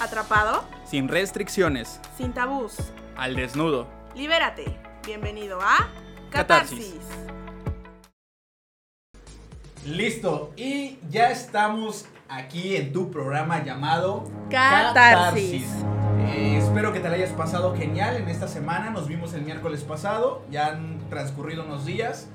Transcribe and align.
Atrapado, 0.00 0.64
Sin 0.84 1.08
restricciones. 1.08 2.00
sin 2.16 2.32
tabús. 2.32 2.74
Al 3.16 3.36
desnudo. 3.36 3.86
Libérate. 4.16 4.64
Bienvenido 5.04 5.58
a 5.60 5.88
Catarsis. 6.30 6.94
Catarsis. 6.94 7.00
Listo, 9.86 10.52
y 10.56 10.98
ya 11.10 11.30
estamos 11.30 12.06
aquí 12.28 12.76
en 12.76 12.92
tu 12.92 13.10
programa 13.10 13.62
llamado 13.62 14.24
Catarsis. 14.50 15.66
Eh, 16.28 16.56
espero 16.58 16.92
que 16.92 17.00
te 17.00 17.08
la 17.08 17.16
hayas 17.16 17.32
pasado 17.32 17.76
genial 17.76 18.16
en 18.16 18.28
esta 18.28 18.48
semana. 18.48 18.90
Nos 18.90 19.06
vimos 19.06 19.34
el 19.34 19.42
miércoles 19.42 19.82
pasado, 19.82 20.42
ya 20.50 20.68
han 20.68 20.98
transcurrido 21.10 21.64
unos 21.64 21.84
días. 21.84 22.28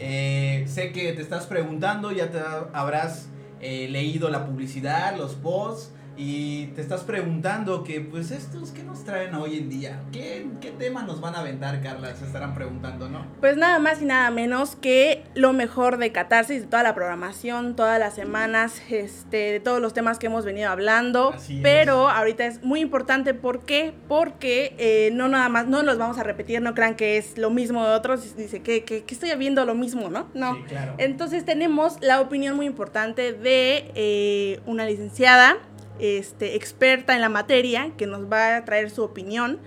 Eh, 0.00 0.64
sé 0.68 0.90
que 0.92 1.12
te 1.12 1.22
estás 1.22 1.46
preguntando, 1.46 2.10
ya 2.10 2.30
te 2.30 2.40
habrás 2.72 3.28
eh, 3.60 3.86
leído 3.88 4.28
la 4.28 4.44
publicidad, 4.44 5.16
los 5.16 5.34
posts. 5.34 5.92
Y 6.24 6.66
te 6.76 6.82
estás 6.82 7.00
preguntando 7.00 7.82
que, 7.82 8.00
pues, 8.00 8.30
estos, 8.30 8.70
¿qué 8.70 8.84
nos 8.84 9.04
traen 9.04 9.34
hoy 9.34 9.58
en 9.58 9.68
día? 9.68 10.02
¿Qué, 10.12 10.46
qué 10.60 10.70
tema 10.70 11.02
nos 11.02 11.20
van 11.20 11.34
a 11.34 11.40
aventar, 11.40 11.82
Carla? 11.82 12.14
Se 12.14 12.24
estarán 12.24 12.54
preguntando, 12.54 13.08
¿no? 13.08 13.26
Pues 13.40 13.56
nada 13.56 13.80
más 13.80 14.00
y 14.00 14.04
nada 14.04 14.30
menos 14.30 14.76
que 14.76 15.24
lo 15.34 15.52
mejor 15.52 15.96
de 15.96 16.12
Catarsis, 16.12 16.60
de 16.60 16.68
toda 16.68 16.84
la 16.84 16.94
programación, 16.94 17.74
todas 17.74 17.98
las 17.98 18.14
semanas, 18.14 18.80
este, 18.88 19.36
de 19.50 19.58
todos 19.58 19.80
los 19.80 19.94
temas 19.94 20.20
que 20.20 20.26
hemos 20.26 20.44
venido 20.44 20.70
hablando. 20.70 21.32
Así 21.32 21.56
es. 21.56 21.62
Pero 21.64 22.08
ahorita 22.08 22.46
es 22.46 22.62
muy 22.62 22.78
importante, 22.78 23.34
¿por 23.34 23.64
qué? 23.64 23.92
Porque 24.06 24.76
eh, 24.78 25.10
no 25.12 25.26
nada 25.28 25.48
más, 25.48 25.66
no 25.66 25.82
los 25.82 25.98
vamos 25.98 26.18
a 26.18 26.22
repetir, 26.22 26.62
no 26.62 26.72
crean 26.74 26.94
que 26.94 27.16
es 27.16 27.36
lo 27.36 27.50
mismo 27.50 27.84
de 27.84 27.94
otros. 27.94 28.36
Dice 28.36 28.62
que, 28.62 28.84
que, 28.84 29.02
que 29.02 29.14
estoy 29.14 29.34
viendo 29.36 29.64
lo 29.64 29.74
mismo, 29.74 30.08
¿no? 30.08 30.28
No. 30.34 30.54
Sí, 30.54 30.62
claro. 30.68 30.94
Entonces 30.98 31.44
tenemos 31.44 31.96
la 32.00 32.20
opinión 32.20 32.54
muy 32.54 32.66
importante 32.66 33.32
de 33.32 33.90
eh, 33.96 34.60
una 34.66 34.86
licenciada, 34.86 35.56
este, 35.98 36.56
experta 36.56 37.14
en 37.14 37.20
la 37.20 37.28
materia, 37.28 37.92
que 37.96 38.06
nos 38.06 38.30
va 38.30 38.56
a 38.56 38.64
traer 38.64 38.90
su 38.90 39.02
opinión. 39.02 39.60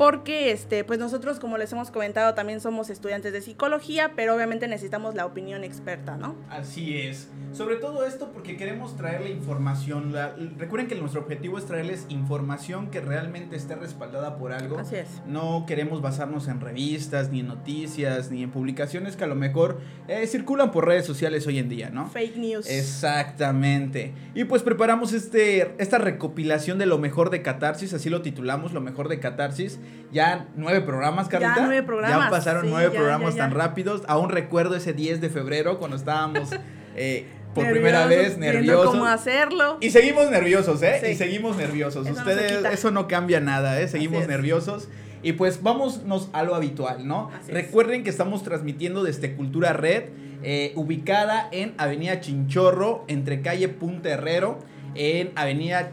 Porque 0.00 0.50
este, 0.50 0.82
pues 0.82 0.98
nosotros, 0.98 1.38
como 1.40 1.58
les 1.58 1.70
hemos 1.74 1.90
comentado, 1.90 2.32
también 2.32 2.62
somos 2.62 2.88
estudiantes 2.88 3.34
de 3.34 3.42
psicología, 3.42 4.12
pero 4.16 4.34
obviamente 4.34 4.66
necesitamos 4.66 5.14
la 5.14 5.26
opinión 5.26 5.62
experta, 5.62 6.16
¿no? 6.16 6.36
Así 6.48 6.96
es. 6.96 7.28
Sobre 7.52 7.76
todo 7.76 8.06
esto 8.06 8.30
porque 8.32 8.56
queremos 8.56 8.96
traerle 8.96 9.28
información. 9.28 10.14
La- 10.14 10.34
recuerden 10.56 10.88
que 10.88 10.94
nuestro 10.94 11.20
objetivo 11.20 11.58
es 11.58 11.66
traerles 11.66 12.06
información 12.08 12.90
que 12.90 13.02
realmente 13.02 13.56
esté 13.56 13.74
respaldada 13.74 14.38
por 14.38 14.52
algo. 14.52 14.78
Así 14.78 14.96
es. 14.96 15.08
No 15.26 15.66
queremos 15.66 16.00
basarnos 16.00 16.48
en 16.48 16.60
revistas, 16.60 17.28
ni 17.30 17.40
en 17.40 17.48
noticias, 17.48 18.30
ni 18.30 18.42
en 18.42 18.50
publicaciones 18.50 19.16
que 19.16 19.24
a 19.24 19.26
lo 19.26 19.34
mejor 19.34 19.80
eh, 20.08 20.26
circulan 20.26 20.70
por 20.70 20.86
redes 20.86 21.04
sociales 21.04 21.46
hoy 21.46 21.58
en 21.58 21.68
día, 21.68 21.90
¿no? 21.90 22.08
Fake 22.08 22.36
news. 22.38 22.66
Exactamente. 22.70 24.14
Y 24.34 24.44
pues 24.44 24.62
preparamos 24.62 25.12
este, 25.12 25.74
esta 25.76 25.98
recopilación 25.98 26.78
de 26.78 26.86
lo 26.86 26.96
mejor 26.96 27.28
de 27.28 27.42
Catarsis, 27.42 27.92
así 27.92 28.08
lo 28.08 28.22
titulamos, 28.22 28.72
lo 28.72 28.80
mejor 28.80 29.08
de 29.08 29.20
Catarsis. 29.20 29.78
Ya 30.12 30.48
nueve 30.56 30.80
programas, 30.80 31.26
Ya 31.28 31.38
Carlita. 31.38 31.66
nueve 31.66 31.82
programas, 31.84 32.24
Ya 32.24 32.30
pasaron 32.30 32.62
sí, 32.64 32.68
nueve 32.70 32.90
ya, 32.92 32.98
programas 32.98 33.34
ya, 33.34 33.38
ya. 33.38 33.44
tan 33.48 33.54
rápidos. 33.58 34.02
Aún 34.08 34.30
recuerdo 34.30 34.74
ese 34.76 34.92
10 34.92 35.20
de 35.20 35.30
febrero 35.30 35.78
cuando 35.78 35.96
estábamos 35.96 36.50
eh, 36.96 37.26
por 37.54 37.64
Nerviosos, 37.64 37.72
primera 37.72 38.06
vez 38.06 38.38
nerviosos. 38.38 38.86
cómo 38.90 39.06
hacerlo. 39.06 39.78
Y 39.80 39.90
seguimos 39.90 40.30
nerviosos, 40.30 40.82
¿eh? 40.82 40.98
Sí. 41.04 41.10
Y 41.12 41.14
seguimos 41.14 41.56
nerviosos. 41.56 42.06
Eso 42.06 42.14
no 42.14 42.20
Ustedes, 42.20 42.56
quita. 42.58 42.72
eso 42.72 42.90
no 42.90 43.06
cambia 43.08 43.40
nada, 43.40 43.80
¿eh? 43.80 43.88
Seguimos 43.88 44.26
nerviosos. 44.26 44.88
Y 45.22 45.32
pues 45.34 45.62
vámonos 45.62 46.30
a 46.32 46.42
lo 46.44 46.54
habitual, 46.54 47.06
¿no? 47.06 47.30
Así 47.32 47.48
es. 47.50 47.54
Recuerden 47.54 48.02
que 48.04 48.10
estamos 48.10 48.42
transmitiendo 48.42 49.02
desde 49.04 49.34
Cultura 49.34 49.72
Red, 49.74 50.04
eh, 50.42 50.72
ubicada 50.76 51.48
en 51.52 51.74
Avenida 51.76 52.20
Chinchorro, 52.20 53.04
entre 53.06 53.42
calle 53.42 53.68
Punta 53.68 54.08
Herrero, 54.10 54.58
en 54.94 55.30
Avenida 55.36 55.90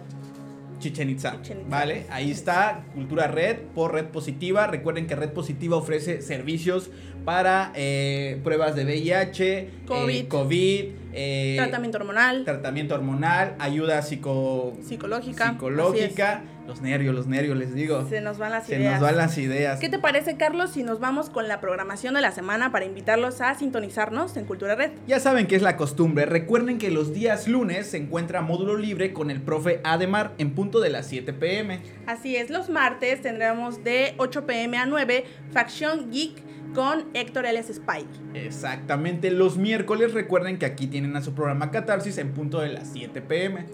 Chichen 0.79 1.09
Itza, 1.09 1.41
Chichen 1.41 1.61
Itza. 1.61 1.69
¿vale? 1.69 2.05
Ahí 2.09 2.31
está 2.31 2.85
Cultura 2.93 3.27
Red 3.27 3.57
por 3.75 3.93
Red 3.93 4.07
Positiva. 4.07 4.67
Recuerden 4.67 5.07
que 5.07 5.15
Red 5.15 5.31
Positiva 5.31 5.75
ofrece 5.77 6.21
servicios 6.21 6.89
para 7.27 7.73
eh, 7.75 8.39
pruebas 8.41 8.73
de 8.73 8.85
VIH, 8.85 9.69
COVID. 9.85 10.15
eh, 10.15 10.27
COVID 10.29 10.85
eh, 11.11 11.55
Tratamiento 11.57 11.97
hormonal, 11.97 12.45
tratamiento 12.45 12.95
hormonal, 12.95 13.55
ayuda 13.59 14.01
psico, 14.01 14.77
psicológica. 14.81 15.49
psicológica, 15.49 16.43
los 16.67 16.81
nervios, 16.81 17.13
los 17.13 17.27
nervios, 17.27 17.57
les 17.57 17.73
digo. 17.73 18.07
Se 18.07 18.21
nos 18.21 18.37
van 18.37 18.51
las 18.51 18.67
Se 18.67 18.77
ideas. 18.77 18.93
nos 18.93 19.01
van 19.01 19.17
las 19.17 19.37
ideas. 19.37 19.79
¿Qué 19.81 19.89
te 19.89 19.99
parece, 19.99 20.37
Carlos, 20.37 20.71
si 20.71 20.83
nos 20.83 21.01
vamos 21.01 21.29
con 21.29 21.49
la 21.49 21.59
programación 21.59 22.13
de 22.13 22.21
la 22.21 22.31
semana 22.31 22.71
para 22.71 22.85
invitarlos 22.85 23.41
a 23.41 23.55
sintonizarnos 23.55 24.37
en 24.37 24.45
Cultura 24.45 24.75
Red? 24.75 24.91
Ya 25.07 25.19
saben 25.19 25.47
que 25.47 25.57
es 25.57 25.61
la 25.61 25.75
costumbre. 25.75 26.25
Recuerden 26.25 26.77
que 26.77 26.91
los 26.91 27.13
días 27.13 27.47
lunes 27.49 27.87
se 27.87 27.97
encuentra 27.97 28.41
módulo 28.41 28.77
libre 28.77 29.11
con 29.11 29.31
el 29.31 29.41
profe 29.41 29.81
Ademar 29.83 30.31
en 30.37 30.51
punto 30.51 30.79
de 30.79 30.91
las 30.91 31.07
7 31.07 31.33
pm. 31.33 31.81
Así 32.05 32.37
es, 32.37 32.49
los 32.49 32.69
martes 32.69 33.21
tendremos 33.21 33.83
de 33.83 34.13
8 34.15 34.45
pm 34.45 34.77
a 34.77 34.85
9 34.85 35.25
Faction 35.51 36.09
Geek 36.09 36.46
con 36.73 37.05
Héctor 37.13 37.45
L.S. 37.45 37.71
Spike. 37.71 38.07
Exactamente. 38.33 39.31
Los 39.31 39.57
miércoles 39.57 40.13
recuerden 40.13 40.57
que 40.57 40.65
aquí 40.65 40.87
tienen 40.87 41.15
a 41.15 41.21
su 41.21 41.33
programa 41.33 41.71
Catarsis 41.71 42.17
en 42.17 42.33
punto 42.33 42.59
de 42.59 42.69
las 42.69 42.89
7 42.93 43.21
pm. 43.21 43.65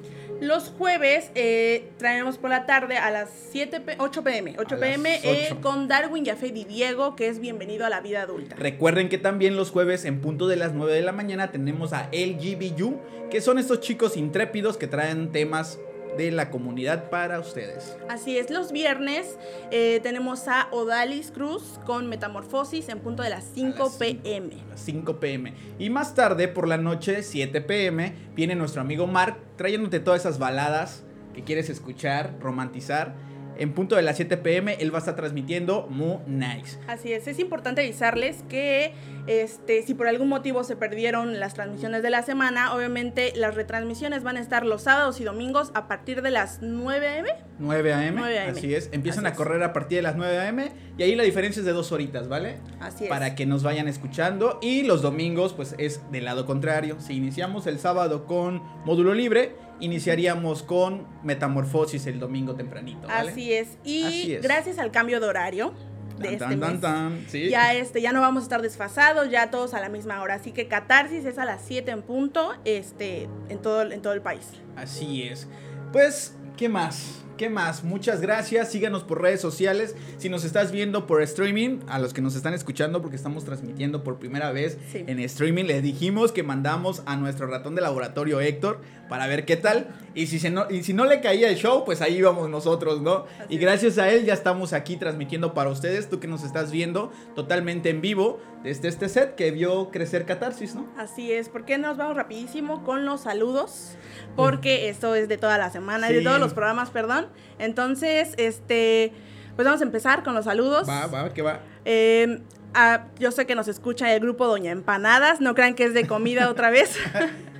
Los 0.41 0.73
jueves 0.77 1.31
eh, 1.35 1.91
traeremos 1.97 2.37
por 2.37 2.49
la 2.49 2.65
tarde 2.65 2.97
a 2.97 3.11
las 3.11 3.29
7 3.51 3.79
p 3.79 3.95
8 3.97 4.23
pm, 4.23 4.55
8 4.57 4.75
A 4.75 4.77
pm 4.77 5.09
las 5.09 5.23
eh, 5.23 5.47
8. 5.51 5.61
con 5.61 5.87
Darwin 5.87 6.25
Jafet 6.25 6.55
y 6.57 6.65
Diego, 6.65 7.15
que 7.15 7.27
es 7.27 7.39
bienvenido 7.39 7.85
a 7.85 7.89
la 7.89 8.01
vida 8.01 8.23
adulta. 8.23 8.55
Recuerden 8.57 9.07
que 9.07 9.17
también 9.17 9.55
los 9.55 9.71
jueves 9.71 10.03
en 10.05 10.19
punto 10.19 10.47
de 10.47 10.57
las 10.57 10.73
9 10.73 10.91
de 10.93 11.01
la 11.01 11.13
mañana 11.13 11.51
tenemos 11.51 11.93
a 11.93 12.09
LGBU, 12.11 12.99
que 13.31 13.39
son 13.39 13.57
estos 13.57 13.79
chicos 13.79 14.17
intrépidos 14.17 14.77
que 14.77 14.87
traen 14.87 15.31
temas 15.31 15.79
de 16.17 16.31
la 16.31 16.49
comunidad 16.49 17.09
para 17.09 17.39
ustedes. 17.39 17.97
Así 18.09 18.37
es, 18.37 18.49
los 18.49 18.71
viernes 18.71 19.37
eh, 19.71 19.99
tenemos 20.03 20.47
a 20.47 20.67
Odalis 20.71 21.31
Cruz 21.31 21.79
con 21.85 22.07
Metamorfosis 22.07 22.89
en 22.89 22.99
punto 22.99 23.23
de 23.23 23.29
las 23.29 23.45
5 23.53 23.77
las 23.77 23.97
cinco. 23.97 23.97
pm. 23.99 24.49
las 24.69 24.79
5 24.79 25.19
pm. 25.19 25.53
Y 25.79 25.89
más 25.89 26.15
tarde, 26.15 26.47
por 26.47 26.67
la 26.67 26.77
noche, 26.77 27.23
7 27.23 27.61
pm, 27.61 28.13
viene 28.35 28.55
nuestro 28.55 28.81
amigo 28.81 29.07
Mark 29.07 29.37
trayéndote 29.55 29.99
todas 29.99 30.21
esas 30.21 30.39
baladas 30.39 31.03
que 31.33 31.43
quieres 31.43 31.69
escuchar, 31.69 32.35
romantizar. 32.39 33.15
En 33.57 33.73
punto 33.73 33.95
de 33.95 34.01
las 34.01 34.15
7 34.17 34.37
pm, 34.37 34.75
él 34.79 34.91
va 34.93 34.97
a 34.97 34.99
estar 34.99 35.15
transmitiendo 35.15 35.87
Mu 35.89 36.19
Nice. 36.27 36.77
Así 36.87 37.11
es, 37.13 37.27
es 37.27 37.39
importante 37.39 37.81
avisarles 37.81 38.43
que 38.49 38.93
este, 39.27 39.83
si 39.83 39.93
por 39.93 40.07
algún 40.07 40.27
motivo 40.29 40.63
se 40.63 40.75
perdieron 40.75 41.39
las 41.39 41.53
transmisiones 41.53 42.03
de 42.03 42.09
la 42.09 42.23
semana, 42.23 42.73
obviamente 42.75 43.33
las 43.35 43.55
retransmisiones 43.55 44.23
van 44.23 44.37
a 44.37 44.41
estar 44.41 44.65
los 44.65 44.83
sábados 44.83 45.21
y 45.21 45.23
domingos 45.23 45.71
a 45.75 45.87
partir 45.87 46.21
de 46.21 46.31
las 46.31 46.59
9 46.61 47.19
am. 47.19 47.25
9 47.59 47.93
am, 47.93 48.15
9 48.15 48.39
AM. 48.39 48.49
así 48.51 48.73
es. 48.75 48.89
Empiezan 48.91 49.25
Así 49.25 49.31
a 49.31 49.33
es. 49.33 49.37
correr 49.37 49.63
a 49.63 49.71
partir 49.73 49.97
de 49.97 50.01
las 50.01 50.15
9 50.15 50.47
am 50.47 50.59
y 50.97 51.03
ahí 51.03 51.15
la 51.15 51.23
diferencia 51.23 51.59
es 51.61 51.65
de 51.65 51.71
dos 51.71 51.91
horitas, 51.91 52.27
¿vale? 52.27 52.57
Así 52.79 53.05
es. 53.05 53.09
Para 53.09 53.35
que 53.35 53.45
nos 53.45 53.63
vayan 53.63 53.87
escuchando. 53.87 54.59
Y 54.61 54.83
los 54.83 55.01
domingos, 55.01 55.53
pues 55.53 55.73
es 55.77 56.01
del 56.11 56.25
lado 56.25 56.45
contrario. 56.45 56.97
Si 56.99 57.13
iniciamos 57.13 57.65
el 57.67 57.79
sábado 57.79 58.25
con 58.25 58.61
módulo 58.85 59.13
libre, 59.13 59.55
iniciaríamos 59.83 60.63
con 60.63 61.05
Metamorfosis 61.23 62.07
el 62.07 62.19
domingo 62.19 62.55
tempranito, 62.55 63.07
¿vale? 63.07 63.31
Así 63.31 63.53
es. 63.53 63.77
Y 63.83 64.03
Así 64.03 64.33
es. 64.35 64.41
gracias 64.41 64.79
al 64.79 64.91
cambio 64.91 65.19
de 65.19 65.27
horario 65.27 65.73
de 66.17 66.23
Tan, 66.23 66.33
este 66.33 66.45
tan, 66.45 66.59
tan, 66.59 66.71
mes, 66.71 66.81
tan, 66.81 67.25
sí. 67.27 67.49
ya 67.49 67.73
este 67.73 67.99
ya 68.01 68.13
no 68.13 68.21
vamos 68.21 68.41
a 68.41 68.45
estar 68.45 68.61
desfasados, 68.61 69.29
ya 69.29 69.49
todos 69.51 69.73
a 69.73 69.81
la 69.81 69.89
misma 69.89 70.21
hora. 70.21 70.35
Así 70.35 70.51
que 70.51 70.67
Catarsis 70.67 71.25
es 71.25 71.37
a 71.37 71.45
las 71.45 71.61
7 71.65 71.91
en 71.91 72.01
punto, 72.01 72.53
este 72.65 73.27
en 73.49 73.59
todo 73.61 73.91
en 73.91 74.01
todo 74.01 74.13
el 74.13 74.21
país. 74.21 74.47
Así 74.75 75.23
es. 75.23 75.47
Pues, 75.91 76.35
¿qué 76.55 76.69
más? 76.69 77.22
¿Qué 77.37 77.49
más? 77.49 77.83
Muchas 77.83 78.21
gracias. 78.21 78.71
Síganos 78.71 79.03
por 79.03 79.21
redes 79.21 79.41
sociales. 79.41 79.95
Si 80.17 80.29
nos 80.29 80.43
estás 80.45 80.71
viendo 80.71 81.07
por 81.07 81.21
streaming, 81.23 81.79
a 81.87 81.97
los 81.99 82.13
que 82.13 82.21
nos 82.21 82.35
están 82.35 82.53
escuchando, 82.53 83.01
porque 83.01 83.15
estamos 83.15 83.43
transmitiendo 83.43 84.03
por 84.03 84.19
primera 84.19 84.51
vez 84.51 84.77
Sí. 84.91 85.03
en 85.07 85.19
streaming, 85.19 85.63
les 85.65 85.81
dijimos 85.81 86.31
que 86.31 86.43
mandamos 86.43 87.01
a 87.07 87.15
nuestro 87.15 87.47
ratón 87.47 87.73
de 87.75 87.81
laboratorio 87.81 88.39
Héctor 88.39 88.81
para 89.09 89.25
ver 89.27 89.45
qué 89.45 89.57
tal. 89.57 89.87
Y 90.13 90.27
si, 90.27 90.37
se 90.39 90.51
no, 90.51 90.69
y 90.69 90.83
si 90.83 90.93
no 90.93 91.05
le 91.05 91.21
caía 91.21 91.49
el 91.49 91.55
show, 91.55 91.83
pues 91.85 92.01
ahí 92.01 92.17
íbamos 92.17 92.49
nosotros, 92.49 93.01
¿no? 93.01 93.25
Así 93.39 93.55
y 93.55 93.57
gracias 93.57 93.97
a 93.97 94.09
él 94.09 94.25
ya 94.25 94.33
estamos 94.33 94.71
aquí 94.73 94.95
transmitiendo 94.97 95.53
para 95.55 95.69
ustedes, 95.71 96.09
tú 96.09 96.19
que 96.19 96.27
nos 96.27 96.43
estás 96.43 96.71
viendo 96.71 97.11
totalmente 97.35 97.89
en 97.89 98.01
vivo 98.01 98.39
desde 98.63 98.87
este 98.87 99.09
set 99.09 99.35
que 99.35 99.51
vio 99.51 99.89
crecer 99.91 100.25
Catarsis, 100.25 100.75
¿no? 100.75 100.87
Así 100.97 101.31
es, 101.33 101.49
¿por 101.49 101.65
qué 101.65 101.77
nos 101.77 101.97
vamos 101.97 102.15
rapidísimo 102.15 102.83
con 102.83 103.05
los 103.05 103.21
saludos? 103.21 103.97
Porque 104.35 104.87
esto 104.89 105.15
es 105.15 105.27
de 105.27 105.37
toda 105.37 105.57
la 105.57 105.69
semana, 105.69 106.09
y 106.09 106.13
de 106.13 106.19
Sí. 106.19 106.25
todos 106.25 106.39
los 106.39 106.53
programas, 106.53 106.89
perdón. 106.89 107.22
Entonces, 107.59 108.33
este, 108.37 109.11
pues 109.55 109.65
vamos 109.65 109.81
a 109.81 109.83
empezar 109.83 110.23
con 110.23 110.33
los 110.35 110.45
saludos. 110.45 110.87
Va, 110.87 111.07
va, 111.07 111.33
¿qué 111.33 111.41
va? 111.41 111.59
Eh, 111.85 112.39
Ah, 112.75 113.05
yo 113.19 113.31
sé 113.31 113.45
que 113.45 113.53
nos 113.53 113.67
escucha 113.67 114.11
el 114.13 114.19
grupo 114.19 114.47
Doña 114.47 114.71
Empanadas, 114.71 115.41
no 115.41 115.53
crean 115.53 115.75
que 115.75 115.83
es 115.83 115.93
de 115.93 116.07
comida 116.07 116.49
otra 116.49 116.71
vez. 116.71 116.97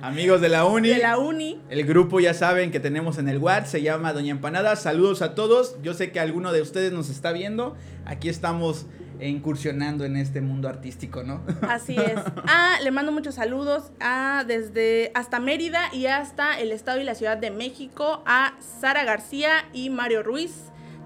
Amigos 0.02 0.40
de 0.40 0.48
la 0.48 0.64
uni. 0.64 0.88
De 0.88 0.98
la 0.98 1.18
uni. 1.18 1.60
El 1.70 1.84
grupo 1.84 2.18
ya 2.18 2.34
saben 2.34 2.72
que 2.72 2.80
tenemos 2.80 3.18
en 3.18 3.28
el 3.28 3.38
WhatsApp, 3.38 3.66
se 3.66 3.82
llama 3.82 4.12
Doña 4.12 4.32
Empanadas. 4.32 4.82
Saludos 4.82 5.22
a 5.22 5.34
todos. 5.36 5.76
Yo 5.82 5.94
sé 5.94 6.10
que 6.10 6.18
alguno 6.18 6.52
de 6.52 6.62
ustedes 6.62 6.92
nos 6.92 7.10
está 7.10 7.30
viendo. 7.30 7.76
Aquí 8.04 8.28
estamos 8.28 8.86
incursionando 9.20 10.04
en 10.04 10.16
este 10.16 10.40
mundo 10.40 10.68
artístico, 10.68 11.22
¿no? 11.22 11.40
Así 11.62 11.96
es. 11.96 12.18
Ah, 12.46 12.78
le 12.82 12.90
mando 12.90 13.12
muchos 13.12 13.36
saludos 13.36 13.90
a 14.00 14.44
desde 14.46 15.10
hasta 15.14 15.40
Mérida 15.40 15.88
y 15.92 16.06
hasta 16.06 16.58
el 16.60 16.72
estado 16.72 17.00
y 17.00 17.04
la 17.04 17.14
ciudad 17.14 17.36
de 17.36 17.50
México 17.50 18.22
a 18.26 18.54
Sara 18.80 19.04
García 19.04 19.66
y 19.72 19.90
Mario 19.90 20.22
Ruiz. 20.22 20.52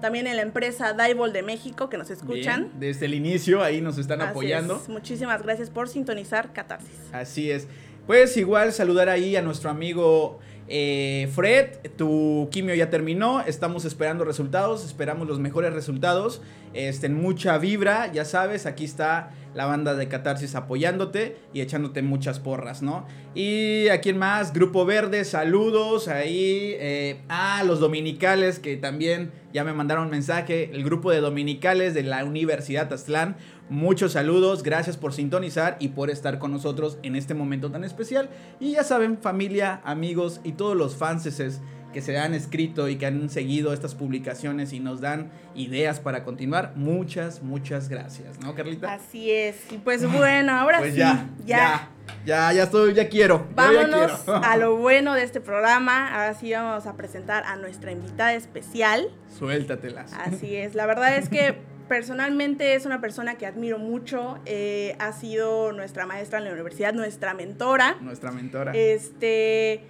También 0.01 0.27
en 0.27 0.37
la 0.37 0.43
empresa 0.43 0.93
Daibol 0.93 1.33
de 1.33 1.43
México 1.43 1.89
que 1.89 1.97
nos 1.97 2.09
escuchan. 2.09 2.71
desde 2.79 3.05
el 3.05 3.13
inicio 3.13 3.61
ahí 3.61 3.81
nos 3.81 3.97
están 3.97 4.21
apoyando. 4.21 4.81
Muchísimas 4.87 5.43
gracias 5.43 5.69
por 5.69 5.89
sintonizar 5.89 6.53
Catarsis. 6.53 6.99
Así 7.11 7.51
es. 7.51 7.67
Pues 8.07 8.37
igual 8.37 8.71
saludar 8.71 9.09
ahí 9.09 9.35
a 9.35 9.41
nuestro 9.41 9.69
amigo 9.69 10.39
eh, 10.69 11.27
Fred, 11.33 11.89
tu 11.97 12.47
quimio 12.51 12.75
ya 12.75 12.91
terminó, 12.91 13.41
estamos 13.41 13.85
esperando 13.85 14.23
resultados, 14.23 14.85
esperamos 14.85 15.27
los 15.27 15.39
mejores 15.39 15.73
resultados, 15.73 16.41
este, 16.73 17.09
mucha 17.09 17.57
vibra, 17.57 18.11
ya 18.11 18.23
sabes, 18.23 18.67
aquí 18.67 18.85
está 18.85 19.31
la 19.59 19.65
banda 19.65 19.93
de 19.93 20.07
Catarsis 20.07 20.55
apoyándote 20.55 21.35
y 21.53 21.59
echándote 21.59 22.01
muchas 22.01 22.39
porras, 22.39 22.81
¿no? 22.81 23.05
Y 23.35 23.89
a 23.89 23.99
quién 23.99 24.17
más, 24.17 24.53
Grupo 24.53 24.85
Verde, 24.85 25.25
saludos 25.25 26.07
ahí, 26.07 26.77
eh, 26.79 27.19
a 27.27 27.61
los 27.65 27.81
dominicales 27.81 28.57
que 28.57 28.77
también 28.77 29.33
ya 29.51 29.65
me 29.65 29.73
mandaron 29.73 30.09
mensaje, 30.09 30.71
el 30.71 30.85
grupo 30.85 31.11
de 31.11 31.19
dominicales 31.19 31.93
de 31.93 32.03
la 32.03 32.23
Universidad 32.23 32.93
Aztlán, 32.93 33.35
Muchos 33.69 34.13
saludos, 34.13 34.63
gracias 34.63 34.97
por 34.97 35.13
sintonizar 35.13 35.77
y 35.79 35.89
por 35.89 36.09
estar 36.09 36.39
con 36.39 36.51
nosotros 36.51 36.97
en 37.03 37.15
este 37.15 37.35
momento 37.35 37.69
tan 37.69 37.83
especial. 37.83 38.27
Y 38.59 38.71
ya 38.71 38.83
saben, 38.83 39.19
familia, 39.19 39.79
amigos 39.83 40.41
y 40.43 40.53
todos 40.53 40.75
los 40.75 40.95
fanses 40.95 41.61
que 41.93 42.01
se 42.01 42.17
han 42.17 42.33
escrito 42.33 42.87
y 42.89 42.97
que 42.97 43.05
han 43.05 43.29
seguido 43.29 43.73
estas 43.73 43.95
publicaciones 43.95 44.73
y 44.73 44.79
nos 44.79 45.01
dan 45.01 45.31
ideas 45.55 45.99
para 45.99 46.23
continuar, 46.23 46.73
muchas, 46.75 47.41
muchas 47.41 47.89
gracias, 47.89 48.39
¿no, 48.39 48.53
Carlita? 48.55 48.93
Así 48.93 49.31
es. 49.31 49.55
Y 49.71 49.77
pues 49.77 50.09
bueno, 50.11 50.53
ahora 50.53 50.79
pues 50.79 50.93
sí, 50.93 50.99
ya, 50.99 51.27
ya, 51.45 51.89
ya, 52.25 52.53
ya, 52.53 52.63
estoy, 52.63 52.93
ya 52.93 53.09
quiero. 53.09 53.47
Vámonos 53.55 54.23
a 54.27 54.57
lo 54.57 54.77
bueno 54.77 55.13
de 55.13 55.23
este 55.23 55.41
programa. 55.41 56.13
Ahora 56.13 56.33
sí 56.33 56.51
vamos 56.51 56.85
a 56.85 56.95
presentar 56.95 57.43
a 57.45 57.55
nuestra 57.55 57.91
invitada 57.91 58.33
especial. 58.33 59.09
Suéltatelas. 59.37 60.13
Así 60.13 60.55
es. 60.57 60.75
La 60.75 60.85
verdad 60.85 61.17
es 61.17 61.29
que 61.29 61.55
personalmente 61.87 62.75
es 62.75 62.85
una 62.85 63.01
persona 63.01 63.35
que 63.35 63.45
admiro 63.45 63.79
mucho. 63.79 64.39
Eh, 64.45 64.95
ha 64.99 65.11
sido 65.11 65.73
nuestra 65.73 66.05
maestra 66.05 66.37
en 66.37 66.45
la 66.45 66.53
universidad, 66.53 66.93
nuestra 66.93 67.33
mentora. 67.33 67.97
Nuestra 67.99 68.31
mentora. 68.31 68.71
Este, 68.73 69.81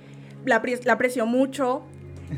la, 0.46 0.56
aprecio 0.94 1.26
mucho. 1.26 1.84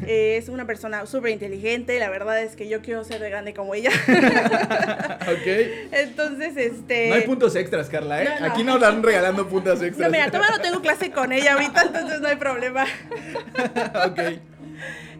Eh, 0.07 0.37
es 0.37 0.47
una 0.47 0.65
persona 0.65 1.05
súper 1.05 1.31
inteligente. 1.31 1.99
La 1.99 2.09
verdad 2.09 2.41
es 2.41 2.55
que 2.55 2.69
yo 2.69 2.81
quiero 2.81 3.03
ser 3.03 3.19
de 3.19 3.29
grande 3.29 3.53
como 3.53 3.75
ella. 3.75 3.89
ok. 5.21 5.91
Entonces, 5.91 6.55
este. 6.55 7.09
No 7.09 7.15
hay 7.15 7.21
puntos 7.23 7.55
extras, 7.55 7.89
Carla, 7.89 8.23
¿eh? 8.23 8.29
Aquí 8.41 8.63
no 8.63 8.75
están 8.75 9.03
regalando 9.03 9.47
puntos 9.47 9.81
extras. 9.81 10.09
No, 10.09 10.11
mira, 10.11 10.27
todavía 10.31 10.55
no 10.55 10.61
tengo 10.61 10.81
clase 10.81 11.11
con 11.11 11.31
ella 11.33 11.53
ahorita, 11.53 11.81
entonces 11.83 12.21
no 12.21 12.27
hay 12.29 12.37
problema. 12.37 12.85
ok. 14.05 14.19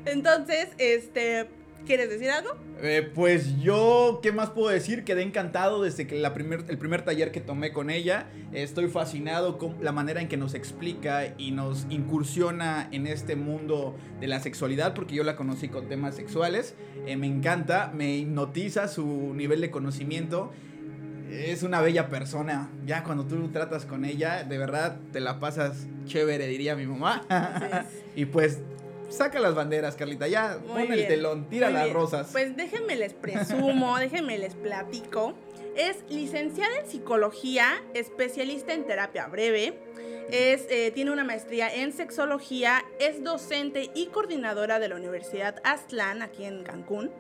Entonces, 0.06 0.70
este 0.78 1.48
¿Quieres 1.86 2.10
decir 2.10 2.30
algo? 2.30 2.52
Eh, 2.82 3.10
pues 3.14 3.60
yo, 3.60 4.20
¿qué 4.22 4.32
más 4.32 4.52
puedo 4.52 4.70
decir? 4.70 5.04
Quedé 5.04 5.24
encantado 5.24 5.82
desde 5.82 6.08
que 6.08 6.20
la 6.20 6.34
primer, 6.34 6.64
el 6.68 6.78
primer 6.78 7.04
taller 7.04 7.32
que 7.32 7.42
tomé 7.42 7.74
con 7.74 7.90
ella. 7.90 8.28
Estoy 8.54 8.88
fascinado 8.88 9.58
con 9.58 9.84
la 9.84 9.92
manera 9.92 10.22
en 10.22 10.28
que 10.28 10.38
nos 10.38 10.54
explica 10.54 11.34
y 11.38 11.52
nos 11.52 11.88
incursiona 11.90 12.88
en 12.92 13.08
este 13.08 13.36
mundo 13.36 13.98
de 14.20 14.28
la 14.28 14.40
sexualidad, 14.40 14.94
porque 14.94 15.16
yo 15.16 15.24
la 15.24 15.36
conocí 15.36 15.70
con 15.70 15.88
temas 15.88 16.16
sexuales. 16.16 16.76
Eh, 17.06 17.18
me 17.18 17.28
encanta, 17.28 17.92
me 17.94 18.16
hipnotiza 18.18 18.88
su 18.88 19.34
nivel 19.34 19.62
de 19.62 19.72
conocimiento. 19.72 20.52
Es 21.32 21.64
una 21.64 21.82
bella 21.82 22.10
persona. 22.10 22.70
Ya 22.86 23.04
cuando 23.04 23.26
tú 23.26 23.48
tratas 23.50 23.86
con 23.86 24.06
ella, 24.06 24.44
de 24.44 24.58
verdad 24.58 24.98
te 25.12 25.20
la 25.20 25.40
pasas 25.40 25.88
chévere, 26.06 26.48
diría 26.48 26.76
mi 26.76 26.86
mamá. 26.86 27.26
y 28.16 28.26
pues 28.26 28.60
saca 29.12 29.40
las 29.40 29.56
banderas, 29.56 29.96
Carlita. 29.96 30.28
Ya, 30.28 30.58
pon 30.68 30.92
el 30.92 31.08
telón, 31.08 31.50
tira 31.50 31.70
las 31.70 31.92
rosas. 31.92 32.30
Pues 32.32 32.56
déjenme 32.56 32.96
les 32.96 33.14
presumo, 33.14 33.98
déjenme 34.00 34.38
les 34.38 34.56
platico. 34.56 35.34
Es 35.76 36.04
licenciada 36.10 36.80
en 36.80 36.88
psicología, 36.88 37.82
especialista 37.94 38.74
en 38.74 38.86
terapia 38.86 39.28
breve. 39.28 39.80
Es, 40.32 40.66
eh, 40.70 40.92
tiene 40.94 41.12
una 41.12 41.24
maestría 41.24 41.74
en 41.74 41.92
sexología, 41.92 42.84
es 43.00 43.24
docente 43.24 43.92
y 43.94 44.08
coordinadora 44.08 44.80
de 44.80 44.88
la 44.90 44.96
Universidad 44.96 45.56
Aztlán, 45.64 46.22
aquí 46.22 46.46
en 46.46 46.64
Cancún. 46.64 47.12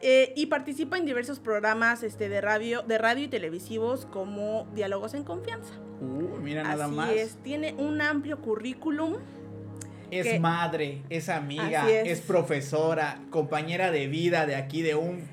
Eh, 0.00 0.32
y 0.36 0.46
participa 0.46 0.98
en 0.98 1.06
diversos 1.06 1.40
programas 1.40 2.02
este, 2.02 2.28
de, 2.28 2.40
radio, 2.40 2.82
de 2.82 2.98
radio 2.98 3.24
y 3.24 3.28
televisivos 3.28 4.06
como 4.06 4.66
Diálogos 4.74 5.14
en 5.14 5.24
Confianza. 5.24 5.72
Uh, 6.00 6.36
mira 6.42 6.62
nada 6.62 6.84
Así 6.84 6.94
más. 6.94 7.10
Es, 7.12 7.36
tiene 7.42 7.74
un 7.78 8.02
amplio 8.02 8.38
currículum 8.40 9.16
es 10.10 10.40
madre, 10.40 11.02
es 11.10 11.28
amiga, 11.28 11.88
es. 11.90 12.20
profesora, 12.20 13.20
compañera 13.30 13.90
de 13.90 14.06
vida 14.06 14.46
de 14.46 14.56
aquí, 14.56 14.82
de 14.82 14.94
un 14.94 15.28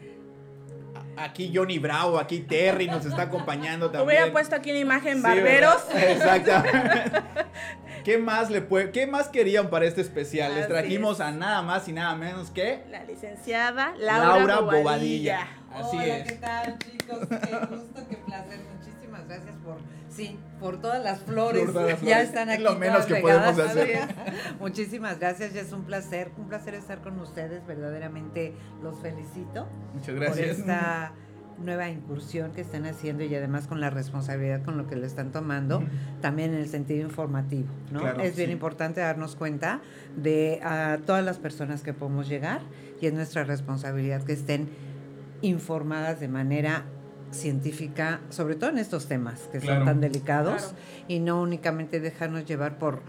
aquí 1.17 1.51
Johnny 1.53 1.79
Bravo, 1.79 2.19
aquí 2.19 2.39
Terry 2.39 2.87
nos 2.87 3.05
está 3.05 3.23
acompañando 3.23 3.87
también. 3.91 4.07
Hubiera 4.07 4.31
puesto 4.31 4.55
aquí 4.55 4.71
una 4.71 4.79
imagen 4.79 5.21
barberos. 5.21 5.83
Exacto. 5.93 6.51
¿Qué 8.03 8.17
más 8.17 8.49
le 8.49 8.61
puede, 8.61 8.91
qué 8.91 9.05
más 9.05 9.29
querían 9.29 9.69
para 9.69 9.85
este 9.85 10.01
especial? 10.01 10.55
Les 10.55 10.67
trajimos 10.67 11.21
a 11.21 11.31
nada 11.31 11.61
más 11.61 11.87
y 11.87 11.93
nada 11.93 12.15
menos 12.15 12.49
que 12.49 12.83
la 12.89 13.03
licenciada 13.03 13.93
Laura, 13.99 14.61
Bobadilla. 14.61 15.47
Así 15.71 15.97
Hola, 15.97 16.23
¿qué 16.23 16.31
tal, 16.33 16.77
chicos? 16.79 17.19
Qué 17.29 17.55
gusto, 17.57 18.07
qué 18.09 18.17
placer. 18.17 18.59
Muchísimas 18.75 19.27
gracias 19.27 19.55
por 19.63 19.77
Sí, 20.21 20.37
por 20.59 20.79
todas 20.79 21.03
las 21.03 21.21
flores. 21.21 21.69
Ya 22.03 22.21
están 22.21 22.49
aquí. 22.49 22.63
Es 22.63 22.69
lo 22.69 22.77
menos 22.77 23.05
que 23.05 23.15
podemos 23.15 23.57
hacer. 23.57 23.99
Muchísimas 24.59 25.19
gracias, 25.19 25.53
ya 25.53 25.61
es 25.61 25.71
un 25.71 25.83
placer, 25.83 26.31
un 26.37 26.47
placer 26.47 26.75
estar 26.75 27.01
con 27.01 27.19
ustedes. 27.19 27.65
Verdaderamente 27.65 28.53
los 28.83 28.99
felicito. 28.99 29.67
Muchas 29.95 30.15
gracias. 30.15 30.47
Por 30.47 30.59
esta 30.59 31.13
nueva 31.57 31.89
incursión 31.89 32.51
que 32.51 32.61
están 32.61 32.85
haciendo 32.85 33.23
y 33.23 33.33
además 33.35 33.67
con 33.67 33.81
la 33.81 33.89
responsabilidad 33.89 34.63
con 34.63 34.77
lo 34.77 34.87
que 34.87 34.95
le 34.95 35.07
están 35.07 35.31
tomando, 35.31 35.83
también 36.21 36.53
en 36.53 36.59
el 36.59 36.67
sentido 36.67 37.01
informativo, 37.01 37.69
¿no? 37.91 38.07
es 38.19 38.35
bien 38.35 38.49
importante 38.49 39.01
darnos 39.01 39.35
cuenta 39.35 39.79
de 40.15 40.59
a 40.63 40.97
todas 41.05 41.23
las 41.23 41.37
personas 41.37 41.83
que 41.83 41.93
podemos 41.93 42.27
llegar 42.27 42.61
y 42.99 43.05
es 43.05 43.13
nuestra 43.13 43.43
responsabilidad 43.43 44.23
que 44.23 44.33
estén 44.33 44.69
informadas 45.43 46.19
de 46.19 46.27
manera 46.29 46.85
científica, 47.31 48.19
sobre 48.29 48.55
todo 48.55 48.69
en 48.69 48.77
estos 48.77 49.07
temas 49.07 49.39
que 49.51 49.61
son 49.61 49.85
tan 49.85 50.01
delicados, 50.01 50.73
y 51.07 51.19
no 51.19 51.41
únicamente 51.41 51.99
dejarnos 51.99 52.45
llevar 52.45 52.77
por 52.77 53.01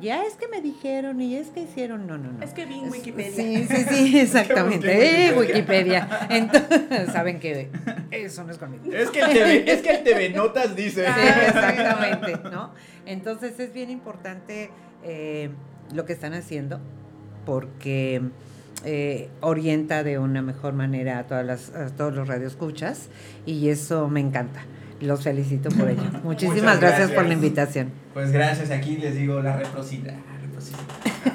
ya 0.00 0.24
es 0.24 0.34
que 0.34 0.48
me 0.48 0.62
dijeron 0.62 1.20
y 1.20 1.36
es 1.36 1.48
que 1.48 1.60
hicieron, 1.62 2.06
no, 2.06 2.16
no, 2.16 2.32
no. 2.32 2.42
Es 2.42 2.54
que 2.54 2.64
vi 2.64 2.78
en 2.78 2.90
Wikipedia. 2.90 3.32
Sí, 3.32 3.66
sí, 3.68 3.84
sí, 3.90 4.18
exactamente. 4.18 5.28
eh, 5.28 5.38
Wikipedia. 5.38 6.26
Entonces, 6.30 6.88
saben 7.12 7.38
que 7.38 7.68
eso 8.10 8.44
no 8.44 8.50
es 8.50 8.58
conmigo. 8.58 8.84
Es 8.92 9.10
que 9.10 9.20
el 9.20 9.32
TV, 9.32 9.70
es 9.70 9.82
que 9.82 9.90
el 9.90 10.02
TV 10.02 10.30
Notas 10.30 10.74
dice. 10.74 11.04
Sí, 11.04 11.20
exactamente, 11.46 12.48
¿no? 12.50 12.72
Entonces 13.04 13.60
es 13.60 13.72
bien 13.74 13.90
importante 13.90 14.70
eh, 15.02 15.50
lo 15.92 16.06
que 16.06 16.14
están 16.14 16.32
haciendo 16.32 16.80
porque 17.44 18.22
eh, 18.84 19.28
orienta 19.40 20.02
de 20.02 20.18
una 20.18 20.42
mejor 20.42 20.72
manera 20.72 21.18
a, 21.18 21.26
todas 21.26 21.44
las, 21.44 21.74
a 21.74 21.88
todos 21.88 22.14
los 22.14 22.28
radioescuchas 22.28 23.08
y 23.46 23.68
eso 23.68 24.08
me 24.08 24.20
encanta. 24.20 24.62
Los 25.00 25.22
felicito 25.22 25.70
por 25.70 25.88
ello. 25.88 26.02
Muchísimas 26.24 26.80
gracias. 26.80 27.10
por 27.10 27.26
la 27.26 27.34
invitación. 27.34 27.90
Pues 28.12 28.32
gracias, 28.32 28.70
aquí 28.70 28.96
les 28.96 29.14
digo 29.16 29.40
la 29.40 29.56
reciprocidad, 29.56 30.14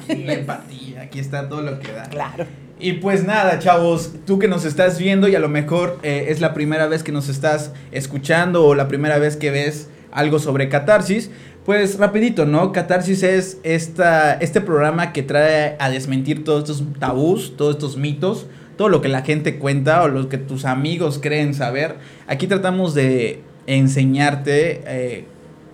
la 0.08 0.34
empatía, 0.34 1.02
aquí 1.02 1.20
está 1.20 1.50
todo 1.50 1.62
lo 1.62 1.80
que 1.80 1.92
da. 1.92 2.04
Claro. 2.04 2.46
Y 2.78 2.94
pues 2.94 3.26
nada, 3.26 3.58
chavos, 3.60 4.12
tú 4.26 4.38
que 4.38 4.48
nos 4.48 4.66
estás 4.66 5.00
viendo 5.00 5.28
y 5.28 5.36
a 5.36 5.40
lo 5.40 5.48
mejor 5.48 6.00
eh, 6.04 6.26
es 6.30 6.42
la 6.42 6.54
primera 6.54 6.88
vez 6.88 7.04
que 7.04 7.14
nos 7.14 7.30
estás 7.30 7.72
escuchando 7.92 8.66
o 8.66 8.76
la 8.76 8.88
primera 8.88 9.18
vez 9.18 9.38
que 9.38 9.50
ves 9.50 9.88
algo 10.12 10.40
sobre 10.40 10.70
catarsis, 10.70 11.30
pues 11.66 11.98
rapidito, 11.98 12.46
¿no? 12.46 12.72
Catarsis 12.72 13.24
es 13.24 13.58
esta, 13.64 14.36
este 14.36 14.62
programa 14.62 15.14
que 15.14 15.24
trae 15.24 15.76
a 15.80 15.90
desmentir 15.90 16.44
todos 16.44 16.70
estos 16.70 16.84
tabús, 17.00 17.58
todos 17.58 17.76
estos 17.76 17.98
mitos, 17.98 18.46
todo 18.78 18.88
lo 18.88 19.02
que 19.02 19.10
la 19.10 19.24
gente 19.24 19.58
cuenta 19.58 20.04
o 20.04 20.08
lo 20.08 20.30
que 20.30 20.38
tus 20.38 20.64
amigos 20.66 21.20
creen 21.20 21.56
saber. 21.56 21.96
Aquí 22.28 22.46
tratamos 22.46 22.94
de 22.94 23.42
enseñarte 23.66 24.84
eh, 24.86 25.26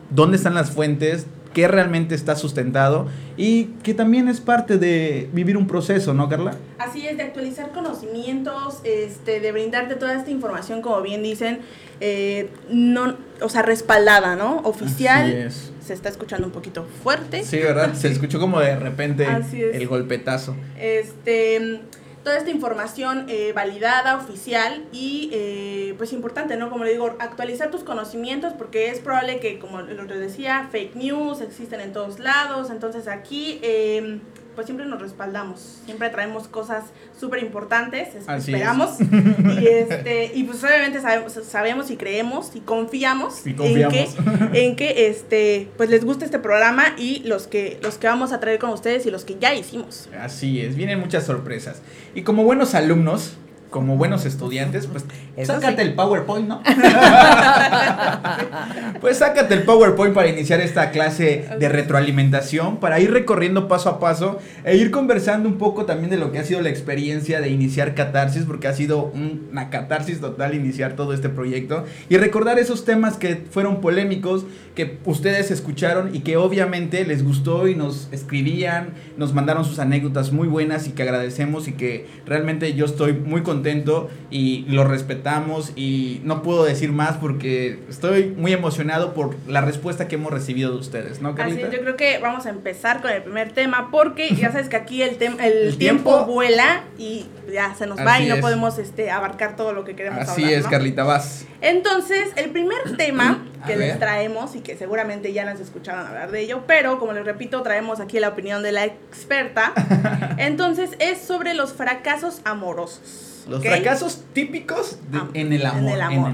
dónde 0.10 0.38
están 0.38 0.53
las 0.53 0.71
fuentes, 0.71 1.27
que 1.53 1.67
realmente 1.67 2.15
está 2.15 2.36
sustentado 2.36 3.08
y 3.38 3.65
que 3.84 3.93
también 3.93 4.27
es 4.27 4.39
parte 4.39 4.77
de 4.77 5.29
vivir 5.34 5.58
un 5.58 5.67
proceso, 5.67 6.13
¿no, 6.13 6.29
Carla? 6.29 6.55
Así 6.77 7.05
es, 7.05 7.17
de 7.17 7.24
actualizar 7.24 7.72
conocimientos, 7.72 8.79
este, 8.84 9.39
de 9.39 9.51
brindarte 9.51 9.96
toda 9.96 10.15
esta 10.15 10.31
información, 10.31 10.81
como 10.81 11.01
bien 11.01 11.24
dicen, 11.24 11.60
eh, 12.00 12.50
no, 12.70 13.15
o 13.41 13.50
sea, 13.50 13.62
respaldada, 13.62 14.36
¿no? 14.36 14.58
Oficial. 14.63 15.24
Así 15.24 15.36
es. 15.36 15.72
Se 15.86 15.93
está 15.93 16.10
escuchando 16.10 16.48
un 16.48 16.53
poquito 16.53 16.86
fuerte. 17.03 17.43
Sí, 17.43 17.58
¿verdad? 17.58 17.93
Se 17.93 18.08
escuchó 18.12 18.39
como 18.39 18.60
de 18.60 18.75
repente 18.77 19.27
el 19.74 19.88
golpetazo. 19.88 20.55
Este 20.79 21.81
toda 22.24 22.38
esta 22.38 22.51
información 22.51 23.25
eh, 23.30 23.51
validada, 23.54 24.16
oficial 24.18 24.86
y 24.92 25.30
eh, 25.34 25.96
pues 25.98 26.13
importante, 26.13 26.58
¿no? 26.58 26.70
Como 26.70 26.84
le 26.84 26.92
digo, 26.92 27.16
actualizar 27.20 27.72
tus 27.72 27.84
conocimientos 27.84 28.54
porque 28.54 28.90
es 28.90 29.00
probable 29.00 29.40
que, 29.40 29.60
como 29.60 29.82
lo 29.82 30.06
decía, 30.06 30.68
fake 30.72 30.96
news 30.96 31.42
existen 31.42 31.80
en 31.80 31.94
todos 31.94 32.20
lados, 32.20 32.70
entonces 32.70 33.08
aquí 33.08 33.60
eh, 33.63 34.20
pues 34.55 34.65
siempre 34.67 34.86
nos 34.86 35.01
respaldamos, 35.01 35.81
siempre 35.86 36.10
traemos 36.10 36.48
cosas 36.48 36.86
súper 37.20 37.41
importantes, 37.41 38.10
esperamos, 38.27 38.98
y, 39.62 39.67
este, 39.67 40.31
y 40.34 40.43
pues 40.43 40.63
obviamente 40.63 41.01
sabemos, 41.01 41.34
sabemos 41.43 41.91
y 41.91 41.98
creemos 41.98 42.51
y 42.55 42.60
confiamos, 42.62 43.46
en 43.46 43.55
que, 43.89 44.08
en 44.53 44.75
que 44.75 45.08
este, 45.08 45.70
pues 45.77 45.89
les 45.89 46.03
guste 46.03 46.25
este 46.25 46.39
programa 46.39 46.96
y 46.98 47.24
los 47.25 47.48
que, 47.48 47.79
los 47.81 47.98
que 47.98 48.08
vamos 48.08 48.31
a 48.31 48.39
traer 48.39 48.60
con 48.60 48.72
ustedes 48.72 49.05
y 49.05 49.12
los 49.12 49.25
que 49.25 49.38
ya 49.39 49.53
hicimos. 49.53 50.10
Así 50.20 50.62
es, 50.62 50.75
vienen 50.75 51.00
muchas 51.00 51.25
sorpresas. 51.25 51.81
Y 52.13 52.24
como 52.24 52.43
buenos 52.43 52.75
alumnos, 52.75 53.38
como 53.72 53.96
buenos 53.96 54.25
estudiantes, 54.25 54.86
pues 54.86 55.06
sácate 55.44 55.82
el 55.82 55.94
PowerPoint, 55.94 56.48
¿no? 56.48 56.62
pues 59.01 59.18
sácate 59.18 59.54
el 59.54 59.63
PowerPoint 59.63 60.13
para 60.13 60.28
iniciar 60.28 60.60
esta 60.60 60.92
clase 60.92 61.48
de 61.58 61.70
retroalimentación, 61.70 62.78
para 62.78 63.00
ir 63.00 63.12
recorriendo 63.12 63.70
paso 63.70 63.90
a 63.90 64.00
paso 64.00 64.40
e 64.66 64.75
ir 64.75 64.92
conversando 64.92 65.48
un 65.48 65.58
poco 65.58 65.86
también 65.86 66.10
de 66.10 66.18
lo 66.18 66.34
que 66.34 66.40
ha 66.40 66.44
sido 66.44 66.62
la 66.62 66.68
experiencia 66.68 67.40
de 67.40 67.50
iniciar 67.50 67.96
Catarsis, 67.96 68.44
porque 68.44 68.68
ha 68.68 68.74
sido 68.74 69.06
una 69.06 69.70
catarsis 69.70 70.20
total 70.20 70.54
iniciar 70.54 70.98
todo 70.98 71.13
este 71.13 71.30
proyecto 71.30 71.86
y 72.10 72.18
recordar 72.18 72.60
esos 72.60 72.84
temas 72.84 73.16
que 73.16 73.46
fueron 73.50 73.80
polémicos, 73.80 74.46
que 74.75 75.00
ustedes 75.06 75.50
escucharon 75.50 76.13
y 76.13 76.20
que 76.20 76.36
obviamente 76.36 77.06
les 77.06 77.24
gustó 77.24 77.70
y 77.70 77.75
nos 77.75 78.10
escribían, 78.12 78.90
nos 79.16 79.34
mandaron 79.34 79.63
sus 79.63 79.80
anécdotas 79.80 80.34
muy 80.34 80.50
buenas 80.50 80.88
y 80.88 80.92
que 80.92 81.04
agradecemos 81.04 81.70
y 81.70 81.74
que 81.74 82.08
realmente 82.25 82.74
yo 82.74 82.86
estoy 82.86 83.13
muy 83.13 83.44
contento 83.44 83.61
contento 83.62 84.10
y 84.32 84.65
lo 84.68 84.84
respetamos 84.86 85.74
y 85.75 86.22
no 86.24 86.41
puedo 86.41 86.63
decir 86.63 86.91
más 86.91 87.18
porque 87.18 87.80
estoy 87.89 88.34
muy 88.36 88.53
emocionado 88.53 89.13
por 89.13 89.36
la 89.48 89.62
respuesta 89.62 90.08
que 90.08 90.15
hemos 90.15 90.32
recibido 90.32 90.72
de 90.72 90.77
ustedes, 90.77 91.22
¿no, 91.22 91.36
Carlita? 91.36 91.68
Así 91.68 91.75
yo 91.75 91.82
creo 91.84 91.96
que 91.96 92.18
vamos 92.18 92.46
a 92.46 92.50
empezar 92.50 93.01
con 93.01 93.12
el 93.12 93.22
primer 93.22 93.51
tema 93.51 93.89
porque 93.91 94.34
ya 94.34 94.51
sabes 94.51 94.68
que 94.68 94.77
aquí 94.77 95.03
el, 95.03 95.18
el, 95.39 95.77
tiempo, 95.77 96.25
vuela 96.25 96.84
y 96.98 97.25
ya 97.51 97.75
se 97.75 97.86
nos 97.86 98.00
va 98.00 98.20
y 98.20 98.27
no 98.27 98.38
podemos 98.38 98.80
este, 98.80 99.12
abarcar 99.12 99.56
todo 99.56 99.74
lo 99.74 99.84
que 99.84 99.96
queremos 99.96 100.27
Así 100.27 100.44
es, 100.51 100.65
Carlita, 100.68 101.03
vas. 101.03 101.46
Entonces, 101.62 102.30
el 102.38 102.50
primer 102.50 102.98
tema 102.98 103.44
que 103.68 103.75
les 103.75 104.00
traemos 104.00 104.56
y 104.56 104.62
que 104.62 104.75
seguramente 104.75 105.34
ya 105.34 105.46
nos 105.46 105.60
escucharon 105.60 106.08
hablar 106.08 106.32
de 106.32 106.41
ello, 106.41 106.63
pero 106.65 106.98
como 107.00 107.13
les 107.13 107.25
repito, 107.25 107.62
traemos 107.62 108.00
aquí 108.00 108.20
la 108.20 108.30
opinión 108.30 108.63
de 108.63 108.72
la 108.72 108.86
experta. 108.86 109.74
Entonces, 110.38 110.91
es 111.00 111.20
sobre 111.20 111.53
los 111.53 111.74
fracasos 111.74 112.41
amorosos. 112.44 113.30
Los 113.48 113.62
fracasos 113.62 114.24
típicos 114.33 115.00
en, 115.33 115.53
el 115.53 115.65
amor, 115.65 116.31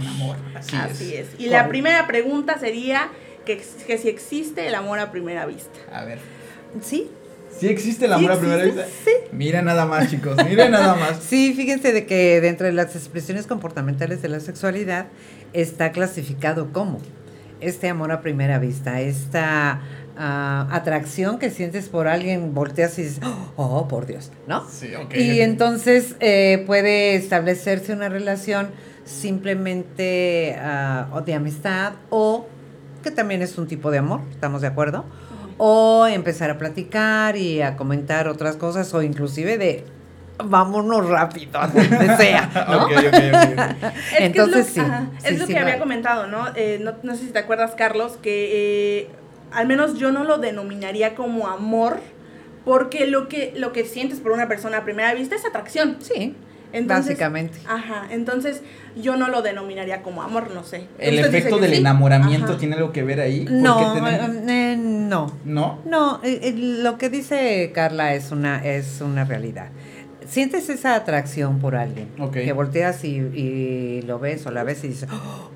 Así, 0.55 1.13
es. 1.13 1.27
Y 1.37 1.47
la 1.47 1.67
primera 1.67 2.07
pregunta 2.07 2.59
sería 2.59 3.09
que, 3.45 3.61
que, 3.85 3.97
si 3.97 4.09
existe 4.09 4.67
el 4.67 4.75
amor 4.75 4.99
a 4.99 5.11
primera 5.11 5.45
vista. 5.45 5.79
A 5.91 6.03
ver. 6.03 6.19
¿Sí? 6.81 7.09
¿Sí 7.59 7.67
existe 7.67 8.05
el 8.05 8.13
amor 8.13 8.33
a 8.33 8.39
primera 8.39 8.63
vista? 8.63 8.85
Sí. 9.03 9.11
Mira 9.31 9.61
nada 9.61 9.85
más, 9.85 10.09
chicos, 10.09 10.37
mira 10.47 10.69
nada 10.69 10.95
más. 10.95 11.19
Sí, 11.27 11.53
fíjense 11.55 11.91
de 11.91 12.05
que 12.05 12.39
dentro 12.41 12.67
de 12.67 12.73
las 12.73 12.95
expresiones 12.95 13.47
comportamentales 13.47 14.21
de 14.21 14.29
la 14.29 14.39
sexualidad 14.39 15.07
está 15.53 15.91
clasificado 15.91 16.71
como 16.71 16.99
este 17.59 17.89
amor 17.89 18.11
a 18.11 18.21
primera 18.21 18.59
vista, 18.59 19.01
esta 19.01 19.81
atracción 20.17 21.39
que 21.39 21.49
sientes 21.49 21.89
por 21.89 22.07
alguien, 22.07 22.53
volteas 22.53 22.97
y 22.99 23.03
dices, 23.03 23.19
oh, 23.55 23.87
por 23.87 24.05
Dios, 24.05 24.31
¿no? 24.47 24.67
Sí, 24.69 24.93
ok. 24.95 25.15
Y 25.15 25.41
entonces 25.41 26.15
eh, 26.19 26.63
puede 26.65 27.15
establecerse 27.15 27.93
una 27.93 28.09
relación 28.09 28.69
simplemente 29.05 30.57
uh, 30.59 31.21
de 31.21 31.33
amistad 31.33 31.93
o 32.09 32.47
que 33.03 33.11
también 33.11 33.41
es 33.41 33.57
un 33.57 33.67
tipo 33.67 33.91
de 33.91 33.99
amor, 33.99 34.21
¿estamos 34.31 34.61
de 34.61 34.67
acuerdo? 34.67 35.05
O 35.57 36.05
empezar 36.07 36.49
a 36.49 36.57
platicar 36.57 37.37
y 37.37 37.61
a 37.61 37.77
comentar 37.77 38.27
otras 38.27 38.57
cosas 38.57 38.93
o 38.93 39.01
inclusive 39.01 39.57
de 39.57 39.85
vámonos 40.43 41.07
rápido, 41.07 41.59
donde 41.73 42.17
sea, 42.17 42.67
¿no? 42.69 42.87
Entonces 44.19 44.67
sí. 44.73 44.81
es 45.23 45.39
lo 45.39 45.47
que 45.47 45.57
había 45.57 45.79
comentado, 45.79 46.27
¿no? 46.27 46.47
Eh, 46.55 46.79
¿no? 46.81 46.93
¿no? 47.03 47.15
sé 47.15 47.25
si 47.25 47.31
te 47.31 47.39
acuerdas, 47.39 47.73
Carlos, 47.75 48.17
que 48.21 48.99
eh, 48.99 49.09
al 49.51 49.67
menos 49.67 49.97
yo 49.97 50.11
no 50.11 50.23
lo 50.23 50.37
denominaría 50.37 51.15
como 51.15 51.47
amor, 51.47 51.99
porque 52.65 53.07
lo 53.07 53.27
que, 53.27 53.53
lo 53.55 53.71
que 53.71 53.85
sientes 53.85 54.19
por 54.19 54.31
una 54.31 54.47
persona 54.47 54.79
a 54.79 54.83
primera 54.83 55.13
vista 55.13 55.35
es 55.35 55.45
atracción. 55.45 55.97
Sí. 55.99 56.35
básicamente. 56.85 57.59
Ajá, 57.67 58.07
entonces 58.09 58.61
yo 59.01 59.15
no 59.15 59.29
lo 59.29 59.41
denominaría 59.41 60.01
como 60.03 60.21
amor, 60.21 60.51
no 60.51 60.63
sé. 60.63 60.87
¿El 60.99 61.19
efecto 61.19 61.59
del 61.59 61.73
enamoramiento 61.73 62.57
tiene 62.57 62.75
algo 62.75 62.91
que 62.91 63.03
ver 63.03 63.21
ahí? 63.21 63.45
No, 63.49 63.95
eh, 64.49 64.75
no. 64.77 65.31
¿No? 65.45 65.79
No, 65.85 66.19
eh, 66.23 66.39
eh, 66.43 66.53
lo 66.57 66.97
que 66.97 67.09
dice 67.09 67.71
Carla 67.73 68.13
es 68.15 68.31
una, 68.31 68.65
es 68.65 68.99
una 69.01 69.23
realidad. 69.23 69.69
Sientes 70.27 70.67
esa 70.67 70.95
atracción 70.95 71.59
por 71.59 71.77
alguien, 71.77 72.09
que 72.33 72.51
volteas 72.51 73.05
y, 73.05 73.15
y, 73.15 74.01
lo 74.01 74.19
ves 74.19 74.45
o 74.45 74.51
la 74.51 74.65
ves 74.65 74.83
y 74.83 74.89
dices, 74.89 75.07
oh, 75.09 75.49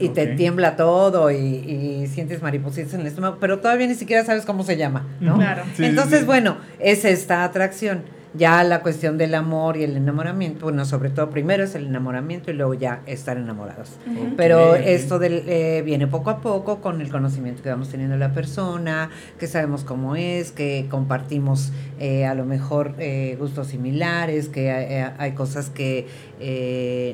y 0.00 0.08
te 0.10 0.26
tiembla 0.28 0.76
todo 0.76 1.30
y, 1.30 2.06
sientes 2.12 2.42
maripositas 2.42 2.94
en 2.94 3.00
el 3.00 3.06
estómago, 3.06 3.38
pero 3.40 3.58
todavía 3.58 3.86
ni 3.86 3.94
siquiera 3.94 4.24
sabes 4.24 4.44
cómo 4.44 4.62
se 4.62 4.76
llama, 4.76 5.06
¿no? 5.20 5.38
Entonces, 5.78 6.26
bueno, 6.26 6.56
es 6.78 7.04
esta 7.04 7.44
atracción. 7.44 8.02
Ya 8.36 8.64
la 8.64 8.82
cuestión 8.82 9.16
del 9.16 9.32
amor 9.36 9.76
y 9.76 9.84
el 9.84 9.96
enamoramiento, 9.96 10.64
bueno, 10.64 10.84
sobre 10.84 11.10
todo 11.10 11.30
primero 11.30 11.62
es 11.62 11.76
el 11.76 11.86
enamoramiento 11.86 12.50
y 12.50 12.54
luego 12.54 12.74
ya 12.74 13.00
estar 13.06 13.36
enamorados. 13.36 13.90
Pero 14.36 14.74
esto 14.74 15.20
del, 15.20 15.44
eh, 15.46 15.82
viene 15.84 16.08
poco 16.08 16.30
a 16.30 16.40
poco 16.40 16.80
con 16.80 17.00
el 17.00 17.10
conocimiento 17.10 17.62
que 17.62 17.68
vamos 17.68 17.90
teniendo 17.90 18.14
de 18.14 18.18
la 18.18 18.32
persona, 18.32 19.08
que 19.38 19.46
sabemos 19.46 19.84
cómo 19.84 20.16
es, 20.16 20.50
que 20.50 20.86
compartimos 20.90 21.70
eh, 22.00 22.26
a 22.26 22.34
lo 22.34 22.44
mejor 22.44 22.96
eh, 22.98 23.36
gustos 23.38 23.68
similares, 23.68 24.48
que 24.48 24.72
hay, 25.16 25.32
cosas 25.32 25.70
que 25.70 26.08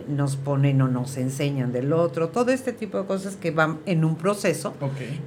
nos 0.08 0.36
ponen 0.36 0.80
o 0.80 0.88
nos 0.88 1.18
enseñan 1.18 1.70
del 1.70 1.92
otro, 1.92 2.30
todo 2.30 2.50
este 2.50 2.72
tipo 2.72 2.98
de 2.98 3.06
cosas 3.06 3.36
que 3.36 3.50
van 3.50 3.78
en 3.84 4.04
un 4.06 4.16
proceso 4.16 4.72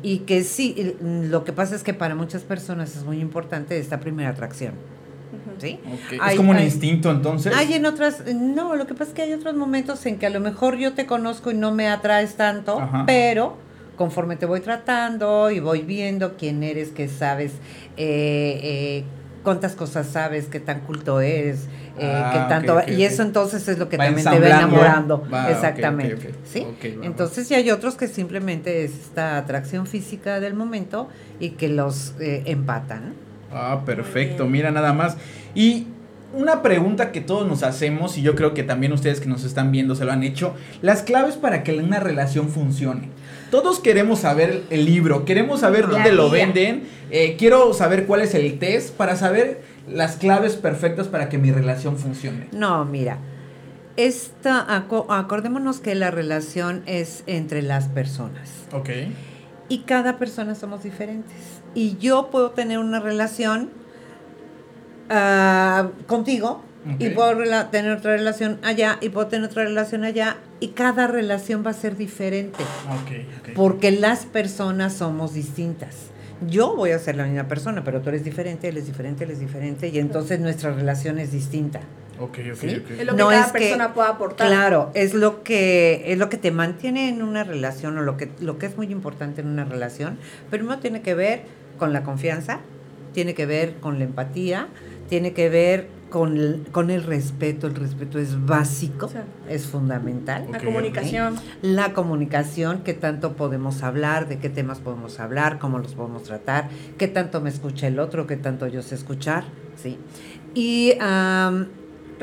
y 0.02 0.20
que 0.20 0.44
sí, 0.44 0.96
lo 1.02 1.44
que 1.44 1.54
pasa 1.54 1.76
es 1.76 1.84
que 1.84 1.94
para 1.94 2.16
muchas 2.16 2.42
personas 2.42 2.96
es 2.96 3.04
muy 3.04 3.20
importante 3.20 3.78
esta 3.78 4.00
primera 4.00 4.30
atracción. 4.30 4.74
¿Sí? 5.60 5.80
es 6.12 6.36
como 6.36 6.52
un 6.52 6.60
instinto 6.60 7.12
entonces. 7.12 7.54
Hay 7.56 7.74
en 7.74 7.86
otras, 7.86 8.24
no, 8.34 8.76
lo 8.76 8.88
que 8.88 8.94
pasa 8.94 9.10
es 9.10 9.16
que 9.16 9.22
hay 9.24 9.34
otros 9.34 9.56
momentos 9.56 10.06
en 10.06 10.18
que 10.18 10.26
a 10.26 10.30
lo 10.30 10.40
mejor 10.40 10.78
yo 10.78 10.94
te 10.94 11.06
conozco 11.06 11.52
y 11.52 11.56
no 11.56 11.72
me 11.72 11.88
atraes 11.88 12.36
tanto, 12.36 12.82
pero 13.06 13.58
conforme 13.96 14.36
te 14.36 14.46
voy 14.46 14.62
tratando 14.62 15.52
y 15.52 15.60
voy 15.60 15.82
viendo 15.82 16.36
quién 16.36 16.64
eres, 16.64 16.90
qué 16.90 17.08
sabes, 17.08 17.54
eh, 17.98 18.60
eh, 18.64 19.04
cuántas 19.44 19.76
cosas 19.76 20.08
sabes, 20.08 20.48
qué 20.48 20.60
tan 20.60 20.82
culto 20.82 21.22
eres, 21.22 21.68
eh, 22.00 22.12
ah, 22.12 22.48
tanto 22.50 22.82
y 22.88 23.04
eso 23.04 23.22
entonces 23.22 23.68
es 23.68 23.78
lo 23.78 23.88
que 23.88 23.98
también 23.98 24.28
te 24.28 24.40
va 24.40 24.48
enamorando, 24.48 25.28
exactamente, 25.50 26.34
¿sí? 26.44 26.66
entonces 27.04 27.50
y 27.52 27.56
hay 27.56 27.70
otros 27.70 27.96
que 27.96 28.08
simplemente 28.08 28.84
es 28.84 28.92
esta 28.92 29.38
atracción 29.38 29.86
física 29.86 30.40
del 30.40 30.56
momento 30.56 31.10
y 31.40 31.52
que 31.52 31.70
los 31.70 32.14
empatan. 32.20 33.23
Ah, 33.54 33.84
perfecto, 33.86 34.48
mira 34.48 34.72
nada 34.72 34.94
más. 34.94 35.18
Y 35.56 35.88
una 36.34 36.64
pregunta 36.64 37.12
que 37.12 37.22
todos 37.22 37.48
nos 37.48 37.64
hacemos, 37.64 38.18
y 38.18 38.22
yo 38.24 38.36
creo 38.36 38.54
que 38.54 38.64
también 38.64 38.92
ustedes 38.92 39.20
que 39.20 39.30
nos 39.30 39.44
están 39.44 39.72
viendo 39.72 39.96
se 39.96 40.04
lo 40.06 40.12
han 40.12 40.24
hecho, 40.24 40.56
las 40.82 41.04
claves 41.04 41.36
para 41.36 41.64
que 41.64 41.74
una 41.74 42.00
relación 42.00 42.50
funcione. 42.50 43.10
Todos 43.52 43.80
queremos 43.80 44.20
saber 44.20 44.64
el 44.72 44.86
libro, 44.86 45.26
queremos 45.26 45.60
saber 45.60 45.88
dónde 45.88 46.12
lo 46.12 46.32
venden, 46.32 46.88
eh, 47.12 47.36
quiero 47.38 47.74
saber 47.74 48.08
cuál 48.08 48.22
es 48.22 48.34
el 48.34 48.58
test 48.58 48.96
para 48.96 49.16
saber 49.16 49.62
las 49.88 50.16
claves 50.16 50.56
perfectas 50.56 51.08
para 51.08 51.30
que 51.30 51.38
mi 51.38 51.52
relación 51.52 51.98
funcione. 51.98 52.48
No, 52.52 52.84
mira, 52.84 53.20
esta, 53.96 54.66
acordémonos 54.76 55.80
que 55.80 55.94
la 55.94 56.10
relación 56.10 56.82
es 56.88 57.24
entre 57.28 57.62
las 57.62 57.90
personas. 57.90 58.50
Ok. 58.72 58.90
Y 59.70 59.80
cada 59.80 60.18
persona 60.18 60.56
somos 60.56 60.82
diferentes. 60.84 61.63
Y 61.76 61.98
yo 61.98 62.30
puedo 62.32 62.52
tener 62.52 62.80
una 62.80 63.00
relación 63.00 63.70
Ah, 65.10 65.90
contigo 66.08 66.62
y 67.00 67.10
puedo 67.10 67.38
tener 67.68 67.92
otra 67.92 68.12
relación 68.18 68.60
allá 68.64 68.98
y 69.00 69.10
puedo 69.10 69.28
tener 69.28 69.50
otra 69.50 69.64
relación 69.64 70.04
allá 70.04 70.38
y 70.60 70.70
cada 70.70 71.08
relación 71.08 71.64
va 71.66 71.72
a 71.72 71.74
ser 71.74 71.96
diferente. 71.98 72.64
porque 73.56 73.92
las 73.92 74.26
personas 74.26 74.94
somos 74.94 75.34
distintas. 75.34 75.96
yo 76.50 76.76
voy 76.76 76.92
a 76.92 77.00
ser 77.00 77.16
la 77.16 77.26
misma 77.26 77.48
persona, 77.48 77.84
pero 77.84 78.02
tú 78.02 78.10
eres 78.10 78.24
diferente, 78.24 78.68
él 78.70 78.78
es 78.78 78.86
diferente, 78.86 79.24
él 79.24 79.32
es 79.32 79.40
diferente, 79.40 79.90
y 79.90 80.00
entonces 80.00 80.40
nuestra 80.40 80.74
relación 80.74 81.20
es 81.20 81.32
distinta. 81.32 81.80
Ok, 82.20 82.38
ok, 82.52 82.58
¿Sí? 82.60 82.76
ok. 82.76 82.92
Es 82.92 83.06
lo 83.06 83.16
que 83.16 83.22
no 83.22 83.30
cada 83.30 83.52
persona 83.52 83.94
pueda 83.94 84.10
aportar. 84.10 84.48
Claro, 84.48 84.92
es 84.94 85.14
lo 85.14 85.44
que 85.44 86.04
es 86.08 86.18
lo 86.18 86.30
que 86.30 86.38
te 86.38 86.52
mantiene 86.52 87.10
en 87.10 87.22
una 87.22 87.44
relación 87.44 87.98
o 87.98 88.02
lo 88.02 88.18
que 88.18 88.30
lo 88.40 88.58
que 88.58 88.68
es 88.68 88.78
muy 88.78 88.88
importante 88.92 89.42
en 89.42 89.48
una 89.48 89.66
relación. 89.66 90.18
Primero 90.50 90.80
tiene 90.80 91.02
que 91.02 91.16
ver 91.16 91.44
con 91.78 91.92
la 91.94 92.04
confianza, 92.04 92.60
tiene 93.14 93.34
que 93.34 93.46
ver 93.46 93.76
con 93.76 93.98
la 94.00 94.06
empatía, 94.06 94.68
tiene 95.10 95.34
que 95.34 95.50
ver 95.50 95.88
con 96.14 96.38
el, 96.38 96.68
con 96.72 96.92
el 96.92 97.04
respeto. 97.04 97.66
El 97.66 97.74
respeto 97.74 98.20
es 98.20 98.46
básico, 98.46 99.10
es 99.50 99.66
fundamental. 99.66 100.48
La 100.52 100.60
comunicación. 100.60 101.36
La 101.64 101.94
comunicación, 101.94 102.84
qué 102.84 102.94
tanto 102.94 103.34
podemos 103.34 103.82
hablar, 103.82 104.28
de 104.28 104.38
qué 104.38 104.50
temas 104.50 104.80
podemos 104.80 105.20
hablar, 105.20 105.58
cómo 105.58 105.80
los 105.80 105.96
podemos 105.96 106.22
tratar, 106.22 106.70
qué 107.00 107.08
tanto 107.08 107.42
me 107.42 107.50
escucha 107.50 107.88
el 107.88 108.00
otro, 108.00 108.28
qué 108.28 108.38
tanto 108.38 108.68
yo 108.68 108.84
sé 108.84 108.94
escuchar, 108.94 109.46
¿sí? 109.76 109.98
Y 110.54 110.94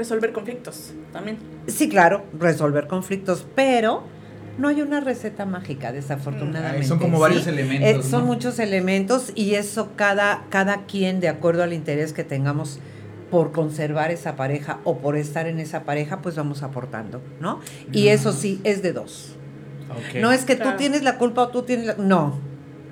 resolver 0.00 0.32
conflictos 0.32 0.92
también. 1.12 1.36
Sí, 1.66 1.88
claro, 1.90 2.24
resolver 2.38 2.86
conflictos, 2.86 3.46
pero 3.54 4.02
no 4.58 4.68
hay 4.68 4.80
una 4.80 5.00
receta 5.00 5.44
mágica, 5.44 5.92
desafortunadamente. 5.92 6.86
son 6.86 6.98
como 6.98 7.20
varios 7.20 7.46
elementos. 7.46 8.06
Eh, 8.06 8.08
son 8.08 8.24
muchos 8.24 8.58
elementos 8.58 9.32
y 9.34 9.54
eso 9.54 9.90
cada, 9.96 10.46
cada 10.48 10.86
quien, 10.86 11.20
de 11.20 11.28
acuerdo 11.28 11.62
al 11.62 11.74
interés 11.74 12.14
que 12.14 12.24
tengamos 12.24 12.78
por 13.30 13.52
conservar 13.52 14.10
esa 14.10 14.36
pareja 14.36 14.80
o 14.84 14.98
por 14.98 15.16
estar 15.16 15.46
en 15.46 15.60
esa 15.60 15.84
pareja, 15.84 16.20
pues 16.22 16.34
vamos 16.34 16.62
aportando, 16.62 17.20
¿no? 17.38 17.60
Y 17.92 18.08
eso 18.08 18.32
sí, 18.32 18.60
es 18.64 18.82
de 18.82 18.92
dos. 18.92 19.36
No 20.20 20.32
es 20.32 20.44
que 20.44 20.56
tú 20.56 20.70
tienes 20.78 21.02
la 21.02 21.18
culpa 21.18 21.42
o 21.42 21.48
tú 21.48 21.62
tienes 21.62 21.86
la... 21.86 21.94
No, 21.94 22.38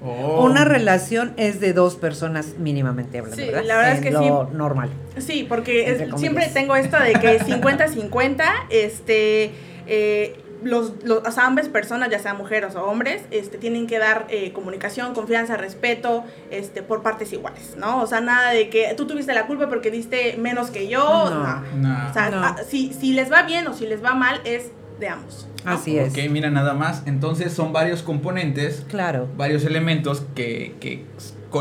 Oh. 0.02 0.44
Una 0.44 0.64
relación 0.64 1.32
es 1.36 1.60
de 1.60 1.72
dos 1.72 1.96
personas 1.96 2.54
mínimamente 2.58 3.18
hablando, 3.18 3.42
sí, 3.42 3.50
La 3.50 3.76
verdad 3.76 3.92
es 3.94 4.00
que 4.00 4.10
lo 4.10 4.50
normal. 4.52 4.90
Sí, 5.18 5.44
porque 5.48 6.08
siempre 6.16 6.48
tengo 6.52 6.76
esto 6.76 6.98
de 6.98 7.14
que 7.14 7.40
50-50, 7.40 8.44
este, 8.70 9.52
eh, 9.86 10.40
los, 10.62 10.92
los, 11.04 11.26
o 11.26 11.30
sea, 11.30 11.46
ambas 11.46 11.68
personas, 11.68 12.10
ya 12.10 12.18
sean 12.18 12.36
mujeres 12.36 12.74
o 12.74 12.84
hombres, 12.84 13.22
este, 13.30 13.58
tienen 13.58 13.86
que 13.86 13.98
dar 13.98 14.26
eh, 14.28 14.52
comunicación, 14.52 15.14
confianza, 15.14 15.56
respeto, 15.56 16.24
este, 16.50 16.82
por 16.82 17.02
partes 17.02 17.32
iguales, 17.32 17.76
¿no? 17.76 18.02
O 18.02 18.06
sea, 18.06 18.20
nada 18.20 18.50
de 18.50 18.68
que 18.68 18.92
tú 18.96 19.06
tuviste 19.06 19.34
la 19.34 19.46
culpa 19.46 19.68
porque 19.68 19.90
diste 19.90 20.36
menos 20.36 20.70
que 20.70 20.88
yo, 20.88 21.30
no. 21.30 21.60
no. 21.76 22.08
O 22.10 22.12
sea, 22.12 22.30
ah, 22.34 22.56
si, 22.68 22.92
si 22.92 23.12
les 23.12 23.30
va 23.30 23.42
bien 23.42 23.66
o 23.68 23.74
si 23.74 23.86
les 23.86 24.02
va 24.02 24.14
mal, 24.14 24.40
es 24.44 24.70
de 24.98 25.08
ambos. 25.08 25.46
Así 25.64 25.98
es. 25.98 26.12
Ok, 26.12 26.18
mira 26.30 26.50
nada 26.50 26.74
más. 26.74 27.02
Entonces 27.06 27.52
son 27.52 27.72
varios 27.72 28.02
componentes. 28.02 28.84
Claro. 28.88 29.28
Varios 29.36 29.64
elementos 29.64 30.24
que, 30.34 30.74
que 30.80 31.04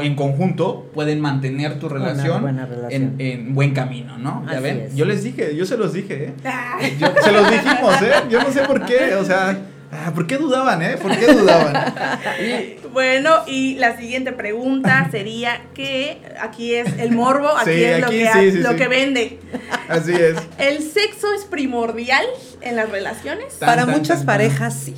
en 0.03 0.15
conjunto 0.15 0.89
pueden 0.93 1.21
mantener 1.21 1.79
tu 1.79 1.89
relación, 1.89 2.45
En, 2.89 3.15
en, 3.19 3.55
buen 3.55 3.73
camino, 3.73 4.17
¿no? 4.17 4.45
¿Ya 4.51 4.59
ven? 4.59 4.89
Yo 4.95 5.05
les 5.05 5.23
dije, 5.23 5.55
yo 5.55 5.65
se 5.65 5.77
los 5.77 5.93
dije, 5.93 6.33
¿eh? 6.43 6.97
Se 7.23 7.31
los 7.31 7.49
dijimos, 7.49 8.01
¿eh? 8.01 8.11
Yo 8.29 8.41
no 8.41 8.51
sé 8.51 8.61
por 8.63 8.85
qué, 8.85 9.15
o 9.15 9.23
sea, 9.23 9.57
Ah, 9.91 10.11
¿Por 10.13 10.27
qué 10.27 10.37
dudaban, 10.37 10.81
eh? 10.81 10.97
¿Por 11.01 11.17
qué 11.17 11.33
dudaban? 11.33 11.75
Bueno, 12.91 13.43
y 13.45 13.75
la 13.75 13.95
siguiente 13.95 14.31
pregunta 14.31 15.07
sería 15.11 15.61
que 15.75 16.19
aquí 16.41 16.73
es 16.73 16.97
el 16.97 17.11
morbo, 17.11 17.47
aquí 17.55 17.83
es 17.83 18.01
lo, 18.01 18.09
que, 18.09 18.51
lo 18.53 18.75
que 18.75 18.87
vende. 18.87 19.39
Así 19.87 20.13
es. 20.13 20.35
¿El 20.57 20.81
sexo 20.81 21.31
es 21.33 21.45
primordial 21.45 22.25
en 22.61 22.75
las 22.75 22.89
relaciones? 22.89 23.53
para 23.59 23.85
muchas 23.85 24.23
parejas 24.23 24.73
sí. 24.73 24.95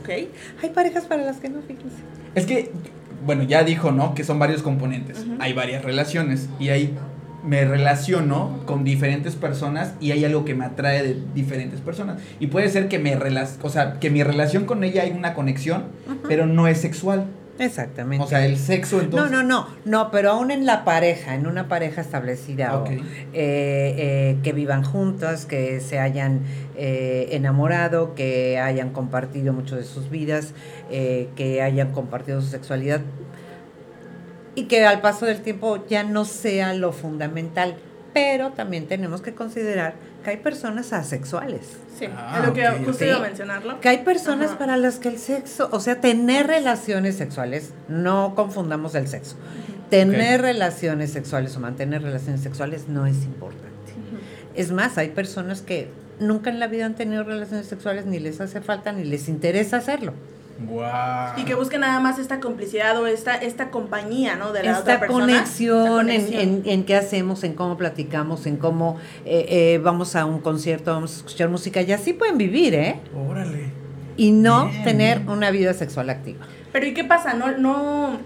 Ok. 0.00 0.08
Hay 0.62 0.70
parejas 0.74 1.04
para 1.04 1.22
las 1.22 1.36
que 1.36 1.48
no, 1.48 1.60
fíjense. 1.62 1.96
Es 2.34 2.44
que, 2.44 2.72
bueno, 3.24 3.44
ya 3.44 3.62
dijo, 3.62 3.92
¿no? 3.92 4.14
Que 4.14 4.24
son 4.24 4.40
varios 4.40 4.62
componentes. 4.62 5.24
Hay 5.38 5.52
varias 5.52 5.84
relaciones 5.84 6.48
y 6.58 6.70
hay 6.70 6.98
me 7.44 7.64
relaciono 7.64 8.60
con 8.66 8.84
diferentes 8.84 9.36
personas 9.36 9.94
y 10.00 10.12
hay 10.12 10.24
algo 10.24 10.44
que 10.44 10.54
me 10.54 10.64
atrae 10.64 11.02
de 11.02 11.22
diferentes 11.34 11.80
personas. 11.80 12.20
Y 12.40 12.48
puede 12.48 12.68
ser 12.68 12.88
que, 12.88 12.98
me 12.98 13.16
o 13.16 13.68
sea, 13.70 14.00
que 14.00 14.10
mi 14.10 14.22
relación 14.22 14.64
con 14.64 14.84
ella 14.84 15.02
hay 15.02 15.12
una 15.12 15.34
conexión, 15.34 15.84
pero 16.28 16.46
no 16.46 16.68
es 16.68 16.78
sexual. 16.78 17.26
Exactamente. 17.58 18.24
O 18.24 18.28
sea, 18.28 18.46
el 18.46 18.56
sexo 18.56 19.00
entonces... 19.00 19.30
No, 19.30 19.42
no, 19.42 19.48
no, 19.48 19.66
no, 19.84 20.10
pero 20.10 20.30
aún 20.30 20.50
en 20.50 20.64
la 20.64 20.84
pareja, 20.84 21.34
en 21.34 21.46
una 21.46 21.68
pareja 21.68 22.00
establecida, 22.00 22.84
eh, 22.86 23.00
eh, 23.32 24.38
que 24.42 24.52
vivan 24.52 24.84
juntas, 24.84 25.44
que 25.44 25.80
se 25.80 25.98
hayan 25.98 26.42
eh, 26.76 27.28
enamorado, 27.32 28.14
que 28.14 28.58
hayan 28.58 28.90
compartido 28.90 29.52
mucho 29.52 29.76
de 29.76 29.84
sus 29.84 30.08
vidas, 30.08 30.54
que 30.88 31.60
hayan 31.62 31.92
compartido 31.92 32.40
su 32.40 32.48
sexualidad, 32.48 33.00
y 34.54 34.64
que 34.64 34.84
al 34.84 35.00
paso 35.00 35.26
del 35.26 35.40
tiempo 35.40 35.86
ya 35.88 36.02
no 36.02 36.24
sea 36.24 36.74
lo 36.74 36.92
fundamental. 36.92 37.76
Pero 38.14 38.50
también 38.52 38.86
tenemos 38.86 39.20
que 39.20 39.34
considerar 39.34 39.94
que 40.24 40.30
hay 40.30 40.36
personas 40.38 40.92
asexuales. 40.92 41.76
Sí, 41.98 42.06
ah, 42.06 42.38
es 42.38 42.46
lo 42.46 42.52
que 42.52 42.66
justo 42.84 43.04
iba 43.04 43.16
a 43.16 43.20
mencionarlo. 43.20 43.80
Que 43.80 43.88
hay 43.88 43.98
personas 43.98 44.52
para 44.52 44.76
las 44.76 44.98
que 44.98 45.08
el 45.08 45.18
sexo, 45.18 45.68
o 45.72 45.80
sea, 45.80 46.00
tener 46.00 46.46
relaciones 46.46 47.16
sexuales, 47.16 47.72
no 47.88 48.34
confundamos 48.34 48.94
el 48.94 49.08
sexo. 49.08 49.36
Tener 49.90 50.42
relaciones 50.42 51.12
sexuales 51.12 51.56
o 51.56 51.60
mantener 51.60 52.02
relaciones 52.02 52.40
sexuales 52.40 52.88
no 52.88 53.06
es 53.06 53.24
importante. 53.24 53.68
Es 54.54 54.72
más, 54.72 54.98
hay 54.98 55.10
personas 55.10 55.62
que 55.62 55.88
nunca 56.18 56.50
en 56.50 56.58
la 56.58 56.66
vida 56.66 56.86
han 56.86 56.94
tenido 56.94 57.24
relaciones 57.24 57.66
sexuales, 57.66 58.06
ni 58.06 58.18
les 58.18 58.40
hace 58.40 58.60
falta, 58.60 58.92
ni 58.92 59.04
les 59.04 59.28
interesa 59.28 59.76
hacerlo. 59.78 60.12
Y 61.36 61.44
que 61.44 61.54
busquen 61.54 61.82
nada 61.82 62.00
más 62.00 62.18
esta 62.18 62.40
complicidad 62.40 63.00
o 63.00 63.06
esta, 63.06 63.36
esta 63.36 63.70
compañía, 63.70 64.34
¿no? 64.34 64.52
De 64.52 64.64
la 64.64 64.70
esta 64.70 64.80
otra 64.80 65.00
persona. 65.00 65.26
Conexión, 65.26 66.10
En, 66.10 66.34
en, 66.34 66.62
en, 66.64 66.84
qué 66.84 66.96
hacemos, 66.96 67.44
en 67.44 67.54
cómo 67.54 67.76
platicamos, 67.76 68.44
en 68.46 68.56
cómo 68.56 68.96
eh, 69.24 69.46
eh, 69.48 69.80
vamos 69.82 70.16
a 70.16 70.26
un 70.26 70.40
concierto, 70.40 70.92
vamos 70.92 71.14
a 71.14 71.16
escuchar 71.18 71.48
música. 71.48 71.80
Y 71.82 71.92
así 71.92 72.12
pueden 72.12 72.38
vivir, 72.38 72.74
¿eh? 72.74 73.00
Órale. 73.16 73.70
Y 74.16 74.32
no 74.32 74.68
tener 74.82 75.22
una 75.28 75.52
vida 75.52 75.74
sexual 75.74 76.10
activa. 76.10 76.44
Pero 76.72 76.86
¿y 76.86 76.92
qué 76.92 77.04
pasa? 77.04 77.34
No, 77.34 77.56
no 77.56 78.18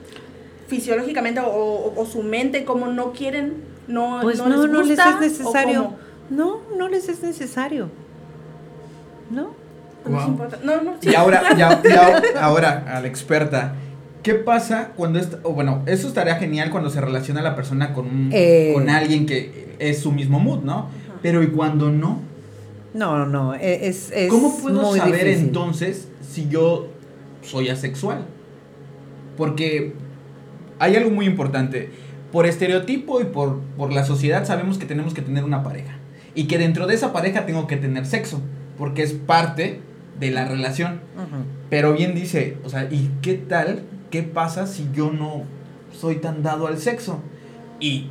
fisiológicamente 0.68 1.42
o, 1.44 2.06
su 2.10 2.22
mente, 2.22 2.64
como 2.64 2.86
no 2.86 3.12
quieren, 3.12 3.62
no, 3.88 4.20
pues 4.22 4.38
no, 4.38 4.48
no, 4.48 4.62
les, 4.62 4.70
no 4.70 4.82
les 4.82 4.98
es 4.98 5.20
necesario. 5.20 5.92
No, 6.30 6.60
no 6.78 6.88
les 6.88 7.10
es 7.10 7.22
necesario. 7.22 7.90
¿No? 9.30 9.61
Y 11.02 11.14
ahora, 11.14 11.42
ahora, 12.40 12.84
a 12.88 13.00
la 13.00 13.06
experta, 13.06 13.74
¿qué 14.22 14.34
pasa 14.34 14.92
cuando 14.96 15.20
bueno, 15.44 15.82
eso 15.86 16.08
estaría 16.08 16.36
genial 16.36 16.70
cuando 16.70 16.90
se 16.90 17.00
relaciona 17.00 17.42
la 17.42 17.54
persona 17.54 17.92
con, 17.92 18.30
eh. 18.32 18.72
con 18.74 18.88
alguien 18.88 19.26
que 19.26 19.76
es 19.78 20.00
su 20.00 20.12
mismo 20.12 20.40
mood, 20.40 20.62
¿no? 20.62 20.88
Pero 21.22 21.42
¿y 21.42 21.48
cuando 21.48 21.90
no? 21.90 22.20
No, 22.94 23.26
no, 23.26 23.54
e, 23.54 23.88
es, 23.88 24.10
es 24.12 24.28
¿Cómo 24.28 24.56
puedo 24.58 24.94
saber 24.94 25.28
entonces 25.28 26.08
si 26.20 26.48
yo 26.48 26.88
soy 27.42 27.68
asexual? 27.68 28.26
Porque 29.36 29.94
hay 30.78 30.96
algo 30.96 31.10
muy 31.10 31.26
importante. 31.26 31.90
Por 32.32 32.46
estereotipo 32.46 33.20
y 33.20 33.24
por, 33.24 33.60
por 33.76 33.92
la 33.92 34.04
sociedad 34.04 34.46
sabemos 34.46 34.78
que 34.78 34.86
tenemos 34.86 35.14
que 35.14 35.22
tener 35.22 35.44
una 35.44 35.62
pareja. 35.62 35.96
Y 36.34 36.44
que 36.44 36.58
dentro 36.58 36.86
de 36.86 36.94
esa 36.94 37.12
pareja 37.12 37.46
tengo 37.46 37.66
que 37.66 37.76
tener 37.76 38.06
sexo. 38.06 38.40
Porque 38.78 39.02
es 39.02 39.12
parte 39.12 39.80
de 40.22 40.30
la 40.30 40.44
relación. 40.44 41.00
Pero 41.68 41.94
bien 41.94 42.14
dice, 42.14 42.56
o 42.64 42.68
sea, 42.68 42.84
¿y 42.84 43.10
qué 43.22 43.34
tal? 43.34 43.82
¿Qué 44.10 44.22
pasa 44.22 44.68
si 44.68 44.88
yo 44.94 45.10
no 45.10 45.42
soy 45.92 46.16
tan 46.16 46.44
dado 46.44 46.68
al 46.68 46.78
sexo? 46.78 47.20
Y 47.80 48.08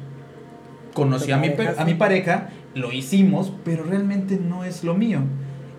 conocí 0.94 1.32
a 1.32 1.38
mi, 1.38 1.54
a 1.78 1.86
mi 1.86 1.94
pareja, 1.94 2.50
lo 2.76 2.92
hicimos, 2.92 3.54
pero 3.64 3.86
realmente 3.86 4.38
no 4.38 4.66
es 4.66 4.84
lo 4.84 4.94
mío. 4.94 5.22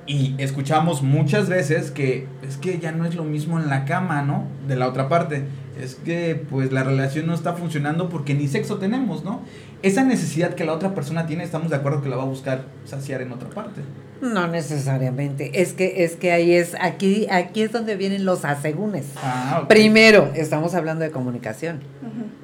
Y 0.06 0.34
escuchamos 0.38 1.02
muchas 1.02 1.50
veces 1.50 1.90
que 1.90 2.26
es 2.40 2.56
que 2.56 2.78
ya 2.78 2.92
no 2.92 3.04
es 3.04 3.14
lo 3.14 3.24
mismo 3.24 3.60
en 3.60 3.68
la 3.68 3.84
cama, 3.84 4.22
¿no? 4.22 4.46
De 4.66 4.74
la 4.74 4.88
otra 4.88 5.10
parte. 5.10 5.44
Es 5.78 5.96
que 5.96 6.42
pues 6.48 6.72
la 6.72 6.82
relación 6.82 7.26
no 7.26 7.34
está 7.34 7.52
funcionando 7.52 8.08
porque 8.08 8.32
ni 8.34 8.48
sexo 8.48 8.78
tenemos, 8.78 9.22
¿no? 9.22 9.42
Esa 9.82 10.02
necesidad 10.02 10.54
que 10.54 10.64
la 10.64 10.72
otra 10.72 10.94
persona 10.94 11.26
tiene, 11.26 11.44
estamos 11.44 11.68
de 11.68 11.76
acuerdo 11.76 12.02
que 12.02 12.08
la 12.08 12.16
va 12.16 12.22
a 12.22 12.26
buscar 12.26 12.64
saciar 12.86 13.20
en 13.20 13.32
otra 13.32 13.50
parte. 13.50 13.82
No 14.22 14.46
necesariamente. 14.46 15.60
Es 15.60 15.72
que, 15.72 16.04
es 16.04 16.14
que 16.14 16.30
ahí 16.30 16.54
es, 16.54 16.76
aquí, 16.80 17.26
aquí 17.28 17.62
es 17.62 17.72
donde 17.72 17.96
vienen 17.96 18.24
los 18.24 18.44
asegúnes. 18.44 19.06
Ah, 19.16 19.64
Primero, 19.68 20.30
estamos 20.34 20.76
hablando 20.76 21.02
de 21.02 21.10
comunicación. 21.10 21.80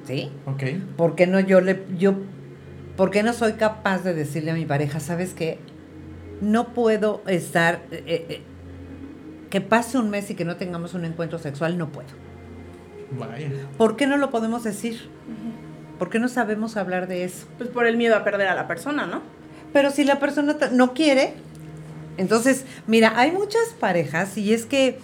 ¿Sí? 0.05 0.29
Ok. 0.45 0.63
¿Por 0.97 1.15
qué 1.15 1.25
no 1.25 1.39
yo 1.39 1.61
le, 1.61 1.83
yo, 1.97 2.15
por 2.97 3.11
qué 3.11 3.23
no 3.23 3.31
soy 3.31 3.53
capaz 3.53 4.03
de 4.03 4.13
decirle 4.13 4.51
a 4.51 4.55
mi 4.55 4.65
pareja, 4.65 4.99
sabes 4.99 5.33
qué? 5.33 5.57
No 6.41 6.73
puedo 6.73 7.23
estar, 7.27 7.81
eh, 7.91 8.03
eh, 8.05 8.25
eh, 8.27 8.41
que 9.49 9.61
pase 9.61 9.97
un 9.97 10.09
mes 10.09 10.29
y 10.29 10.35
que 10.35 10.43
no 10.43 10.57
tengamos 10.57 10.93
un 10.93 11.05
encuentro 11.05 11.39
sexual, 11.39 11.77
no 11.77 11.87
puedo. 11.93 12.09
Vaya. 13.17 13.49
¿Por 13.77 13.95
qué 13.95 14.05
no 14.05 14.17
lo 14.17 14.31
podemos 14.31 14.65
decir? 14.65 15.09
¿Por 15.97 16.09
qué 16.09 16.19
no 16.19 16.27
sabemos 16.27 16.75
hablar 16.75 17.07
de 17.07 17.23
eso? 17.23 17.47
Pues 17.57 17.69
por 17.69 17.87
el 17.87 17.95
miedo 17.95 18.17
a 18.17 18.25
perder 18.25 18.49
a 18.49 18.55
la 18.55 18.67
persona, 18.67 19.05
¿no? 19.05 19.21
Pero 19.71 19.91
si 19.91 20.03
la 20.03 20.19
persona 20.19 20.57
no 20.71 20.93
quiere, 20.93 21.33
entonces, 22.19 22.65
mira, 22.85 23.13
hay 23.15 23.31
muchas 23.31 23.69
parejas 23.79 24.37
y 24.37 24.53
es 24.53 24.65
que 24.65 24.99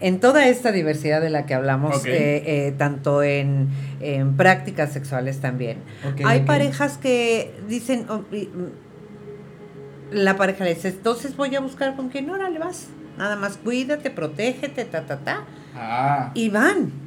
en 0.00 0.20
toda 0.20 0.46
esta 0.46 0.70
diversidad 0.70 1.20
de 1.20 1.28
la 1.28 1.44
que 1.44 1.54
hablamos, 1.54 2.06
eh, 2.06 2.42
eh, 2.46 2.74
tanto 2.78 3.22
en, 3.22 3.68
prácticas 4.36 4.92
sexuales 4.92 5.40
también, 5.40 5.78
hay 6.24 6.40
parejas 6.40 6.98
que 6.98 7.52
dicen, 7.68 8.06
oh, 8.08 8.18
mm, 8.18 10.12
la 10.12 10.36
pareja 10.36 10.64
le 10.64 10.74
dice, 10.74 10.88
entonces 10.88 11.36
voy 11.36 11.54
a 11.56 11.60
buscar 11.60 11.96
con 11.96 12.10
quién, 12.10 12.26
le 12.26 12.58
vas, 12.60 12.88
nada 13.18 13.34
más 13.34 13.56
cuídate, 13.56 14.10
protégete, 14.10 14.84
ta, 14.84 15.04
ta, 15.04 15.18
ta, 15.18 15.44
ah. 15.74 16.30
y 16.34 16.48
van. 16.48 17.01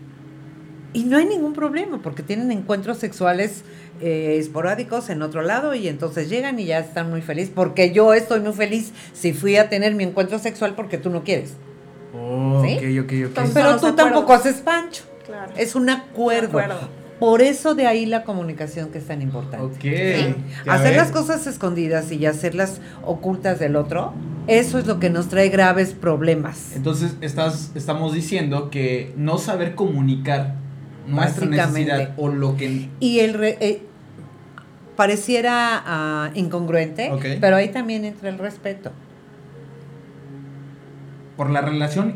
Y 0.95 1.03
no 1.03 1.17
hay 1.17 1.25
ningún 1.25 1.51
problema 1.51 1.99
porque 2.01 2.23
tienen 2.23 2.51
encuentros 2.51 2.99
sexuales 2.99 3.63
eh, 3.99 4.38
esporádicos 4.39 5.10
en 5.10 5.21
otro 5.23 5.41
lado 5.41 5.75
y 5.75 5.89
entonces 5.89 6.29
llegan 6.29 6.58
y 6.58 6.67
ya 6.67 6.79
están 6.79 7.10
muy 7.10 7.21
felices 7.21 7.51
porque 7.53 7.91
yo 7.91 8.13
estoy 8.13 8.39
muy 8.39 8.53
feliz 8.53 8.93
si 9.12 9.34
fui 9.34 9.58
a 9.58 9.67
tener 9.67 9.93
mi 9.93 10.05
encuentro 10.05 10.39
sexual 10.39 10.73
porque 10.73 10.97
tú 10.97 11.10
no 11.10 11.25
quieres. 11.25 11.55
Oh, 12.17 12.63
¿Sí? 12.65 12.79
Pero 13.53 13.77
tú 13.77 13.93
tampoco 13.93 14.34
haces 14.34 14.62
pancho. 14.62 15.03
Es 15.58 15.75
un 15.75 15.89
acuerdo. 15.89 16.62
Por 17.19 17.41
eso 17.41 17.75
de 17.75 17.88
ahí 17.88 18.05
la 18.05 18.23
comunicación 18.23 18.89
que 18.89 18.99
es 18.99 19.08
tan 19.08 19.21
importante. 19.21 20.34
Hacer 20.65 20.95
las 20.95 21.12
cosas 21.12 21.45
escondidas 21.45 22.10
y 22.13 22.25
hacerlas 22.25 22.79
ocultas 23.03 23.60
del 23.60 23.75
otro, 23.75 24.13
eso 24.47 24.79
es 24.79 24.88
lo 24.88 25.01
que 25.01 25.10
nos 25.10 25.27
trae 25.27 25.49
graves 25.49 25.93
problemas. 25.93 26.73
Entonces 26.73 27.17
estás, 27.19 27.71
estamos 27.75 28.13
diciendo 28.13 28.69
que 28.69 29.13
no 29.17 29.39
saber 29.39 29.75
comunicar 29.75 30.63
nuestra 31.08 31.46
necesidad 31.46 32.13
o 32.18 32.28
lo 32.30 32.56
que... 32.56 32.89
Y 33.00 33.20
el... 33.20 33.44
Eh, 33.44 33.82
pareciera 34.96 35.84
ah, 35.86 36.32
incongruente, 36.34 37.12
pero 37.41 37.58
ahí 37.58 37.70
también 37.70 38.06
entra 38.06 38.30
el 38.30 38.38
respeto. 38.38 38.91
Por 41.38 41.50
la 41.50 41.62
relación, 41.62 42.15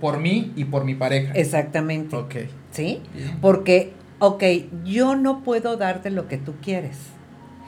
por 0.00 0.18
mí 0.18 0.52
y 0.56 0.64
por 0.64 0.84
mi 0.84 0.94
pareja. 0.94 1.32
Exactamente. 1.34 2.16
Ok. 2.16 2.34
¿Sí? 2.70 3.02
Porque, 3.40 3.92
ok, 4.18 4.42
yo 4.84 5.14
no 5.14 5.42
puedo 5.42 5.76
darte 5.76 6.10
lo 6.10 6.26
que 6.28 6.38
tú 6.38 6.54
quieres. 6.62 6.96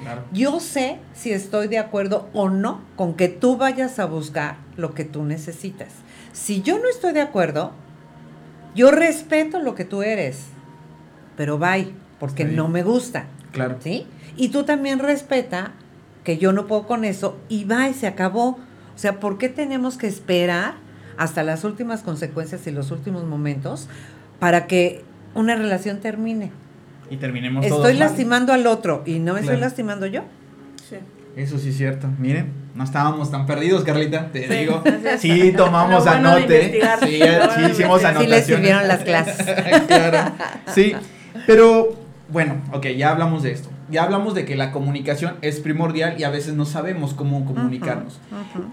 Claro. 0.03 0.25
Yo 0.33 0.61
sé 0.61 0.99
si 1.12 1.33
estoy 1.33 1.66
de 1.68 1.79
acuerdo 1.79 2.29
o 2.33 2.49
no 2.49 2.83
con 2.97 3.14
que 3.14 3.29
tú 3.29 3.57
vayas 3.57 3.99
a 3.99 4.07
buscar 4.07 4.57
lo 4.77 4.94
que 4.94 5.05
tú 5.05 5.25
necesitas. 5.25 5.88
Si 6.33 6.62
yo 6.62 6.79
no 6.79 6.88
estoy 6.88 7.12
de 7.12 7.21
acuerdo, 7.21 7.73
yo 8.74 8.90
respeto 8.90 9.61
lo 9.61 9.74
que 9.74 9.85
tú 9.85 10.02
eres, 10.02 10.44
pero 11.37 11.59
bye, 11.59 11.92
porque 12.18 12.44
no 12.44 12.68
me 12.68 12.83
gusta. 12.83 13.26
Claro. 13.52 13.76
¿Sí? 13.81 14.07
Y 14.37 14.48
tú 14.48 14.64
también 14.64 14.98
respeta 14.98 15.72
que 16.24 16.38
yo 16.38 16.52
no 16.52 16.66
puedo 16.66 16.87
con 16.87 17.04
eso 17.04 17.38
y 17.48 17.64
bye, 17.64 17.94
se 17.94 18.07
acabó. 18.07 18.59
O 18.94 18.98
sea, 18.98 19.20
¿por 19.20 19.38
qué 19.38 19.48
tenemos 19.48 19.96
que 19.96 20.07
esperar 20.07 20.74
hasta 21.16 21.42
las 21.42 21.64
últimas 21.64 22.02
consecuencias 22.02 22.66
y 22.66 22.70
los 22.70 22.90
últimos 22.90 23.24
momentos 23.24 23.88
para 24.38 24.66
que 24.66 25.04
una 25.35 25.54
relación 25.54 26.00
termine? 26.00 26.52
Y 27.11 27.16
terminemos 27.16 27.64
Estoy 27.64 27.94
lastimando 27.94 28.52
al 28.52 28.66
otro 28.66 29.02
y 29.07 29.18
no 29.18 29.35
me 29.35 29.40
estoy 29.40 29.57
lastimando 29.57 30.07
yo. 30.07 30.24
Eso 31.38 31.57
sí 31.57 31.68
es 31.68 31.77
cierto. 31.77 32.09
Miren, 32.18 32.53
no 32.74 32.83
estábamos 32.83 33.31
tan 33.31 33.46
perdidos, 33.46 33.85
Carlita, 33.85 34.33
te 34.33 34.48
digo. 34.48 34.83
Sí, 35.20 35.53
tomamos 35.57 36.05
anote. 36.05 36.81
Sí, 37.01 37.07
sí, 37.07 37.70
hicimos 37.70 38.03
anotaciones. 38.03 38.18
Sí 38.18 38.27
les 38.27 38.46
sirvieron 38.46 38.88
las 38.88 39.05
clases. 39.05 39.46
claro. 39.87 40.33
Sí, 40.74 40.94
pero 41.46 41.94
bueno, 42.29 42.57
ok, 42.72 42.87
ya 42.96 43.11
hablamos 43.11 43.44
de 43.44 43.53
esto. 43.53 43.68
Ya 43.88 44.03
hablamos 44.03 44.35
de 44.35 44.44
que 44.44 44.57
la 44.57 44.72
comunicación 44.72 45.37
es 45.40 45.61
primordial 45.61 46.16
y 46.18 46.24
a 46.24 46.31
veces 46.31 46.55
no 46.55 46.66
sabemos 46.66 47.14
cómo 47.14 47.44
comunicarnos. 47.44 48.18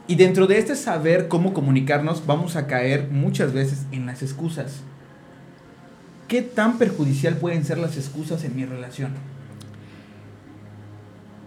Y 0.07 0.15
dentro 0.15 0.47
de 0.47 0.57
este 0.57 0.75
saber 0.75 1.27
cómo 1.27 1.53
comunicarnos, 1.53 2.25
vamos 2.25 2.55
a 2.55 2.65
caer 2.65 3.09
muchas 3.11 3.53
veces 3.53 3.85
en 3.91 4.07
las 4.07 4.23
excusas. 4.23 4.81
¿Qué 6.27 6.41
tan 6.41 6.79
perjudicial 6.79 7.35
pueden 7.35 7.63
ser 7.63 7.77
las 7.77 7.95
excusas 7.95 8.43
en 8.43 8.55
mi 8.55 8.65
relación? 8.65 9.11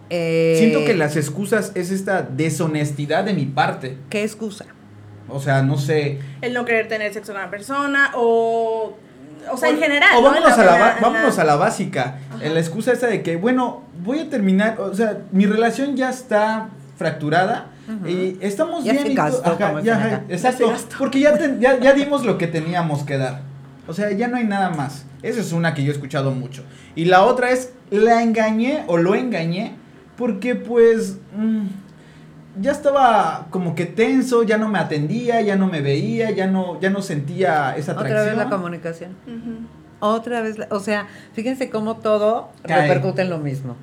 Eh, 0.09 0.55
Siento 0.57 0.85
que 0.85 0.95
las 0.95 1.15
excusas 1.15 1.71
es 1.75 1.91
esta 1.91 2.23
deshonestidad 2.23 3.23
de 3.23 3.33
mi 3.33 3.45
parte. 3.45 3.97
¿Qué 4.09 4.23
excusa? 4.23 4.65
O 5.27 5.39
sea, 5.39 5.61
no 5.61 5.77
sé. 5.77 6.19
El 6.41 6.53
no 6.53 6.65
querer 6.65 6.87
tener 6.87 7.13
sexo 7.13 7.33
con 7.33 7.41
una 7.41 7.51
persona 7.51 8.11
o. 8.15 8.97
O 9.51 9.57
sea, 9.57 9.69
en 9.69 9.79
general. 9.79 10.17
O 10.17 10.23
vámonos, 10.23 10.57
a, 10.57 10.63
la, 10.65 10.97
vámonos 11.01 11.37
a 11.37 11.43
la 11.43 11.55
básica. 11.55 12.19
La 12.41 12.59
excusa 12.59 12.91
esta 12.91 13.07
de 13.07 13.21
que, 13.21 13.35
bueno, 13.35 13.83
voy 14.03 14.19
a 14.19 14.29
terminar. 14.29 14.79
O 14.79 14.93
sea, 14.93 15.19
mi 15.31 15.45
relación 15.45 15.95
ya 15.95 16.09
está 16.09 16.69
fracturada. 16.97 17.67
Y 18.05 18.37
estamos 18.41 18.83
ya 18.83 18.93
bien. 18.93 19.07
Se 19.07 19.13
gastó, 19.15 19.79
ya, 19.81 20.23
exacto. 20.29 20.71
Porque 20.99 21.19
ya, 21.21 21.35
ya, 21.59 21.79
ya 21.79 21.93
dimos 21.93 22.23
lo 22.23 22.37
que 22.37 22.45
teníamos 22.45 23.03
que 23.03 23.17
dar. 23.17 23.41
O 23.87 23.93
sea, 23.93 24.11
ya 24.11 24.27
no 24.27 24.37
hay 24.37 24.45
nada 24.45 24.69
más. 24.69 25.05
Esa 25.23 25.41
es 25.41 25.51
una 25.51 25.73
que 25.73 25.83
yo 25.83 25.91
he 25.91 25.95
escuchado 25.95 26.29
mucho. 26.31 26.63
Y 26.95 27.05
la 27.05 27.23
otra 27.23 27.49
es, 27.49 27.71
la 27.89 28.21
engañé 28.21 28.83
o 28.85 28.97
lo 28.97 29.15
engañé 29.15 29.73
porque 30.19 30.53
pues 30.53 31.17
mm, 31.33 31.67
ya 32.59 32.73
estaba 32.73 33.47
como 33.51 33.73
que 33.73 33.85
tenso, 33.85 34.43
ya 34.43 34.57
no 34.57 34.67
me 34.67 34.77
atendía, 34.77 35.39
ya 35.39 35.55
no 35.55 35.67
me 35.67 35.79
veía, 35.79 36.29
ya 36.31 36.45
no, 36.45 36.77
ya 36.81 36.89
no 36.89 37.01
sentía 37.01 37.77
esa 37.77 37.93
atracción. 37.93 38.19
Otra 38.19 38.23
vez 38.23 38.37
la 38.37 38.49
comunicación. 38.49 39.15
Otra 40.01 40.41
vez, 40.41 40.57
o 40.71 40.79
sea, 40.81 41.07
fíjense 41.31 41.69
cómo 41.69 41.97
todo 41.97 42.49
repercute 42.63 43.21
en 43.21 43.29
lo 43.29 43.37
mismo. 43.37 43.77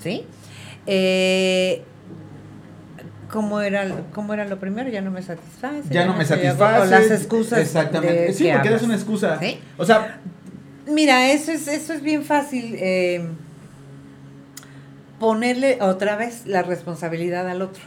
¿Sí? 0.00 0.26
Eh, 0.86 1.84
¿Cómo 3.30 3.60
era, 3.60 3.86
¿Cómo 4.12 4.34
era 4.34 4.46
lo 4.46 4.58
primero? 4.58 4.90
Ya 4.90 5.02
no 5.02 5.12
me 5.12 5.22
satisface. 5.22 5.84
Ya, 5.88 6.04
no 6.04 6.16
me 6.16 6.24
satisface. 6.24 6.90
las 6.90 7.12
excusas. 7.12 7.60
Exactamente. 7.60 8.32
sí, 8.32 8.50
porque 8.52 8.68
eres 8.68 8.82
una 8.82 8.94
excusa. 8.96 9.38
¿Sí? 9.38 9.60
O 9.78 9.84
sea. 9.84 10.18
Mira, 10.88 11.30
eso 11.30 11.52
es, 11.52 11.68
eso 11.68 11.92
es 11.92 12.02
bien 12.02 12.24
fácil. 12.24 12.74
Eh, 12.76 13.24
ponerle 15.20 15.78
otra 15.80 16.16
vez 16.16 16.46
la 16.46 16.62
responsabilidad 16.62 17.48
al 17.48 17.62
otro. 17.62 17.84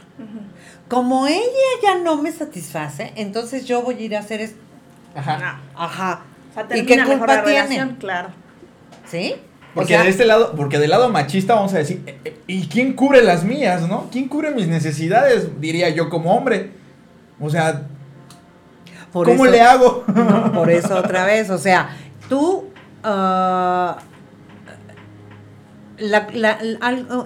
Como 0.88 1.26
ella 1.26 1.42
ya 1.82 1.98
no 1.98 2.22
me 2.22 2.32
satisface, 2.32 3.12
entonces 3.16 3.66
yo 3.66 3.82
voy 3.82 3.96
a 3.96 4.00
ir 4.00 4.16
a 4.16 4.20
hacer 4.20 4.40
esto. 4.40 4.60
Ajá. 5.14 5.60
Ajá. 5.74 6.22
¿Y 6.74 6.86
qué 6.86 7.02
culpa 7.04 7.44
tiene? 7.44 7.96
Claro. 7.98 8.28
¿Sí? 9.10 9.34
Porque 9.74 9.98
de 9.98 10.08
este 10.08 10.24
lado, 10.24 10.54
porque 10.56 10.78
del 10.78 10.90
lado 10.90 11.08
machista 11.08 11.54
vamos 11.54 11.74
a 11.74 11.78
decir, 11.78 12.02
eh, 12.06 12.20
eh, 12.24 12.38
¿y 12.46 12.68
quién 12.68 12.92
cubre 12.92 13.22
las 13.22 13.42
mías, 13.42 13.88
no? 13.88 14.08
¿Quién 14.12 14.28
cubre 14.28 14.52
mis 14.52 14.68
necesidades? 14.68 15.60
Diría 15.60 15.88
yo 15.88 16.08
como 16.08 16.32
hombre. 16.36 16.70
O 17.40 17.50
sea, 17.50 17.88
¿cómo 19.12 19.46
le 19.46 19.60
hago? 19.60 20.04
por 20.54 20.70
eso 20.70 20.96
otra 20.96 21.26
vez, 21.26 21.50
o 21.50 21.58
sea, 21.58 21.96
tú 22.28 22.70
uh, 23.04 23.94
la, 25.98 26.28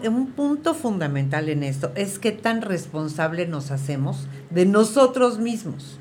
un 0.09 0.33
punto 0.33 0.75
fundamental 0.75 1.49
en 1.49 1.63
esto 1.63 1.93
es 1.95 2.19
que 2.19 2.33
tan 2.33 2.63
responsable 2.63 3.47
nos 3.47 3.71
hacemos 3.71 4.29
de 4.51 4.67
nosotros 4.67 5.39
mismos, 5.39 5.99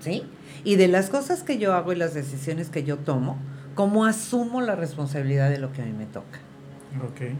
¿sí? 0.00 0.22
Y 0.64 0.76
de 0.76 0.88
las 0.88 1.10
cosas 1.10 1.42
que 1.42 1.58
yo 1.58 1.74
hago 1.74 1.92
y 1.92 1.96
las 1.96 2.14
decisiones 2.14 2.68
que 2.68 2.84
yo 2.84 2.98
tomo, 2.98 3.38
como 3.74 4.06
asumo 4.06 4.60
la 4.60 4.76
responsabilidad 4.76 5.50
de 5.50 5.58
lo 5.58 5.72
que 5.72 5.82
a 5.82 5.84
mí 5.84 5.92
me 5.92 6.06
toca. 6.06 6.38
Ok. 7.02 7.32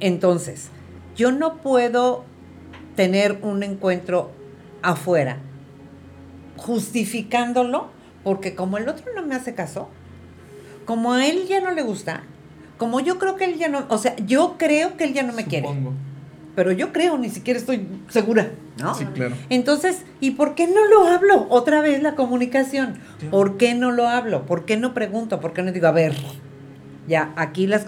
Entonces, 0.00 0.68
yo 1.14 1.30
no 1.30 1.58
puedo 1.58 2.24
tener 2.96 3.38
un 3.42 3.62
encuentro 3.62 4.30
afuera 4.82 5.38
justificándolo 6.56 7.88
porque 8.24 8.54
como 8.54 8.78
el 8.78 8.88
otro 8.88 9.12
no 9.14 9.22
me 9.26 9.34
hace 9.34 9.54
caso, 9.54 9.88
como 10.84 11.12
a 11.12 11.26
él 11.26 11.46
ya 11.48 11.60
no 11.60 11.72
le 11.72 11.82
gusta, 11.82 12.24
como 12.82 12.98
yo 12.98 13.16
creo 13.20 13.36
que 13.36 13.44
él 13.44 13.58
ya 13.58 13.68
no, 13.68 13.86
o 13.90 13.96
sea, 13.96 14.16
yo 14.16 14.56
creo 14.58 14.96
que 14.96 15.04
él 15.04 15.12
ya 15.12 15.22
no 15.22 15.32
me 15.32 15.44
quiere. 15.44 15.68
Pero 16.56 16.72
yo 16.72 16.92
creo, 16.92 17.16
ni 17.16 17.28
siquiera 17.28 17.60
estoy 17.60 17.86
segura, 18.08 18.50
¿no? 18.80 18.92
Sí, 18.96 19.04
claro. 19.04 19.36
Entonces, 19.50 20.02
¿y 20.18 20.32
por 20.32 20.56
qué 20.56 20.66
no 20.66 20.84
lo 20.88 21.06
hablo? 21.06 21.46
Otra 21.48 21.80
vez 21.80 22.02
la 22.02 22.16
comunicación. 22.16 22.98
¿Por 23.30 23.56
qué 23.56 23.74
no 23.74 23.92
lo 23.92 24.08
hablo? 24.08 24.46
¿Por 24.46 24.64
qué 24.64 24.76
no 24.76 24.94
pregunto? 24.94 25.38
¿Por 25.38 25.52
qué 25.52 25.62
no 25.62 25.70
digo, 25.70 25.86
a 25.86 25.92
ver, 25.92 26.12
ya, 27.06 27.32
aquí 27.36 27.68
las 27.68 27.86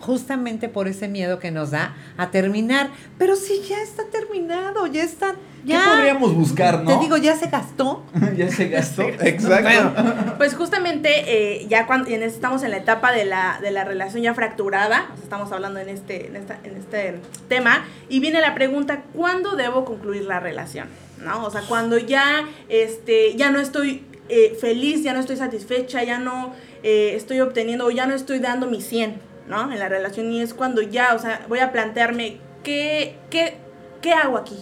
justamente 0.00 0.68
por 0.68 0.88
ese 0.88 1.08
miedo 1.08 1.38
que 1.38 1.50
nos 1.50 1.70
da 1.70 1.94
a 2.16 2.30
terminar. 2.30 2.90
Pero 3.18 3.36
si 3.36 3.62
ya 3.62 3.80
está 3.82 4.04
terminado, 4.04 4.86
ya 4.86 5.02
está. 5.02 5.34
Ya, 5.64 5.80
¿Qué 5.80 5.88
podríamos 5.88 6.34
buscar, 6.34 6.82
no? 6.82 6.98
Te 6.98 7.04
digo, 7.04 7.16
ya 7.16 7.36
se 7.36 7.48
gastó. 7.48 8.04
ya 8.36 8.50
se 8.50 8.68
gastó, 8.68 9.02
exacto. 9.20 10.34
pues 10.36 10.54
justamente 10.54 11.08
eh, 11.26 11.66
ya 11.68 11.86
cuando 11.86 12.10
estamos 12.10 12.62
en 12.62 12.70
la 12.70 12.76
etapa 12.76 13.12
de 13.12 13.24
la, 13.24 13.58
de 13.62 13.70
la 13.70 13.84
relación 13.84 14.22
ya 14.22 14.34
fracturada, 14.34 15.10
estamos 15.22 15.50
hablando 15.52 15.80
en 15.80 15.88
este, 15.88 16.26
en, 16.26 16.36
esta, 16.36 16.58
en 16.64 16.76
este 16.76 17.14
tema, 17.48 17.86
y 18.10 18.20
viene 18.20 18.40
la 18.42 18.54
pregunta, 18.54 19.04
¿cuándo 19.14 19.56
debo 19.56 19.86
concluir 19.86 20.24
la 20.24 20.38
relación? 20.38 20.88
¿No? 21.24 21.44
O 21.44 21.50
sea, 21.50 21.62
cuando 21.62 21.96
ya, 21.96 22.46
este, 22.68 23.34
ya 23.36 23.50
no 23.50 23.58
estoy 23.58 24.04
eh, 24.28 24.56
feliz, 24.60 25.02
ya 25.02 25.12
no 25.12 25.20
estoy 25.20 25.36
satisfecha, 25.36 26.02
ya 26.02 26.18
no 26.18 26.54
eh, 26.82 27.14
estoy 27.14 27.40
obteniendo 27.40 27.86
o 27.86 27.90
ya 27.90 28.06
no 28.06 28.14
estoy 28.14 28.38
dando 28.38 28.66
mi 28.66 28.80
100. 28.80 29.33
¿No? 29.48 29.70
En 29.72 29.78
la 29.78 29.88
relación 29.88 30.30
y 30.32 30.40
es 30.40 30.54
cuando 30.54 30.82
ya, 30.82 31.14
o 31.14 31.18
sea, 31.18 31.44
voy 31.48 31.60
a 31.60 31.72
plantearme 31.72 32.38
qué, 32.62 33.16
qué, 33.30 33.54
qué 34.00 34.12
hago 34.12 34.36
aquí. 34.36 34.56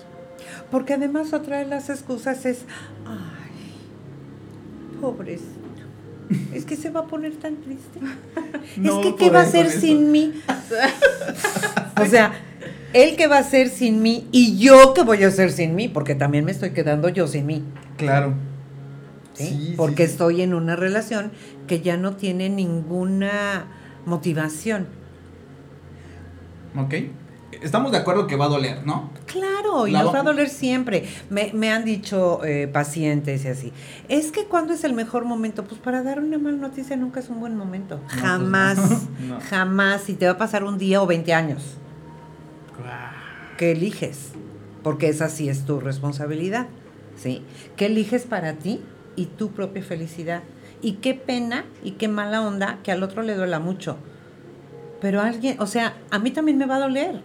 Porque 0.70 0.94
además 0.94 1.32
otra 1.32 1.58
de 1.58 1.66
las 1.66 1.90
excusas 1.90 2.46
es, 2.46 2.64
ay, 3.06 3.76
pobrecito. 5.00 5.52
Es 6.52 6.64
que 6.64 6.76
se 6.76 6.90
va 6.90 7.00
a 7.00 7.06
poner 7.06 7.34
tan 7.36 7.56
triste. 7.56 8.00
es 8.82 8.92
que, 9.02 9.16
¿qué 9.16 9.30
va 9.30 9.40
a 9.40 9.42
hacer 9.42 9.70
sin 9.70 10.10
mí? 10.10 10.32
o 12.00 12.06
sea, 12.06 12.32
él 12.92 13.16
que 13.16 13.26
va 13.26 13.36
a 13.36 13.40
hacer 13.40 13.68
sin 13.68 14.02
mí 14.02 14.28
y 14.32 14.58
yo 14.58 14.94
que 14.94 15.02
voy 15.02 15.22
a 15.24 15.28
hacer 15.28 15.52
sin 15.52 15.74
mí, 15.74 15.88
porque 15.88 16.14
también 16.14 16.44
me 16.44 16.52
estoy 16.52 16.70
quedando 16.70 17.08
yo 17.08 17.26
sin 17.26 17.46
mí. 17.46 17.64
Claro. 17.96 18.34
¿Sí? 19.34 19.74
porque 19.78 20.04
estoy 20.04 20.42
en 20.42 20.52
una 20.52 20.76
relación 20.76 21.32
que 21.66 21.80
ya 21.80 21.96
no 21.96 22.16
tiene 22.16 22.50
ninguna 22.50 23.66
motivación. 24.06 24.86
Ok. 26.76 26.94
Estamos 27.60 27.92
de 27.92 27.98
acuerdo 27.98 28.26
que 28.26 28.34
va 28.34 28.46
a 28.46 28.48
doler, 28.48 28.84
¿no? 28.86 29.10
Claro, 29.26 29.86
y 29.86 29.92
nos 29.92 30.12
va 30.12 30.20
a 30.20 30.22
doler 30.22 30.48
siempre. 30.48 31.06
Me, 31.30 31.70
han 31.70 31.84
dicho 31.84 32.42
eh, 32.44 32.66
pacientes 32.66 33.44
y 33.44 33.48
así. 33.48 33.72
Es 34.08 34.32
que 34.32 34.46
cuando 34.46 34.72
es 34.72 34.84
el 34.84 34.94
mejor 34.94 35.24
momento, 35.24 35.64
pues 35.64 35.80
para 35.80 36.02
dar 36.02 36.18
una 36.18 36.38
mala 36.38 36.56
noticia 36.56 36.96
nunca 36.96 37.20
es 37.20 37.28
un 37.28 37.40
buen 37.40 37.56
momento. 37.56 38.00
Pues 38.00 38.20
jamás, 38.20 39.06
jamás. 39.50 40.08
Y 40.08 40.14
te 40.14 40.26
va 40.26 40.32
a 40.32 40.38
pasar 40.38 40.64
un 40.64 40.78
día 40.78 41.02
o 41.02 41.06
20 41.06 41.32
años. 41.34 41.76
¿Qué 43.58 43.72
eliges? 43.72 44.30
Porque 44.82 45.08
esa 45.08 45.28
sí 45.28 45.48
es 45.48 45.64
tu 45.64 45.78
responsabilidad. 45.78 46.66
¿Sí? 47.16 47.42
¿Qué 47.76 47.86
eliges 47.86 48.24
para 48.24 48.54
ti 48.54 48.80
y 49.14 49.26
tu 49.26 49.50
propia 49.50 49.82
felicidad? 49.82 50.42
Y 50.82 50.94
qué 50.94 51.14
pena 51.14 51.64
y 51.82 51.92
qué 51.92 52.08
mala 52.08 52.42
onda 52.42 52.80
que 52.82 52.92
al 52.92 53.02
otro 53.02 53.22
le 53.22 53.34
duela 53.34 53.60
mucho. 53.60 53.96
Pero 55.00 55.20
alguien, 55.20 55.60
o 55.60 55.66
sea, 55.66 55.96
a 56.10 56.18
mí 56.18 56.30
también 56.30 56.58
me 56.58 56.66
va 56.66 56.76
a 56.76 56.80
doler. 56.80 57.20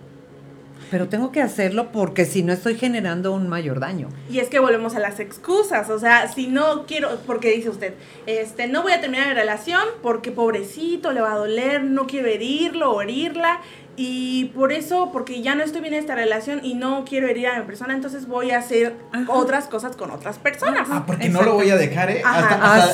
Pero 0.89 1.09
tengo 1.09 1.31
que 1.31 1.41
hacerlo 1.41 1.91
porque 1.91 2.25
si 2.25 2.43
no 2.43 2.53
estoy 2.53 2.75
generando 2.75 3.33
un 3.33 3.49
mayor 3.49 3.79
daño. 3.79 4.09
Y 4.29 4.39
es 4.39 4.49
que 4.49 4.59
volvemos 4.59 4.95
a 4.95 4.99
las 4.99 5.19
excusas, 5.19 5.89
o 5.89 5.99
sea, 5.99 6.31
si 6.31 6.47
no 6.47 6.85
quiero, 6.85 7.09
porque 7.25 7.51
dice 7.51 7.69
usted, 7.69 7.93
este, 8.25 8.67
no 8.67 8.83
voy 8.83 8.93
a 8.93 9.01
terminar 9.01 9.27
la 9.27 9.33
relación 9.33 9.81
porque 10.01 10.31
pobrecito 10.31 11.11
le 11.11 11.21
va 11.21 11.33
a 11.33 11.37
doler, 11.37 11.83
no 11.83 12.07
quiero 12.07 12.27
herirlo 12.27 12.91
o 12.93 13.01
herirla, 13.01 13.59
y 13.99 14.45
por 14.53 14.71
eso, 14.71 15.09
porque 15.11 15.41
ya 15.41 15.55
no 15.55 15.63
estoy 15.63 15.81
bien 15.81 15.95
en 15.95 16.01
esta 16.01 16.13
relación 16.13 16.63
y 16.63 16.75
no 16.75 17.03
quiero 17.03 17.27
herir 17.27 17.47
a 17.47 17.59
mi 17.59 17.65
persona, 17.65 17.95
entonces 17.95 18.27
voy 18.27 18.51
a 18.51 18.59
hacer 18.59 18.95
otras 19.27 19.65
cosas 19.65 19.95
con 19.95 20.11
otras 20.11 20.37
personas. 20.37 20.87
Ah, 20.91 21.03
porque 21.07 21.29
no 21.29 21.41
lo 21.41 21.55
voy 21.55 21.71
a 21.71 21.77
dejar, 21.77 22.11
¿eh? 22.11 22.21
ah, 22.23 22.87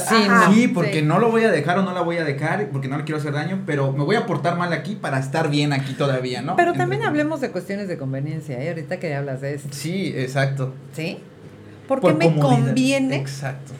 sí, 0.53 0.69
porque 0.69 1.01
no 1.01 1.19
lo 1.19 1.29
voy 1.29 1.43
a 1.43 1.51
dejar 1.51 1.77
o 1.79 1.81
no 1.81 1.91
la 1.93 1.99
voy 1.99 2.17
a 2.19 2.23
dejar, 2.23 2.69
porque 2.69 2.87
no 2.87 2.97
le 2.97 3.03
quiero 3.03 3.19
hacer 3.19 3.33
daño, 3.33 3.63
pero 3.65 3.91
me 3.91 4.05
voy 4.05 4.15
a 4.15 4.25
portar 4.25 4.57
mal 4.57 4.71
aquí 4.71 4.95
para 4.95 5.19
estar 5.19 5.49
bien 5.49 5.73
aquí 5.73 5.93
todavía, 5.93 6.41
¿no? 6.41 6.55
Pero 6.55 6.71
también 6.71 7.03
hablemos 7.03 7.41
de 7.41 7.51
cuestiones 7.51 7.89
de 7.89 7.97
conveniencia, 7.97 8.63
¿eh? 8.63 8.69
Ahorita 8.69 8.97
que 8.97 9.13
hablas 9.13 9.41
de 9.41 9.55
eso. 9.55 9.67
Sí, 9.71 10.13
exacto. 10.15 10.73
¿Sí? 10.93 11.19
Porque 11.85 12.13
me 12.13 12.39
conviene 12.39 13.17
exacto. 13.17 13.73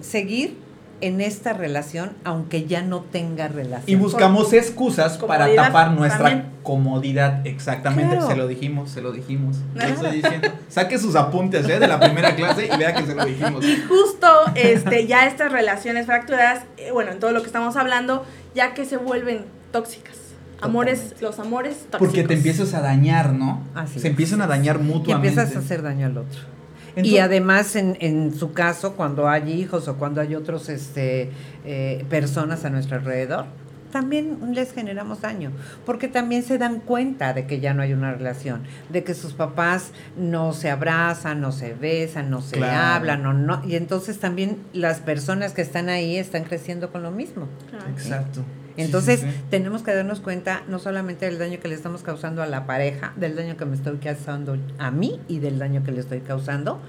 seguir 0.00 0.56
en 1.00 1.20
esta 1.20 1.52
relación, 1.52 2.12
aunque 2.24 2.66
ya 2.66 2.82
no 2.82 3.00
tenga 3.00 3.48
relación. 3.48 3.88
Y 3.88 3.94
buscamos 4.00 4.52
excusas 4.52 5.18
para 5.18 5.54
tapar 5.54 5.92
nuestra 5.92 6.46
comodidad. 6.62 7.46
Exactamente, 7.46 8.20
se 8.20 8.36
lo 8.36 8.46
dijimos, 8.46 8.90
se 8.90 9.00
lo 9.00 9.12
dijimos. 9.12 9.56
Saque 10.68 10.98
sus 10.98 11.16
apuntes 11.16 11.68
¿eh? 11.68 11.78
de 11.78 11.88
la 11.88 11.98
primera 11.98 12.34
clase 12.34 12.68
y 12.72 12.76
vea 12.76 12.94
que 12.94 13.04
se 13.04 13.14
lo 13.14 13.24
dijimos. 13.24 13.64
Y 13.64 13.76
justo 13.88 14.26
este, 14.54 15.06
ya 15.06 15.26
estas 15.26 15.52
relaciones 15.52 16.06
fracturadas, 16.06 16.64
eh, 16.76 16.90
bueno, 16.92 17.12
en 17.12 17.18
todo 17.18 17.32
lo 17.32 17.40
que 17.40 17.46
estamos 17.46 17.76
hablando, 17.76 18.24
ya 18.54 18.74
que 18.74 18.84
se 18.84 18.96
vuelven 18.96 19.44
tóxicas. 19.72 20.16
Amores, 20.62 21.14
los 21.20 21.38
amores 21.38 21.76
tóxicos. 21.90 21.98
Porque 22.00 22.22
te 22.22 22.34
empiezas 22.34 22.74
a 22.74 22.82
dañar, 22.82 23.32
¿no? 23.32 23.62
se 23.96 24.08
empiezan 24.08 24.42
a 24.42 24.46
dañar 24.46 24.78
mutuamente. 24.78 25.28
Y 25.28 25.30
empiezas 25.30 25.56
a 25.56 25.58
hacer 25.60 25.82
daño 25.82 26.06
al 26.06 26.18
otro 26.18 26.59
y 26.96 27.18
además, 27.18 27.76
en, 27.76 27.96
en, 28.00 28.34
su 28.34 28.52
caso, 28.52 28.94
cuando 28.94 29.28
hay 29.28 29.52
hijos 29.52 29.88
o 29.88 29.96
cuando 29.96 30.20
hay 30.20 30.34
otros 30.34 30.68
este, 30.68 31.30
eh, 31.64 32.04
personas 32.08 32.64
a 32.64 32.70
nuestro 32.70 32.96
alrededor, 32.96 33.46
también 33.90 34.54
les 34.54 34.72
generamos 34.72 35.20
daño, 35.20 35.50
porque 35.84 36.08
también 36.08 36.42
se 36.42 36.58
dan 36.58 36.80
cuenta 36.80 37.32
de 37.32 37.46
que 37.46 37.60
ya 37.60 37.74
no 37.74 37.82
hay 37.82 37.92
una 37.92 38.12
relación, 38.12 38.62
de 38.88 39.04
que 39.04 39.14
sus 39.14 39.32
papás 39.32 39.90
no 40.16 40.52
se 40.52 40.70
abrazan, 40.70 41.40
no 41.40 41.52
se 41.52 41.74
besan, 41.74 42.30
no 42.30 42.40
se 42.40 42.64
hablan, 42.64 43.26
o 43.26 43.32
no, 43.32 43.62
y 43.66 43.76
entonces 43.76 44.18
también 44.18 44.58
las 44.72 45.00
personas 45.00 45.52
que 45.52 45.62
están 45.62 45.88
ahí 45.88 46.16
están 46.16 46.44
creciendo 46.44 46.90
con 46.90 47.02
lo 47.02 47.10
mismo. 47.10 47.48
Exacto. 47.90 48.42
Entonces, 48.76 49.24
tenemos 49.50 49.82
que 49.82 49.94
darnos 49.94 50.20
cuenta 50.20 50.62
no 50.68 50.78
solamente 50.78 51.26
del 51.26 51.38
daño 51.38 51.58
que 51.60 51.68
le 51.68 51.74
estamos 51.74 52.02
causando 52.02 52.42
a 52.42 52.46
la 52.46 52.66
pareja, 52.66 53.12
del 53.16 53.36
daño 53.36 53.56
que 53.56 53.64
me 53.64 53.76
estoy 53.76 53.98
causando 53.98 54.56
a 54.78 54.90
mí 54.90 55.20
y 55.28 55.38
del 55.38 55.58
daño 55.58 55.82
que 55.84 55.92
le 55.92 56.00
estoy 56.00 56.20
causando 56.20 56.80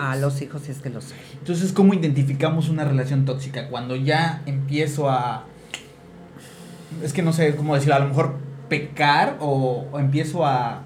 a, 0.00 0.16
los 0.16 0.42
hijos, 0.42 0.62
si 0.62 0.72
es 0.72 0.78
que 0.78 0.90
los 0.90 1.12
hay. 1.12 1.18
Entonces, 1.38 1.72
¿cómo 1.72 1.94
identificamos 1.94 2.68
una 2.68 2.84
relación 2.84 3.24
tóxica? 3.24 3.68
Cuando 3.68 3.96
ya 3.96 4.42
empiezo 4.46 5.10
a... 5.10 5.44
Es 7.02 7.12
que 7.12 7.22
no 7.22 7.32
sé 7.32 7.54
cómo 7.56 7.74
decirlo, 7.74 7.96
a 7.96 8.00
lo 8.00 8.08
mejor 8.08 8.34
pecar 8.68 9.36
o, 9.40 9.86
empiezo 9.98 10.46
a... 10.46 10.82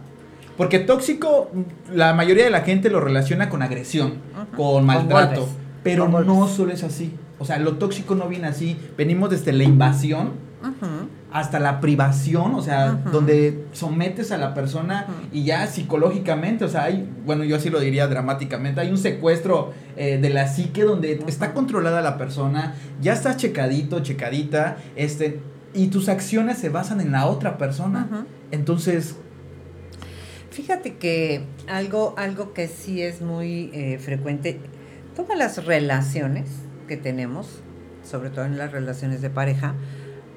Porque 0.57 0.79
tóxico, 0.79 1.51
la 1.93 2.13
mayoría 2.13 2.45
de 2.45 2.51
la 2.51 2.61
gente 2.61 2.91
lo 2.91 3.01
relaciona 3.01 3.49
con 3.49 3.63
agresión, 3.63 4.19
con 4.57 4.85
maltrato, 4.85 5.49
pero 5.83 6.09
no 6.09 6.49
solo 6.49 6.73
es 6.73 6.85
así. 6.85 7.15
O 7.41 7.45
sea, 7.45 7.59
lo 7.59 7.77
tóxico 7.77 8.15
no 8.15 8.29
viene 8.29 8.47
así. 8.47 8.77
Venimos 8.97 9.31
desde 9.31 9.53
la 9.53 9.65
invasión 9.65 10.51
hasta 11.33 11.59
la 11.59 11.81
privación, 11.81 12.55
o 12.55 12.63
sea, 12.63 12.93
donde 12.93 13.65
sometes 13.73 14.31
a 14.31 14.37
la 14.37 14.53
persona 14.53 15.07
y 15.33 15.45
ya 15.45 15.67
psicológicamente, 15.67 16.65
o 16.65 16.69
sea, 16.69 16.85
hay, 16.85 17.09
bueno, 17.25 17.45
yo 17.45 17.57
así 17.57 17.71
lo 17.71 17.81
diría 17.81 18.07
dramáticamente, 18.09 18.81
hay 18.81 18.91
un 18.91 18.99
secuestro 18.99 19.73
eh, 19.97 20.19
de 20.19 20.29
la 20.29 20.49
psique 20.49 20.85
donde 20.85 21.25
está 21.27 21.55
controlada 21.55 22.03
la 22.03 22.19
persona, 22.19 22.75
ya 23.01 23.15
está 23.15 23.37
checadito, 23.37 24.01
checadita, 24.01 24.77
este, 24.97 25.41
y 25.73 25.87
tus 25.87 26.11
acciones 26.11 26.59
se 26.59 26.69
basan 26.69 27.01
en 27.01 27.13
la 27.13 27.27
otra 27.27 27.57
persona. 27.57 28.27
Entonces, 28.51 29.17
Fíjate 30.51 30.97
que 30.97 31.45
algo, 31.69 32.15
algo 32.19 32.53
que 32.53 32.67
sí 32.67 33.01
es 33.01 33.23
muy 33.23 33.71
eh, 33.73 33.99
frecuente, 33.99 34.59
todas 35.15 35.39
las 35.39 35.65
relaciones 35.65 36.49
que 36.91 36.97
tenemos, 36.97 37.47
sobre 38.03 38.31
todo 38.31 38.47
en 38.47 38.59
las 38.59 38.73
relaciones 38.73 39.23
de 39.23 39.31
pareja, 39.31 39.75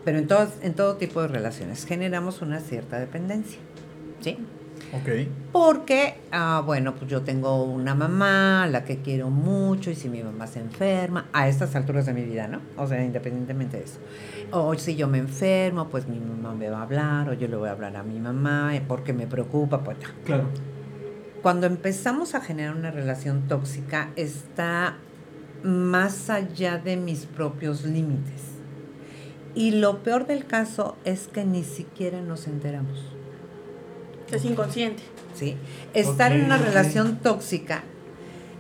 pero 0.05 0.19
en, 0.19 0.27
todo, 0.27 0.47
en 0.61 0.75
todo 0.75 0.97
tipo 0.97 1.19
de 1.23 1.27
relaciones, 1.27 1.83
generamos 1.87 2.43
una 2.43 2.59
cierta 2.59 2.99
dependencia. 2.99 3.57
¿Sí? 4.21 4.37
Ok. 4.93 5.27
Porque, 5.51 6.19
ah, 6.31 6.61
bueno, 6.63 6.93
pues 6.93 7.09
yo 7.09 7.23
tengo 7.23 7.63
una 7.63 7.95
mamá, 7.95 8.67
la 8.67 8.85
que 8.85 8.97
quiero 8.97 9.31
mucho, 9.31 9.89
y 9.89 9.95
si 9.95 10.09
mi 10.09 10.21
mamá 10.21 10.45
se 10.45 10.59
enferma, 10.59 11.25
a 11.33 11.47
estas 11.47 11.75
alturas 11.75 12.05
de 12.05 12.13
mi 12.13 12.21
vida, 12.21 12.47
¿no? 12.47 12.61
O 12.77 12.85
sea, 12.85 13.03
independientemente 13.03 13.77
de 13.77 13.85
eso. 13.85 13.97
O 14.51 14.75
si 14.75 14.95
yo 14.95 15.07
me 15.07 15.17
enfermo, 15.17 15.87
pues 15.89 16.07
mi 16.07 16.19
mamá 16.19 16.53
me 16.53 16.69
va 16.69 16.81
a 16.81 16.83
hablar, 16.83 17.29
o 17.29 17.33
yo 17.33 17.47
le 17.47 17.55
voy 17.55 17.69
a 17.69 17.71
hablar 17.71 17.95
a 17.95 18.03
mi 18.03 18.19
mamá, 18.19 18.75
eh, 18.75 18.83
porque 18.87 19.11
me 19.11 19.25
preocupa, 19.25 19.83
pues 19.83 19.97
Claro. 20.23 20.43
Cuando 21.41 21.65
empezamos 21.65 22.35
a 22.35 22.41
generar 22.41 22.75
una 22.75 22.91
relación 22.91 23.47
tóxica, 23.47 24.11
está 24.15 24.97
más 25.63 26.29
allá 26.29 26.77
de 26.77 26.97
mis 26.97 27.25
propios 27.25 27.83
límites. 27.83 28.41
Y 29.55 29.71
lo 29.71 30.03
peor 30.03 30.25
del 30.25 30.45
caso 30.45 30.97
es 31.05 31.27
que 31.27 31.45
ni 31.45 31.63
siquiera 31.63 32.21
nos 32.21 32.47
enteramos. 32.47 32.99
Es 34.31 34.45
inconsciente. 34.45 35.03
Sí. 35.35 35.57
Estar 35.93 36.31
en 36.31 36.45
una 36.45 36.57
relación 36.57 37.17
tóxica 37.17 37.83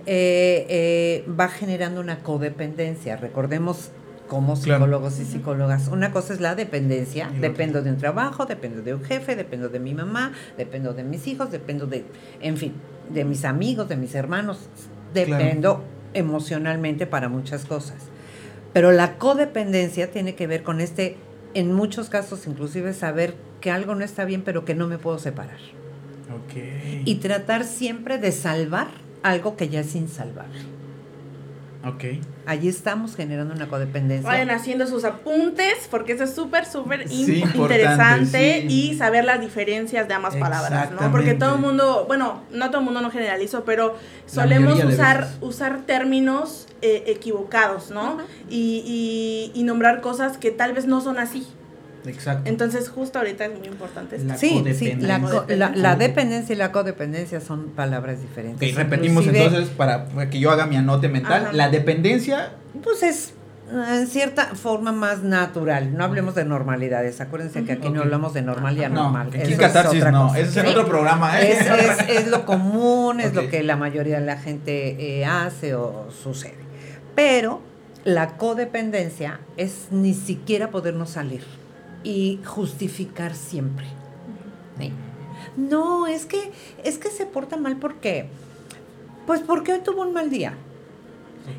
eh, 0.05 0.65
eh, 0.69 1.25
va 1.39 1.47
generando 1.47 2.01
una 2.01 2.19
codependencia. 2.19 3.15
Recordemos 3.15 3.91
como 4.27 4.55
psicólogos 4.55 5.19
y 5.19 5.25
psicólogas. 5.25 5.87
Una 5.87 6.11
cosa 6.11 6.33
es 6.33 6.41
la 6.41 6.55
dependencia, 6.55 7.31
dependo 7.39 7.81
de 7.81 7.91
un 7.91 7.97
trabajo, 7.97 8.45
dependo 8.45 8.81
de 8.81 8.93
un 8.93 9.03
jefe, 9.03 9.35
dependo 9.35 9.69
de 9.69 9.79
mi 9.79 9.93
mamá, 9.93 10.33
dependo 10.57 10.93
de 10.93 11.03
mis 11.03 11.27
hijos, 11.27 11.51
dependo 11.51 11.87
de, 11.87 12.05
en 12.41 12.57
fin, 12.57 12.73
de 13.11 13.25
mis 13.25 13.45
amigos, 13.45 13.89
de 13.89 13.97
mis 13.97 14.15
hermanos, 14.15 14.69
dependo 15.13 15.83
emocionalmente 16.13 17.05
para 17.05 17.29
muchas 17.29 17.65
cosas. 17.65 17.97
Pero 18.73 18.91
la 18.91 19.17
codependencia 19.17 20.11
tiene 20.11 20.35
que 20.35 20.47
ver 20.47 20.63
con 20.63 20.81
este, 20.81 21.17
en 21.53 21.73
muchos 21.73 22.09
casos 22.09 22.47
inclusive 22.47 22.93
saber 22.93 23.35
que 23.61 23.71
algo 23.71 23.95
no 23.95 24.03
está 24.03 24.25
bien, 24.25 24.41
pero 24.41 24.65
que 24.65 24.75
no 24.75 24.87
me 24.87 24.97
puedo 24.97 25.19
separar. 25.19 25.59
Y 27.05 27.15
tratar 27.15 27.63
siempre 27.63 28.17
de 28.17 28.31
salvar 28.31 28.87
algo 29.21 29.55
que 29.55 29.69
ya 29.69 29.81
es 29.81 29.95
insalvable. 29.95 30.72
Ok. 31.85 32.03
Allí 32.45 32.69
estamos 32.69 33.15
generando 33.15 33.53
una 33.53 33.67
codependencia. 33.67 34.29
Vayan 34.29 34.51
haciendo 34.51 34.87
sus 34.87 35.03
apuntes, 35.03 35.87
porque 35.91 36.13
eso 36.13 36.23
es 36.23 36.33
súper, 36.33 36.65
súper 36.65 37.11
interesante 37.11 38.65
y 38.69 38.95
saber 38.95 39.25
las 39.25 39.41
diferencias 39.41 40.07
de 40.07 40.13
ambas 40.13 40.35
palabras, 40.35 40.91
¿no? 40.91 41.11
Porque 41.11 41.33
todo 41.33 41.55
el 41.55 41.61
mundo, 41.61 42.05
bueno, 42.07 42.41
no 42.51 42.67
todo 42.69 42.79
el 42.79 42.85
mundo 42.85 43.01
no 43.01 43.11
generalizo, 43.11 43.65
pero 43.65 43.95
solemos 44.25 44.81
usar, 44.83 45.27
usar 45.41 45.81
términos 45.81 46.67
eh, 46.81 47.03
equivocados, 47.07 47.91
¿no? 47.91 48.17
y, 48.49 49.51
y, 49.55 49.59
y 49.59 49.63
nombrar 49.63 50.01
cosas 50.01 50.37
que 50.37 50.51
tal 50.51 50.73
vez 50.73 50.85
no 50.85 51.01
son 51.01 51.17
así. 51.17 51.45
Exacto. 52.05 52.49
Entonces, 52.49 52.89
justo 52.89 53.19
ahorita 53.19 53.45
es 53.45 53.57
muy 53.57 53.67
importante 53.67 54.15
esto. 54.15 54.33
sí, 54.37 54.63
sí, 54.73 54.95
la, 54.99 55.95
dependencia 55.95 56.53
y 56.53 56.57
la 56.57 56.71
codependencia 56.71 57.39
son 57.39 57.69
palabras 57.69 58.21
diferentes. 58.21 58.67
Y 58.67 58.71
repetimos 58.73 59.27
entonces 59.27 59.69
para 59.69 60.05
que 60.29 60.39
yo 60.39 60.51
haga 60.51 60.65
mi 60.65 60.75
anote 60.75 61.09
mental. 61.09 61.49
La 61.53 61.69
dependencia... 61.69 62.53
Pues 62.81 63.03
es 63.03 63.33
en 63.71 64.07
cierta 64.07 64.55
forma 64.55 64.91
más 64.91 65.23
natural. 65.23 65.95
No 65.95 66.03
hablemos 66.03 66.35
de 66.35 66.45
normalidades. 66.45 67.21
Acuérdense 67.21 67.63
que 67.63 67.73
aquí 67.73 67.89
no 67.89 68.01
hablamos 68.01 68.33
de 68.33 68.41
normal 68.41 68.77
y 68.77 68.83
anormal. 68.83 69.29
No, 69.31 69.39
aquí 69.41 69.55
catarsis 69.55 70.03
no. 70.11 70.35
Ese 70.35 70.49
es 70.49 70.57
en 70.57 70.67
otro 70.67 70.85
programa. 70.85 71.41
¿eh? 71.41 71.57
Es, 72.09 72.27
lo 72.27 72.45
común, 72.45 73.19
es 73.19 73.33
lo 73.33 73.49
que 73.49 73.63
la 73.63 73.75
mayoría 73.75 74.19
de 74.19 74.25
la 74.25 74.37
gente 74.37 75.19
eh, 75.19 75.25
hace 75.25 75.75
o 75.75 76.07
sucede. 76.11 76.63
Pero 77.15 77.61
la 78.03 78.37
codependencia 78.37 79.39
es 79.57 79.87
ni 79.91 80.13
siquiera 80.13 80.69
podernos 80.69 81.11
salir 81.11 81.43
y 82.03 82.39
justificar 82.45 83.35
siempre. 83.35 83.85
No, 85.55 86.07
es 86.07 86.25
que, 86.25 86.51
es 86.83 86.97
que 86.97 87.09
se 87.09 87.25
porta 87.25 87.57
mal 87.57 87.77
porque, 87.77 88.27
pues 89.27 89.41
porque 89.41 89.73
hoy 89.73 89.79
tuvo 89.83 90.01
un 90.01 90.13
mal 90.13 90.29
día. 90.29 90.55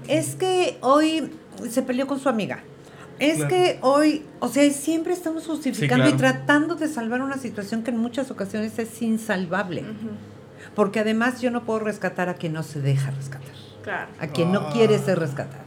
Es 0.09 0.35
que 0.35 0.79
hoy 0.81 1.31
se 1.71 1.83
peleó 1.83 2.07
con 2.07 2.19
su 2.19 2.29
amiga. 2.29 2.63
Es 3.19 3.45
que 3.45 3.79
hoy, 3.83 4.25
o 4.41 4.49
sea, 4.49 4.69
siempre 4.73 5.13
estamos 5.13 5.47
justificando 5.47 6.09
y 6.09 6.15
tratando 6.15 6.75
de 6.75 6.89
salvar 6.89 7.23
una 7.23 7.39
situación 7.39 7.83
que 7.85 7.91
en 7.91 7.99
muchas 7.99 8.31
ocasiones 8.31 8.79
es 8.79 9.01
insalvable. 9.03 9.85
Porque 10.75 11.01
además 11.01 11.41
yo 11.41 11.51
no 11.51 11.65
puedo 11.65 11.79
rescatar 11.81 12.29
a 12.29 12.35
quien 12.35 12.53
no 12.53 12.65
se 12.65 12.81
deja 12.81 13.13
rescatar. 13.13 13.55
A 14.19 14.27
quien 14.29 14.51
no 14.51 14.71
quiere 14.71 14.99
ser 14.99 15.21
rescatado. 15.21 15.63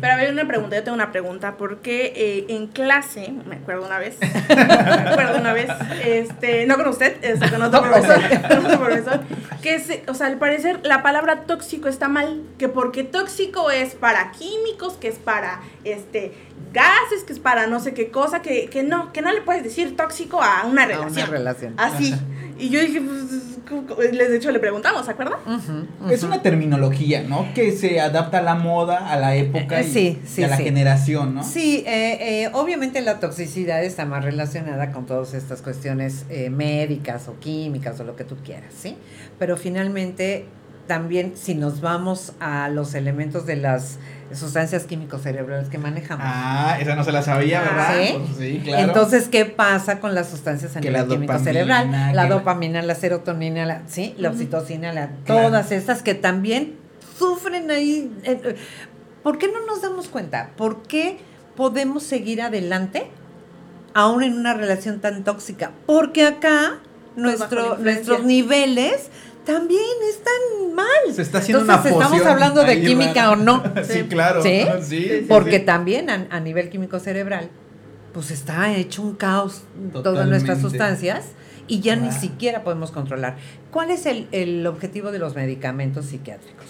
Pero 0.00 0.12
a 0.12 0.16
ver, 0.16 0.32
una 0.32 0.46
pregunta, 0.46 0.76
yo 0.76 0.84
tengo 0.84 0.94
una 0.94 1.10
pregunta, 1.10 1.56
porque 1.56 2.12
eh, 2.14 2.46
en 2.48 2.68
clase, 2.68 3.32
me 3.46 3.56
acuerdo 3.56 3.84
una 3.84 3.98
vez, 3.98 4.16
me 4.48 4.62
acuerdo 4.62 5.38
una 5.38 5.52
vez, 5.52 5.68
este, 6.04 6.66
no 6.66 6.76
con 6.76 6.88
usted, 6.88 7.16
este, 7.22 7.50
con 7.50 7.62
otro 7.62 7.82
profesor, 7.82 8.20
profesor, 8.78 9.20
que 9.60 9.80
se, 9.80 10.04
o 10.08 10.14
sea, 10.14 10.28
al 10.28 10.38
parecer 10.38 10.80
la 10.84 11.02
palabra 11.02 11.42
tóxico 11.42 11.88
está 11.88 12.08
mal, 12.08 12.42
que 12.58 12.68
porque 12.68 13.02
tóxico 13.02 13.70
es 13.70 13.94
para 13.94 14.30
químicos, 14.32 14.94
que 14.94 15.08
es 15.08 15.18
para, 15.18 15.60
este, 15.84 16.32
gases, 16.72 17.24
que 17.26 17.32
es 17.32 17.38
para 17.38 17.66
no 17.66 17.80
sé 17.80 17.94
qué 17.94 18.10
cosa, 18.10 18.42
que, 18.42 18.68
que 18.68 18.82
no, 18.82 19.12
que 19.12 19.22
no 19.22 19.32
le 19.32 19.42
puedes 19.42 19.62
decir 19.62 19.96
tóxico 19.96 20.42
a 20.42 20.66
una 20.66 20.86
relación. 20.86 21.18
A 21.18 21.24
una 21.24 21.26
relación. 21.26 21.74
Así. 21.76 22.14
Y 22.58 22.68
yo 22.68 22.80
dije, 22.80 23.00
pues, 23.00 24.12
les 24.12 24.30
de 24.30 24.36
hecho 24.36 24.50
le 24.50 24.58
preguntamos, 24.58 25.06
¿se 25.06 25.12
acuerdan? 25.12 25.38
Es 26.10 26.22
una 26.22 26.42
terminología, 26.42 27.22
¿no? 27.22 27.46
Que 27.54 27.72
se 27.72 28.00
adapta 28.00 28.38
a 28.38 28.42
la 28.42 28.54
moda, 28.54 29.10
a 29.10 29.16
la 29.16 29.34
época 29.34 29.82
y, 29.82 30.20
a 30.42 30.46
la 30.48 30.56
generación, 30.56 31.34
¿no? 31.34 31.44
Sí, 31.44 31.84
eh, 31.86 32.44
eh, 32.44 32.50
obviamente 32.52 33.00
la 33.00 33.20
toxicidad 33.20 33.82
está 33.82 34.04
más 34.04 34.24
relacionada 34.24 34.92
con 34.92 35.06
todas 35.06 35.34
estas 35.34 35.62
cuestiones 35.62 36.26
eh, 36.28 36.50
médicas 36.50 37.28
o 37.28 37.38
químicas 37.38 37.98
o 38.00 38.04
lo 38.04 38.16
que 38.16 38.24
tú 38.24 38.36
quieras, 38.44 38.72
¿sí? 38.76 38.96
Pero 39.38 39.56
finalmente 39.56 40.46
también 40.86 41.32
si 41.36 41.54
nos 41.54 41.80
vamos 41.80 42.32
a 42.40 42.68
los 42.68 42.94
elementos 42.94 43.46
de 43.46 43.56
las 43.56 43.98
sustancias 44.34 44.84
químicos 44.84 45.22
cerebrales 45.22 45.68
que 45.68 45.78
manejamos. 45.78 46.24
Ah, 46.28 46.78
esa 46.80 46.94
no 46.94 47.04
se 47.04 47.12
la 47.12 47.22
sabía, 47.22 47.60
ah, 47.60 47.64
¿verdad? 47.64 47.94
¿Sí? 47.94 48.18
Pues 48.18 48.38
sí, 48.38 48.60
claro. 48.64 48.88
Entonces, 48.88 49.28
¿qué 49.28 49.44
pasa 49.44 50.00
con 50.00 50.14
las 50.14 50.28
sustancias 50.28 50.76
a 50.76 50.80
nivel 50.80 51.06
químico 51.06 51.38
cerebral? 51.38 51.90
La 52.14 52.26
dopamina, 52.26 52.82
la 52.82 52.94
serotonina, 52.94 53.66
la, 53.66 53.82
¿sí? 53.86 54.14
la 54.18 54.30
oxitocina, 54.30 54.92
la, 54.92 55.10
todas 55.26 55.72
estas 55.72 56.02
que 56.02 56.14
también 56.14 56.76
sufren 57.18 57.70
ahí. 57.70 58.12
Eh, 58.24 58.40
eh, 58.44 58.56
¿Por 59.22 59.38
qué 59.38 59.48
no 59.48 59.64
nos 59.66 59.82
damos 59.82 60.08
cuenta? 60.08 60.50
¿Por 60.56 60.82
qué 60.82 61.18
podemos 61.56 62.02
seguir 62.02 62.42
adelante 62.42 63.06
aún 63.94 64.22
en 64.22 64.34
una 64.34 64.54
relación 64.54 65.00
tan 65.00 65.22
tóxica? 65.24 65.70
Porque 65.86 66.24
acá 66.26 66.80
nuestro, 67.16 67.78
nuestros 67.78 68.24
niveles 68.24 69.10
también 69.44 69.82
están 70.08 70.74
mal. 70.74 71.14
Se 71.14 71.22
está 71.22 71.38
haciendo 71.38 71.60
Entonces, 71.62 71.92
una 71.92 72.04
estamos 72.04 72.26
hablando 72.26 72.64
de 72.64 72.80
química 72.80 73.30
o 73.30 73.36
no. 73.36 73.62
sí, 73.84 74.04
claro. 74.04 74.42
¿Sí? 74.42 75.26
Porque 75.28 75.60
también 75.60 76.10
a, 76.10 76.40
nivel 76.40 76.70
químico 76.70 76.98
cerebral, 77.00 77.48
pues 78.12 78.30
está 78.30 78.74
hecho 78.74 79.02
un 79.02 79.14
caos 79.14 79.62
todas 79.92 80.28
nuestras 80.28 80.60
sustancias 80.60 81.26
y 81.66 81.80
ya 81.80 81.96
ni 81.96 82.12
siquiera 82.12 82.64
podemos 82.64 82.90
controlar. 82.90 83.36
¿Cuál 83.70 83.90
es 83.90 84.06
el, 84.06 84.28
el 84.32 84.66
objetivo 84.66 85.12
de 85.12 85.18
los 85.18 85.34
medicamentos 85.34 86.06
psiquiátricos? 86.06 86.66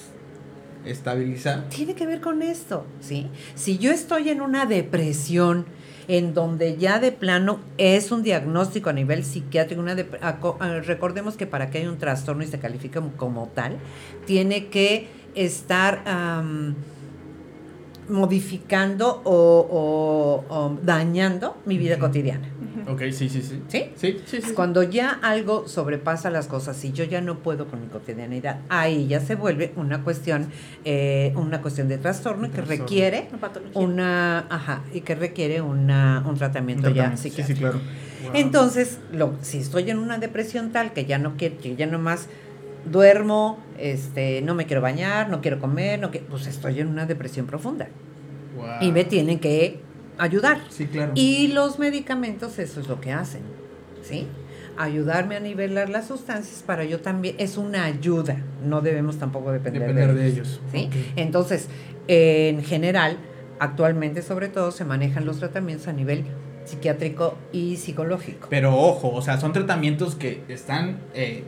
Estabilizar. 0.85 1.69
Tiene 1.69 1.95
que 1.95 2.07
ver 2.07 2.21
con 2.21 2.43
esto, 2.43 2.85
¿sí? 3.01 3.29
Si 3.55 3.79
yo 3.79 3.93
estoy 3.93 4.31
en 4.31 4.41
una 4.41 4.67
depresión, 4.67 5.67
en 6.09 6.35
donde 6.35 6.77
ya 6.77 6.99
de 6.99 7.13
plano 7.13 7.61
es 7.79 8.13
un 8.13 8.23
diagnóstico 8.23 8.91
a 8.91 8.93
nivel 8.93 9.25
psiquiátrico. 9.25 9.81
Una 9.81 9.95
recordemos 10.81 11.37
que 11.37 11.47
para 11.47 11.71
que 11.71 11.79
haya 11.79 11.91
un 11.91 11.99
trastorno 11.99 12.43
y 12.43 12.47
se 12.47 12.59
califique 12.59 13.01
como 13.17 13.49
tal, 13.55 13.79
tiene 14.27 14.67
que 14.67 15.09
estar 15.35 16.03
modificando 18.09 19.23
o, 19.25 20.79
dañando 20.83 21.57
mi 21.67 21.79
vida 21.79 21.99
cotidiana. 21.99 22.49
Ok, 22.89 23.03
sí, 23.13 23.29
sí, 23.29 23.43
sí. 23.43 23.63
¿Sí? 23.69 23.91
Sí, 23.97 24.23
sí, 24.27 24.53
Cuando 24.55 24.83
ya 24.83 25.11
algo 25.23 25.69
sobrepasa 25.69 26.31
las 26.31 26.47
cosas 26.47 26.85
y 26.85 26.93
yo 26.93 27.05
ya 27.05 27.21
no 27.21 27.39
puedo 27.39 27.69
con 27.69 27.81
mi 27.81 27.87
cotidianidad, 27.87 28.61
ahí 28.69 29.07
ya 29.07 29.21
se 29.21 29.35
vuelve 29.35 29.73
una 29.77 30.03
cuestión, 30.03 30.49
eh, 30.85 31.33
una 31.37 31.63
cuestión 31.63 31.89
de 31.89 31.99
trastorno, 31.99 32.51
que 32.51 32.61
requiere 32.61 33.29
una, 33.75 34.47
ajá, 34.51 34.83
y 34.93 35.03
que 35.03 35.15
requiere 35.15 35.61
una, 35.61 36.25
un 36.27 36.37
tratamiento, 36.37 36.91
ya 36.91 37.17
Sí, 37.17 37.31
sí, 37.31 37.55
claro. 37.55 37.81
Entonces, 38.35 38.99
lo, 39.13 39.35
si 39.43 39.59
estoy 39.59 39.91
en 39.91 39.99
una 39.99 40.19
depresión 40.19 40.73
tal 40.73 40.93
que 40.93 41.05
ya 41.05 41.19
no 41.19 41.37
quiero, 41.37 41.59
que 41.59 41.77
ya 41.77 41.87
no 41.87 41.99
más 41.99 42.29
duermo, 42.85 43.59
este, 43.79 44.43
no 44.43 44.55
me 44.55 44.67
quiero 44.67 44.83
bañar, 44.83 45.29
no 45.29 45.41
quiero 45.41 45.59
comer, 45.59 46.01
no 46.01 46.11
pues 46.11 46.47
estoy 46.47 46.81
en 46.81 46.89
una 46.89 47.07
depresión 47.07 47.47
profunda. 47.47 47.89
Y 48.81 48.93
me 48.93 49.05
tienen 49.05 49.39
que 49.39 49.81
ayudar. 50.19 50.61
Sí, 50.69 50.87
claro. 50.87 51.13
Y 51.15 51.49
los 51.49 51.79
medicamentos 51.79 52.59
eso 52.59 52.81
es 52.81 52.89
lo 52.89 53.01
que 53.01 53.13
hacen, 53.13 53.43
¿sí? 54.03 54.27
Ayudarme 54.77 55.37
a 55.37 55.41
nivelar 55.41 55.89
las 55.89 56.07
sustancias 56.07 56.63
para 56.63 56.85
yo 56.85 57.01
también, 57.01 57.35
es 57.39 57.57
una 57.57 57.85
ayuda, 57.85 58.39
no 58.65 58.81
debemos 58.81 59.19
tampoco 59.19 59.53
depender, 59.53 60.15
de, 60.15 60.27
ellos. 60.27 60.61
¿sí? 60.73 60.89
Entonces, 61.17 61.69
en 62.09 62.63
general, 62.63 63.19
actualmente 63.59 64.23
sobre 64.23 64.49
todo 64.49 64.71
se 64.71 64.85
manejan 64.85 65.25
los 65.25 65.39
tratamientos 65.39 65.89
a 65.89 65.93
nivel 65.93 66.25
psiquiátrico 66.65 67.37
y 67.53 67.77
psicológico. 67.77 68.49
Pero 68.51 68.77
ojo, 68.77 69.13
o 69.13 69.23
sea, 69.23 69.39
son 69.39 69.53
tratamientos 69.53 70.15
que 70.15 70.43
están... 70.49 70.99
Eh, 71.15 71.45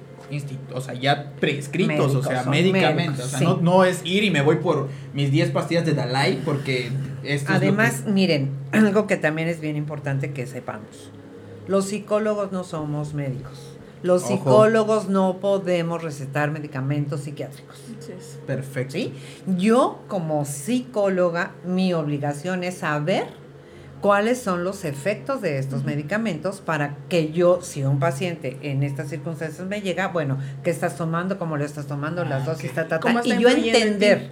o 0.72 0.80
sea, 0.80 0.94
ya 0.94 1.32
prescritos, 1.40 2.14
o 2.14 2.22
sea, 2.22 2.44
médicamente. 2.44 3.22
o 3.22 3.26
sea, 3.26 3.40
no, 3.40 3.56
no, 3.56 3.84
es 3.84 4.00
ir 4.04 4.24
y 4.24 4.30
me 4.30 4.42
voy 4.42 4.56
por 4.56 4.88
mis 5.12 5.30
10 5.30 5.50
pastillas 5.50 5.84
de 5.84 5.94
Dalai 5.94 6.40
porque 6.44 6.90
esto 7.22 7.52
Además, 7.52 8.04
miren, 8.06 8.50
algo 8.72 9.06
que 9.06 9.16
también 9.16 9.48
es 9.48 9.60
bien 9.60 9.76
importante 9.76 10.32
que 10.32 10.46
sepamos. 10.46 11.10
Los 11.66 11.86
psicólogos 11.86 12.52
no 12.52 12.64
somos 12.64 13.14
médicos. 13.14 13.74
Los 14.02 14.26
psicólogos 14.26 15.08
no 15.08 15.38
podemos 15.38 16.02
recetar 16.02 16.50
medicamentos 16.50 17.22
psiquiátricos. 17.22 17.78
Perfecto. 18.46 18.92
¿Sí? 18.92 19.14
Yo, 19.56 20.02
como 20.08 20.44
psicóloga, 20.44 21.52
mi 21.64 21.94
obligación 21.94 22.64
es 22.64 22.74
saber 22.78 23.28
cuáles 24.04 24.38
son 24.38 24.64
los 24.64 24.84
efectos 24.84 25.40
de 25.40 25.56
estos 25.56 25.84
medicamentos 25.84 26.60
para 26.60 26.94
que 27.08 27.32
yo, 27.32 27.62
si 27.62 27.84
un 27.84 27.98
paciente 27.98 28.58
en 28.60 28.82
estas 28.82 29.08
circunstancias 29.08 29.66
me 29.66 29.80
llega, 29.80 30.08
bueno, 30.08 30.36
¿qué 30.62 30.68
estás 30.68 30.98
tomando? 30.98 31.38
¿Cómo 31.38 31.56
lo 31.56 31.64
estás 31.64 31.86
tomando? 31.86 32.22
las 32.22 32.42
ah, 32.42 32.52
dosis, 32.52 32.74
ta, 32.74 32.86
ta, 32.86 33.00
ta, 33.00 33.22
y 33.24 33.38
yo 33.38 33.48
entender. 33.48 34.28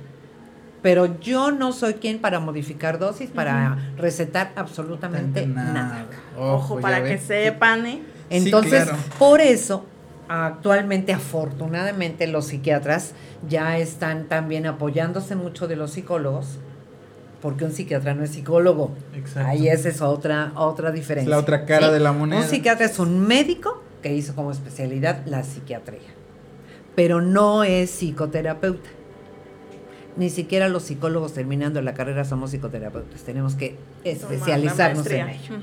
Pero 0.82 1.18
yo 1.20 1.52
no 1.52 1.72
soy 1.72 1.94
quien 1.94 2.18
para 2.18 2.38
modificar 2.38 2.98
dosis, 2.98 3.30
para 3.30 3.94
recetar 3.96 4.52
absolutamente 4.56 5.46
nada. 5.46 6.04
Ojo, 6.38 6.78
para 6.78 7.02
que 7.02 7.16
sepan, 7.16 7.86
¿eh? 7.86 8.02
Entonces, 8.28 8.90
por 9.18 9.40
eso, 9.40 9.86
actualmente, 10.28 11.14
afortunadamente, 11.14 12.26
los 12.26 12.48
psiquiatras 12.48 13.14
ya 13.48 13.78
están 13.78 14.28
también 14.28 14.66
apoyándose 14.66 15.34
mucho 15.34 15.66
de 15.66 15.76
los 15.76 15.92
psicólogos 15.92 16.58
porque 17.42 17.64
un 17.64 17.72
psiquiatra 17.72 18.14
no 18.14 18.22
es 18.22 18.30
psicólogo. 18.30 18.92
Exacto. 19.14 19.50
Ahí 19.50 19.68
esa 19.68 19.88
es 19.88 20.00
otra, 20.00 20.52
otra 20.54 20.92
diferencia. 20.92 21.28
la 21.28 21.38
otra 21.38 21.66
cara 21.66 21.90
de 21.90 21.98
la 21.98 22.12
moneda. 22.12 22.40
Un 22.40 22.46
psiquiatra 22.46 22.86
es 22.86 22.98
un 23.00 23.26
médico 23.26 23.82
que 24.00 24.14
hizo 24.14 24.34
como 24.34 24.52
especialidad 24.52 25.26
la 25.26 25.42
psiquiatría, 25.42 26.00
pero 26.94 27.20
no 27.20 27.64
es 27.64 27.90
psicoterapeuta. 27.90 28.88
Ni 30.16 30.30
siquiera 30.30 30.68
los 30.68 30.84
psicólogos 30.84 31.32
terminando 31.32 31.82
la 31.82 31.94
carrera 31.94 32.24
somos 32.24 32.50
psicoterapeutas. 32.50 33.22
Tenemos 33.22 33.54
que 33.54 33.76
especializarnos 34.04 35.06
en 35.06 35.28
ello. 35.28 35.54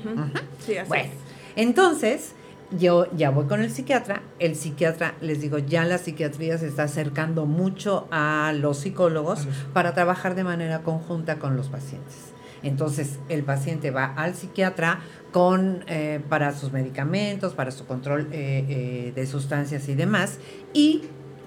Sí, 0.58 0.76
así 0.76 0.88
bueno, 0.88 1.10
entonces, 1.56 2.34
yo 2.70 3.06
ya 3.16 3.30
voy 3.30 3.46
con 3.46 3.62
el 3.62 3.70
psiquiatra, 3.70 4.22
el 4.38 4.54
psiquiatra, 4.54 5.14
les 5.20 5.40
digo, 5.40 5.58
ya 5.58 5.84
la 5.84 5.98
psiquiatría 5.98 6.58
se 6.58 6.68
está 6.68 6.84
acercando 6.84 7.46
mucho 7.46 8.06
a 8.10 8.52
los 8.54 8.78
psicólogos 8.78 9.46
para 9.72 9.94
trabajar 9.94 10.34
de 10.34 10.44
manera 10.44 10.82
conjunta 10.82 11.38
con 11.38 11.56
los 11.56 11.68
pacientes. 11.68 12.30
Entonces, 12.62 13.18
el 13.28 13.42
paciente 13.42 13.90
va 13.90 14.04
al 14.04 14.34
psiquiatra 14.34 15.00
con 15.32 15.84
eh, 15.86 16.20
para 16.28 16.54
sus 16.54 16.72
medicamentos, 16.72 17.54
para 17.54 17.70
su 17.70 17.86
control 17.86 18.28
eh, 18.32 18.64
eh, 18.68 19.12
de 19.14 19.26
sustancias 19.26 19.88
y 19.88 19.94
demás, 19.94 20.38
y 20.74 21.04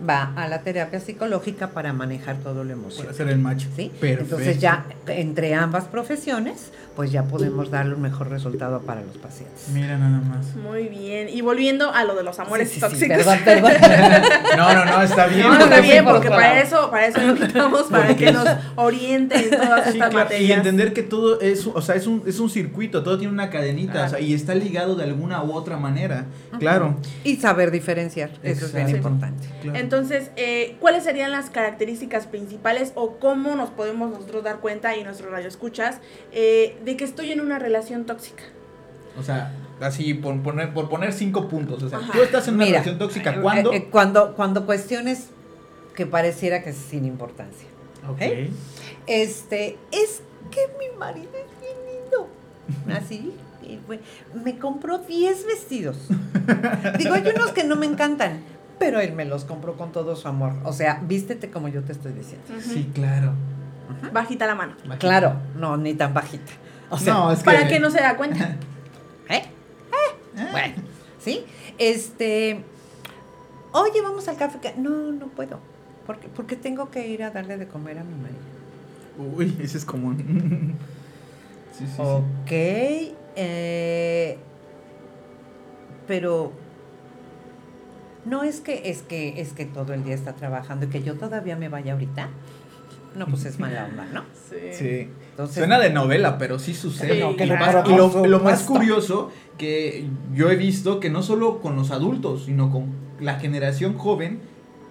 va 0.08 0.34
a 0.36 0.48
la 0.48 0.62
terapia 0.62 1.00
psicológica 1.00 1.70
para 1.70 1.94
manejar 1.94 2.38
todo 2.38 2.64
lo 2.64 2.74
emocional. 2.74 3.14
Para 3.14 3.24
hacer 3.24 3.30
el 3.30 3.40
match. 3.40 3.66
¿sí? 3.76 3.92
Entonces 4.02 4.60
ya 4.60 4.86
entre 5.08 5.54
ambas 5.54 5.86
profesiones, 5.86 6.72
pues 6.96 7.12
ya 7.12 7.24
podemos 7.24 7.72
darle 7.72 7.96
un 7.96 8.02
mejor 8.02 8.30
resultado 8.30 8.82
para 8.82 9.02
los 9.02 9.18
pacientes. 9.18 9.70
Mira 9.74 9.98
nada 9.98 10.20
más. 10.22 10.56
Muy 10.56 10.88
bien. 10.88 11.28
Y 11.30 11.42
volviendo 11.42 11.92
a 11.92 12.04
lo 12.04 12.16
de 12.16 12.24
los 12.24 12.38
amores 12.40 12.70
Sí, 12.70 12.76
sí, 12.76 12.82
sí, 12.96 13.08
tóxicos. 13.08 13.18
perdón, 13.18 13.40
perdón. 13.46 14.22
No, 14.58 14.74
no, 14.74 14.86
no, 14.86 15.02
está 15.02 15.28
bien. 15.28 15.48
No, 15.48 15.60
está 15.60 15.80
bien, 15.82 16.04
por 16.04 16.14
porque 16.16 16.30
para 16.30 16.62
eso, 16.62 16.90
para 16.92 17.08
eso 17.08 17.20
lo 17.22 17.36
invitamos, 17.36 17.84
para 17.84 18.16
que 18.16 18.32
nos 18.32 18.48
oriente 18.76 19.36
en 19.36 19.50
todas 19.52 19.84
Sí, 19.86 19.98
estas 19.98 20.10
claro, 20.12 20.38
y 20.38 20.52
entender 20.52 20.94
que 20.94 21.04
todo 21.04 21.42
es, 21.42 21.66
o 21.68 21.82
sea, 21.82 21.96
es 21.96 22.06
un, 22.08 22.24
es 22.28 22.40
un 22.40 22.50
circuito, 22.50 23.04
todo 23.04 23.18
tiene 23.18 23.34
una 23.34 23.50
cadenita, 23.50 24.06
o 24.06 24.10
sea, 24.10 24.20
y 24.20 24.34
está 24.34 24.54
ligado 24.56 24.96
de 24.96 25.04
alguna 25.04 25.44
u 25.44 25.54
otra 25.54 25.78
manera. 25.78 26.26
Claro. 26.60 26.98
Y 27.24 27.38
saber 27.38 27.72
diferenciar, 27.72 28.30
eso 28.44 28.66
es 28.68 28.74
bien 28.74 28.90
importante. 28.90 29.48
claro. 29.62 29.80
Entonces, 29.80 30.32
eh, 30.36 30.76
¿cuáles 30.80 31.04
serían 31.04 31.32
las 31.32 31.50
características 31.50 32.28
principales 32.28 32.92
o 32.96 33.18
cómo 33.18 33.56
nos 33.56 33.70
podemos 33.72 34.12
nosotros 34.12 34.44
dar 34.44 34.58
cuenta 34.60 34.96
y 34.96 35.04
nuestros 35.04 35.32
radioescuchas 35.32 35.98
eh, 36.32 36.78
de 36.84 36.98
que 36.98 37.04
estoy 37.04 37.32
en 37.32 37.42
una 37.42 37.60
relación 37.60 38.06
tóxica? 38.06 38.44
O 39.18 39.24
sea, 39.24 39.52
así 39.80 40.14
por 40.14 40.40
poner, 40.42 40.74
por 40.74 40.90
poner 40.90 41.14
cinco 41.14 41.48
puntos. 41.48 41.84
O 41.84 41.90
sea, 41.90 42.00
Ajá. 42.00 42.12
tú 42.14 42.22
estás 42.22 42.48
en 42.48 42.56
una 42.56 42.66
Mira, 42.66 42.80
relación 42.80 42.98
tóxica 43.00 43.32
eh, 43.36 43.40
cuando. 43.42 43.74
eh, 43.74 43.88
cuando, 43.92 44.34
cuando 44.36 44.66
cuestiones 44.66 45.28
que 45.96 46.06
pareciera 46.06 46.64
que 46.64 46.72
es 46.72 46.78
sin 46.78 47.06
importancia. 47.06 47.68
Ok. 48.10 48.22
¿eh? 48.22 48.50
Este, 49.08 49.78
es 49.92 50.22
que 50.52 50.62
mi 50.80 50.98
marido 50.98 51.30
es 51.34 51.62
bien 51.62 51.78
lindo. 52.02 52.98
Así. 52.98 53.34
Me 54.44 54.58
compró 54.58 54.98
10 55.00 55.46
vestidos. 55.46 55.98
Digo, 56.98 57.14
hay 57.14 57.24
unos 57.34 57.52
que 57.52 57.64
no 57.64 57.76
me 57.78 57.86
encantan, 57.86 58.42
pero 58.78 59.00
él 59.00 59.14
me 59.14 59.24
los 59.26 59.46
compró 59.46 59.76
con 59.78 59.92
todo 59.92 60.16
su 60.18 60.28
amor. 60.28 60.54
O 60.66 60.74
sea, 60.74 61.02
vístete 61.06 61.50
como 61.50 61.70
yo 61.70 61.82
te 61.84 61.94
estoy 61.94 62.12
diciendo. 62.12 62.46
Sí, 62.60 62.90
claro. 62.94 63.34
Bajita 64.12 64.48
la 64.48 64.56
mano. 64.56 64.76
Claro, 65.00 65.36
no, 65.56 65.78
ni 65.78 65.94
tan 65.94 66.14
bajita. 66.14 66.52
O 66.94 66.98
sea, 66.98 67.14
no, 67.16 67.32
es 67.32 67.40
que. 67.40 67.46
Para 67.46 67.68
que 67.68 67.80
no 67.80 67.90
se 67.90 68.00
da 68.00 68.16
cuenta. 68.16 68.56
¿eh? 69.30 69.44
Bueno, 70.52 70.76
¿sí? 71.20 71.44
Este, 71.80 72.64
oye, 73.72 74.02
vamos 74.02 74.28
al 74.28 74.38
café. 74.38 74.76
No, 74.78 75.12
no 75.12 75.28
puedo. 75.28 75.60
Porque, 76.06 76.28
porque 76.28 76.56
tengo 76.56 76.92
que 76.92 77.08
ir 77.08 77.24
a 77.24 77.32
darle 77.32 77.58
de 77.58 77.68
comer 77.68 77.98
a 77.98 78.04
mi 78.04 78.14
marido. 78.16 78.40
Uy, 79.36 79.58
ese 79.60 79.80
es 79.80 79.86
común. 79.86 80.18
sí, 81.78 81.86
sí, 81.88 81.94
sí. 81.96 82.02
Ok, 82.02 82.52
eh, 83.36 84.38
pero 86.08 86.52
no 88.26 88.44
es 88.44 88.62
que 88.62 88.90
es 88.90 89.02
que 89.02 89.42
es 89.42 89.54
que 89.54 89.66
todo 89.66 89.94
el 89.94 90.04
día 90.04 90.14
está 90.14 90.34
trabajando 90.34 90.86
y 90.86 90.90
que 90.90 91.02
yo 91.02 91.16
todavía 91.16 91.56
me 91.56 91.70
vaya 91.70 91.94
ahorita. 91.94 92.30
No, 93.16 93.26
pues 93.28 93.46
es 93.46 93.60
mala 93.60 93.86
onda, 93.86 94.06
¿no? 94.14 94.24
Sí. 94.50 95.10
Entonces, 95.34 95.56
Suena 95.58 95.80
de 95.80 95.90
novela, 95.90 96.38
pero 96.38 96.60
sí 96.60 96.76
sucede. 96.76 97.16
Sí, 97.16 97.20
No, 97.20 97.36
que 97.36 97.46
y, 97.46 97.50
más- 97.50 97.88
lo, 97.90 98.40
más 98.40 98.62
curioso 98.64 99.32
que 99.58 100.06
yo 100.36 100.52
he 100.52 100.56
visto 100.56 101.00
que 101.00 101.10
no 101.10 101.24
solo 101.24 101.60
con 101.60 101.76
los 101.76 101.90
adultos, 101.90 102.44
sino 102.46 102.72
con 102.72 102.86
la 103.20 103.40
generación 103.40 103.98
joven, 103.98 104.40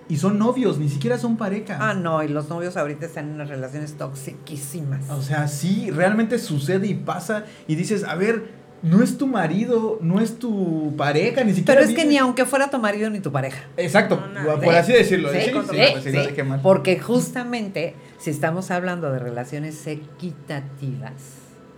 y 0.08 0.16
son 0.16 0.38
novios, 0.38 0.78
ni 0.78 0.88
siquiera 0.88 1.16
son 1.16 1.36
pareja. 1.36 1.78
Ah, 1.80 1.94
no, 1.94 2.22
y 2.24 2.28
los 2.28 2.48
novios 2.48 2.76
ahorita 2.76 3.06
están 3.06 3.28
en 3.28 3.34
unas 3.34 3.48
relaciones 3.48 3.94
toxiquísimas. 3.96 5.08
O 5.10 5.22
sea, 5.22 5.46
sí, 5.46 5.90
realmente 5.90 6.38
sucede 6.38 6.88
y 6.88 6.94
pasa, 6.94 7.44
y 7.68 7.76
dices, 7.76 8.02
a 8.04 8.16
ver, 8.16 8.62
no 8.82 9.00
es 9.02 9.16
tu 9.16 9.28
marido, 9.28 9.98
no 10.02 10.20
es 10.20 10.40
tu 10.40 10.92
pareja, 10.96 11.44
ni 11.44 11.54
siquiera. 11.54 11.80
Pero 11.80 11.88
es 11.90 11.96
que 11.96 12.04
ni 12.04 12.18
aunque 12.18 12.44
fuera 12.46 12.68
tu 12.68 12.78
marido 12.78 13.10
ni 13.10 13.20
tu 13.20 13.30
pareja. 13.30 13.62
Exacto, 13.76 14.20
No, 14.34 14.60
por 14.60 14.74
así 14.74 14.92
decirlo. 14.92 15.30
Sí, 15.30 15.38
Sí, 15.38 15.44
sí, 15.46 15.52
con 15.52 15.62
sí, 15.62 15.68
todo. 15.68 16.02
sí, 16.02 16.10
Sí, 16.10 16.16
no 16.16 16.22
dejé 16.24 16.42
mal. 16.42 16.60
Porque 16.62 16.98
justamente 16.98 17.94
si 18.22 18.30
estamos 18.30 18.70
hablando 18.70 19.10
de 19.12 19.18
relaciones 19.18 19.84
equitativas, 19.86 21.12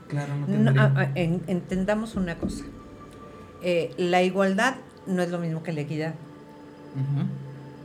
Claro, 0.08 0.34
no 0.36 0.40
no, 0.40 0.46
tendría. 0.46 0.82
a- 0.82 1.00
a- 1.00 1.10
en- 1.14 1.42
entendamos 1.46 2.14
una 2.16 2.36
cosa. 2.36 2.64
Eh, 3.62 3.92
la 3.96 4.22
igualdad 4.22 4.74
no 5.06 5.22
es 5.22 5.30
lo 5.30 5.38
mismo 5.38 5.62
que 5.62 5.72
la 5.72 5.80
equidad. 5.80 6.14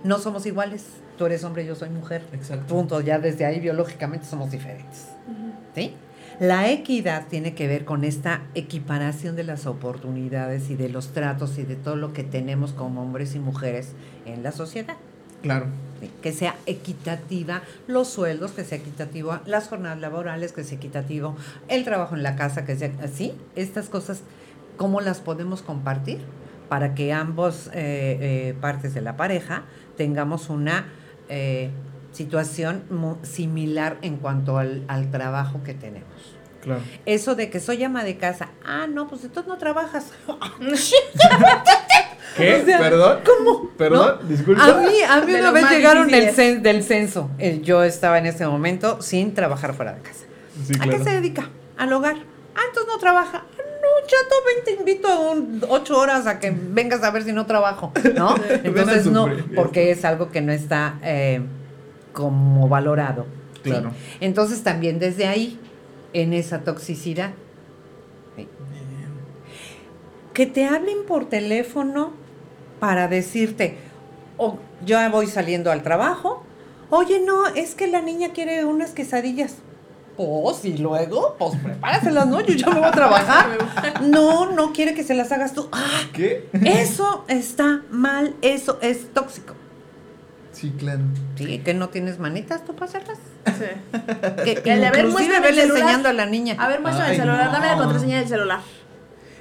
No 0.04 0.20
somos 0.20 0.46
iguales. 0.46 0.86
Tú 1.18 1.26
eres 1.26 1.44
hombre, 1.44 1.66
yo 1.66 1.76
soy 1.76 1.90
mujer. 1.90 2.26
Exacto. 2.34 2.68
Punto. 2.74 3.02
Ya 3.02 3.20
desde 3.20 3.46
ahí 3.46 3.60
biológicamente 3.60 4.26
somos 4.26 4.52
diferentes. 4.52 5.08
¿Sí? 5.76 5.94
La 6.40 6.70
equidad 6.70 7.28
tiene 7.28 7.54
que 7.54 7.68
ver 7.68 7.84
con 7.84 8.04
esta 8.06 8.42
equiparación 8.56 9.36
de 9.36 9.44
las 9.44 9.66
oportunidades 9.66 10.70
y 10.70 10.76
de 10.76 10.88
los 10.88 11.10
tratos 11.14 11.58
y 11.58 11.64
de 11.64 11.76
todo 11.76 11.98
lo 11.98 12.14
que 12.14 12.24
tenemos 12.24 12.72
como 12.72 13.02
hombres 13.02 13.36
y 13.36 13.40
mujeres 13.40 13.92
en 14.26 14.44
la 14.44 14.52
sociedad. 14.54 14.96
Claro. 15.42 15.66
Que 16.22 16.32
sea 16.32 16.56
equitativa 16.66 17.62
los 17.88 18.08
sueldos, 18.08 18.52
que 18.52 18.64
sea 18.64 18.78
equitativo 18.78 19.40
las 19.46 19.68
jornadas 19.68 20.00
laborales, 20.00 20.54
que 20.54 20.64
sea 20.64 20.78
equitativo 20.78 21.36
el 21.68 21.84
trabajo 21.84 22.16
en 22.16 22.24
la 22.24 22.36
casa, 22.36 22.66
que 22.66 22.76
sea 22.76 22.92
así. 23.04 23.34
Estas 23.56 23.90
cosas, 23.90 24.22
¿cómo 24.78 25.02
las 25.02 25.20
podemos 25.20 25.62
compartir? 25.62 26.20
Para 26.70 26.94
que 26.96 27.14
ambos 27.14 27.68
eh, 27.68 27.72
eh, 27.74 28.56
partes 28.62 28.94
de 28.94 29.02
la 29.02 29.18
pareja 29.18 29.64
tengamos 29.98 30.50
una 30.50 30.88
eh, 31.30 31.72
situación 32.12 32.84
similar 33.24 33.98
en 34.02 34.18
cuanto 34.18 34.58
al, 34.58 34.84
al 34.88 35.12
trabajo 35.12 35.64
que 35.64 35.74
tenemos. 35.74 36.38
Claro. 36.62 36.82
Eso 37.06 37.36
de 37.36 37.50
que 37.50 37.60
soy 37.60 37.84
ama 37.84 38.04
de 38.04 38.18
casa, 38.18 38.50
ah, 38.66 38.88
no, 38.88 39.08
pues 39.08 39.24
entonces 39.24 39.48
no 39.48 39.58
trabajas. 39.58 40.12
¿Qué? 42.38 42.56
O 42.62 42.66
sea, 42.66 42.80
¿Perdón? 42.80 43.20
¿Cómo? 43.26 43.70
¿Perdón? 43.78 44.20
Disculpa. 44.28 44.64
A 44.64 44.78
mí, 44.82 45.02
a 45.08 45.22
mí 45.22 45.34
una 45.34 45.52
vez 45.52 45.70
llegaron 45.70 46.14
el 46.14 46.34
cen- 46.36 46.62
del 46.62 46.84
censo. 46.84 47.30
Eh, 47.40 47.62
Yo 47.64 47.84
estaba 47.84 48.18
en 48.18 48.26
ese 48.28 48.46
momento 48.48 49.02
sin 49.02 49.34
trabajar 49.34 49.74
fuera 49.74 49.94
de 49.94 50.02
casa. 50.02 50.26
Sí, 50.66 50.74
¿A 50.80 50.88
qué 50.88 51.00
se 51.00 51.10
dedica? 51.12 51.50
Al 51.78 51.92
hogar. 51.94 52.16
Ah, 52.56 52.62
entonces 52.68 52.92
no 52.92 53.00
trabaja. 53.00 53.44
"Ah, 53.46 53.62
No, 53.82 54.08
chato, 54.08 54.36
ven, 54.46 54.64
te 54.66 54.72
invito 54.80 55.08
a 55.08 55.20
un, 55.32 55.64
ocho 55.70 55.98
horas 55.98 56.28
a 56.28 56.40
que 56.40 56.52
vengas 56.52 57.02
a 57.04 57.12
ver 57.12 57.24
si 57.24 57.32
no 57.32 57.46
trabajo. 57.46 57.92
¿No? 58.16 58.36
Entonces 58.64 59.06
no, 59.08 59.30
porque 59.56 59.92
es 59.92 60.04
algo 60.06 60.30
que 60.32 60.42
no 60.42 60.52
está 60.52 60.96
eh, 61.02 61.42
como 62.14 62.68
valorado. 62.68 63.26
¿sí? 63.64 63.70
Claro. 63.72 63.92
Entonces 64.20 64.64
también 64.64 65.00
desde 65.00 65.28
ahí, 65.28 65.60
en 66.14 66.34
esa 66.34 66.60
toxicidad. 66.62 67.32
Que 70.40 70.46
te 70.46 70.66
hablen 70.66 71.00
por 71.06 71.28
teléfono 71.28 72.14
para 72.80 73.10
decirte, 73.10 73.76
o 74.38 74.58
yo 74.86 74.98
voy 75.12 75.28
saliendo 75.28 75.70
al 75.70 75.84
trabajo, 75.84 76.46
oye, 76.90 77.20
no, 77.20 77.48
es 77.48 77.76
que 77.76 77.88
la 77.88 78.00
niña 78.00 78.30
quiere 78.30 78.64
unas 78.64 78.92
quesadillas. 78.92 79.56
Pues, 80.16 80.64
y 80.64 80.78
luego, 80.78 81.36
pues 81.38 81.58
prepáraselas, 81.62 82.28
¿no? 82.28 82.40
Yo 82.40 82.54
ya 82.54 82.70
me 82.70 82.80
voy 82.80 82.88
a 82.88 82.92
trabajar. 82.92 83.48
No, 84.02 84.50
no 84.50 84.72
quiere 84.72 84.94
que 84.94 85.04
se 85.04 85.14
las 85.14 85.30
hagas 85.34 85.54
tú. 85.54 85.68
Ah, 85.74 86.04
¿Qué? 86.14 86.48
eso 86.54 87.26
está 87.28 87.82
mal, 87.92 88.34
eso 88.42 88.80
es 88.82 89.14
tóxico. 89.14 89.56
Sí, 90.54 90.72
claro. 90.78 91.02
Sí, 91.36 91.60
que 91.60 91.74
no 91.74 91.90
tienes 91.90 92.18
manitas 92.18 92.64
tú 92.64 92.76
para 92.76 92.86
hacerlas. 92.86 93.18
Sí. 93.46 93.66
Que 94.46 94.54
El 94.72 94.80
de, 94.80 94.88
a 94.88 94.92
ver, 94.92 95.08
muéstrame 95.08 95.50
el 95.50 95.60
enseñando 95.60 96.08
a 96.08 96.14
la 96.14 96.26
niña. 96.26 96.56
A 96.58 96.70
ver, 96.70 96.80
muéstrame 96.80 97.10
Ay, 97.12 97.16
el 97.18 97.22
celular, 97.24 97.46
no. 97.48 97.52
dame 97.52 97.68
la 97.68 97.78
contraseña 97.78 98.20
del 98.20 98.28
celular. 98.30 98.60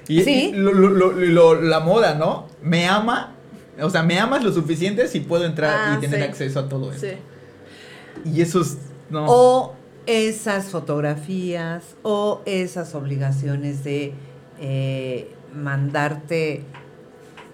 Y, 0.09 0.23
Sí. 0.23 0.51
y 0.51 0.57
lo- 0.57 0.73
lo- 0.73 0.89
lo- 0.91 1.13
lo- 1.13 1.61
la 1.61 1.81
moda, 1.81 2.15
¿no? 2.15 2.47
Me 2.63 2.89
ama. 2.89 3.35
O 3.81 3.91
sea, 3.91 4.03
me 4.03 4.19
amas 4.19 4.43
lo 4.43 4.53
suficiente 4.53 5.07
si 5.07 5.21
puedo 5.21 5.45
entrar 5.45 5.71
Ah, 5.93 5.95
y 5.97 6.01
tener 6.01 6.21
sí. 6.21 6.27
acceso 6.27 6.59
a 6.61 6.69
todo 6.69 6.91
eso. 6.93 7.07
Sí. 7.07 7.13
Y 8.31 8.41
eso 8.41 8.61
es. 8.63 8.79
No. 9.11 9.27
O 9.29 9.75
esas 10.07 10.67
fotografías 10.71 11.85
o 12.03 12.41
esas 12.47 12.95
obligaciones 12.95 13.85
de 13.85 14.15
eh, 14.61 15.31
mandarte 15.55 16.65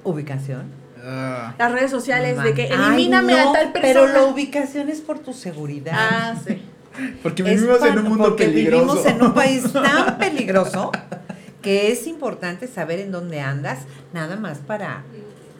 ubicación. 0.05 0.73
Ah, 1.05 1.55
Las 1.59 1.73
redes 1.73 1.91
sociales 1.91 2.43
de 2.43 2.55
que 2.55 2.63
Ay, 2.73 2.95
elimíname 2.95 3.35
no, 3.35 3.51
a 3.51 3.53
tal 3.53 3.73
persona. 3.73 3.83
Pero 3.83 4.07
la 4.07 4.23
ubicación 4.25 4.89
es 4.89 5.01
por 5.03 5.19
tu 5.19 5.33
seguridad. 5.35 5.93
Ah, 5.95 6.35
sí. 6.47 6.63
porque 7.23 7.43
vivimos 7.43 7.83
en 7.85 7.99
un 7.99 8.05
mundo 8.05 8.25
porque 8.25 8.45
peligroso. 8.47 8.95
Vivimos 8.95 9.07
en 9.07 9.23
un 9.23 9.35
país 9.35 9.65
tan 9.73 10.17
peligroso 10.17 10.93
que 11.65 11.91
es 11.91 12.07
importante 12.07 12.69
saber 12.69 13.01
en 13.01 13.11
dónde 13.11 13.41
andas, 13.41 13.81
nada 14.13 14.37
más 14.37 14.59
para, 14.59 15.03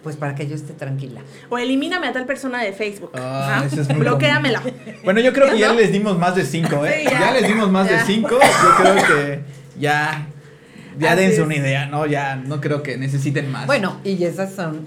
pues 0.03 0.17
para 0.17 0.35
que 0.35 0.47
yo 0.47 0.55
esté 0.55 0.75
tranquila. 0.75 1.23
O 1.49 1.57
elimíname 1.57 2.07
a 2.07 2.13
tal 2.13 2.27
persona 2.27 2.63
de 2.63 2.75
Facebook. 2.75 3.13
Ah, 3.15 3.61
¿no? 3.61 3.67
ese 3.67 3.81
es 3.81 3.89
muy 3.89 4.01
Bloquéamela. 4.01 4.63
Bueno, 5.03 5.21
yo 5.21 5.33
creo 5.33 5.51
que 5.51 5.59
ya 5.59 5.73
les 5.73 5.91
dimos 5.91 6.19
más 6.19 6.37
de 6.37 6.45
cinco, 6.45 6.85
¿eh? 6.85 6.99
Sí, 6.99 7.05
ya. 7.05 7.21
ya. 7.21 7.33
les 7.33 7.49
dimos 7.49 7.71
más 7.71 7.89
de 7.89 7.99
cinco. 8.01 8.39
Yo 8.39 8.77
creo 8.77 8.95
que 8.95 9.41
ya. 9.81 10.29
Ya 10.99 11.13
Así 11.13 11.23
dense 11.23 11.41
es. 11.41 11.47
una 11.47 11.57
idea, 11.57 11.87
¿no? 11.87 12.07
Ya 12.07 12.37
no 12.37 12.61
creo 12.61 12.83
que 12.83 12.97
necesiten 12.99 13.51
más. 13.51 13.67
Bueno, 13.67 13.99
y 14.05 14.23
esas 14.23 14.55
son 14.55 14.87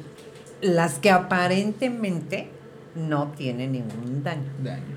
las 0.61 0.99
que 0.99 1.09
aparentemente 1.09 2.49
no 2.95 3.33
tienen 3.35 3.73
ningún 3.73 4.23
daño. 4.23 4.49
Daño. 4.63 4.95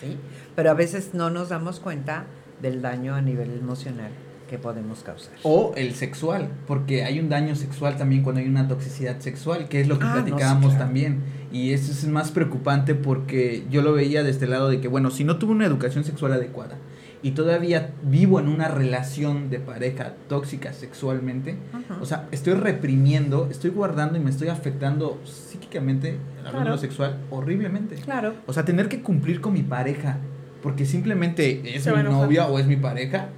¿sí? 0.00 0.16
Pero 0.56 0.70
a 0.70 0.74
veces 0.74 1.10
no 1.12 1.30
nos 1.30 1.50
damos 1.50 1.78
cuenta 1.80 2.24
del 2.60 2.82
daño 2.82 3.14
a 3.14 3.20
nivel 3.20 3.50
emocional 3.58 4.10
que 4.48 4.58
podemos 4.58 5.02
causar. 5.02 5.34
O 5.42 5.72
el 5.76 5.94
sexual, 5.94 6.48
porque 6.66 7.04
hay 7.04 7.20
un 7.20 7.28
daño 7.28 7.56
sexual 7.56 7.96
también 7.96 8.22
cuando 8.22 8.40
hay 8.40 8.48
una 8.48 8.68
toxicidad 8.68 9.20
sexual, 9.20 9.68
que 9.68 9.80
es 9.80 9.88
lo 9.88 9.98
que 9.98 10.06
ah, 10.06 10.12
platicábamos 10.14 10.76
también. 10.78 11.22
Y 11.52 11.72
eso 11.72 11.92
es 11.92 12.06
más 12.06 12.30
preocupante 12.30 12.94
porque 12.94 13.64
yo 13.70 13.82
lo 13.82 13.92
veía 13.92 14.22
de 14.22 14.30
este 14.30 14.46
lado 14.46 14.68
de 14.68 14.80
que, 14.80 14.88
bueno, 14.88 15.10
si 15.10 15.24
no 15.24 15.38
tuve 15.38 15.52
una 15.52 15.66
educación 15.66 16.04
sexual 16.04 16.32
adecuada 16.32 16.76
y 17.22 17.30
todavía 17.30 17.92
vivo 18.02 18.38
en 18.38 18.48
una 18.48 18.68
relación 18.68 19.48
de 19.48 19.58
pareja 19.58 20.14
tóxica 20.28 20.72
sexualmente, 20.72 21.56
o 22.00 22.04
sea, 22.04 22.28
estoy 22.32 22.54
reprimiendo, 22.54 23.48
estoy 23.50 23.70
guardando 23.70 24.18
y 24.18 24.20
me 24.20 24.30
estoy 24.30 24.48
afectando 24.48 25.20
psíquicamente, 25.24 26.18
hablando 26.40 26.60
claro. 26.60 26.78
sexual, 26.78 27.18
horriblemente. 27.30 27.94
Claro. 27.96 28.34
O 28.46 28.52
sea, 28.52 28.64
tener 28.64 28.88
que 28.88 29.00
cumplir 29.00 29.40
con 29.40 29.54
mi 29.54 29.62
pareja 29.62 30.18
porque 30.62 30.86
simplemente 30.86 31.76
es 31.76 31.86
mi 31.86 32.02
novia 32.02 32.46
o 32.46 32.58
es 32.58 32.66
mi 32.66 32.76
pareja 32.76 33.28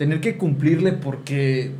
tener 0.00 0.22
que 0.22 0.38
cumplirle 0.38 0.94
porque 0.94 1.72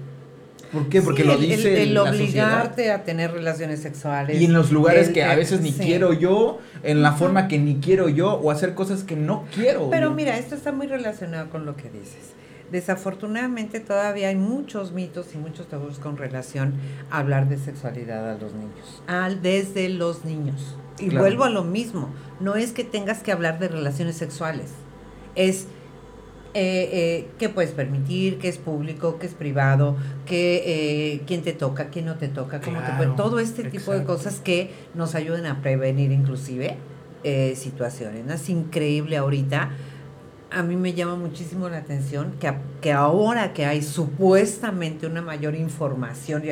¿Por 0.70 0.90
qué? 0.90 1.00
Porque 1.00 1.24
lo 1.24 1.38
dice 1.38 1.82
el, 1.82 1.92
el 1.92 1.96
obligarte 1.96 2.92
a 2.92 3.02
tener 3.02 3.32
relaciones 3.32 3.80
sexuales. 3.80 4.38
Y 4.38 4.44
en 4.44 4.52
los 4.52 4.70
lugares 4.70 5.08
que 5.08 5.24
a 5.24 5.34
veces 5.34 5.62
ni 5.62 5.72
quiero 5.72 6.12
yo, 6.12 6.58
en 6.82 7.00
la 7.00 7.12
forma 7.12 7.48
que 7.48 7.58
ni 7.58 7.76
quiero 7.76 8.10
yo, 8.10 8.34
o 8.34 8.50
hacer 8.50 8.74
cosas 8.74 9.04
que 9.04 9.16
no 9.16 9.46
quiero. 9.54 9.88
Pero 9.88 10.10
mira, 10.10 10.36
esto 10.36 10.54
está 10.54 10.70
muy 10.70 10.86
relacionado 10.86 11.48
con 11.48 11.64
lo 11.64 11.76
que 11.76 11.88
dices. 11.88 12.34
Desafortunadamente 12.70 13.80
todavía 13.80 14.28
hay 14.28 14.36
muchos 14.36 14.92
mitos 14.92 15.34
y 15.34 15.38
muchos 15.38 15.66
tabús 15.68 15.98
con 15.98 16.18
relación 16.18 16.74
a 17.10 17.20
hablar 17.20 17.48
de 17.48 17.56
sexualidad 17.56 18.32
a 18.32 18.34
los 18.34 18.52
niños. 18.52 19.02
Al, 19.06 19.40
desde 19.40 19.88
los 19.88 20.26
niños. 20.26 20.76
Y 20.98 21.08
vuelvo 21.08 21.44
a 21.44 21.50
lo 21.50 21.64
mismo. 21.64 22.10
No 22.38 22.54
es 22.54 22.72
que 22.72 22.84
tengas 22.84 23.22
que 23.22 23.32
hablar 23.32 23.58
de 23.60 23.68
relaciones 23.68 24.16
sexuales. 24.16 24.72
Es 25.36 25.68
eh, 26.52 26.90
eh, 26.92 27.28
qué 27.38 27.48
puedes 27.48 27.70
permitir, 27.70 28.38
qué 28.38 28.48
es 28.48 28.58
público, 28.58 29.18
qué 29.18 29.26
es 29.26 29.34
privado, 29.34 29.96
qué, 30.26 30.62
eh, 30.66 31.22
quién 31.24 31.42
te 31.42 31.52
toca, 31.52 31.90
quién 31.90 32.06
no 32.06 32.16
te 32.16 32.26
toca, 32.26 32.60
cómo 32.60 32.80
te 32.80 33.06
todo 33.16 33.38
este 33.38 33.64
tipo 33.64 33.92
de 33.92 34.02
cosas 34.02 34.40
que 34.40 34.70
nos 34.94 35.14
ayuden 35.14 35.46
a 35.46 35.62
prevenir 35.62 36.10
inclusive 36.10 36.76
eh, 37.22 37.54
situaciones. 37.56 38.28
Es 38.28 38.48
increíble 38.48 39.16
ahorita. 39.16 39.70
A 40.50 40.64
mí 40.64 40.74
me 40.74 40.94
llama 40.94 41.14
muchísimo 41.14 41.68
la 41.68 41.76
atención 41.76 42.32
que, 42.40 42.52
que 42.80 42.90
ahora 42.90 43.52
que 43.52 43.66
hay 43.66 43.82
supuestamente 43.82 45.06
una 45.06 45.22
mayor 45.22 45.54
información, 45.54 46.42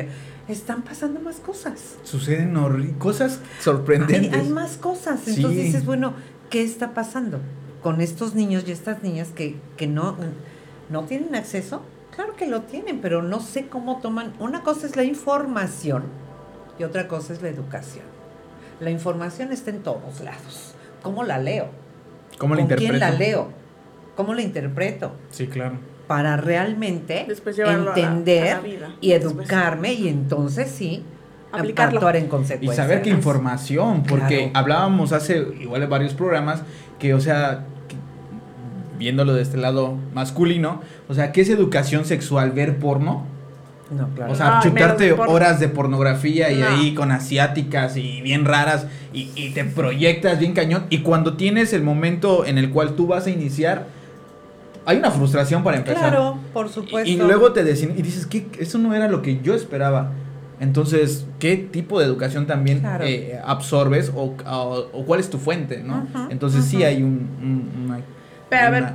están 0.47 0.83
pasando 0.83 1.19
más 1.19 1.37
cosas. 1.37 1.97
Suceden 2.03 2.53
cosas 2.97 3.41
sorprendentes. 3.59 4.33
Hay, 4.33 4.49
más 4.49 4.77
cosas. 4.77 5.27
Entonces 5.27 5.63
dices, 5.65 5.85
bueno, 5.85 6.13
¿qué 6.49 6.63
está 6.63 6.93
pasando? 6.93 7.41
Con 7.81 8.01
estos 8.01 8.35
niños 8.35 8.63
y 8.67 8.71
estas 8.71 9.03
niñas 9.03 9.29
que, 9.29 9.55
que 9.77 9.87
no, 9.87 10.17
no 10.89 11.03
tienen 11.03 11.35
acceso? 11.35 11.81
Claro 12.15 12.35
que 12.35 12.47
lo 12.47 12.63
tienen, 12.63 12.99
pero 12.99 13.21
no 13.21 13.39
sé 13.39 13.67
cómo 13.67 13.99
toman. 14.01 14.33
Una 14.39 14.63
cosa 14.63 14.85
es 14.85 14.95
la 14.95 15.03
información 15.03 16.03
y 16.77 16.83
otra 16.83 17.07
cosa 17.07 17.33
es 17.33 17.41
la 17.41 17.49
educación. 17.49 18.05
La 18.79 18.89
información 18.89 19.51
está 19.51 19.69
en 19.69 19.83
todos 19.83 20.21
lados. 20.21 20.75
¿Cómo 21.01 21.23
la 21.23 21.37
leo? 21.37 21.67
¿Cómo 22.37 22.55
la 22.55 22.61
interpreto? 22.61 22.89
quién 22.89 22.99
la 22.99 23.11
leo? 23.11 23.49
¿Cómo 24.15 24.33
la 24.33 24.41
interpreto? 24.41 25.13
Sí, 25.31 25.47
claro. 25.47 25.77
Para 26.07 26.37
realmente 26.37 27.27
entender 27.27 28.59
y 28.99 29.11
educarme 29.11 29.93
y 29.93 30.07
entonces 30.07 30.69
sí 30.71 31.03
Aplicarlo. 31.51 31.97
actuar 31.99 32.15
en 32.15 32.27
consecuencia. 32.27 32.73
Y 32.83 32.87
saber 32.87 33.01
qué 33.01 33.09
información, 33.09 34.03
porque 34.03 34.51
hablábamos 34.53 35.13
hace 35.13 35.37
igual 35.59 35.87
varios 35.87 36.13
programas 36.13 36.63
que, 36.99 37.13
o 37.13 37.19
sea, 37.19 37.65
viéndolo 38.97 39.33
de 39.33 39.41
este 39.41 39.57
lado 39.57 39.95
masculino, 40.13 40.81
o 41.07 41.13
sea, 41.13 41.31
¿qué 41.31 41.41
es 41.41 41.49
educación 41.49 42.05
sexual? 42.05 42.51
¿Ver 42.51 42.77
porno? 42.77 43.25
No, 43.89 44.07
claro. 44.09 44.31
O 44.31 44.35
sea, 44.35 44.59
chutarte 44.61 45.13
horas 45.13 45.59
de 45.59 45.67
pornografía 45.67 46.51
y 46.51 46.61
ahí 46.61 46.93
con 46.93 47.11
asiáticas 47.11 47.97
y 47.97 48.21
bien 48.21 48.45
raras 48.45 48.85
y, 49.13 49.31
y, 49.35 49.49
te 49.49 49.63
proyectas 49.65 50.37
bien 50.37 50.53
cañón. 50.53 50.85
Y 50.91 50.99
cuando 50.99 51.37
tienes 51.37 51.73
el 51.73 51.81
momento 51.81 52.45
en 52.45 52.59
el 52.59 52.69
cual 52.69 52.95
tú 52.95 53.07
vas 53.07 53.25
a 53.25 53.31
iniciar, 53.31 53.87
hay 54.89 54.97
una 54.97 55.11
frustración 55.11 55.63
para 55.63 55.77
empezar. 55.77 56.09
Claro, 56.09 56.39
por 56.51 56.67
supuesto. 56.69 57.09
Y, 57.09 57.15
luego 57.15 57.51
te 57.51 57.63
deciden, 57.63 57.97
y 57.97 58.01
dices, 58.01 58.25
que 58.25 58.47
eso 58.59 58.79
no 58.79 58.95
era 58.95 59.07
lo 59.07 59.21
que 59.21 59.39
yo 59.41 59.53
esperaba. 59.53 60.11
Entonces, 60.59 61.25
¿qué 61.39 61.55
tipo 61.57 61.99
de 61.99 62.05
educación 62.05 62.45
también 62.45 62.83
eh, 63.01 63.39
absorbes 63.45 64.11
o, 64.13 64.35
cuál 65.05 65.19
es 65.19 65.29
tu 65.29 65.37
fuente, 65.37 65.81
no? 65.83 66.07
Entonces 66.29 66.65
sí 66.65 66.83
hay 66.83 67.01
un, 67.01 68.03
Pero 68.49 68.67
a 68.67 68.69
ver, 68.69 68.93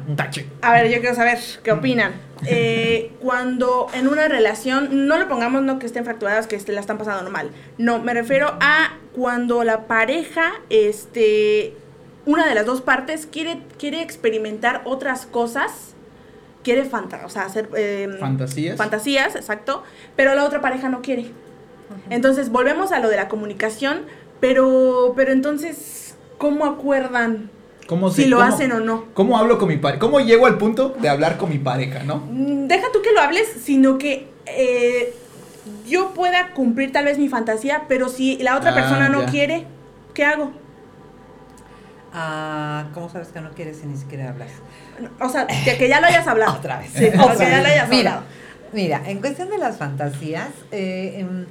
A 0.62 0.72
ver, 0.72 0.90
yo 0.90 1.00
quiero 1.00 1.14
saber 1.14 1.38
qué 1.62 1.72
opinan. 1.72 2.12
Eh, 2.46 3.12
cuando 3.20 3.86
en 3.94 4.08
una 4.08 4.28
relación, 4.28 5.06
no 5.08 5.18
le 5.18 5.24
pongamos 5.26 5.62
no 5.62 5.78
que 5.78 5.86
estén 5.86 6.04
fracturadas, 6.04 6.46
que 6.46 6.60
la 6.72 6.80
están 6.80 6.98
pasando 6.98 7.30
mal. 7.30 7.50
No, 7.78 7.98
me 8.00 8.12
refiero 8.12 8.56
a 8.60 8.98
cuando 9.14 9.64
la 9.64 9.86
pareja, 9.86 10.52
este, 10.68 11.74
una 12.26 12.46
de 12.46 12.54
las 12.54 12.66
dos 12.66 12.82
partes 12.82 13.26
quiere, 13.26 13.60
quiere 13.78 14.02
experimentar 14.02 14.82
otras 14.84 15.24
cosas 15.24 15.94
quiere 16.64 16.80
o 17.24 17.28
sea, 17.28 17.42
hacer 17.42 17.68
em, 17.76 18.18
fantasías. 18.18 18.76
Fantasías, 18.76 19.36
exacto, 19.36 19.84
pero 20.16 20.34
la 20.34 20.44
otra 20.44 20.60
pareja 20.60 20.88
no 20.88 21.02
quiere. 21.02 21.30
Entonces, 22.10 22.50
volvemos 22.50 22.92
a 22.92 23.00
lo 23.00 23.08
de 23.08 23.16
la 23.16 23.28
comunicación, 23.28 24.02
pero, 24.40 25.12
pero 25.16 25.32
entonces, 25.32 26.16
¿cómo 26.38 26.66
acuerdan 26.66 27.50
¿Cómo 27.86 28.10
si 28.10 28.26
lo 28.26 28.40
hacen 28.40 28.72
o 28.72 28.80
no? 28.80 29.06
¿Cómo 29.14 29.38
hablo 29.38 29.58
con 29.58 29.68
mi 29.68 29.76
pareja? 29.76 30.00
¿Cómo 30.00 30.20
llego 30.20 30.46
al 30.46 30.58
punto 30.58 30.96
de 31.00 31.08
hablar 31.08 31.36
con 31.36 31.50
mi 31.50 31.58
pareja, 31.58 32.02
no? 32.02 32.16
Mm, 32.30 32.66
deja 32.66 32.86
tú 32.92 33.02
que 33.02 33.12
lo 33.12 33.20
hables, 33.20 33.46
sino 33.62 33.98
que 33.98 34.28
eh, 34.46 35.14
yo 35.86 36.12
pueda 36.12 36.52
cumplir 36.52 36.92
tal 36.92 37.04
vez 37.04 37.18
mi 37.18 37.28
fantasía, 37.28 37.84
pero 37.88 38.08
si 38.08 38.38
la 38.38 38.56
otra 38.56 38.70
ah, 38.70 38.74
persona 38.74 39.08
no 39.08 39.26
quiere, 39.26 39.66
¿qué 40.14 40.24
hago? 40.24 40.52
Ah, 42.12 42.86
¿Cómo 42.94 43.10
sabes 43.10 43.28
que 43.28 43.40
no 43.40 43.50
quieres 43.50 43.78
si 43.78 43.86
ni 43.86 43.96
siquiera 43.96 44.30
hablas? 44.30 44.50
O 45.20 45.28
sea, 45.28 45.46
que, 45.46 45.88
ya 45.88 46.00
lo 46.00 46.06
hayas 46.06 46.26
hablado. 46.26 46.52
Otra 46.58 46.78
vez. 46.78 46.90
Sí, 46.94 47.06
o 47.06 47.36
que 47.36 47.50
ya 47.50 47.60
lo 47.60 47.66
hayas 47.66 47.88
mira, 47.88 48.10
hablado. 48.14 48.26
Mira, 48.72 49.02
en 49.06 49.20
cuestión 49.20 49.50
de 49.50 49.58
las 49.58 49.76
fantasías, 49.76 50.50
eh, 50.70 51.16
em, 51.18 51.46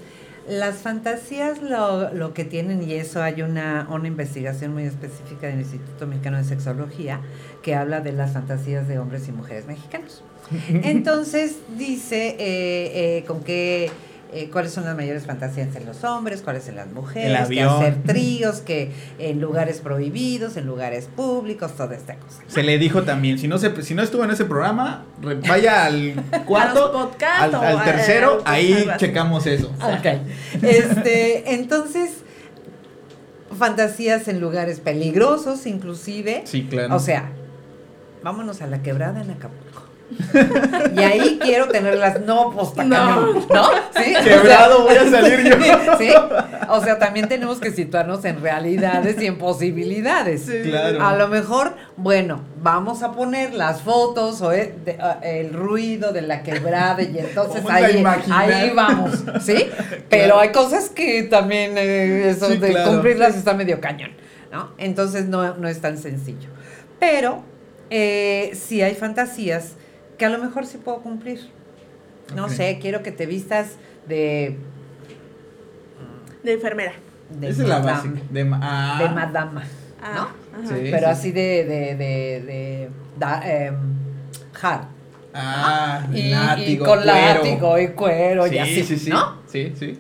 las 0.48 0.78
fantasías 0.78 1.62
lo, 1.62 2.14
lo, 2.14 2.34
que 2.34 2.44
tienen, 2.44 2.84
y 2.84 2.94
eso 2.94 3.22
hay 3.22 3.42
una, 3.42 3.88
una 3.90 4.08
investigación 4.08 4.74
muy 4.74 4.84
específica 4.84 5.48
del 5.48 5.60
Instituto 5.60 6.08
Mexicano 6.08 6.38
de 6.38 6.44
Sexología, 6.44 7.22
que 7.62 7.76
habla 7.76 8.02
de 8.02 8.12
las 8.12 8.34
fantasías 8.34 8.88
de 8.88 9.00
hombres 9.00 9.28
y 9.28 9.32
mujeres 9.32 9.66
mexicanos. 9.66 10.24
Entonces 10.70 11.58
dice 11.78 12.36
eh, 12.40 13.18
eh, 13.18 13.24
con 13.26 13.44
qué 13.44 13.90
eh, 14.34 14.50
cuáles 14.52 14.72
son 14.72 14.86
las 14.86 14.96
mayores 14.96 15.26
fantasías 15.26 15.76
en 15.76 15.86
los 15.86 16.04
hombres, 16.04 16.42
cuáles 16.42 16.68
en 16.68 16.76
las 16.76 16.88
mujeres, 16.88 17.48
que 17.48 17.62
hacer 17.62 18.02
tríos, 18.04 18.62
que 18.62 18.92
en 19.20 19.40
lugares 19.40 19.80
prohibidos, 19.80 20.58
en 20.58 20.66
lugares 20.66 21.08
públicos, 21.16 21.76
toda 21.78 21.96
esta 21.96 22.16
cosa. 22.16 22.42
Se 22.48 22.64
le 22.64 22.80
dijo 22.80 23.04
también, 23.04 23.38
si 23.38 23.48
no 23.48 23.60
se, 23.60 23.84
si 23.84 23.94
no 23.94 24.02
estuvo 24.02 24.24
en 24.24 24.32
ese 24.32 24.46
programa, 24.46 25.06
vaya 25.48 25.86
al 25.86 26.16
cuarto, 26.48 27.12
al, 27.22 27.84
tercero, 27.84 28.42
ahí 28.46 28.88
checamos 28.98 29.46
eso. 29.46 29.72
Este, 30.62 31.54
entonces, 31.54 32.10
fantasías 33.58 34.28
en 34.28 34.40
lugares 34.40 34.80
peligrosos, 34.80 35.66
inclusive. 35.66 36.42
Sí, 36.46 36.64
claro. 36.64 36.96
O 36.96 37.00
sea, 37.00 37.30
vámonos 38.24 38.62
a 38.62 38.68
la 38.68 38.82
quebrada 38.82 39.22
en 39.22 39.32
Acapulco 39.32 39.83
y 40.96 41.00
ahí 41.00 41.40
quiero 41.42 41.68
tenerlas, 41.68 42.22
no, 42.22 42.52
pues 42.52 42.86
no. 42.86 43.34
¿no? 43.34 43.70
¿Sí? 43.96 44.14
Quebrado 44.24 44.84
voy 44.84 44.96
a 44.96 45.10
salir 45.10 45.44
yo. 45.44 45.98
¿Sí? 45.98 46.10
O 46.70 46.82
sea, 46.84 47.00
también 47.00 47.28
tenemos 47.28 47.60
que 47.60 47.72
situarnos 47.72 48.24
en 48.26 48.42
realidades 48.42 49.22
y 49.22 49.26
en 49.26 49.38
posibilidades. 49.38 50.50
claro. 50.64 51.06
A 51.06 51.16
lo 51.16 51.28
mejor, 51.28 51.76
bueno, 51.98 52.42
vamos 52.62 53.04
a 53.04 53.12
poner 53.12 53.54
las 53.54 53.82
fotos 53.82 54.42
o 54.42 54.52
el, 54.52 55.54
ruido 55.54 56.14
de 56.14 56.22
la 56.22 56.44
quebrada 56.44 57.02
y 57.02 57.18
entonces 57.18 57.64
ahí, 57.70 58.04
ahí 58.32 58.72
vamos, 58.74 59.24
¿sí? 59.42 59.68
Pero 60.10 60.40
hay 60.40 60.52
cosas 60.52 60.90
que 60.90 61.24
también 61.24 61.78
eh, 61.78 62.30
eso 62.30 62.50
de 62.50 62.84
cumplirlas 62.84 63.36
está 63.36 63.54
medio 63.54 63.80
cañón, 63.80 64.12
¿no? 64.52 64.72
Entonces 64.78 65.26
no, 65.26 65.56
no 65.56 65.68
es 65.68 65.82
tan 65.82 65.98
sencillo. 65.98 66.50
Pero 67.00 67.44
eh, 67.90 68.52
si 68.56 68.82
hay 68.82 68.96
fantasías 68.96 69.74
que 70.24 70.28
a 70.28 70.30
lo 70.30 70.40
mejor 70.40 70.66
sí 70.66 70.78
puedo 70.78 71.00
cumplir. 71.00 71.50
No 72.34 72.48
sé, 72.48 72.80
quiero 72.82 73.04
que 73.04 73.12
te 73.12 73.26
vistas 73.26 73.72
de... 74.08 74.58
De 76.44 76.54
enfermera. 76.54 76.94
De 77.30 77.50
Esa 77.50 77.64
es 77.64 77.68
la 77.68 77.80
básica. 77.80 78.22
De, 78.30 78.50
ah. 78.54 79.00
de 79.02 79.10
madama. 79.10 79.64
Ah, 80.02 80.30
¿no? 80.54 80.66
Sí, 80.66 80.76
Pero 80.90 81.10
así 81.10 81.34
de... 81.34 81.66
de, 81.66 81.96
de, 81.98 82.90
de 83.18 83.66
em, 83.66 83.76
hard. 84.62 84.86
Ah, 85.34 86.08
y, 86.14 86.30
látigo, 86.30 86.72
y 86.72 86.78
con 86.88 87.06
látigo 87.06 87.80
y 87.80 87.88
cuero 87.90 88.48
y 88.48 88.60
así, 88.60 88.82
sí, 88.82 88.98
sí. 88.98 89.10
¿no? 89.10 89.42
Sí, 89.46 89.74
sí. 89.78 90.00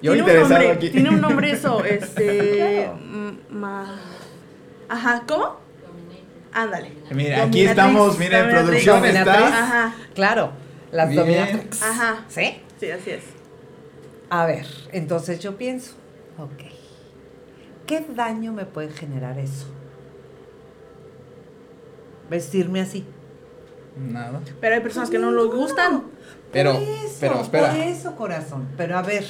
Yo 0.00 0.14
tiene, 0.14 0.42
un 0.42 0.48
nombre, 0.48 0.70
aquí. 0.70 0.88
tiene 0.88 1.10
un 1.10 1.20
nombre 1.20 1.50
eso, 1.50 1.84
este... 1.84 2.88
Ma... 3.50 3.94
Ajá, 4.88 5.22
¿cómo? 5.26 5.58
Ándale. 6.52 6.92
Mira, 7.10 7.44
aquí 7.44 7.64
estamos, 7.64 8.18
mira, 8.18 8.40
en 8.40 8.50
producción 8.50 9.04
está. 9.04 9.48
Ajá. 9.48 9.94
Claro, 10.14 10.52
las 10.90 11.14
dominatrix. 11.14 11.82
Ajá. 11.82 12.24
¿Sí? 12.28 12.60
Sí, 12.78 12.90
así 12.90 13.10
es. 13.10 13.24
A 14.30 14.46
ver, 14.46 14.66
entonces 14.92 15.40
yo 15.40 15.56
pienso, 15.56 15.92
ok, 16.38 16.62
¿qué 17.86 18.04
daño 18.14 18.52
me 18.52 18.64
puede 18.64 18.90
generar 18.90 19.38
eso? 19.38 19.66
Vestirme 22.28 22.80
así. 22.80 23.04
Nada. 23.96 24.40
Pero 24.60 24.74
hay 24.76 24.80
personas 24.80 25.10
que 25.10 25.18
no 25.18 25.32
lo 25.32 25.50
gustan. 25.50 26.04
Pero, 26.52 26.74
por 26.74 26.82
eso, 26.82 27.16
pero 27.20 27.40
espera. 27.40 27.70
Por 27.70 27.80
eso, 27.80 28.16
corazón. 28.16 28.68
Pero 28.76 28.96
a 28.96 29.02
ver, 29.02 29.24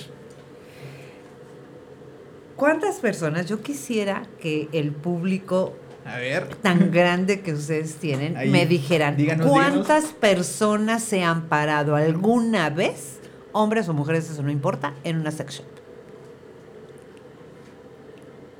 ¿cuántas 2.57 2.97
personas? 2.97 3.47
Yo 3.47 3.63
quisiera 3.63 4.25
que 4.39 4.69
el 4.73 4.93
público 4.93 5.75
a 6.11 6.19
ver. 6.19 6.47
tan 6.57 6.91
grande 6.91 7.41
que 7.41 7.53
ustedes 7.53 7.97
tienen 7.97 8.35
me 8.51 8.67
dijeran 8.67 9.17
cuántas 9.39 10.07
personas 10.07 11.03
se 11.03 11.23
han 11.23 11.43
parado 11.49 11.97
alguna 11.97 12.71
vez, 12.71 13.19
hombres 13.53 13.89
o 13.89 13.95
mujeres, 13.95 14.31
eso 14.31 14.43
no 14.43 14.51
importa, 14.51 14.95
en 15.05 15.21
una 15.21 15.31
sex 15.31 15.59
shop. 15.59 15.67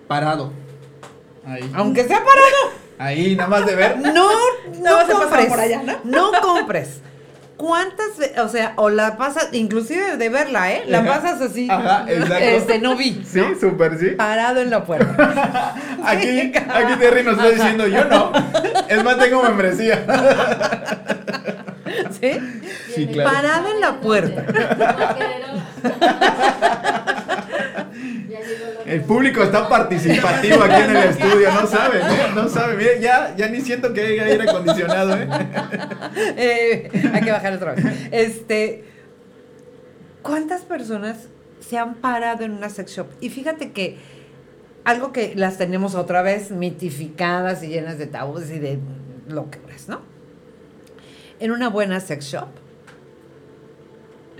Parado. 0.07 0.53
Ahí. 1.45 1.71
Aunque 1.75 2.05
sea 2.05 2.19
parado. 2.19 2.81
Ahí, 2.99 3.35
nada 3.35 3.49
más 3.49 3.67
de 3.67 3.75
ver. 3.77 3.99
No, 3.99 4.13
no, 4.13 5.07
no 5.07 5.21
compres. 5.21 5.47
Por 5.47 5.61
allá, 5.61 5.83
¿no? 5.83 5.99
no 6.05 6.41
compres. 6.41 7.01
¿Cuántas 7.61 8.09
o 8.39 8.49
sea, 8.49 8.73
o 8.77 8.89
la 8.89 9.19
pasas, 9.19 9.51
inclusive 9.53 10.17
de 10.17 10.31
verla, 10.31 10.73
¿eh? 10.73 10.85
La 10.87 11.05
pasas 11.05 11.43
así. 11.43 11.69
Ajá, 11.71 12.07
exacto. 12.09 12.37
Este, 12.37 12.79
no 12.79 12.97
vi. 12.97 13.23
Sí, 13.31 13.43
súper, 13.61 13.99
sí. 13.99 14.13
Parado 14.13 14.63
en 14.63 14.71
la 14.71 14.83
puerta. 14.83 15.75
aquí, 16.07 16.55
aquí 16.57 16.95
Terry 16.99 17.23
nos 17.23 17.35
está 17.35 17.51
diciendo, 17.51 17.87
yo 17.87 18.07
no. 18.07 18.33
Es 18.89 19.05
más, 19.05 19.19
tengo 19.19 19.43
membresía. 19.43 20.07
¿Sí? 22.19 22.39
Sí, 22.95 23.07
claro. 23.09 23.31
Parado 23.31 23.69
en 23.75 23.81
la 23.83 24.01
puerta. 24.01 24.47
El 28.87 29.03
público 29.03 29.43
está 29.43 29.69
participativo 29.69 30.63
aquí 30.63 30.83
en 30.83 30.97
el 30.97 31.09
estudio, 31.09 31.53
no 31.53 31.67
saben, 31.67 32.03
¿eh? 32.03 32.31
No 32.35 32.49
saben. 32.49 32.79
Mire, 32.79 33.01
ya, 33.01 33.35
ya 33.37 33.49
ni 33.49 33.61
siento 33.61 33.93
que 33.93 34.01
haya 34.01 34.25
aire 34.25 34.49
acondicionado, 34.49 35.17
¿eh? 35.17 35.29
¿eh? 36.37 37.11
Hay 37.13 37.21
que 37.23 37.33
bajar 37.33 37.53
otra 37.53 37.75
vez. 37.75 37.85
Este, 38.11 38.85
¿cuántas 40.23 40.63
personas 40.63 41.29
se 41.61 41.79
han 41.79 41.95
parado 41.97 42.45
en 42.45 42.53
una 42.53 42.69
sex 42.69 42.97
shop? 42.97 43.07
Y 43.21 43.31
fíjate 43.31 43.73
que 43.73 43.99
algo 44.85 45.13
que 45.13 45.35
las 45.35 45.59
tenemos 45.59 45.95
otra 45.95 46.23
vez 46.23 46.51
mitificadas 46.51 47.63
y 47.63 47.69
llenas 47.69 47.99
de 47.99 48.07
tabúes 48.07 48.51
y 48.51 48.59
de 48.59 48.79
lo 49.29 49.51
que 49.51 49.59
es, 49.75 49.89
¿no? 49.89 50.01
En 51.39 51.53
una 51.53 51.69
buena 51.69 52.01
sex 52.01 52.27
shop 52.27 52.49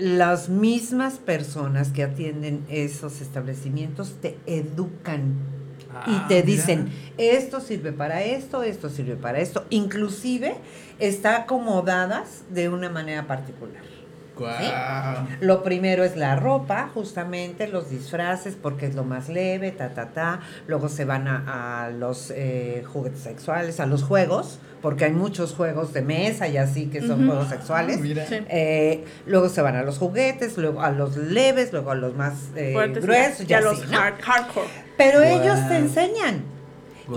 las 0.01 0.49
mismas 0.49 1.19
personas 1.19 1.91
que 1.91 2.03
atienden 2.03 2.65
esos 2.69 3.21
establecimientos 3.21 4.15
te 4.21 4.39
educan 4.47 5.35
y 6.07 6.15
ah, 6.15 6.27
te 6.29 6.43
dicen, 6.43 6.91
esto 7.19 7.61
sirve 7.61 7.93
para 7.93 8.23
esto, 8.23 8.63
esto 8.63 8.89
sirve 8.89 9.17
para 9.17 9.41
esto. 9.41 9.67
Inclusive 9.71 10.55
está 10.99 11.37
acomodadas 11.37 12.45
de 12.51 12.69
una 12.69 12.89
manera 12.89 13.27
particular. 13.27 13.83
Lo 15.41 15.63
primero 15.63 16.05
es 16.05 16.17
la 16.17 16.37
ropa, 16.37 16.91
justamente, 16.93 17.69
los 17.69 17.91
disfraces, 17.91 18.57
porque 18.61 18.87
es 18.87 18.95
lo 18.95 19.05
más 19.05 19.29
leve, 19.29 19.71
ta, 19.71 19.91
ta, 19.91 20.11
ta. 20.11 20.41
Luego 20.67 20.89
se 20.89 21.05
van 21.05 21.29
a, 21.29 21.91
los 21.91 22.33
eh, 22.35 22.85
juguetes 22.87 23.21
sexuales, 23.21 23.81
a 23.81 23.87
los 23.87 24.03
juegos, 24.03 24.59
porque 24.81 25.05
hay 25.05 25.13
muchos 25.13 25.55
juegos 25.55 25.93
de 25.93 26.03
mesa 26.03 26.49
y 26.49 26.57
así 26.57 26.87
que 26.87 27.01
son 27.01 27.27
juegos 27.27 27.49
sexuales. 27.49 27.99
Ah, 28.01 28.45
eh, 28.49 29.05
luego 29.27 29.49
se 29.49 29.63
van 29.63 29.77
a 29.77 29.83
los 29.83 29.99
juguetes, 29.99 30.57
luego 30.57 30.83
a 30.83 30.91
los 30.91 31.17
leves, 31.17 31.73
luego 31.73 31.91
a 31.91 31.95
los 31.95 32.15
más 32.15 32.35
eh, 32.57 32.75
gruesos. 33.01 33.49
Y 33.49 33.55
a 33.55 33.61
los 33.61 33.85
hardcore. 33.85 34.69
Pero 34.97 35.23
ellos 35.23 35.59
te 35.69 35.77
enseñan. 35.77 36.60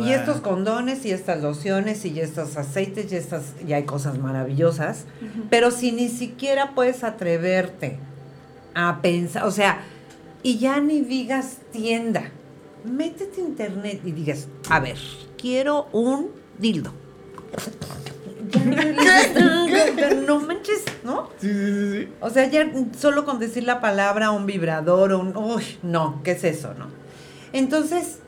Y 0.01 0.11
estos 0.11 0.41
condones 0.41 1.05
y 1.05 1.11
estas 1.11 1.41
lociones 1.41 2.05
y 2.05 2.19
estos 2.19 2.57
aceites 2.57 3.11
y 3.11 3.15
estas, 3.15 3.53
y 3.67 3.73
hay 3.73 3.83
cosas 3.83 4.17
maravillosas, 4.17 5.05
pero 5.49 5.71
si 5.71 5.91
ni 5.91 6.09
siquiera 6.09 6.73
puedes 6.73 7.03
atreverte 7.03 7.99
a 8.73 9.01
pensar, 9.01 9.43
o 9.45 9.51
sea, 9.51 9.81
y 10.41 10.57
ya 10.57 10.79
ni 10.79 11.01
digas 11.01 11.57
tienda, 11.71 12.31
métete 12.83 13.41
a 13.41 13.43
internet 13.43 14.01
y 14.03 14.11
digas, 14.11 14.47
a 14.69 14.79
ver, 14.79 14.97
quiero 15.37 15.87
un 15.91 16.31
dildo. 16.57 16.91
No 20.27 20.39
manches, 20.39 20.83
¿no? 21.03 21.29
Sí, 21.39 21.47
sí, 21.47 21.65
sí, 21.65 21.91
sí. 21.91 22.09
O 22.19 22.29
sea, 22.29 22.47
ya 22.49 22.69
solo 22.97 23.25
con 23.25 23.39
decir 23.39 23.63
la 23.63 23.79
palabra 23.81 24.31
un 24.31 24.45
vibrador 24.45 25.13
o 25.13 25.19
un... 25.19 25.35
Uy, 25.35 25.63
no, 25.81 26.21
¿qué 26.23 26.31
es 26.31 26.43
eso, 26.43 26.73
no? 26.73 26.87
Entonces, 27.53 28.19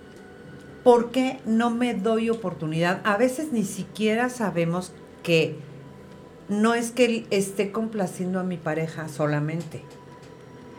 ¿por 0.86 1.10
qué 1.10 1.40
no 1.48 1.72
me 1.72 1.96
doy 1.96 2.30
oportunidad? 2.30 3.02
A 3.06 3.18
veces 3.18 3.52
ni 3.52 3.64
siquiera 3.64 4.30
sabemos 4.30 4.94
que 5.24 5.56
no 6.48 6.76
es 6.76 6.92
que 6.92 7.06
él 7.06 7.26
esté 7.32 7.72
complaciendo 7.72 8.40
a 8.40 8.44
mi 8.44 8.58
pareja 8.58 9.08
solamente. 9.10 9.82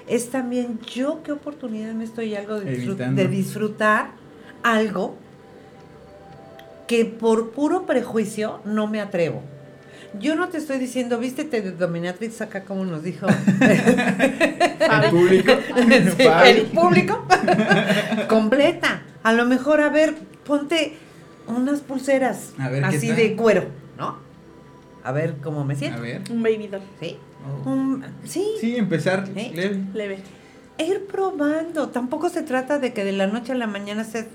Es 0.07 0.31
también 0.31 0.79
yo 0.95 1.25
qué 1.25 1.33
oportunidad 1.33 1.93
me 1.93 2.05
estoy 2.05 2.37
algo 2.37 2.61
de, 2.61 2.77
de 2.77 3.27
disfrutar 3.27 4.11
algo 4.63 5.17
que 6.87 7.05
por 7.05 7.51
puro 7.51 7.85
prejuicio 7.85 8.61
no 8.65 8.87
me 8.87 9.01
atrevo. 9.01 9.43
Yo 10.21 10.37
no 10.37 10.51
te 10.51 10.59
estoy 10.59 10.79
diciendo, 10.79 11.19
vístete 11.19 11.63
de 11.63 11.73
dominatrix 11.73 12.41
acá 12.43 12.63
como 12.63 12.85
nos 12.85 13.03
dijo 13.03 13.27
el 14.81 15.11
público. 15.11 15.53
el 16.45 16.63
público. 16.67 17.27
Completa. 18.29 19.03
A 19.27 19.33
lo 19.33 19.45
mejor, 19.45 19.81
a 19.81 19.89
ver, 19.89 20.15
ponte 20.47 20.93
unas 21.49 21.81
pulseras 21.81 22.53
así 22.85 23.11
de 23.11 23.35
cuero, 23.35 23.65
¿no? 23.99 24.19
A 25.03 25.11
ver 25.11 25.39
cómo 25.43 25.65
me 25.65 25.75
siento. 25.75 25.99
A 25.99 26.01
ver. 26.01 26.23
Un 26.31 26.45
baby 26.45 26.69
doll. 26.69 26.83
Sí. 27.01 27.17
Oh. 27.65 27.99
sí. 28.23 28.47
Sí, 28.61 28.77
empezar 28.77 29.27
leve. 29.27 29.83
Leve. 29.93 30.19
Ir 30.79 31.09
probando. 31.09 31.89
Tampoco 31.89 32.29
se 32.29 32.43
trata 32.43 32.79
de 32.79 32.93
que 32.93 33.03
de 33.03 33.11
la 33.11 33.27
noche 33.27 33.51
a 33.51 33.57
la 33.57 33.67
mañana 33.67 34.05
se... 34.05 34.29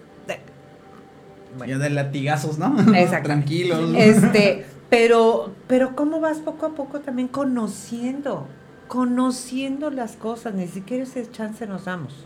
Ya 1.65 1.77
de 1.77 1.89
latigazos, 1.89 2.57
¿no? 2.57 2.75
Exacto. 2.93 3.27
Tranquilos. 3.27 3.93
Este, 3.95 4.65
pero, 4.89 5.53
pero 5.67 5.95
cómo 5.95 6.19
vas 6.19 6.39
poco 6.39 6.65
a 6.65 6.75
poco 6.75 6.99
también 6.99 7.29
conociendo, 7.29 8.49
conociendo 8.89 9.89
las 9.89 10.17
cosas, 10.17 10.53
ni 10.53 10.67
siquiera 10.67 11.03
ese 11.03 11.31
chance 11.31 11.65
nos 11.65 11.85
damos. 11.85 12.25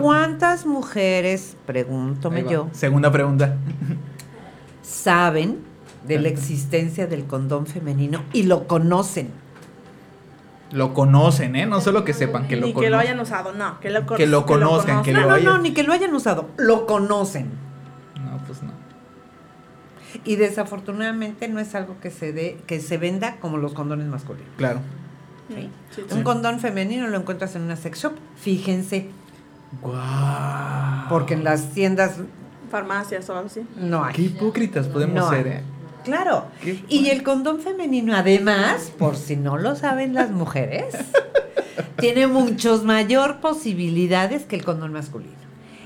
¿Cuántas 0.00 0.66
mujeres, 0.66 1.56
pregúntome 1.66 2.44
yo, 2.48 2.68
segunda 2.72 3.10
pregunta, 3.10 3.56
saben 4.82 5.58
de 6.06 6.18
la 6.18 6.28
existencia 6.28 7.06
del 7.06 7.24
condón 7.24 7.66
femenino 7.66 8.22
y 8.32 8.44
lo 8.44 8.66
conocen? 8.66 9.30
Lo 10.72 10.94
conocen, 10.94 11.54
¿eh? 11.56 11.66
No 11.66 11.80
solo 11.80 12.04
que 12.04 12.14
sepan 12.14 12.48
que 12.48 12.56
lo 12.56 12.62
conocen. 12.62 12.76
Ni 12.76 12.82
que 12.82 12.90
lo 12.90 12.98
hayan 12.98 13.20
usado, 13.20 13.52
no. 13.52 13.78
Que 13.80 13.90
lo, 13.90 14.06
que 14.06 14.26
lo 14.26 14.46
conozcan, 14.46 15.02
que 15.02 15.12
lo, 15.12 15.20
no, 15.20 15.28
no, 15.28 15.38
no, 15.38 15.58
ni 15.58 15.72
que 15.72 15.82
lo 15.82 15.92
hayan 15.92 16.14
usado. 16.14 16.48
Lo 16.56 16.86
conocen. 16.86 17.50
No, 18.24 18.38
pues 18.46 18.62
no. 18.62 18.72
Y 20.24 20.36
desafortunadamente 20.36 21.48
no 21.48 21.60
es 21.60 21.74
algo 21.74 21.96
que 22.00 22.10
se 22.10 22.32
dé, 22.32 22.58
que 22.66 22.80
se 22.80 22.96
venda 22.96 23.36
como 23.36 23.58
los 23.58 23.74
condones 23.74 24.06
masculinos. 24.06 24.50
Claro. 24.56 24.80
Un 26.10 26.22
condón 26.22 26.58
femenino 26.58 27.06
lo 27.08 27.18
encuentras 27.18 27.54
en 27.56 27.62
una 27.62 27.76
sex 27.76 28.00
shop. 28.00 28.12
Fíjense, 28.36 29.10
porque 31.08 31.34
en 31.34 31.44
las 31.44 31.70
tiendas... 31.70 32.16
Farmacias 32.70 33.28
o 33.28 33.34
algo 33.36 33.46
así. 33.48 33.66
No 33.76 34.02
hay. 34.02 34.14
Qué 34.14 34.22
hipócritas 34.22 34.88
podemos 34.88 35.28
ser, 35.28 35.46
¿eh? 35.46 35.62
Claro. 36.04 36.46
Y 36.88 37.10
el 37.10 37.22
condón 37.22 37.60
femenino, 37.60 38.14
además, 38.16 38.92
por 38.98 39.16
si 39.16 39.36
no 39.36 39.58
lo 39.58 39.76
saben 39.76 40.14
las 40.14 40.30
mujeres, 40.30 40.94
tiene 41.98 42.26
muchos 42.26 42.84
mayor 42.84 43.40
posibilidades 43.40 44.44
que 44.44 44.56
el 44.56 44.64
condón 44.64 44.92
masculino. 44.92 45.32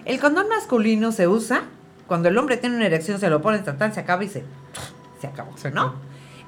El 0.04 0.20
condón 0.20 0.48
masculino 0.48 1.12
se 1.12 1.26
usa 1.26 1.64
cuando 2.06 2.28
el 2.28 2.38
hombre 2.38 2.56
tiene 2.56 2.76
una 2.76 2.86
erección, 2.86 3.18
se 3.18 3.28
lo 3.28 3.42
pone, 3.42 3.58
tan, 3.58 3.92
se 3.92 4.00
acaba 4.00 4.24
y 4.24 4.28
se, 4.28 4.44
se 5.20 5.26
acabó, 5.26 5.52
¿no? 5.72 5.94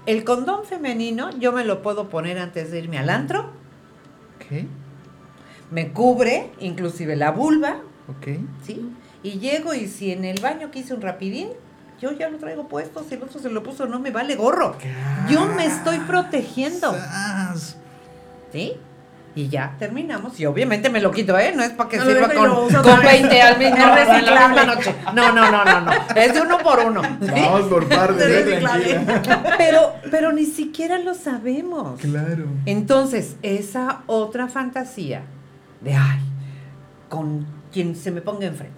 El 0.07 0.24
condón 0.24 0.64
femenino 0.64 1.30
yo 1.39 1.53
me 1.53 1.64
lo 1.64 1.82
puedo 1.82 2.09
poner 2.09 2.39
antes 2.39 2.70
de 2.70 2.78
irme 2.78 2.99
al 2.99 3.11
antro. 3.11 3.51
¿Qué? 4.49 4.66
Me 5.70 5.92
cubre, 5.92 6.50
inclusive 6.60 7.16
la 7.16 7.30
vulva. 7.30 7.80
Ok. 8.08 8.38
¿Sí? 8.64 8.90
Y 9.22 9.38
llego 9.38 9.74
y 9.74 9.88
si 9.88 10.12
en 10.12 10.24
el 10.24 10.40
baño 10.40 10.70
quise 10.70 10.94
un 10.94 11.02
rapidín, 11.02 11.48
yo 12.00 12.12
ya 12.12 12.28
lo 12.28 12.38
traigo 12.38 12.68
puesto, 12.68 13.04
si 13.08 13.16
el 13.16 13.22
otro 13.22 13.40
se 13.40 13.50
lo 13.50 13.62
puso, 13.62 13.86
no 13.86 13.98
me 13.98 14.10
vale 14.10 14.36
gorro. 14.36 14.76
Yo 15.28 15.46
me 15.46 15.66
estoy 15.66 15.98
protegiendo. 15.98 16.94
¿Sí? 18.52 18.74
y 19.38 19.48
ya 19.48 19.76
terminamos. 19.78 20.38
Y 20.40 20.46
obviamente 20.46 20.90
me 20.90 21.00
lo 21.00 21.12
quito, 21.12 21.38
¿eh? 21.38 21.52
No 21.54 21.62
es 21.62 21.70
para 21.70 21.88
que 21.88 22.00
sirva 22.00 22.28
con, 22.28 22.68
con 22.82 23.02
20 23.02 23.42
al 23.42 23.58
mismo 23.58 23.76
no, 23.76 23.96
en 23.96 24.24
la 24.24 24.48
misma 24.48 24.64
noche. 24.64 24.94
No, 25.14 25.32
no, 25.32 25.50
no, 25.50 25.64
no, 25.64 25.80
no. 25.82 25.92
Es 26.16 26.34
de 26.34 26.40
uno 26.40 26.58
por 26.58 26.80
uno. 26.80 27.02
Vamos 27.20 27.62
por 27.68 27.88
partes, 27.88 28.64
Pero, 29.56 29.94
pero 30.10 30.32
ni 30.32 30.44
siquiera 30.44 30.98
lo 30.98 31.14
sabemos. 31.14 32.00
Claro. 32.00 32.46
Entonces, 32.66 33.36
esa 33.42 34.02
otra 34.06 34.48
fantasía 34.48 35.22
de, 35.81 35.95
ay, 35.95 36.20
con 37.09 37.47
quien 37.72 37.97
se 37.97 38.11
me 38.11 38.20
ponga 38.20 38.47
enfrente. 38.47 38.76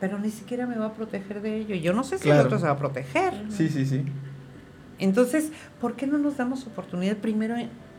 Pero 0.00 0.18
ni 0.18 0.30
siquiera 0.30 0.66
me 0.66 0.76
va 0.76 0.86
a 0.86 0.92
proteger 0.92 1.40
de 1.40 1.56
ello. 1.56 1.74
Yo 1.74 1.92
no 1.92 2.04
sé 2.04 2.18
si 2.18 2.28
el 2.28 2.38
otro 2.38 2.58
se 2.58 2.66
va 2.66 2.72
a 2.72 2.78
proteger. 2.78 3.32
Sí, 3.48 3.68
sí, 3.68 3.86
sí. 3.86 4.04
Entonces, 4.98 5.52
¿por 5.80 5.94
qué 5.96 6.06
no 6.06 6.18
nos 6.18 6.36
damos 6.36 6.66
oportunidad 6.66 7.16
primero 7.16 7.56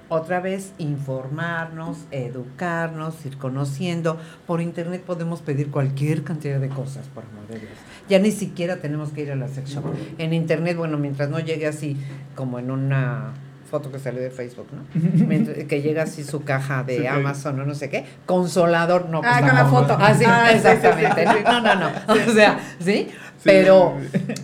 otra 0.10 0.40
vez 0.40 0.74
informarnos, 0.78 2.06
educarnos, 2.12 3.26
ir 3.26 3.38
conociendo? 3.38 4.20
Por 4.46 4.62
internet 4.62 5.04
podemos 5.04 5.42
pedir 5.42 5.72
cualquier 5.72 6.24
cantidad 6.24 6.60
de 6.60 6.70
cosas, 6.70 7.08
por 7.08 7.24
amor 7.24 7.48
de 7.48 7.60
Dios. 7.60 7.72
Ya 8.10 8.20
ni 8.20 8.32
siquiera 8.32 8.78
tenemos 8.78 9.10
que 9.10 9.24
ir 9.24 9.32
a 9.32 9.36
la 9.36 9.48
sex 9.48 9.72
shop. 9.72 9.86
En 10.18 10.34
internet, 10.34 10.78
bueno, 10.78 10.98
mientras 10.98 11.30
no 11.30 11.40
llegue 11.40 11.68
así 11.68 11.98
como 12.36 12.60
en 12.60 12.72
una 12.72 13.34
foto 13.70 13.92
que 13.92 14.00
sale 14.00 14.22
de 14.22 14.30
Facebook, 14.30 14.68
¿no? 14.72 15.68
que 15.68 15.82
llega 15.82 16.04
así 16.04 16.24
su 16.24 16.44
caja 16.44 16.84
de 16.84 17.08
Amazon 17.08 17.60
o 17.60 17.66
no 17.66 17.76
sé 17.76 17.90
qué, 17.90 18.06
consolador, 18.26 19.10
no. 19.10 19.22
Ah, 19.24 19.40
con 19.40 19.56
la 19.56 19.66
foto. 19.66 19.98
Ah, 20.00 20.14
sí, 20.14 20.24
ah, 20.26 20.52
exactamente. 20.52 21.26
no, 21.44 21.62
no, 21.62 21.76
no. 21.76 21.90
O 22.08 22.34
sea, 22.34 22.60
¿sí? 22.80 23.10
Pero 23.44 23.96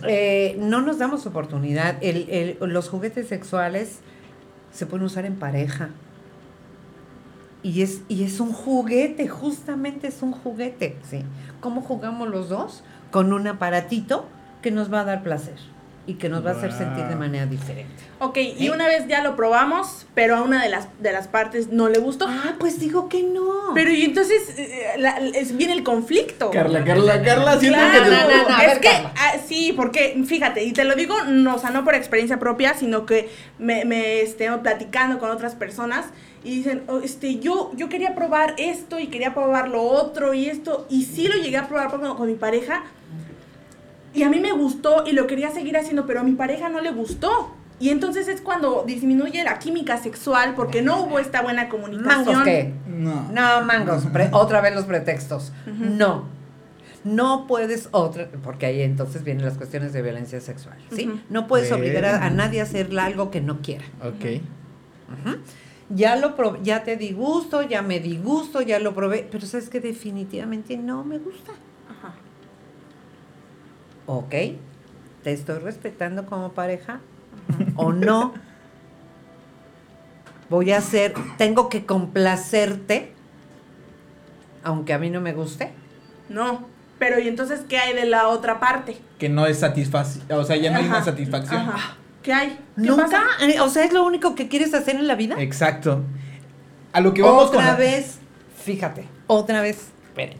eh, 0.06 0.56
no 0.60 0.80
nos 0.80 0.98
damos 0.98 1.26
oportunidad. 1.26 1.96
El, 2.00 2.28
el, 2.30 2.58
los 2.70 2.88
juguetes 2.88 3.28
sexuales 3.28 3.98
se 4.72 4.86
pueden 4.86 5.06
usar 5.06 5.24
en 5.24 5.36
pareja. 5.36 5.90
Y 7.62 7.80
es, 7.80 8.02
y 8.08 8.24
es 8.24 8.40
un 8.40 8.52
juguete, 8.52 9.26
justamente 9.26 10.08
es 10.08 10.22
un 10.22 10.32
juguete, 10.32 10.98
¿sí? 11.08 11.24
¿Cómo 11.60 11.80
jugamos 11.80 12.28
los 12.28 12.50
dos? 12.50 12.84
Con 13.10 13.32
un 13.32 13.46
aparatito 13.46 14.26
que 14.60 14.70
nos 14.70 14.92
va 14.92 15.00
a 15.00 15.04
dar 15.04 15.22
placer 15.22 15.73
y 16.06 16.14
que 16.14 16.28
nos 16.28 16.44
va 16.44 16.50
a 16.50 16.54
hacer 16.54 16.72
sentir 16.72 17.04
de 17.04 17.16
manera 17.16 17.46
diferente. 17.46 18.04
Ok, 18.18 18.38
y 18.58 18.68
una 18.68 18.86
vez 18.86 19.06
ya 19.08 19.22
lo 19.22 19.36
probamos, 19.36 20.06
pero 20.14 20.36
a 20.36 20.42
una 20.42 20.62
de 20.62 20.68
las, 20.68 20.88
de 21.00 21.12
las 21.12 21.28
partes 21.28 21.68
no 21.68 21.88
le 21.88 21.98
gustó. 21.98 22.26
Ah, 22.28 22.54
pues 22.58 22.78
digo 22.78 23.08
que 23.08 23.22
no. 23.22 23.72
Pero 23.74 23.90
y 23.90 24.04
entonces 24.04 24.58
eh, 24.58 24.96
es, 25.34 25.56
viene 25.56 25.72
el 25.72 25.82
conflicto. 25.82 26.50
Carla, 26.50 26.84
Carla, 26.84 27.22
Carla, 27.22 27.58
siento 27.58 27.78
que 27.78 28.10
no, 28.10 28.10
no, 28.10 28.48
no, 28.48 28.60
Es 28.60 28.78
que, 28.78 28.88
ah, 28.88 29.34
sí, 29.46 29.72
porque, 29.74 30.22
fíjate, 30.26 30.64
y 30.64 30.72
te 30.72 30.84
lo 30.84 30.94
digo, 30.94 31.14
no, 31.24 31.56
o 31.56 31.58
sea, 31.58 31.70
no 31.70 31.84
por 31.84 31.94
experiencia 31.94 32.38
propia, 32.38 32.74
sino 32.74 33.06
que 33.06 33.30
me, 33.58 33.84
me 33.84 34.20
esté 34.20 34.50
platicando 34.58 35.18
con 35.18 35.30
otras 35.30 35.54
personas 35.54 36.06
y 36.44 36.50
dicen, 36.56 36.84
oh, 36.88 36.98
este, 36.98 37.38
yo, 37.38 37.72
yo 37.74 37.88
quería 37.88 38.14
probar 38.14 38.54
esto 38.58 38.98
y 39.00 39.06
quería 39.06 39.34
probar 39.34 39.68
lo 39.68 39.82
otro 39.82 40.34
y 40.34 40.46
esto, 40.46 40.86
y 40.90 41.04
sí 41.04 41.26
lo 41.26 41.36
llegué 41.36 41.56
a 41.56 41.66
probar 41.66 41.90
con, 41.90 42.16
con 42.16 42.26
mi 42.26 42.34
pareja, 42.34 42.84
y 44.14 44.22
a 44.22 44.30
mí 44.30 44.38
me 44.38 44.52
gustó 44.52 45.04
y 45.06 45.12
lo 45.12 45.26
quería 45.26 45.50
seguir 45.50 45.76
haciendo, 45.76 46.06
pero 46.06 46.20
a 46.20 46.22
mi 46.22 46.32
pareja 46.32 46.68
no 46.68 46.80
le 46.80 46.92
gustó. 46.92 47.52
Y 47.80 47.88
entonces 47.88 48.28
es 48.28 48.40
cuando 48.40 48.84
disminuye 48.86 49.42
la 49.42 49.58
química 49.58 49.98
sexual 49.98 50.54
porque 50.54 50.80
no 50.80 51.02
hubo 51.02 51.18
esta 51.18 51.42
buena 51.42 51.68
comunicación. 51.68 52.26
¿Mangos 52.26 52.44
qué? 52.44 52.72
No. 52.86 53.28
No, 53.32 53.64
mangos. 53.64 54.04
otra 54.30 54.60
vez 54.60 54.74
los 54.74 54.84
pretextos. 54.84 55.52
No. 55.66 56.32
No 57.02 57.46
puedes 57.46 57.88
otra, 57.90 58.28
porque 58.42 58.64
ahí 58.64 58.80
entonces 58.80 59.24
vienen 59.24 59.44
las 59.44 59.58
cuestiones 59.58 59.92
de 59.92 60.00
violencia 60.00 60.40
sexual, 60.40 60.78
¿sí? 60.90 61.10
No 61.28 61.46
puedes 61.46 61.70
obligar 61.70 62.06
a, 62.06 62.30
nadie 62.30 62.60
a 62.60 62.62
hacer 62.62 62.98
algo 62.98 63.30
que 63.30 63.42
no 63.42 63.60
quiera. 63.60 63.84
Ok. 64.02 64.40
Ya 65.90 66.16
lo 66.16 66.34
ya 66.62 66.82
te 66.82 66.96
di 66.96 67.12
gusto, 67.12 67.62
ya 67.62 67.82
me 67.82 68.00
di 68.00 68.16
gusto, 68.16 68.62
ya 68.62 68.78
lo 68.78 68.94
probé, 68.94 69.28
pero 69.30 69.46
sabes 69.46 69.68
que 69.68 69.80
definitivamente 69.80 70.78
no 70.78 71.04
me 71.04 71.18
gusta 71.18 71.52
ok, 74.06 74.34
te 75.22 75.32
estoy 75.32 75.58
respetando 75.58 76.26
como 76.26 76.52
pareja 76.52 77.00
o 77.76 77.92
no. 77.92 78.34
Voy 80.50 80.72
a 80.72 80.78
hacer, 80.78 81.14
tengo 81.38 81.68
que 81.68 81.86
complacerte, 81.86 83.12
aunque 84.62 84.92
a 84.92 84.98
mí 84.98 85.10
no 85.10 85.20
me 85.20 85.32
guste. 85.32 85.72
No, 86.28 86.66
pero 86.98 87.18
¿y 87.18 87.28
entonces 87.28 87.62
qué 87.68 87.78
hay 87.78 87.94
de 87.94 88.04
la 88.04 88.28
otra 88.28 88.60
parte? 88.60 88.98
Que 89.18 89.28
no 89.28 89.46
es 89.46 89.58
satisfacción, 89.58 90.24
o 90.30 90.44
sea, 90.44 90.56
ya 90.56 90.70
no 90.70 90.78
hay 90.78 90.86
una 90.86 91.02
satisfacción. 91.02 91.70
¿Qué 92.22 92.32
hay? 92.32 92.58
¿Nunca? 92.76 93.22
Eh, 93.42 93.60
o 93.60 93.68
sea, 93.68 93.84
¿es 93.84 93.92
lo 93.92 94.04
único 94.04 94.34
que 94.34 94.48
quieres 94.48 94.72
hacer 94.72 94.96
en 94.96 95.06
la 95.06 95.14
vida? 95.14 95.36
Exacto. 95.38 96.02
A 96.92 97.00
lo 97.00 97.12
que 97.12 97.22
vamos 97.22 97.48
otra 97.48 97.74
vez, 97.74 98.18
fíjate, 98.56 99.06
otra 99.26 99.60
vez, 99.60 99.88
esperen. 100.04 100.38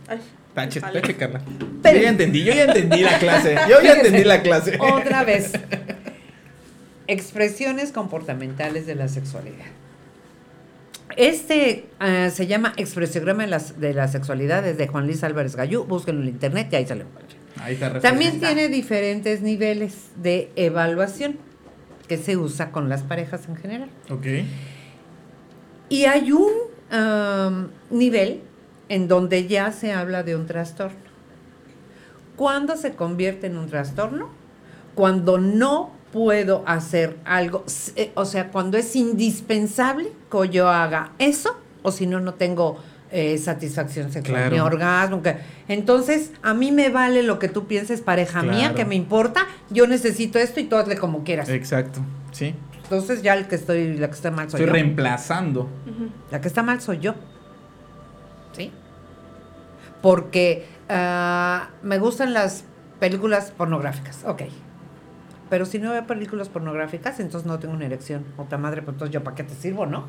Tache, 0.54 0.80
tache, 0.80 1.16
Carla. 1.16 1.42
yo 1.82 2.00
ya 2.00 2.08
entendí, 2.08 2.44
yo 2.44 2.54
ya 2.54 2.64
entendí 2.64 3.00
la 3.02 3.18
clase. 3.18 3.56
Yo 3.68 3.82
ya 3.82 3.94
entendí 3.94 4.24
la 4.24 4.42
clase. 4.42 4.78
Otra 4.80 5.24
vez. 5.24 5.52
Expresiones 7.06 7.90
comportamentales 7.90 8.86
de 8.86 8.94
la 8.94 9.08
sexualidad. 9.08 9.66
Este 11.16 11.86
uh, 12.00 12.30
se 12.30 12.46
llama 12.46 12.72
Expresiograma 12.76 13.44
de 13.44 13.50
la, 13.50 13.58
de 13.58 13.94
la 13.94 14.08
Sexualidad, 14.08 14.66
es 14.66 14.78
de 14.78 14.88
Juan 14.88 15.06
Luis 15.06 15.22
Álvarez 15.22 15.54
Gallú. 15.54 15.84
Búsquenlo 15.84 16.22
en 16.22 16.28
internet 16.28 16.68
y 16.72 16.76
ahí 16.76 16.86
se 16.86 16.94
lo 16.94 17.02
encuentran. 17.02 17.40
Ahí 17.60 17.74
está 17.74 18.00
También 18.00 18.40
tiene 18.40 18.68
diferentes 18.68 19.42
niveles 19.42 20.10
de 20.16 20.50
evaluación 20.56 21.36
que 22.08 22.16
se 22.16 22.36
usa 22.36 22.70
con 22.70 22.88
las 22.88 23.02
parejas 23.02 23.48
en 23.48 23.56
general. 23.56 23.88
Ok. 24.10 24.26
Y 25.88 26.04
hay 26.06 26.32
un 26.32 26.50
um, 26.92 27.68
nivel 27.90 28.40
en 28.88 29.08
donde 29.08 29.46
ya 29.46 29.72
se 29.72 29.92
habla 29.92 30.22
de 30.22 30.36
un 30.36 30.46
trastorno. 30.46 30.98
¿Cuándo 32.36 32.76
se 32.76 32.94
convierte 32.94 33.46
en 33.46 33.56
un 33.56 33.68
trastorno? 33.68 34.28
Cuando 34.94 35.38
no 35.38 35.92
puedo 36.12 36.62
hacer 36.66 37.16
algo, 37.24 37.64
eh, 37.96 38.12
o 38.14 38.24
sea, 38.24 38.50
cuando 38.50 38.76
es 38.78 38.94
indispensable 38.96 40.12
que 40.30 40.48
yo 40.48 40.68
haga 40.68 41.12
eso, 41.18 41.56
o 41.82 41.90
si 41.90 42.06
no, 42.06 42.20
no 42.20 42.34
tengo 42.34 42.78
eh, 43.10 43.38
satisfacción 43.38 44.10
sexual, 44.12 44.50
ni 44.50 44.58
orgasmo. 44.58 45.22
entonces, 45.68 46.32
a 46.42 46.54
mí 46.54 46.72
me 46.72 46.88
vale 46.88 47.22
lo 47.22 47.38
que 47.38 47.48
tú 47.48 47.66
pienses, 47.66 48.00
pareja 48.00 48.42
mía, 48.42 48.74
que 48.74 48.84
me 48.84 48.94
importa, 48.94 49.46
yo 49.70 49.86
necesito 49.86 50.38
esto 50.38 50.60
y 50.60 50.64
tú 50.64 50.76
hazle 50.76 50.96
como 50.96 51.24
quieras. 51.24 51.48
Exacto, 51.48 52.00
sí. 52.32 52.54
Entonces 52.84 53.22
ya 53.22 53.34
el 53.34 53.46
que 53.46 53.54
estoy, 53.54 53.96
la 53.96 54.08
que 54.08 54.14
está 54.14 54.30
mal 54.30 54.50
soy 54.50 54.60
yo. 54.60 54.66
Estoy 54.66 54.80
reemplazando. 54.80 55.68
La 56.30 56.40
que 56.40 56.48
está 56.48 56.62
mal 56.62 56.80
soy 56.80 56.98
yo. 56.98 57.14
Porque 60.04 60.66
ah, 60.90 61.70
me 61.82 61.98
gustan 61.98 62.34
las 62.34 62.64
películas 63.00 63.52
pornográficas, 63.56 64.22
ok. 64.26 64.42
Pero 65.48 65.64
si 65.64 65.78
no 65.78 65.92
veo 65.92 66.06
películas 66.06 66.50
pornográficas, 66.50 67.20
entonces 67.20 67.46
no 67.46 67.58
tengo 67.58 67.72
una 67.72 67.86
erección. 67.86 68.26
Otra 68.36 68.58
madre, 68.58 68.82
pues 68.82 68.96
entonces 68.96 69.14
yo 69.14 69.24
para 69.24 69.34
qué 69.34 69.44
te 69.44 69.54
sirvo, 69.54 69.86
¿no? 69.86 70.04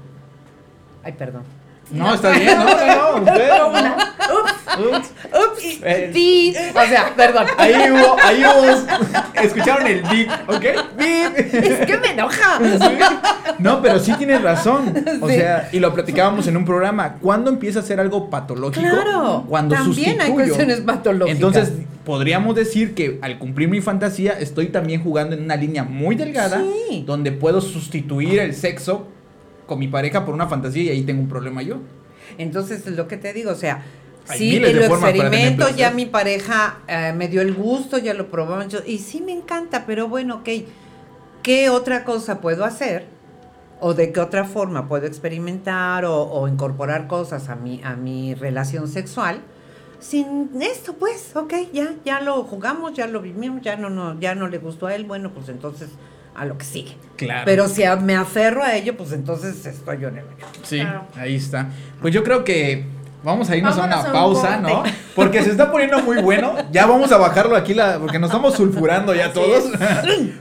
Ay, 1.01 1.13
perdón. 1.13 1.43
No, 1.91 2.13
está 2.13 2.31
bien, 2.31 2.57
no, 2.59 2.65
no, 2.65 3.81
no. 3.81 3.95
Ups. 4.35 4.79
Ups. 4.79 5.11
O 5.79 6.87
sea, 6.87 7.13
perdón. 7.15 7.47
Ahí 7.57 7.73
hubo, 7.91 8.17
ahí 8.21 8.43
hubo. 8.43 9.41
Escucharon 9.41 9.87
el 9.87 10.01
beep, 10.03 10.29
¿ok? 10.47 10.65
Beep. 10.97 11.37
Es 11.37 11.85
que 11.85 11.97
me 11.97 12.11
enoja. 12.11 12.59
No, 13.59 13.81
pero 13.81 13.99
sí 13.99 14.13
tienes 14.17 14.41
razón. 14.41 14.93
O 15.21 15.27
sea, 15.27 15.69
y 15.71 15.79
lo 15.79 15.93
platicábamos 15.93 16.47
en 16.47 16.57
un 16.57 16.65
programa. 16.65 17.15
¿Cuándo 17.21 17.49
empieza 17.49 17.79
a 17.79 17.83
ser 17.83 17.99
algo 17.99 18.29
patológico? 18.29 18.87
Claro. 18.87 19.45
Cuando 19.47 19.75
también 19.75 20.21
hay 20.21 20.31
cuestiones 20.31 20.81
patológicas. 20.81 21.35
Entonces, 21.35 21.71
podríamos 22.03 22.55
decir 22.55 22.93
que 22.93 23.19
al 23.21 23.39
cumplir 23.39 23.69
mi 23.69 23.81
fantasía, 23.81 24.33
estoy 24.33 24.67
también 24.67 25.03
jugando 25.03 25.35
en 25.35 25.43
una 25.43 25.55
línea 25.55 25.83
muy 25.83 26.15
delgada. 26.15 26.61
Donde 27.05 27.31
puedo 27.31 27.61
sustituir 27.61 28.39
el 28.39 28.53
sexo 28.55 29.07
con 29.65 29.79
mi 29.79 29.87
pareja 29.87 30.25
por 30.25 30.35
una 30.35 30.47
fantasía 30.47 30.83
y 30.83 30.89
ahí 30.89 31.03
tengo 31.03 31.21
un 31.21 31.29
problema 31.29 31.61
yo. 31.61 31.77
Entonces, 32.37 32.85
lo 32.87 33.07
que 33.07 33.17
te 33.17 33.33
digo, 33.33 33.51
o 33.51 33.55
sea, 33.55 33.83
sí, 34.25 34.59
lo 34.59 34.67
experimento, 34.67 35.69
ya 35.69 35.91
mi 35.91 36.05
pareja 36.05 36.79
eh, 36.87 37.13
me 37.15 37.27
dio 37.27 37.41
el 37.41 37.53
gusto, 37.53 37.97
ya 37.97 38.13
lo 38.13 38.29
probamos, 38.29 38.75
y 38.85 38.97
sí 38.99 39.21
me 39.21 39.31
encanta, 39.31 39.85
pero 39.85 40.07
bueno, 40.07 40.37
ok, 40.37 40.49
¿qué 41.43 41.69
otra 41.69 42.03
cosa 42.03 42.41
puedo 42.41 42.65
hacer? 42.65 43.05
¿O 43.79 43.93
de 43.93 44.11
qué 44.11 44.19
otra 44.19 44.45
forma 44.45 44.87
puedo 44.87 45.05
experimentar 45.05 46.05
o, 46.05 46.47
incorporar 46.47 47.07
cosas 47.07 47.49
a 47.49 47.55
mi, 47.55 47.81
a 47.83 47.95
mi 47.95 48.33
relación 48.33 48.87
sexual? 48.87 49.41
Sin 49.99 50.49
esto, 50.61 50.93
pues, 50.93 51.35
ok, 51.35 51.53
ya, 51.73 51.93
ya 52.03 52.21
lo 52.21 52.43
jugamos, 52.43 52.93
ya 52.93 53.07
lo 53.07 53.21
vivimos, 53.21 53.61
ya 53.61 53.75
no, 53.75 53.89
no, 53.89 54.19
ya 54.19 54.33
no 54.35 54.47
le 54.47 54.59
gustó 54.59 54.87
a 54.87 54.95
él, 54.95 55.05
bueno, 55.05 55.31
pues 55.31 55.49
entonces 55.49 55.89
a 56.35 56.45
lo 56.45 56.57
que 56.57 56.65
sigue. 56.65 56.97
Claro. 57.15 57.43
Pero 57.45 57.67
si 57.67 57.83
me 58.03 58.15
aferro 58.15 58.63
a 58.63 58.75
ello, 58.75 58.95
pues 58.97 59.13
entonces 59.13 59.65
estoy 59.65 59.99
yo 59.99 60.09
en 60.09 60.17
el 60.17 60.25
Sí, 60.63 60.81
ahí 61.15 61.35
está. 61.35 61.69
Pues 62.01 62.13
yo 62.13 62.23
creo 62.23 62.43
que 62.43 62.85
vamos 63.25 63.49
a 63.49 63.57
irnos 63.57 63.77
a 63.77 63.83
una 63.83 64.03
pausa, 64.03 64.57
¿no? 64.57 64.83
Porque 65.15 65.41
se 65.41 65.49
está 65.49 65.71
poniendo 65.71 66.01
muy 66.01 66.21
bueno. 66.21 66.55
Ya 66.71 66.85
vamos 66.85 67.11
a 67.11 67.17
bajarlo 67.17 67.55
aquí 67.55 67.73
la, 67.73 67.99
porque 67.99 68.19
nos 68.19 68.29
estamos 68.29 68.53
sulfurando 68.53 69.13
ya 69.13 69.33
todos. 69.33 69.65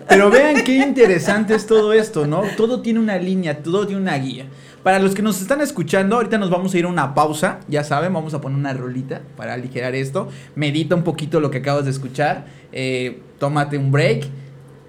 Pero 0.09 0.30
vean 0.30 0.62
qué 0.62 0.76
interesante 0.76 1.55
es 1.55 1.66
todo 1.66 1.93
esto, 1.93 2.26
¿no? 2.26 2.43
Todo 2.57 2.82
tiene 2.82 3.01
una 3.01 3.16
línea, 3.16 3.62
todo 3.62 3.87
tiene 3.87 4.03
una 4.03 4.16
guía. 4.18 4.47
Para 4.82 4.99
los 4.99 5.14
que 5.14 5.22
nos 5.22 5.41
están 5.41 5.62
escuchando, 5.62 6.16
ahorita 6.16 6.37
nos 6.37 6.51
vamos 6.51 6.74
a 6.74 6.78
ir 6.78 6.85
a 6.85 6.89
una 6.89 7.14
pausa, 7.14 7.61
ya 7.68 7.82
saben, 7.85 8.12
vamos 8.12 8.35
a 8.35 8.43
poner 8.43 8.59
una 8.59 8.74
rolita 8.74 9.22
para 9.35 9.55
aligerar 9.55 9.95
esto. 9.95 10.28
Medita 10.55 10.95
un 10.95 11.05
poquito 11.05 11.41
lo 11.41 11.51
que 11.51 11.59
acabas 11.59 11.87
de 11.87 11.91
escuchar, 11.91 12.45
eh, 12.70 13.22
tómate 13.39 13.78
un 13.78 13.91
break. 13.91 14.26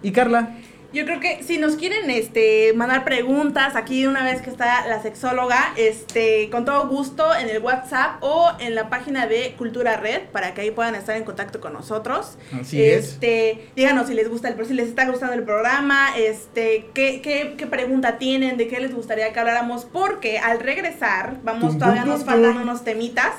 Y 0.03 0.11
Carla, 0.11 0.57
yo 0.95 1.03
creo 1.03 1.19
que 1.19 1.43
si 1.43 1.57
nos 1.57 1.75
quieren 1.75 2.09
este 2.09 2.71
mandar 2.73 3.03
preguntas 3.03 3.75
aquí 3.75 4.07
una 4.07 4.23
vez 4.23 4.41
que 4.41 4.49
está 4.49 4.87
la 4.87 5.01
sexóloga, 5.01 5.73
este 5.75 6.49
con 6.49 6.63
todo 6.63 6.87
gusto 6.87 7.35
en 7.35 7.49
el 7.49 7.61
WhatsApp 7.61 8.23
o 8.23 8.49
en 8.59 8.75
la 8.75 8.89
página 8.89 9.27
de 9.27 9.55
Cultura 9.57 9.97
Red 9.97 10.29
para 10.31 10.53
que 10.53 10.61
ahí 10.61 10.71
puedan 10.71 10.95
estar 10.95 11.17
en 11.17 11.25
contacto 11.25 11.59
con 11.59 11.73
nosotros. 11.73 12.37
Así 12.57 12.81
este, 12.81 13.51
es. 13.51 13.75
díganos 13.75 14.07
si 14.07 14.13
les 14.13 14.29
gusta 14.29 14.47
el 14.47 14.65
si 14.65 14.73
les 14.73 14.87
está 14.87 15.05
gustando 15.05 15.33
el 15.33 15.43
programa, 15.43 16.15
este 16.17 16.89
qué, 16.93 17.21
qué, 17.21 17.55
qué 17.57 17.67
pregunta 17.67 18.17
tienen, 18.17 18.55
de 18.55 18.69
qué 18.69 18.79
les 18.79 18.95
gustaría 18.95 19.33
que 19.33 19.39
habláramos 19.39 19.83
porque 19.83 20.39
al 20.39 20.61
regresar, 20.61 21.35
vamos 21.43 21.77
todavía 21.77 22.05
nos 22.05 22.23
faltan 22.23 22.57
unos 22.57 22.85
temitas. 22.85 23.33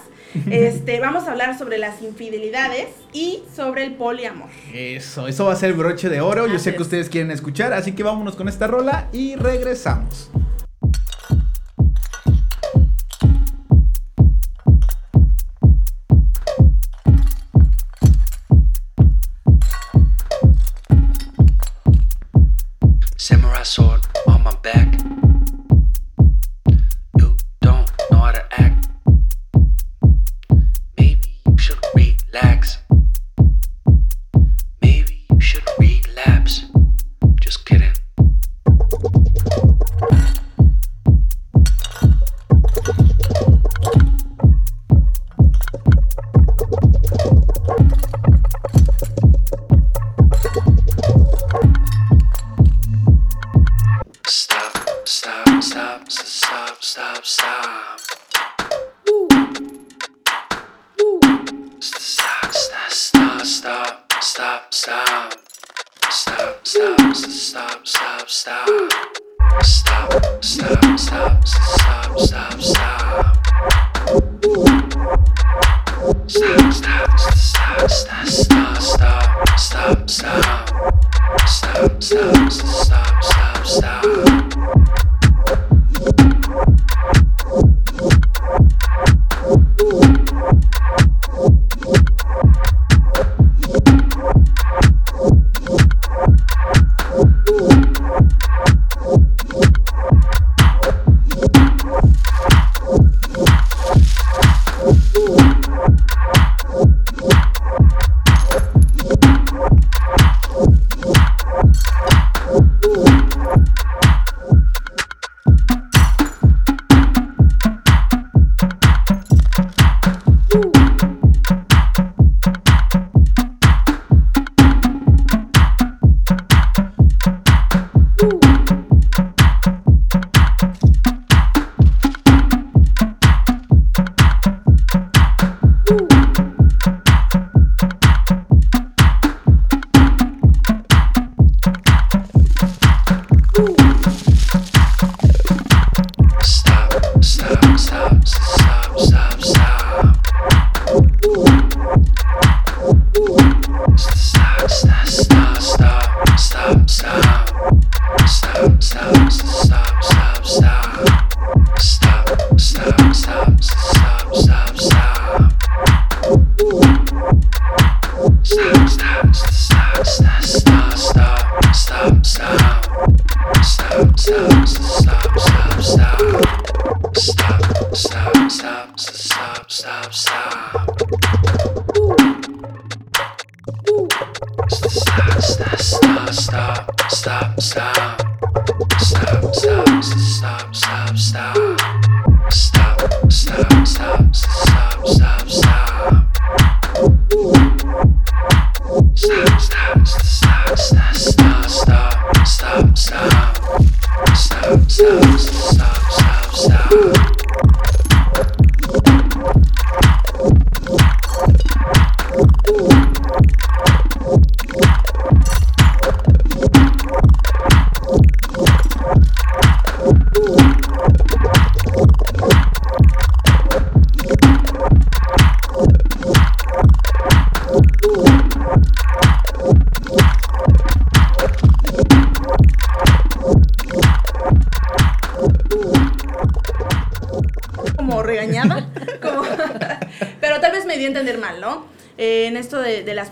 Este, 0.50 1.00
vamos 1.00 1.24
a 1.24 1.32
hablar 1.32 1.58
sobre 1.58 1.78
las 1.78 2.02
infidelidades 2.02 2.88
y 3.12 3.42
sobre 3.54 3.84
el 3.84 3.94
poliamor. 3.94 4.48
Eso, 4.72 5.28
eso 5.28 5.46
va 5.46 5.52
a 5.52 5.56
ser 5.56 5.70
el 5.70 5.76
broche 5.76 6.08
de 6.08 6.20
oro. 6.20 6.46
Yo 6.46 6.58
sé 6.58 6.74
que 6.74 6.82
ustedes 6.82 7.08
quieren 7.08 7.30
escuchar, 7.30 7.72
así 7.72 7.92
que 7.92 8.02
vámonos 8.02 8.36
con 8.36 8.48
esta 8.48 8.66
rola 8.66 9.08
y 9.12 9.36
regresamos. 9.36 10.30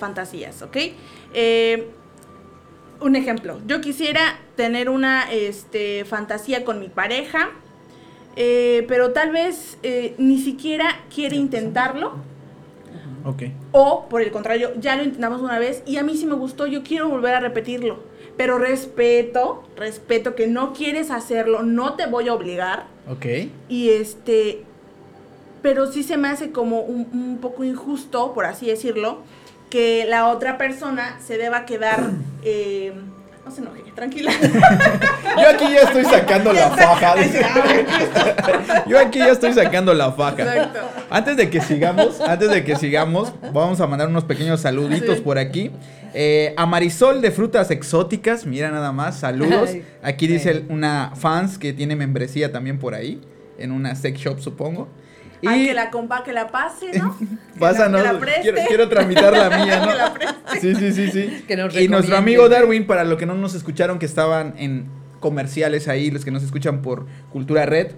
Fantasías, 0.05 0.61
¿ok? 0.61 0.77
Eh, 1.33 1.89
un 3.01 3.17
ejemplo, 3.17 3.59
yo 3.67 3.81
quisiera 3.81 4.39
tener 4.55 4.91
una 4.91 5.33
este, 5.33 6.05
fantasía 6.05 6.63
con 6.63 6.79
mi 6.79 6.89
pareja, 6.89 7.51
eh, 8.37 8.85
pero 8.87 9.13
tal 9.13 9.31
vez 9.31 9.79
eh, 9.83 10.15
ni 10.19 10.39
siquiera 10.39 11.01
quiere 11.15 11.37
intentarlo. 11.37 12.13
Ok. 13.25 13.45
O, 13.73 14.07
por 14.11 14.21
el 14.21 14.31
contrario, 14.31 14.73
ya 14.79 14.95
lo 14.97 15.05
intentamos 15.05 15.41
una 15.41 15.59
vez 15.59 15.83
y 15.87 15.97
a 15.97 16.03
mí 16.03 16.15
sí 16.19 16.27
me 16.27 16.35
gustó, 16.35 16.67
yo 16.67 16.83
quiero 16.83 17.09
volver 17.09 17.35
a 17.35 17.41
repetirlo. 17.41 18.01
Pero 18.37 18.59
respeto, 18.59 19.65
respeto 19.77 20.35
que 20.35 20.47
no 20.49 20.75
quieres 20.75 21.11
hacerlo, 21.11 21.63
no 21.63 21.95
te 21.95 22.07
voy 22.07 22.29
a 22.29 22.35
obligar. 22.35 22.87
Ok. 23.09 23.27
Y 23.71 23.89
este, 23.91 24.65
pero 25.63 25.91
sí 25.91 26.03
se 26.03 26.19
me 26.19 26.29
hace 26.29 26.51
como 26.51 26.81
un, 26.81 27.09
un 27.13 27.39
poco 27.39 27.65
injusto, 27.65 28.35
por 28.35 28.45
así 28.45 28.67
decirlo, 28.67 29.23
que 29.75 30.07
la 30.09 30.29
otra 30.29 30.57
persona 30.57 31.19
se 31.27 31.37
deba 31.37 31.65
quedar... 31.67 31.99
Eh, 32.45 32.93
no 33.45 33.51
se 33.51 33.61
enoje, 33.61 33.83
tranquila. 33.93 34.31
Yo 35.37 35.49
aquí 35.49 35.65
ya 35.69 35.81
estoy 35.81 36.05
sacando 36.05 36.53
la 36.53 36.71
faja. 36.71 37.15
Yo 38.87 39.01
aquí 39.01 39.19
ya 39.19 39.33
estoy 39.33 39.53
sacando 39.53 39.93
la 39.93 40.13
faja. 40.13 40.43
Exacto. 40.45 40.79
Antes 41.11 41.37
de 41.37 41.51
que 41.51 41.61
sigamos, 41.61 42.21
antes 42.21 42.51
de 42.53 42.63
que 42.63 42.77
sigamos, 42.77 43.33
vamos 43.53 43.81
a 43.81 43.89
mandar 43.89 44.07
unos 44.07 44.23
pequeños 44.23 44.61
saluditos 44.61 45.17
Sí. 45.17 45.23
por 45.23 45.39
aquí. 45.39 45.73
Eh, 46.15 46.55
a 46.57 46.67
Marisol 46.67 47.21
de 47.21 47.33
Frutas 47.33 47.73
Exóticas, 47.73 48.47
mira 48.47 48.71
nada 48.71 48.93
más, 48.93 49.19
saludos. 49.19 49.71
Aquí 50.05 50.29
dice 50.29 50.65
una 50.69 51.11
fans 51.17 51.59
que 51.59 51.73
tiene 51.73 51.97
membresía 51.97 52.53
también 52.53 52.79
por 52.79 52.95
ahí, 52.95 53.21
en 53.59 53.73
una 53.73 53.97
sex 53.97 54.21
shop 54.21 54.39
supongo. 54.39 54.89
Y 55.45 55.49
Ay, 55.49 55.67
que 55.67 55.75
la 55.75 55.91
compa, 55.91 56.25
que 56.25 56.33
la 56.33 56.49
pase, 56.49 56.87
¿no? 56.99 57.17
Que 57.19 57.27
pasa, 57.61 57.89
la- 57.89 58.13
¿no? 58.13 58.21
que 58.21 58.27
la 58.27 58.41
quiero, 58.43 58.59
quiero 58.67 58.89
tramitar 58.89 59.33
la 59.33 59.65
mía, 59.65 59.81
¿no? 59.81 59.87
Que 59.91 59.95
la 59.95 60.15
preste. 60.15 60.61
Sí, 60.61 60.75
sí, 60.75 60.93
sí, 60.93 61.11
sí. 61.13 61.45
Que 61.49 61.57
nos 61.57 61.77
y 61.79 61.89
nuestro 61.89 62.17
amigo 62.17 62.49
Darwin, 62.49 62.87
para 62.87 63.05
los 63.05 63.19
que 63.19 63.27
no 63.27 63.35
nos 63.35 63.55
escucharon, 63.55 63.99
que 63.99 64.07
estaban 64.07 64.55
en 64.59 64.87
comerciales 65.21 65.89
ahí, 65.89 66.11
los 66.11 66.25
que 66.25 66.31
nos 66.31 66.43
escuchan 66.43 66.83
por 66.83 67.07
Cultura 67.33 67.65
Red, 67.67 67.93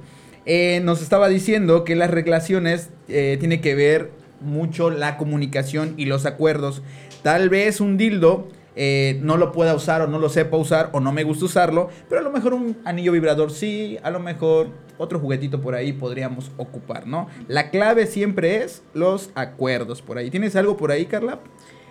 eh, 0.44 0.80
nos 0.84 1.03
estaba 1.03 1.28
diciendo 1.28 1.84
que 1.84 1.97
las 1.97 2.11
relaciones 2.11 2.90
eh, 3.09 3.36
tiene 3.40 3.61
que 3.61 3.74
ver 3.74 4.11
mucho 4.40 4.90
la 4.90 5.16
comunicación 5.16 5.94
y 5.97 6.05
los 6.07 6.26
acuerdos. 6.26 6.82
Tal 7.22 7.49
vez 7.49 7.80
un 7.80 7.97
dildo 7.97 8.49
eh, 8.77 9.18
no 9.22 9.37
lo 9.39 9.53
pueda 9.53 9.74
usar 9.74 10.03
o 10.03 10.07
no 10.07 10.18
lo 10.18 10.29
sepa 10.29 10.57
usar 10.57 10.91
o 10.93 11.01
no 11.01 11.11
me 11.12 11.24
gusta 11.24 11.47
usarlo, 11.47 11.89
pero 12.09 12.20
a 12.20 12.24
lo 12.24 12.31
mejor 12.31 12.53
un 12.55 12.77
anillo 12.85 13.11
vibrador 13.12 13.51
sí, 13.51 13.99
a 14.03 14.11
lo 14.11 14.20
mejor 14.20 14.68
otro 14.99 15.18
juguetito 15.18 15.61
por 15.61 15.74
ahí 15.74 15.93
podríamos 15.93 16.51
ocupar, 16.57 17.07
¿no? 17.07 17.29
La 17.49 17.70
clave 17.70 18.07
siempre 18.07 18.62
es 18.62 18.83
los 18.95 19.31
acuerdos 19.35 20.01
por 20.03 20.18
ahí. 20.18 20.31
¿Tienes 20.31 20.55
algo 20.57 20.77
por 20.77 20.91
ahí, 20.91 21.07
Carla? 21.07 21.39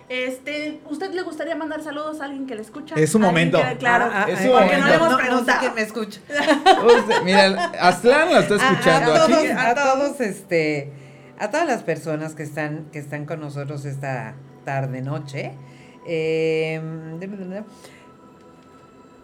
Este, 0.08 0.80
¿usted 0.88 1.12
le 1.12 1.22
gustaría 1.22 1.56
mandar 1.56 1.82
saludos 1.82 2.20
a 2.20 2.26
alguien 2.26 2.46
que 2.46 2.54
le 2.54 2.62
escucha? 2.62 2.94
Es 2.94 3.10
su 3.10 3.18
¿Alguien 3.18 3.50
momento. 3.50 3.58
que- 3.58 3.76
claro. 3.78 4.04
Ah, 4.12 4.24
ah, 4.26 4.30
Es 4.30 4.40
un 4.44 4.52
porque 4.52 4.64
momento. 4.64 4.80
no 4.80 4.86
le 4.86 4.94
hemos 4.94 5.08
No, 5.08 5.12
no 5.12 5.18
sé 5.18 5.24
preguntado. 5.26 5.58
quién 5.60 5.74
me 5.74 5.82
escucha. 5.82 6.20
Usted- 6.98 7.22
mira, 7.24 7.72
Aslan 7.80 8.28
lo 8.32 8.38
está 8.38 8.54
A- 8.54 8.70
escuchando 8.72 9.12
a, 9.14 9.24
aquí. 9.24 9.32
todos, 9.32 9.46
a 9.58 9.74
todos, 9.74 10.20
este, 10.20 10.92
a 11.40 11.50
todas 11.50 11.66
las 11.66 11.82
personas 11.82 12.34
que 12.36 12.44
están, 12.44 12.86
que 12.92 13.00
están 13.00 13.24
con 13.26 13.40
nosotros 13.40 13.84
esta 13.84 14.34
tarde 14.64 15.02
noche. 15.02 15.52
Eh, 16.06 16.80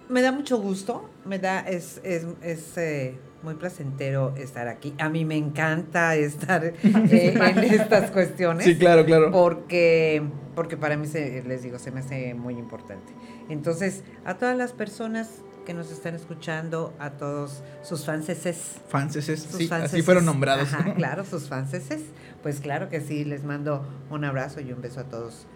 me 0.08 0.22
da 0.22 0.32
mucho 0.32 0.58
gusto, 0.58 1.08
me 1.24 1.38
da, 1.38 1.60
es, 1.60 2.00
es, 2.04 2.26
es 2.42 2.76
eh, 2.76 3.18
muy 3.42 3.54
placentero 3.54 4.34
estar 4.36 4.68
aquí. 4.68 4.94
A 4.98 5.08
mí 5.08 5.24
me 5.24 5.36
encanta 5.36 6.14
estar 6.16 6.64
eh, 6.64 6.74
en 6.82 7.58
estas 7.58 8.10
cuestiones. 8.10 8.64
Sí, 8.64 8.76
claro, 8.76 9.04
claro. 9.04 9.30
Porque, 9.32 10.22
porque 10.54 10.76
para 10.76 10.96
mí, 10.96 11.06
se, 11.06 11.42
les 11.44 11.62
digo, 11.62 11.78
se 11.78 11.90
me 11.90 12.00
hace 12.00 12.34
muy 12.34 12.54
importante. 12.54 13.12
Entonces, 13.48 14.04
a 14.24 14.36
todas 14.36 14.56
las 14.56 14.72
personas 14.72 15.28
que 15.64 15.74
nos 15.74 15.90
están 15.90 16.14
escuchando, 16.14 16.92
a 16.98 17.10
todos 17.12 17.62
sus 17.82 18.04
fanses, 18.04 18.80
Franceses, 18.88 19.42
sus 19.42 19.52
sí, 19.52 19.56
así 19.64 19.68
franceses. 19.68 20.04
fueron 20.04 20.26
nombrados. 20.26 20.72
Ajá, 20.72 20.94
claro, 20.96 21.24
sus 21.24 21.48
franceses. 21.48 22.02
Pues 22.42 22.60
claro 22.60 22.88
que 22.88 23.00
sí, 23.00 23.24
les 23.24 23.44
mando 23.44 23.86
un 24.10 24.24
abrazo 24.24 24.60
y 24.60 24.72
un 24.72 24.82
beso 24.82 25.00
a 25.00 25.04
todos. 25.04 25.46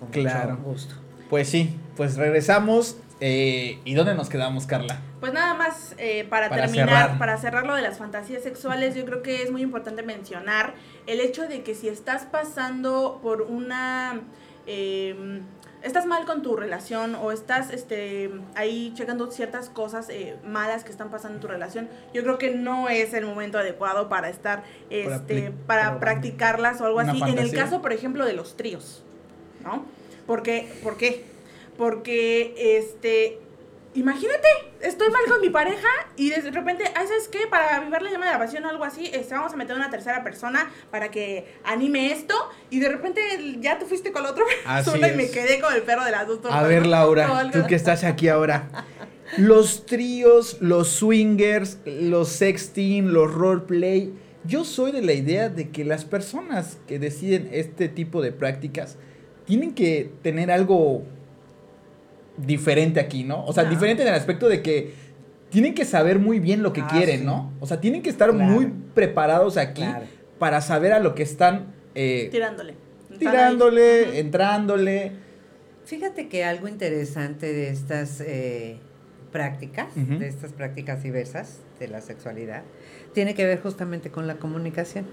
Con 0.00 0.08
Claro. 0.10 0.50
mucho 0.56 0.62
gusto. 0.62 0.94
Pues 1.30 1.48
sí, 1.48 1.76
pues 1.96 2.16
regresamos. 2.16 2.96
eh, 3.20 3.78
¿Y 3.84 3.94
dónde 3.94 4.14
nos 4.14 4.28
quedamos, 4.28 4.66
Carla? 4.66 4.98
Pues 5.20 5.32
nada 5.32 5.54
más 5.54 5.94
eh, 5.98 6.24
para, 6.28 6.48
Para 6.50 6.62
terminar, 6.62 6.88
cerrar. 6.88 7.18
para 7.18 7.38
cerrar 7.38 7.64
lo 7.66 7.74
de 7.74 7.80
las 7.82 7.96
fantasías 7.96 8.42
sexuales, 8.42 8.94
yo 8.94 9.04
creo 9.06 9.22
que 9.22 9.42
es 9.42 9.50
muy 9.50 9.62
importante 9.62 10.02
mencionar 10.02 10.74
el 11.06 11.20
hecho 11.20 11.48
de 11.48 11.62
que 11.62 11.74
si 11.74 11.88
estás 11.88 12.24
pasando 12.24 13.20
por 13.22 13.42
una... 13.42 14.20
eh, 14.66 15.40
estás 15.82 16.06
mal 16.06 16.24
con 16.26 16.42
tu 16.42 16.56
relación 16.56 17.14
o 17.14 17.30
estás 17.30 17.70
este, 17.70 18.30
ahí 18.56 18.92
checando 18.96 19.30
ciertas 19.30 19.68
cosas 19.68 20.08
eh, 20.10 20.36
malas 20.44 20.82
que 20.82 20.90
están 20.90 21.10
pasando 21.10 21.36
en 21.36 21.40
tu 21.40 21.46
relación, 21.46 21.88
yo 22.12 22.22
creo 22.22 22.36
que 22.38 22.50
no 22.54 22.88
es 22.88 23.12
el 23.14 23.26
momento 23.26 23.58
adecuado 23.58 24.08
para 24.08 24.28
estar, 24.28 24.62
Para 24.88 25.16
este, 25.16 25.52
para 25.66 26.00
practicarlas 26.00 26.80
o 26.80 26.86
algo 26.86 27.00
así. 27.00 27.20
En 27.26 27.38
el 27.38 27.52
caso, 27.52 27.80
por 27.80 27.92
ejemplo, 27.92 28.24
de 28.26 28.32
los 28.32 28.56
tríos, 28.56 29.03
¿no? 29.64 29.84
Porque, 30.26 30.68
¿Por 30.82 30.96
qué? 30.96 31.24
Porque, 31.76 32.54
este, 32.78 33.38
imagínate, 33.94 34.48
estoy 34.80 35.10
mal 35.10 35.22
con 35.28 35.40
mi 35.40 35.50
pareja 35.50 35.88
y 36.16 36.30
de 36.30 36.50
repente, 36.50 36.84
ay, 36.94 37.06
¿sabes 37.06 37.28
qué? 37.28 37.46
Para 37.48 37.76
avivar 37.76 38.02
la 38.02 38.10
llama 38.10 38.26
de 38.26 38.32
la 38.32 38.38
pasión 38.38 38.64
o 38.64 38.68
algo 38.68 38.84
así, 38.84 39.10
este, 39.12 39.34
vamos 39.34 39.52
a 39.52 39.56
meter 39.56 39.74
una 39.74 39.90
tercera 39.90 40.22
persona 40.22 40.70
para 40.90 41.10
que 41.10 41.46
anime 41.64 42.12
esto 42.12 42.34
y 42.70 42.80
de 42.80 42.88
repente 42.88 43.20
ya 43.60 43.78
te 43.78 43.86
fuiste 43.86 44.12
con 44.12 44.22
la 44.22 44.30
otra 44.30 44.44
persona 44.66 45.08
y 45.08 45.16
me 45.16 45.30
quedé 45.30 45.60
con 45.60 45.74
el 45.74 45.82
perro 45.82 46.04
de 46.04 46.12
las 46.12 46.26
dos 46.26 46.40
A 46.50 46.62
ver, 46.62 46.86
Laura, 46.86 47.50
tú 47.52 47.66
que 47.66 47.74
estás 47.74 48.04
aquí 48.04 48.28
ahora. 48.28 48.68
Los 49.38 49.86
tríos, 49.86 50.58
los 50.60 50.90
swingers, 50.90 51.78
los 51.86 52.28
sexting, 52.28 53.12
los 53.12 53.32
roleplay. 53.32 54.12
Yo 54.44 54.64
soy 54.64 54.92
de 54.92 55.02
la 55.02 55.14
idea 55.14 55.48
de 55.48 55.70
que 55.70 55.84
las 55.84 56.04
personas 56.04 56.76
que 56.86 56.98
deciden 56.98 57.48
este 57.50 57.88
tipo 57.88 58.20
de 58.22 58.30
prácticas 58.30 58.96
tienen 59.44 59.74
que 59.74 60.10
tener 60.22 60.50
algo 60.50 61.02
diferente 62.36 63.00
aquí, 63.00 63.24
¿no? 63.24 63.44
O 63.46 63.52
sea, 63.52 63.64
Ah. 63.64 63.70
diferente 63.70 64.02
en 64.02 64.08
el 64.08 64.14
aspecto 64.14 64.48
de 64.48 64.62
que 64.62 64.92
tienen 65.50 65.74
que 65.74 65.84
saber 65.84 66.18
muy 66.18 66.40
bien 66.40 66.62
lo 66.62 66.72
que 66.72 66.80
Ah, 66.80 66.88
quieren, 66.90 67.20
sí. 67.20 67.24
¿no? 67.26 67.52
O 67.60 67.66
sea, 67.66 67.80
tienen 67.80 68.02
que 68.02 68.10
estar 68.10 68.30
Claro. 68.30 68.50
muy 68.52 68.72
preparados 68.94 69.56
aquí 69.56 69.82
Claro. 69.82 70.04
para 70.38 70.60
saber 70.60 70.92
a 70.92 70.98
lo 70.98 71.14
que 71.14 71.22
están 71.22 71.72
eh, 71.94 72.28
Tirándole. 72.32 72.74
tirándole, 73.20 74.18
entrándole. 74.18 75.12
Fíjate 75.84 76.26
que 76.28 76.44
algo 76.44 76.66
interesante 76.66 77.52
de 77.52 77.68
estas 77.68 78.20
eh, 78.20 78.78
prácticas, 79.30 79.86
de 79.94 80.26
estas 80.26 80.52
prácticas 80.52 81.02
diversas 81.04 81.60
de 81.78 81.86
la 81.88 82.00
sexualidad, 82.00 82.62
tiene 83.12 83.34
que 83.34 83.44
ver 83.44 83.60
justamente 83.60 84.10
con 84.10 84.26
la 84.26 84.36
comunicación. 84.36 85.04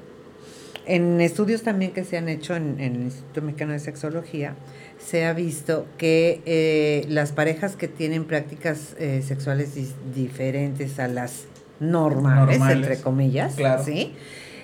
En 0.86 1.22
estudios 1.22 1.62
también 1.62 1.92
que 1.92 2.04
se 2.04 2.18
han 2.18 2.28
hecho 2.28 2.56
en, 2.56 2.80
en 2.80 2.96
el 2.96 3.02
Instituto 3.04 3.42
Mexicano 3.42 3.74
de 3.74 3.80
Sexología, 3.80 4.56
se 4.98 5.26
ha 5.26 5.34
visto 5.34 5.86
que 5.98 6.42
eh, 6.46 7.06
las 7.10 7.32
parejas 7.32 7.76
que 7.76 7.88
tienen 7.88 8.26
prácticas 8.26 8.96
eh, 9.00 9.22
sexuales 9.26 9.72
diferentes 10.16 11.00
a 11.00 11.08
las 11.08 11.46
normales, 11.80 12.58
Normales. 12.60 12.78
entre 12.78 13.02
comillas, 13.02 13.56
Claro. 13.56 13.84
¿sí? 13.84 14.14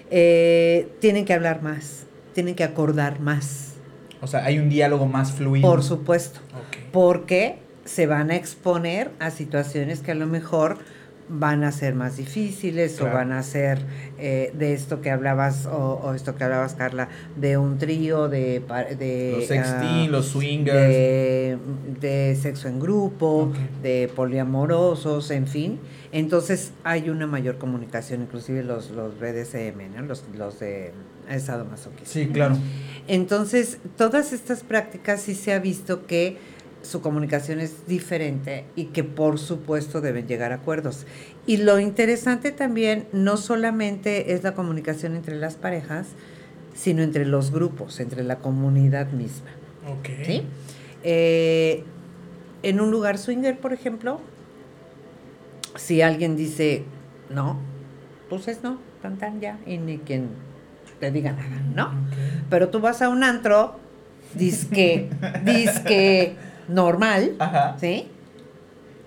Eh, 0.09 0.89
tienen 0.99 1.25
que 1.25 1.33
hablar 1.33 1.61
más, 1.61 2.05
tienen 2.33 2.55
que 2.55 2.63
acordar 2.63 3.19
más, 3.19 3.73
O 4.21 4.27
sea, 4.27 4.45
hay 4.45 4.57
un 4.59 4.69
diálogo 4.69 5.05
más 5.05 5.31
fluido. 5.33 5.69
por 5.69 5.83
supuesto 5.83 6.39
porque 6.91 7.59
se 7.85 8.07
van 8.07 8.31
a 8.31 8.35
exponer 8.35 9.11
a 9.19 9.31
situaciones 9.31 9.99
que 10.01 10.11
a 10.11 10.15
lo 10.15 10.25
mejor 10.27 10.77
van 11.29 11.63
a 11.63 11.71
ser 11.71 11.93
más 11.95 12.17
difíciles 12.17 12.95
Claro. 12.97 13.11
o 13.11 13.15
van 13.17 13.31
a 13.33 13.43
ser 13.43 13.79
eh, 14.17 14.51
de 14.57 14.73
esto 14.73 15.01
que 15.01 15.11
hablabas 15.11 15.65
o, 15.65 15.99
o 16.03 16.13
esto 16.13 16.35
que 16.35 16.43
hablabas 16.45 16.75
Carla 16.75 17.09
de 17.35 17.57
un 17.57 17.77
trío 17.77 18.29
de 18.29 18.61
de 18.97 19.33
Los 19.35 19.45
sexting, 19.47 20.05
ah, 20.05 20.07
los 20.09 20.25
swingers. 20.27 20.73
de, 20.87 21.57
de 21.99 22.35
sexo 22.41 22.67
en 22.69 22.79
grupo, 22.79 23.51
de 23.83 24.09
poliamorosos, 24.15 25.31
en 25.31 25.47
fin. 25.47 25.79
Entonces 26.11 26.71
hay 26.83 27.09
una 27.09 27.27
mayor 27.27 27.57
comunicación, 27.57 28.21
inclusive 28.21 28.63
los, 28.63 28.91
los 28.91 29.19
BDSM, 29.19 29.93
¿no? 29.95 30.01
los, 30.03 30.23
los 30.35 30.59
de 30.59 30.93
sadomasoquismo. 31.39 32.05
Sí, 32.05 32.27
claro. 32.27 32.57
Entonces, 33.07 33.79
todas 33.97 34.31
estas 34.33 34.63
prácticas 34.63 35.21
sí 35.21 35.35
se 35.35 35.51
ha 35.53 35.59
visto 35.59 36.05
que 36.07 36.37
su 36.81 37.01
comunicación 37.01 37.59
es 37.59 37.87
diferente 37.87 38.65
y 38.75 38.85
que 38.85 39.03
por 39.03 39.39
supuesto 39.39 40.01
deben 40.01 40.27
llegar 40.27 40.51
a 40.51 40.55
acuerdos. 40.55 41.05
Y 41.45 41.57
lo 41.57 41.79
interesante 41.79 42.51
también 42.51 43.07
no 43.11 43.37
solamente 43.37 44.33
es 44.33 44.43
la 44.43 44.53
comunicación 44.53 45.15
entre 45.15 45.35
las 45.35 45.55
parejas, 45.55 46.07
sino 46.75 47.01
entre 47.01 47.25
los 47.25 47.51
grupos, 47.51 47.99
entre 47.99 48.23
la 48.23 48.37
comunidad 48.37 49.11
misma. 49.11 49.49
Ok. 49.87 50.09
¿sí? 50.25 50.43
Eh, 51.03 51.83
en 52.63 52.81
un 52.81 52.91
lugar 52.91 53.17
swinger, 53.17 53.57
por 53.59 53.73
ejemplo, 53.73 54.19
si 55.75 56.01
alguien 56.01 56.35
dice 56.35 56.83
no, 57.29 57.59
pues 58.29 58.47
es 58.47 58.63
no, 58.63 58.79
tan 59.01 59.17
tan 59.17 59.39
ya, 59.41 59.59
y 59.65 59.77
ni 59.77 59.97
quien 59.99 60.29
te 60.99 61.11
diga 61.11 61.31
nada, 61.31 61.61
¿no? 61.75 61.91
Pero 62.49 62.69
tú 62.69 62.79
vas 62.79 63.01
a 63.01 63.09
un 63.09 63.23
antro, 63.23 63.75
disque, 64.33 65.09
disque 65.43 66.35
normal, 66.67 67.35
Ajá. 67.39 67.77
¿sí? 67.79 68.07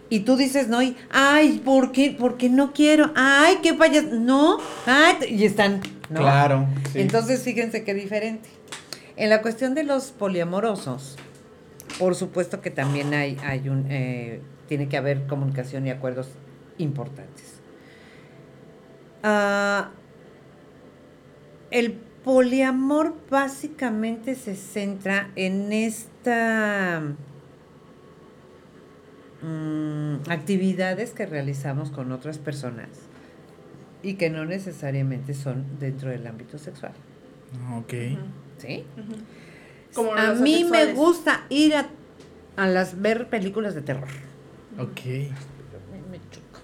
Y 0.08 0.20
tú 0.20 0.36
dices, 0.36 0.68
no, 0.68 0.82
y, 0.82 0.96
ay, 1.10 1.62
¿por 1.64 1.92
qué? 1.92 2.16
Porque 2.18 2.48
no 2.48 2.72
quiero. 2.72 3.12
Ay, 3.14 3.58
qué 3.62 3.72
vayas. 3.72 4.06
No, 4.06 4.58
ay, 4.84 5.16
y 5.28 5.44
están. 5.44 5.80
Claro. 6.12 6.66
Entonces, 6.94 7.42
fíjense 7.42 7.84
qué 7.84 7.94
diferente. 7.94 8.48
En 9.16 9.30
la 9.30 9.40
cuestión 9.40 9.74
de 9.74 9.84
los 9.84 10.06
poliamorosos, 10.06 11.16
por 12.00 12.16
supuesto 12.16 12.60
que 12.60 12.70
también 12.70 13.14
hay, 13.14 13.36
hay 13.44 13.68
un, 13.68 13.86
eh, 13.88 14.40
tiene 14.66 14.88
que 14.88 14.96
haber 14.96 15.26
comunicación 15.28 15.86
y 15.86 15.90
acuerdos 15.90 16.28
importantes. 16.78 17.60
Ah, 19.22 19.90
el 21.70 21.92
poliamor 22.24 23.14
básicamente 23.30 24.34
se 24.34 24.56
centra 24.56 25.30
en 25.36 25.72
esta 25.72 27.02
mm, 29.42 30.30
actividades 30.30 31.12
que 31.12 31.26
realizamos 31.26 31.90
con 31.90 32.12
otras 32.12 32.38
personas 32.38 32.88
y 34.02 34.14
que 34.14 34.30
no 34.30 34.44
necesariamente 34.44 35.34
son 35.34 35.64
dentro 35.78 36.10
del 36.10 36.26
ámbito 36.26 36.58
sexual. 36.58 36.92
Ok. 37.76 37.94
¿Sí? 38.58 38.84
a 40.16 40.32
mí 40.34 40.64
me 40.64 40.92
gusta 40.92 41.44
ir 41.48 41.74
a, 41.74 41.88
a, 42.56 42.66
las 42.66 43.00
ver 43.00 43.28
películas 43.28 43.74
de 43.74 43.82
terror. 43.82 44.08
Ok. 44.78 45.00
Me, 46.10 46.20
choca. 46.30 46.60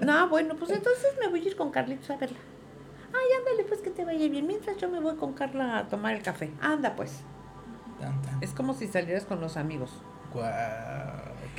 no, 0.04 0.28
bueno, 0.28 0.56
pues 0.56 0.70
entonces 0.70 1.06
me 1.20 1.28
voy 1.28 1.40
a 1.40 1.44
ir 1.44 1.56
con 1.56 1.70
Carlitos 1.70 2.10
a 2.10 2.16
verla. 2.16 2.38
Ay, 3.08 3.38
ándale, 3.38 3.64
pues 3.66 3.80
que 3.80 3.90
te 3.90 4.04
vaya 4.04 4.28
bien. 4.28 4.46
Mientras 4.46 4.76
yo 4.76 4.90
me 4.90 5.00
voy 5.00 5.16
con 5.16 5.32
Carla 5.32 5.78
a 5.78 5.88
tomar 5.88 6.14
el 6.14 6.22
café. 6.22 6.50
Anda, 6.60 6.94
pues. 6.96 7.22
Es 8.40 8.50
como 8.50 8.74
si 8.74 8.86
salieras 8.86 9.24
con 9.24 9.40
los 9.40 9.56
amigos. 9.56 9.90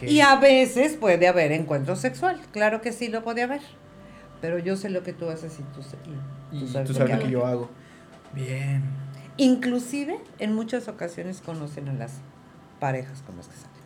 Y 0.02 0.20
a 0.22 0.36
veces 0.36 0.94
puede 0.94 1.28
haber 1.28 1.52
encuentro 1.52 1.96
sexual. 1.96 2.40
Claro 2.52 2.82
que 2.82 2.92
sí 2.92 3.08
lo 3.08 3.24
puede 3.24 3.44
haber. 3.44 3.62
Pero 4.42 4.60
yo 4.60 4.78
sé 4.78 4.90
lo 4.90 5.04
que 5.04 5.14
tú 5.14 5.30
haces 5.30 5.60
y 5.60 5.64
tú, 5.74 5.82
y 6.52 6.60
tú 6.60 6.68
sabes, 6.68 6.98
lo 6.98 7.20
que 7.20 7.30
yo 7.32 7.46
hago. 7.46 7.70
Bien. 8.34 8.84
Inclusive, 9.38 10.20
en 10.40 10.54
muchas 10.54 10.88
ocasiones 10.88 11.42
conocen 11.42 11.90
a 11.90 11.94
las 11.94 12.20
parejas 12.80 13.24
con 13.24 13.38
las 13.38 13.48
que 13.48 13.56
salen. 13.56 13.78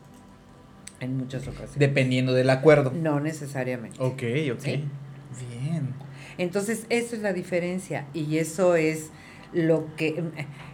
En 0.99 1.17
muchas 1.17 1.43
ocasiones. 1.43 1.79
Dependiendo 1.79 2.33
del 2.33 2.49
acuerdo. 2.49 2.91
No 2.91 3.19
necesariamente. 3.19 3.97
Ok, 4.01 4.23
ok. 4.53 4.63
Bien. 5.49 5.93
Entonces, 6.37 6.85
eso 6.89 7.15
es 7.15 7.21
la 7.21 7.33
diferencia 7.33 8.05
y 8.13 8.37
eso 8.37 8.75
es 8.75 9.09
lo 9.53 9.95
que 9.95 10.23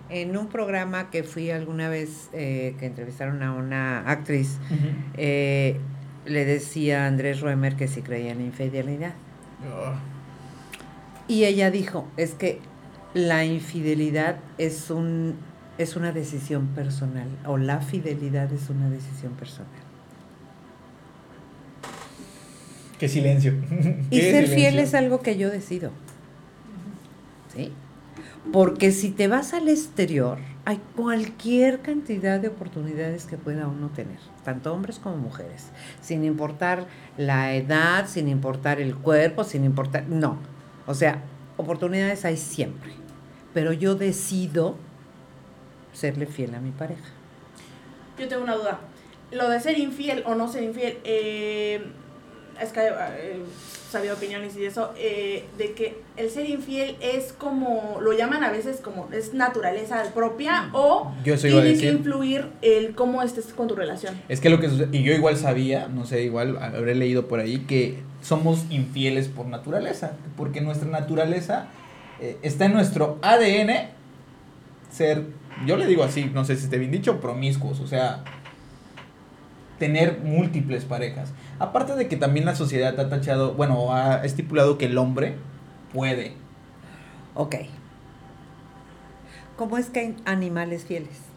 en 0.10 0.38
un 0.38 0.48
programa 0.48 1.10
que 1.10 1.24
fui 1.24 1.52
alguna 1.52 1.90
vez 1.90 2.30
eh, 2.34 2.76
que 2.80 2.86
entrevistaron 2.86 3.44
a 3.44 3.54
una 3.54 4.00
actriz, 4.10 4.58
eh, 5.16 5.78
le 6.26 6.46
decía 6.46 7.04
a 7.04 7.08
Andrés 7.08 7.42
Ruemer 7.42 7.76
que 7.76 7.88
si 7.88 8.02
creía 8.02 8.32
en 8.32 8.42
infidelidad. 8.42 9.14
Ah. 9.64 10.00
Y 11.28 11.46
ella 11.46 11.72
dijo, 11.72 12.08
es 12.18 12.32
que 12.32 12.60
la 13.14 13.46
infidelidad 13.46 14.38
es 14.58 14.90
un 14.90 15.36
es 15.78 15.96
una 15.96 16.12
decisión 16.12 16.68
personal 16.68 17.28
o 17.46 17.58
la 17.58 17.82
fidelidad 17.82 18.52
es 18.52 18.70
una 18.70 18.90
decisión 18.90 19.34
personal. 19.34 19.70
Qué 23.00 23.08
silencio. 23.08 23.54
Y 24.10 24.22
ser 24.22 24.48
fiel 24.48 24.80
es 24.80 24.96
algo 24.96 25.22
que 25.22 25.38
yo 25.38 25.52
decido. 25.52 25.92
¿Sí? 27.56 27.72
Porque 28.52 28.92
si 28.92 29.12
te 29.12 29.28
vas 29.28 29.54
al 29.54 29.68
exterior, 29.68 30.38
hay 30.66 30.82
cualquier 30.96 31.82
cantidad 31.82 32.40
de 32.40 32.50
oportunidades 32.50 33.26
que 33.26 33.38
pueda 33.38 33.68
uno 33.68 33.90
tener, 33.90 34.20
tanto 34.44 34.74
hombres 34.74 35.00
como 35.00 35.18
mujeres, 35.18 35.68
sin 36.02 36.24
importar 36.24 36.88
la 37.18 37.54
edad, 37.54 38.08
sin 38.08 38.28
importar 38.28 38.82
el 38.82 38.96
cuerpo, 38.96 39.44
sin 39.44 39.64
importar, 39.64 40.08
no. 40.10 40.38
O 40.86 40.94
sea, 40.94 41.24
oportunidades 41.56 42.26
hay 42.26 42.38
siempre, 42.38 42.92
pero 43.54 43.72
yo 43.74 43.96
decido 43.96 44.76
serle 45.94 46.26
fiel 46.26 46.54
a 46.56 46.60
mi 46.60 46.72
pareja. 46.72 47.12
Yo 48.20 48.28
tengo 48.28 48.44
una 48.44 48.56
duda. 48.56 48.80
Lo 49.32 49.50
de 49.50 49.60
ser 49.60 49.78
infiel 49.78 50.24
o 50.26 50.36
no 50.36 50.48
ser 50.48 50.64
infiel, 50.64 51.00
eh, 51.04 51.82
es 52.62 52.72
que 52.72 52.88
eh, 52.88 53.44
sabido 53.90 54.16
opiniones 54.16 54.56
y 54.58 54.66
eso, 54.66 54.94
eh, 54.98 55.46
de 55.58 55.72
que 55.72 55.98
el 56.18 56.30
ser 56.30 56.50
infiel 56.50 56.96
es 57.02 57.34
como, 57.34 58.00
lo 58.02 58.14
llaman 58.14 58.44
a 58.44 58.52
veces 58.52 58.82
como, 58.82 59.08
es 59.12 59.34
naturaleza 59.34 60.04
propia 60.14 60.64
mm. 60.64 60.72
o 60.74 61.14
tiene 61.24 61.78
que 61.78 61.90
influir 61.90 62.48
el 62.62 62.96
cómo 62.96 63.22
estés 63.24 63.46
con 63.48 63.68
tu 63.68 63.76
relación. 63.76 64.20
Es 64.30 64.42
que 64.42 64.50
lo 64.50 64.60
que 64.60 64.68
y 64.92 65.04
yo 65.04 65.14
igual 65.14 65.38
sabía, 65.38 65.88
no 65.88 66.06
sé, 66.06 66.24
igual 66.24 66.58
habré 66.58 66.96
leído 66.96 67.28
por 67.28 67.40
ahí, 67.40 67.60
que 67.60 68.00
somos 68.22 68.66
infieles 68.70 69.28
por 69.28 69.46
naturaleza, 69.46 70.14
porque 70.36 70.62
nuestra 70.62 70.90
naturaleza 70.90 71.68
eh, 72.20 72.38
está 72.42 72.66
en 72.66 72.74
nuestro 72.74 73.20
ADN 73.22 73.90
ser, 74.92 75.24
yo 75.66 75.78
le 75.78 75.86
digo 75.86 76.04
así, 76.04 76.30
no 76.34 76.44
sé 76.44 76.56
si 76.56 76.66
esté 76.66 76.78
bien 76.78 76.92
dicho, 76.92 77.20
promiscuos, 77.20 77.80
o 77.80 77.88
sea, 77.88 78.24
tener 79.78 80.20
múltiples 80.20 80.86
parejas. 80.86 81.32
Aparte 81.60 81.96
de 81.96 82.08
que 82.08 82.18
también 82.18 82.46
la 82.46 82.56
sociedad 82.56 83.00
ha 83.00 83.10
tachado, 83.10 83.54
bueno, 83.54 83.94
ha 83.94 84.24
estipulado 84.26 84.78
que 84.78 84.86
el 84.86 84.98
hombre 84.98 85.36
puede. 85.94 86.34
Ok. 87.34 87.56
¿Cómo 89.56 89.78
es 89.78 89.88
que 89.90 90.00
hay 90.00 90.16
animales 90.26 90.86
fieles? 90.86 91.28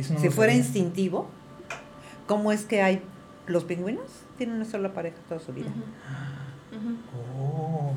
si 0.00 0.30
fuera 0.30 0.54
instintivo, 0.54 1.28
¿cómo 2.26 2.52
es 2.52 2.64
que 2.64 2.80
hay 2.80 3.02
los 3.46 3.64
pingüinos? 3.64 4.06
Tienen 4.38 4.56
una 4.56 4.64
sola 4.64 4.94
pareja 4.94 5.16
toda 5.28 5.40
su 5.40 5.52
vida. 5.52 5.68
Oh. 7.38 7.92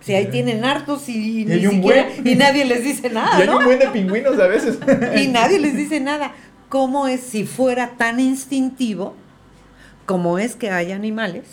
Si 0.00 0.14
ahí 0.14 0.26
tienen 0.26 0.64
hartos 0.64 1.08
y, 1.08 1.44
ni 1.44 1.60
siquiera, 1.60 2.08
y 2.24 2.34
nadie 2.34 2.64
les 2.64 2.82
dice 2.82 3.08
nada. 3.08 3.38
Y 3.38 3.42
hay 3.42 3.48
un 3.48 3.64
buen 3.64 3.78
de 3.78 3.86
pingüinos 3.88 4.38
a 4.38 4.48
veces. 4.48 4.78
y 5.16 5.28
nadie 5.28 5.60
les 5.60 5.76
dice 5.76 6.00
nada. 6.00 6.32
¿Cómo 6.72 7.06
es 7.06 7.20
si 7.20 7.44
fuera 7.44 7.98
tan 7.98 8.18
instintivo 8.18 9.14
como 10.06 10.38
es 10.38 10.56
que 10.56 10.70
hay 10.70 10.92
animales 10.92 11.44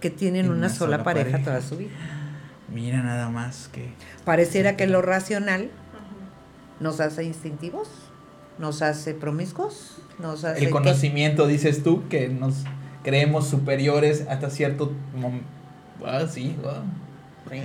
que 0.00 0.08
tienen 0.08 0.50
una, 0.50 0.68
sola, 0.68 1.02
pareja, 1.02 1.42
toda 1.42 1.60
su 1.62 1.78
vida? 1.78 1.90
Mira 2.72 3.02
nada 3.02 3.28
más 3.28 3.68
que... 3.72 3.88
Pareciera 4.24 4.76
que 4.76 4.86
lo 4.86 5.02
racional 5.02 5.72
nos 6.78 7.00
hace 7.00 7.24
instintivos, 7.24 7.88
nos 8.60 8.80
hace 8.82 9.14
promiscuos, 9.14 9.96
nos 10.20 10.44
hace... 10.44 10.66
El 10.66 10.70
conocimiento, 10.70 11.48
dices 11.48 11.82
tú, 11.82 12.06
que 12.08 12.28
nos 12.28 12.62
creemos 13.02 13.48
superiores 13.48 14.26
hasta 14.28 14.48
cierto 14.48 14.92
momento. 15.12 15.44
Ah, 16.06 16.24
sí, 16.30 16.54
sí. 17.50 17.62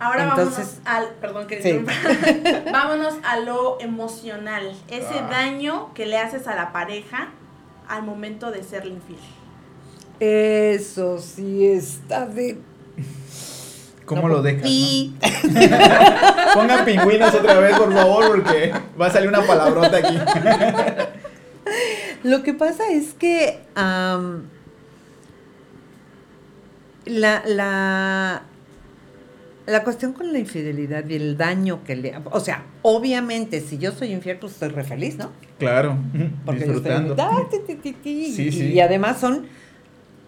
Ahora 0.00 0.24
Entonces, 0.24 0.80
vámonos 0.84 1.08
al, 1.10 1.14
perdón 1.20 1.46
que 1.48 2.64
vámonos 2.72 3.14
a 3.24 3.40
lo 3.40 3.80
emocional, 3.80 4.72
ese 4.88 5.18
ah. 5.18 5.28
daño 5.28 5.92
que 5.94 6.06
le 6.06 6.18
haces 6.18 6.46
a 6.46 6.54
la 6.54 6.72
pareja 6.72 7.30
al 7.88 8.04
momento 8.04 8.50
de 8.50 8.62
serle 8.62 8.94
infiel. 8.94 9.18
Eso 10.20 11.18
sí 11.18 11.66
está 11.66 12.26
de 12.26 12.58
¿Cómo 14.08 14.28
lo 14.28 14.42
dejas? 14.42 14.62
Y... 14.64 15.14
Pongan 16.54 16.84
pingüinos 16.86 17.34
otra 17.34 17.60
vez, 17.60 17.76
por 17.76 17.92
favor, 17.92 18.26
porque 18.28 18.72
va 18.98 19.06
a 19.06 19.10
salir 19.10 19.28
una 19.28 19.42
palabrota 19.42 19.98
aquí. 19.98 20.18
Lo 22.22 22.42
que 22.42 22.54
pasa 22.54 22.84
es 22.90 23.12
que 23.12 23.60
la, 27.04 27.42
la, 27.44 28.42
la 29.68 29.84
cuestión 29.84 30.14
con 30.14 30.32
la 30.32 30.38
infidelidad 30.38 31.06
y 31.06 31.14
el 31.16 31.36
daño 31.36 31.84
que 31.84 31.94
le... 31.94 32.14
O 32.30 32.40
sea, 32.40 32.64
obviamente, 32.80 33.60
si 33.60 33.76
yo 33.76 33.92
soy 33.92 34.12
infiel, 34.12 34.38
pues 34.38 34.54
estoy 34.54 34.70
re 34.70 34.82
feliz, 34.82 35.18
¿no? 35.18 35.30
Claro, 35.58 35.98
Porque 36.46 36.64
disfrutando. 36.64 37.14
y, 38.02 38.80
además 38.80 39.20
son, 39.20 39.46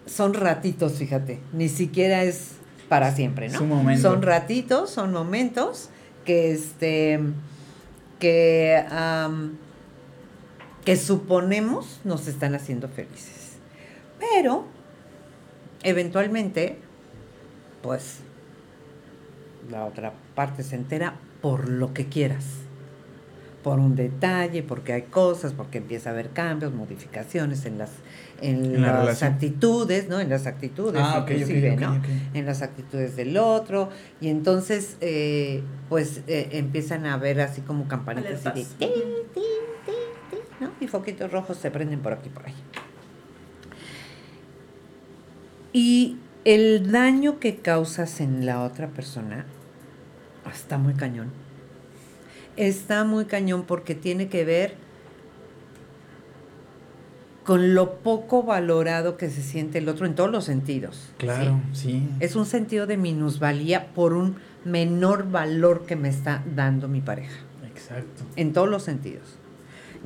son 0.05 0.35
ratitos, 0.35 0.99
fíjate. 0.99 1.39
Ni 1.55 1.71
siquiera 1.71 2.23
es 2.23 2.57
para 2.91 3.15
siempre, 3.15 3.49
¿no? 3.49 3.97
Son 3.97 4.21
ratitos, 4.21 4.91
son 4.91 5.11
momentos 5.11 5.89
que, 6.27 6.53
este, 6.53 7.21
que, 8.19 8.85
que 10.85 10.97
suponemos 10.97 12.01
nos 12.05 12.29
están 12.29 12.55
haciendo 12.55 12.89
felices. 12.89 13.57
Pero, 14.19 14.67
eventualmente, 15.83 16.77
pues 17.81 18.19
la 19.71 19.85
otra 19.85 20.13
parte 20.35 20.63
se 20.63 20.77
entera 20.77 21.15
por 21.41 21.69
lo 21.69 21.95
que 21.95 22.07
quieras. 22.07 22.45
Por 23.63 23.79
un 23.79 23.95
detalle, 23.95 24.63
porque 24.63 24.95
hay 24.95 25.03
cosas, 25.03 25.53
porque 25.53 25.79
empieza 25.79 26.11
a 26.11 26.13
haber 26.15 26.31
cambios, 26.31 26.73
modificaciones 26.73 27.67
en 27.67 27.77
las 27.77 27.91
en, 28.41 28.81
las 28.81 29.23
actitudes, 29.23 30.09
¿no? 30.09 30.21
En 30.21 30.31
las 30.31 30.47
actitudes, 30.47 31.01
ah, 31.05 31.27
inclusive, 31.29 31.77
¿no? 31.77 32.01
En 32.35 32.47
las 32.47 32.63
actitudes 32.63 33.17
del 33.17 33.37
otro. 33.37 33.91
Y 34.21 34.29
entonces, 34.29 34.97
eh, 35.01 35.63
pues, 35.89 36.23
eh, 36.27 36.49
empiezan 36.53 37.07
a 37.07 37.17
ver 37.17 37.41
así 37.41 37.61
como 37.61 37.87
campanitas 37.87 38.45
de 38.45 38.67
¿no? 40.61 40.71
Y 40.81 40.89
foquitos 40.89 41.33
rojos 41.33 41.57
se 41.57 41.71
prenden 41.71 42.01
por 42.01 42.13
aquí 42.13 42.29
por 42.29 42.47
ahí. 42.47 42.55
Y 45.73 46.19
el 46.45 46.91
daño 46.91 47.39
que 47.39 47.57
causas 47.57 48.21
en 48.21 48.45
la 48.45 48.63
otra 48.63 48.89
persona 48.89 49.47
está 50.51 50.79
muy 50.79 50.95
cañón. 50.95 51.29
Está 52.57 53.05
muy 53.05 53.25
cañón 53.25 53.65
porque 53.67 53.95
tiene 53.95 54.29
que 54.29 54.45
ver 54.45 54.75
con 57.45 57.75
lo 57.75 57.97
poco 57.97 58.43
valorado 58.43 59.17
que 59.17 59.31
se 59.31 59.43
siente 59.43 59.79
el 59.79 59.89
otro 59.89 60.07
en 60.07 60.15
todos 60.15 60.31
los 60.31 60.45
sentidos. 60.45 61.11
Claro, 61.19 61.61
¿sí? 61.73 62.09
Es 62.21 62.37
un 62.37 62.47
sentido 62.47 62.87
de 62.87 62.97
minusvalía 62.97 63.93
por 63.95 64.13
un 64.13 64.37
menor 64.65 65.31
valor 65.31 65.87
que 65.87 65.97
me 65.97 66.09
está 66.09 66.45
dando 66.55 66.87
mi 66.87 67.01
pareja. 67.01 67.41
Exacto. 67.67 68.25
En 68.37 68.53
todos 68.53 68.69
los 68.69 68.83
sentidos. 68.83 69.25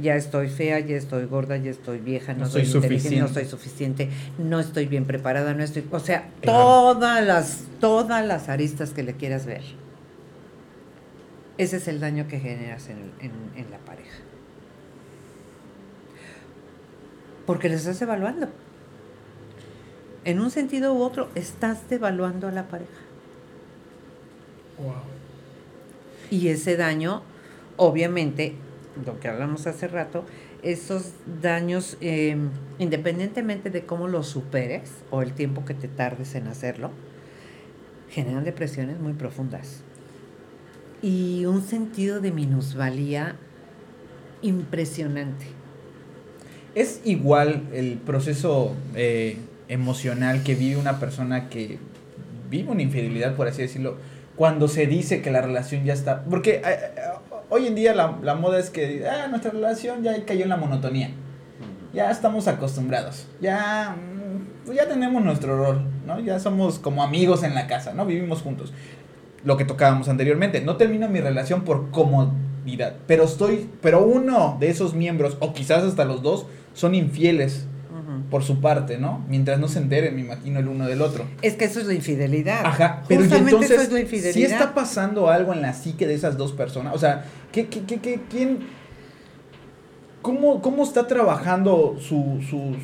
Ya 0.01 0.17
estoy 0.17 0.49
fea, 0.49 0.81
ya 0.81 0.97
estoy 0.97 1.27
gorda, 1.27 1.57
ya 1.57 1.71
estoy 1.71 1.99
vieja, 1.99 2.35
no, 2.35 2.47
soy 2.47 2.63
inteligente, 2.63 3.21
no 3.21 3.29
soy 3.29 3.45
suficiente, 3.45 4.09
no 4.39 4.59
estoy 4.59 4.87
bien 4.87 5.05
preparada, 5.05 5.55
no 5.55 5.63
estoy, 5.63 5.85
o 5.89 6.01
sea, 6.01 6.31
todas 6.43 7.25
las 7.25 7.65
todas 7.79 8.27
las 8.27 8.49
aristas 8.49 8.91
que 8.91 9.05
le 9.05 9.13
quieras 9.13 9.47
ver. 9.47 9.63
Ese 11.57 11.77
es 11.77 11.89
el 11.89 12.01
daño 12.01 12.27
que 12.27 12.41
generas 12.41 12.89
en, 12.89 13.13
en 13.21 13.71
la 13.71 13.79
pareja. 13.79 14.19
Porque 17.47 17.69
le 17.69 17.77
estás 17.77 18.01
evaluando. 18.03 18.49
En 20.25 20.41
un 20.41 20.51
sentido 20.51 20.95
u 20.95 21.03
otro, 21.03 21.29
estás 21.35 21.89
devaluando 21.89 22.49
a 22.49 22.51
la 22.51 22.67
pareja. 22.69 22.93
Wow. 24.79 24.95
Y 26.31 26.49
ese 26.49 26.77
daño, 26.77 27.23
obviamente, 27.77 28.55
lo 29.05 29.21
que 29.21 29.29
hablamos 29.29 29.67
hace 29.67 29.87
rato, 29.87 30.25
esos 30.63 31.13
daños, 31.43 31.99
em, 32.01 32.49
independientemente 32.79 33.69
de 33.69 33.85
cómo 33.85 34.09
los 34.09 34.27
superes 34.27 34.91
o 35.11 35.21
el 35.21 35.35
tiempo 35.35 35.65
que 35.65 35.75
te 35.75 35.89
tardes 35.89 36.35
en 36.35 36.49
hacerlo, 36.49 36.91
generan 38.09 38.45
depresiones 38.45 38.99
muy 38.99 39.13
profundas. 39.13 39.83
Y 41.05 41.45
un 41.45 41.61
sentido 41.61 42.21
de 42.21 42.33
minusvalía 42.33 43.37
impresionante. 44.41 45.45
Es 46.75 47.03
igual 47.05 47.65
el 47.75 47.99
proceso 47.99 48.75
eh, 48.95 49.37
emocional 49.69 50.43
que 50.43 50.55
vive 50.55 50.79
una 50.79 50.99
persona 51.01 51.51
que 51.51 51.79
vive 52.49 52.73
una 52.73 52.81
infidelidad, 52.81 53.37
por 53.37 53.49
así 53.49 53.61
decirlo, 53.61 53.99
cuando 54.35 54.67
se 54.67 54.87
dice 54.87 55.21
que 55.21 55.31
la 55.31 55.43
relación 55.43 55.85
ya 55.85 55.93
está... 55.93 56.25
Porque 56.25 56.55
eh, 56.55 56.63
eh, 56.65 56.93
hoy 57.51 57.67
en 57.67 57.75
día 57.75 57.95
la, 57.95 58.35
moda 58.35 58.59
es 58.59 58.71
que 58.71 59.07
ah, 59.07 59.27
nuestra 59.29 59.51
relación 59.51 60.03
ya 60.03 60.25
cayó 60.25 60.45
en 60.45 60.49
la 60.49 60.57
monotonía. 60.57 61.11
Ya 61.93 62.11
estamos 62.11 62.49
acostumbrados. 62.49 63.27
Ya, 63.43 63.95
mm, 63.95 64.73
ya 64.73 64.89
tenemos 64.89 65.23
nuestro 65.23 65.59
rol, 65.59 65.87
¿no? 66.07 66.19
Ya 66.21 66.41
somos 66.41 66.79
como 66.79 67.03
amigos 67.03 67.43
en 67.43 67.55
la 67.55 67.67
casa, 67.67 67.93
¿no? 67.93 68.07
Vivimos 68.07 68.41
juntos. 68.41 68.73
Lo 69.45 69.57
que 69.57 69.65
tocábamos 69.65 70.09
anteriormente. 70.09 70.61
No 70.61 70.77
termino 70.77 71.09
mi 71.09 71.21
relación 71.21 71.63
por 71.63 71.91
comodidad. 71.91 72.95
Pero 73.07 73.25
estoy. 73.25 73.69
Pero 73.83 74.03
uno 74.05 74.57
de 74.59 74.71
esos 74.71 74.95
miembros, 74.95 75.37
o 75.41 75.53
quizás 75.53 75.85
hasta 75.85 76.05
los 76.05 76.23
dos, 76.23 76.47
son 76.73 76.95
infieles 76.95 77.67
por 78.31 78.43
su 78.43 78.61
parte, 78.61 78.99
¿no? 78.99 79.25
Mientras 79.29 79.59
no 79.59 79.69
se 79.69 79.79
enteren, 79.79 80.15
me 80.15 80.23
imagino, 80.23 80.59
el 80.59 80.69
uno 80.69 80.87
del 80.87 81.03
otro. 81.03 81.25
Es 81.43 81.55
que 81.55 81.65
eso 81.65 81.81
es 81.81 81.87
la 81.87 81.95
infidelidad. 81.95 82.65
Ajá, 82.65 83.03
pero 83.09 83.23
entonces, 83.25 83.71
eso 83.71 83.83
es 83.83 83.93
la 83.93 84.01
infidelidad. 84.01 84.33
Si 84.33 84.43
está 84.43 84.75
pasando 84.75 85.29
algo 85.29 85.53
en 85.53 85.63
la 85.63 85.73
psique 85.73 86.07
de 86.07 86.15
esas 86.15 86.37
dos 86.37 86.53
personas, 86.53 86.95
o 86.95 86.99
sea, 86.99 87.25
¿qué, 87.53 87.67
qué, 87.67 87.83
qué, 87.85 88.21
quién, 88.29 88.61
cómo, 90.23 90.61
cómo 90.63 90.83
está 90.83 91.07
trabajando 91.07 91.97
su, 92.01 92.41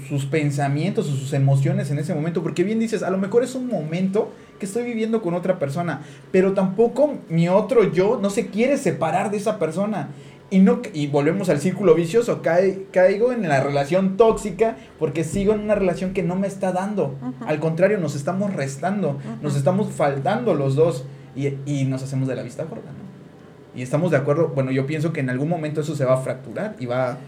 sus 0.09 0.27
pensamientos 0.27 1.09
o 1.09 1.17
sus 1.17 1.33
emociones 1.33 1.91
en 1.91 1.99
ese 1.99 2.15
momento? 2.15 2.43
Porque 2.43 2.65
bien 2.65 2.79
dices, 2.79 3.03
a 3.03 3.11
lo 3.11 3.19
mejor 3.19 3.43
es 3.43 3.55
un 3.55 3.67
momento 3.67 4.33
que 4.61 4.67
estoy 4.67 4.85
viviendo 4.85 5.23
con 5.23 5.35
otra 5.35 5.59
persona, 5.59 6.03
pero 6.31 6.53
tampoco 6.53 7.15
mi 7.29 7.49
otro 7.49 7.91
yo 7.93 8.21
no 8.23 8.31
se 8.31 8.47
quiere 8.47 8.77
separar 8.77 9.33
de 9.33 9.39
esa 9.39 9.59
persona. 9.59 10.11
Y, 10.53 10.59
no, 10.59 10.81
y 10.93 11.07
volvemos 11.07 11.49
al 11.49 11.61
círculo 11.61 11.95
vicioso, 11.95 12.43
caigo 12.43 13.33
en 13.33 13.49
la 13.49 13.61
relación 13.61 14.17
tóxica 14.17 14.77
porque 14.99 15.23
sigo 15.23 15.53
en 15.55 15.61
una 15.61 15.77
relación 15.77 16.13
que 16.13 16.25
no 16.25 16.35
me 16.35 16.49
está 16.49 16.73
dando. 16.73 17.15
Al 17.47 17.61
contrario, 17.61 17.99
nos 17.99 18.17
estamos 18.17 18.53
restando, 18.53 19.19
nos 19.43 19.57
estamos 19.57 19.93
faltando 19.93 20.55
los 20.55 20.75
dos 20.75 21.05
y, 21.37 21.55
y, 21.67 21.85
nos 21.85 22.03
hacemos 22.03 22.27
de 22.27 22.35
la 22.35 22.43
vista 22.43 22.65
gorda, 22.65 22.91
¿no? 22.91 23.79
Y 23.79 23.83
estamos 23.83 24.11
de 24.11 24.17
acuerdo, 24.17 24.49
bueno, 24.49 24.73
yo 24.73 24.87
pienso 24.87 25.13
que 25.13 25.21
en 25.21 25.31
algún 25.31 25.49
momento 25.49 25.83
eso 25.83 25.95
se 25.95 26.05
va 26.05 26.15
a 26.15 26.17
fracturar 26.19 26.75
y 26.81 26.87
va... 26.87 27.19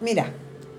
Mira, 0.00 0.26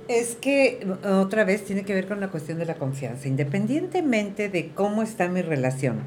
es 0.08 0.36
que 0.36 0.86
otra 1.04 1.44
vez 1.44 1.64
tiene 1.66 1.84
que 1.84 1.94
ver 1.94 2.08
con 2.08 2.20
la 2.20 2.30
cuestión 2.30 2.58
de 2.58 2.66
la 2.66 2.76
confianza, 2.76 3.28
independientemente 3.28 4.50
de 4.50 4.70
cómo 4.70 5.04
está 5.04 5.28
mi 5.28 5.42
relación. 5.42 6.00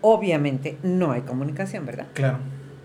Obviamente 0.00 0.76
no 0.82 1.12
hay 1.12 1.22
comunicación, 1.22 1.86
¿verdad? 1.86 2.06
Claro 2.14 2.38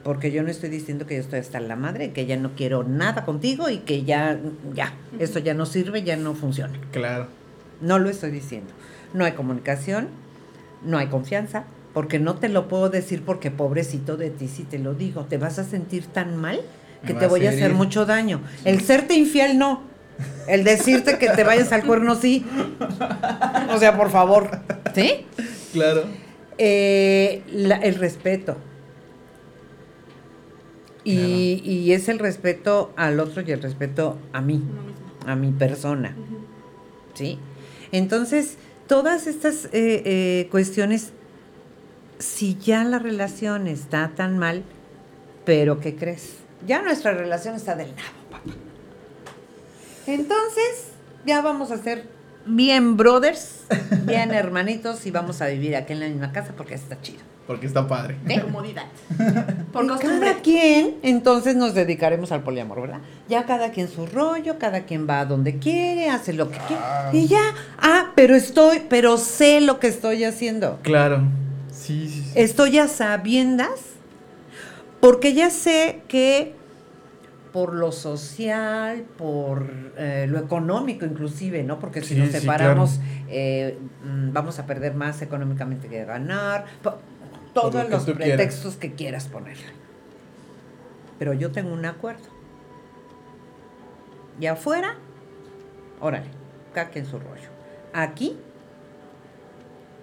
porque 0.04 0.32
yo 0.32 0.44
no 0.44 0.50
estoy 0.50 0.70
diciendo 0.70 1.06
que 1.06 1.16
yo 1.16 1.22
estoy 1.22 1.40
hasta 1.40 1.60
la 1.60 1.76
madre, 1.76 2.12
que 2.12 2.26
ya 2.26 2.38
no 2.38 2.56
quiero 2.56 2.84
nada 2.84 3.26
contigo 3.26 3.70
y 3.70 3.80
que 3.80 4.04
ya, 4.04 4.40
ya, 4.74 4.94
esto 5.20 5.40
ya 5.40 5.54
no 5.54 5.66
sirve, 5.66 6.04
ya 6.04 6.16
no 6.16 6.34
funciona. 6.34 6.80
Claro. 6.92 7.28
No 7.82 8.00
lo 8.00 8.10
estoy 8.10 8.32
diciendo. 8.32 8.72
No 9.14 9.26
hay 9.26 9.34
comunicación, 9.34 10.08
no 10.84 10.98
hay 10.98 11.08
confianza, 11.08 11.66
porque 11.94 12.20
no 12.20 12.36
te 12.36 12.50
lo 12.50 12.68
puedo 12.68 12.90
decir 12.90 13.24
porque 13.24 13.52
pobrecito 13.52 14.18
de 14.18 14.30
ti 14.30 14.48
si 14.48 14.64
te 14.64 14.80
lo 14.80 14.94
digo, 14.94 15.26
te 15.26 15.38
vas 15.38 15.60
a 15.60 15.64
sentir 15.64 16.06
tan 16.08 16.38
mal 16.38 16.62
que 17.06 17.14
te 17.14 17.28
voy 17.28 17.45
a, 17.45 17.49
hacer 17.49 17.73
mucho 17.73 18.06
daño. 18.06 18.41
El 18.65 18.82
serte 18.82 19.15
infiel 19.15 19.57
no. 19.57 19.84
El 20.48 20.64
decirte 20.64 21.18
que 21.18 21.30
te 21.30 21.44
vayas 21.44 21.72
al 21.72 21.84
cuerno 21.84 22.15
sí. 22.15 22.45
O 23.73 23.80
sea, 23.80 23.98
por 23.98 24.11
favor. 24.11 24.60
¿Sí? 24.94 25.26
Claro. 25.73 26.03
Eh, 26.57 27.41
el 27.82 27.95
respeto 27.95 28.57
y, 31.03 31.91
es 31.91 32.10
el 32.10 32.19
respeto 32.19 32.94
al 32.95 33.19
otro 33.19 33.41
y 33.41 33.52
el 33.52 33.61
respeto 33.61 34.18
a 34.34 34.41
mí, 34.41 34.64
a 35.26 35.36
mi 35.36 35.52
persona. 35.52 36.15
¿Sí? 37.14 37.40
Entonces, 37.91 38.57
todas 38.88 39.28
estas 39.28 39.65
eh, 39.65 39.69
eh, 40.06 40.48
cuestiones, 40.52 41.11
si 42.19 42.56
ya 42.56 42.84
la 42.84 42.99
relación 42.99 43.68
está 43.68 44.11
tan 44.15 44.38
mal, 44.38 44.64
pero 45.45 45.80
¿qué 45.80 45.95
crees? 45.95 46.36
Ya 46.66 46.82
nuestra 46.82 47.14
relación 47.14 47.56
está 47.56 47.76
del 47.76 47.90
nabo, 47.96 48.32
papá. 48.32 48.52
Entonces, 50.08 50.90
ya 51.26 51.42
vamos 51.42 51.72
a 51.72 51.78
ser 51.78 52.06
bien 52.46 52.98
brothers, 52.98 53.66
bien 54.04 54.32
hermanitos 54.32 55.06
y 55.06 55.12
vamos 55.12 55.42
a 55.42 55.48
vivir 55.48 55.76
aquí 55.76 55.94
en 55.94 56.00
la 56.00 56.08
misma 56.08 56.32
casa 56.32 56.54
porque 56.56 56.76
está 56.76 57.00
chido. 57.02 57.20
Porque 57.48 57.66
está 57.66 57.88
padre. 57.88 58.18
De 58.24 58.40
comodidad. 58.40 58.86
Por 59.74 59.88
cada 60.00 60.36
quien, 60.42 60.96
entonces 61.02 61.56
nos 61.56 61.74
dedicaremos 61.74 62.32
al 62.32 62.44
poliamor, 62.44 62.82
¿verdad? 62.82 63.00
Ya 63.28 63.46
cada 63.46 63.72
quien 63.72 63.90
su 63.90 64.06
rollo, 64.06 64.58
cada 64.60 64.86
quien 64.86 65.08
va 65.10 65.22
a 65.22 65.26
donde 65.26 65.58
quiere, 65.58 66.10
hace 66.10 66.34
lo 66.34 66.50
que 66.50 66.58
quiere. 66.68 66.82
Y 67.14 67.28
ya, 67.28 67.42
ah, 67.80 68.12
pero 68.16 68.36
estoy, 68.36 68.84
pero 68.88 69.18
sé 69.18 69.60
lo 69.60 69.80
que 69.80 69.88
estoy 69.88 70.24
haciendo. 70.24 70.80
Claro. 70.84 71.24
Sí, 71.74 72.08
sí, 72.10 72.24
sí. 72.24 72.32
Estoy 72.36 72.78
a 72.78 72.88
sabiendas, 72.88 73.80
porque 75.02 75.34
ya 75.34 75.49
sé 75.49 76.03
que 76.07 76.56
por 77.52 77.73
lo 77.73 77.91
social, 77.91 79.03
por 79.18 79.69
eh, 79.98 80.26
lo 80.30 80.40
económico 80.40 81.06
inclusive, 81.06 81.64
¿no? 81.64 81.80
Porque 81.80 82.02
si 82.02 82.15
nos 82.15 82.30
separamos 82.30 82.99
eh, 83.30 83.78
mm, 84.06 84.32
vamos 84.32 84.60
a 84.60 84.65
perder 84.65 84.94
más 84.94 85.22
económicamente 85.22 85.90
que 85.90 86.06
ganar 86.06 86.65
todos 87.53 87.90
los 87.90 88.06
pretextos 88.06 88.78
que 88.78 88.94
quieras 88.94 89.28
ponerle. 89.28 89.65
Pero 91.19 91.34
yo 91.34 91.52
tengo 91.52 91.73
un 91.73 91.86
acuerdo. 91.86 92.30
Y 94.40 94.45
afuera, 94.45 94.95
órale, 95.99 96.28
caque 96.73 96.99
en 96.99 97.06
su 97.06 97.19
rollo. 97.19 97.49
Aquí, 97.94 98.38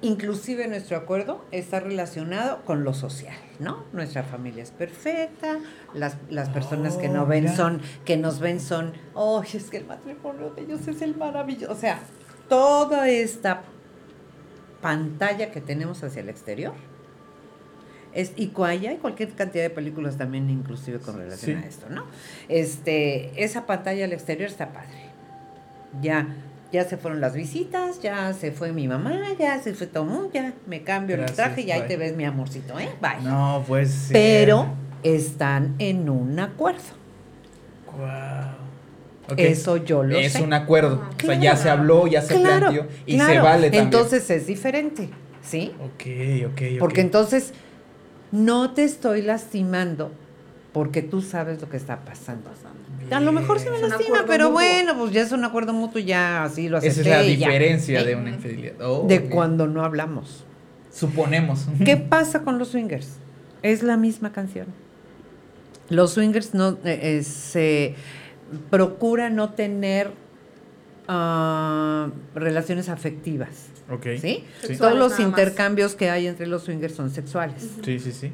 inclusive 0.02 0.68
nuestro 0.68 0.96
acuerdo 0.96 1.44
está 1.50 1.80
relacionado 1.80 2.64
con 2.64 2.84
lo 2.84 2.94
social, 2.94 3.36
¿no? 3.58 3.84
Nuestra 3.92 4.22
familia 4.22 4.62
es 4.62 4.70
perfecta, 4.70 5.58
las, 5.94 6.14
personas 6.50 6.96
que, 6.96 7.08
no 7.08 7.22
oh, 7.22 7.26
ven 7.26 7.48
son, 7.54 7.80
que 8.04 8.16
nos 8.16 8.40
ven 8.40 8.60
son, 8.60 8.92
oh, 9.14 9.42
es 9.42 9.70
que 9.70 9.78
el 9.78 9.86
matrimonio 9.86 10.50
de 10.50 10.62
ellos 10.62 10.86
es 10.86 11.02
el 11.02 11.16
maravilloso. 11.16 11.72
O 11.72 11.76
sea, 11.76 12.00
toda 12.48 13.08
esta 13.08 13.62
pantalla 14.80 15.50
que 15.50 15.60
tenemos 15.60 16.02
hacia 16.04 16.20
el 16.20 16.28
exterior 16.28 16.74
es, 18.12 18.32
y 18.36 18.52
hay 18.64 18.96
cualquier 18.96 19.30
cantidad 19.34 19.64
de 19.64 19.70
películas 19.70 20.16
también, 20.16 20.48
inclusive 20.48 20.98
con 20.98 21.16
relación 21.16 21.58
a 21.58 21.66
esto, 21.66 21.88
¿no? 21.90 22.04
Este, 22.48 23.42
esa 23.42 23.66
pantalla 23.66 24.04
al 24.04 24.12
exterior 24.12 24.48
está 24.48 24.72
padre. 24.72 25.08
Ya, 26.00 26.28
ya 26.72 26.84
se 26.84 26.96
fueron 26.96 27.20
las 27.20 27.34
visitas, 27.34 28.00
ya 28.02 28.32
se 28.34 28.52
fue 28.52 28.72
mi 28.72 28.88
mamá, 28.88 29.14
ya 29.38 29.60
se 29.60 29.74
fue 29.74 29.86
todo 29.86 30.30
ya 30.32 30.52
me 30.66 30.82
cambio 30.82 31.16
el 31.16 31.24
traje 31.32 31.62
y 31.62 31.70
ahí 31.70 31.82
te 31.88 31.96
ves 31.96 32.16
mi 32.16 32.24
amorcito, 32.24 32.78
¿eh? 32.78 32.90
Bye. 33.00 33.22
No, 33.24 33.64
pues. 33.66 34.08
Pero 34.12 34.66
están 35.02 35.74
en 35.78 36.08
un 36.08 36.38
acuerdo. 36.38 36.98
Eso 39.36 39.76
yo 39.78 40.02
lo 40.02 40.16
es 40.16 40.32
sé. 40.32 40.38
Es 40.38 40.44
un 40.44 40.52
acuerdo. 40.52 41.02
o 41.16 41.26
sea, 41.26 41.34
ya 41.34 41.56
se 41.56 41.68
habló, 41.68 42.06
ya 42.06 42.22
se 42.22 42.38
planteó 42.38 42.86
y 43.06 43.18
se 43.18 43.38
vale 43.38 43.64
también. 43.64 43.84
Entonces 43.84 44.28
es 44.30 44.46
diferente, 44.46 45.10
¿sí? 45.42 45.72
Ok, 45.80 46.52
ok, 46.52 46.78
Porque 46.78 47.00
entonces 47.00 47.52
no 48.30 48.72
te 48.72 48.84
estoy 48.84 49.22
lastimando 49.22 50.12
porque 50.72 51.02
tú 51.02 51.22
sabes 51.22 51.60
lo 51.60 51.68
que 51.68 51.76
está 51.76 52.04
pasando. 52.04 52.50
A 53.10 53.20
lo 53.20 53.32
mejor 53.32 53.58
sí 53.58 53.68
me 53.70 53.78
lastima, 53.86 54.24
pero 54.26 54.50
bueno, 54.50 54.96
pues 54.98 55.12
ya 55.12 55.22
es 55.22 55.32
un 55.32 55.44
acuerdo 55.44 55.72
mutuo, 55.72 56.00
ya 56.00 56.44
así 56.44 56.68
lo 56.68 56.78
acepté. 56.78 57.00
Esa 57.00 57.10
es 57.10 57.16
la 57.16 57.22
diferencia 57.22 58.04
de 58.04 58.14
una 58.14 58.30
infidelidad. 58.30 58.74
Oh, 58.80 59.06
de 59.06 59.22
cuando 59.22 59.66
no 59.66 59.84
hablamos. 59.84 60.44
Suponemos. 60.92 61.66
¿Qué 61.84 61.96
pasa 61.96 62.42
con 62.42 62.58
los 62.58 62.68
swingers? 62.68 63.16
Es 63.62 63.82
la 63.82 63.96
misma 63.96 64.32
canción. 64.32 64.66
Los 65.90 66.12
swingers 66.12 66.54
no 66.54 66.78
eh, 66.84 67.18
eh, 67.18 67.22
se 67.22 67.94
procura 68.70 69.30
no 69.30 69.50
tener 69.50 70.10
uh, 71.08 72.10
relaciones 72.34 72.88
afectivas. 72.88 73.68
Ok. 73.90 74.06
¿Sí? 74.20 74.44
Todos 74.76 74.96
los 74.96 75.18
intercambios 75.18 75.94
que 75.94 76.10
hay 76.10 76.26
entre 76.26 76.46
los 76.46 76.64
swingers 76.64 76.94
son 76.94 77.10
sexuales. 77.10 77.70
Sí, 77.82 77.98
sí, 77.98 78.12
sí. 78.12 78.32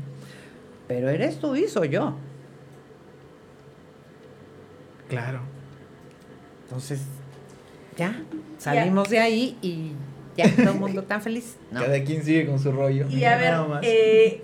Pero 0.88 1.08
eres 1.08 1.38
tú 1.38 1.54
y 1.54 1.68
soy 1.68 1.90
yo. 1.90 2.16
Claro. 5.14 5.40
Entonces, 6.64 7.00
ya, 7.96 8.22
salimos 8.58 9.08
de 9.08 9.18
ahí 9.20 9.58
y 9.62 9.92
ya 10.36 10.54
todo 10.54 10.70
el 10.72 10.80
mundo 10.80 11.04
tan 11.04 11.22
feliz. 11.22 11.56
Cada 11.72 12.02
quien 12.02 12.24
sigue 12.24 12.46
con 12.46 12.58
su 12.58 12.72
rollo. 12.72 13.06
Y 13.08 13.24
a 13.24 13.36
ver, 13.36 13.54
eh, 13.82 14.42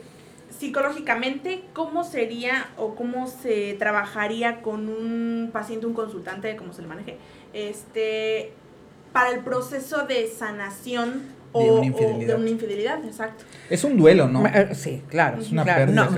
psicológicamente, 0.59 1.63
¿cómo 1.73 2.05
sería 2.05 2.69
o 2.77 2.95
cómo 2.95 3.27
se 3.27 3.75
trabajaría 3.79 4.63
con 4.63 4.89
un 4.89 5.51
paciente, 5.53 5.87
un 5.87 5.95
consultante, 5.95 6.55
como 6.57 6.73
se 6.73 6.83
le 6.83 6.89
maneje, 6.89 7.17
este, 7.53 8.53
para 9.13 9.31
el 9.31 9.41
proceso 9.41 10.07
de 10.07 10.29
sanación 10.29 11.40
o, 11.53 11.63
de, 11.63 11.71
una 11.71 11.87
infidelidad. 11.87 12.39
una 12.39 12.51
infidelidad, 12.51 13.05
exacto. 13.05 13.45
Es 13.69 13.83
un 13.83 13.97
duelo, 13.97 14.29
¿no? 14.29 14.47
Eh, 14.47 14.75
sí, 14.75 15.03
claro. 15.09 15.41
Es 15.41 15.51
una, 15.51 15.65
pérdida. 15.65 16.09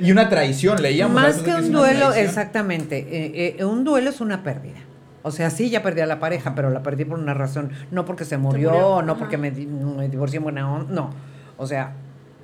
Y 0.00 0.12
una 0.12 0.28
traición, 0.28 0.82
leíamos. 0.82 1.14
Más 1.14 1.38
que 1.38 1.54
un 1.54 1.72
duelo, 1.72 2.12
exactamente. 2.12 2.98
Eh, 2.98 3.56
eh, 3.58 3.64
un 3.64 3.84
duelo 3.84 4.10
es 4.10 4.20
una 4.20 4.42
pérdida. 4.42 4.80
O 5.22 5.30
sea, 5.30 5.50
sí, 5.50 5.70
ya 5.70 5.82
perdí 5.82 6.00
a 6.00 6.06
la 6.06 6.18
pareja, 6.18 6.54
pero 6.54 6.68
la 6.70 6.82
perdí 6.82 7.04
por 7.04 7.18
una 7.18 7.32
razón. 7.32 7.70
No 7.90 8.04
porque 8.04 8.24
se 8.24 8.36
murió, 8.36 9.02
no 9.02 9.16
porque 9.16 9.38
me, 9.38 9.50
me 9.50 10.08
divorcié 10.08 10.38
en 10.38 10.42
buena 10.42 10.70
onda. 10.70 10.92
No. 10.92 11.10
O 11.56 11.66
sea, 11.66 11.94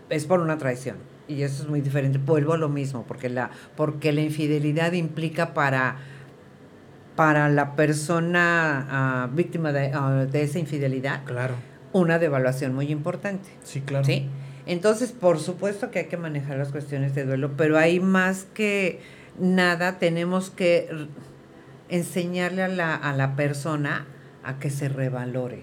es 0.08 0.24
por 0.24 0.40
una 0.40 0.56
traición. 0.56 0.96
Y 1.26 1.42
eso 1.42 1.62
es 1.62 1.68
muy 1.68 1.82
diferente. 1.82 2.18
Vuelvo 2.18 2.54
a 2.54 2.56
lo 2.56 2.70
mismo, 2.70 3.04
porque 3.06 3.28
la, 3.28 3.50
porque 3.76 4.12
la 4.12 4.22
infidelidad 4.22 4.92
implica 4.92 5.52
para 5.54 5.96
para 7.14 7.48
la 7.48 7.74
persona 7.74 9.26
uh, 9.26 9.34
víctima 9.34 9.72
de, 9.72 9.88
uh, 9.88 10.30
de, 10.30 10.42
esa 10.44 10.60
infidelidad. 10.60 11.24
Claro 11.24 11.56
una 11.92 12.18
devaluación 12.18 12.74
muy 12.74 12.90
importante. 12.90 13.48
Sí, 13.64 13.80
claro. 13.80 14.04
¿sí? 14.04 14.28
Entonces, 14.66 15.12
por 15.12 15.38
supuesto 15.38 15.90
que 15.90 16.00
hay 16.00 16.04
que 16.06 16.16
manejar 16.16 16.58
las 16.58 16.70
cuestiones 16.70 17.14
de 17.14 17.24
duelo, 17.24 17.52
pero 17.56 17.78
hay 17.78 18.00
más 18.00 18.46
que 18.52 19.00
nada, 19.38 19.98
tenemos 19.98 20.50
que 20.50 21.08
enseñarle 21.88 22.62
a 22.62 22.68
la, 22.68 22.94
a 22.94 23.14
la 23.14 23.34
persona 23.34 24.06
a 24.44 24.58
que 24.58 24.68
se 24.70 24.88
revalore, 24.88 25.62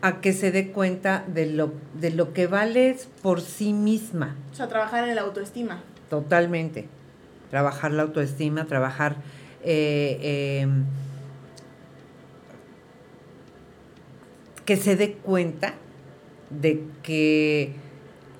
a 0.00 0.20
que 0.20 0.32
se 0.32 0.52
dé 0.52 0.70
cuenta 0.70 1.24
de 1.26 1.46
lo, 1.46 1.72
de 1.94 2.10
lo 2.10 2.32
que 2.32 2.46
vale 2.46 2.96
por 3.22 3.40
sí 3.40 3.72
misma. 3.72 4.36
O 4.52 4.54
sea, 4.54 4.68
trabajar 4.68 5.08
en 5.08 5.16
la 5.16 5.22
autoestima. 5.22 5.82
Totalmente. 6.08 6.86
Trabajar 7.50 7.90
la 7.92 8.02
autoestima, 8.02 8.66
trabajar... 8.66 9.16
Eh, 9.64 10.18
eh, 10.22 10.68
que 14.68 14.76
se 14.76 14.96
dé 14.96 15.14
cuenta 15.14 15.72
de 16.50 16.84
que 17.02 17.72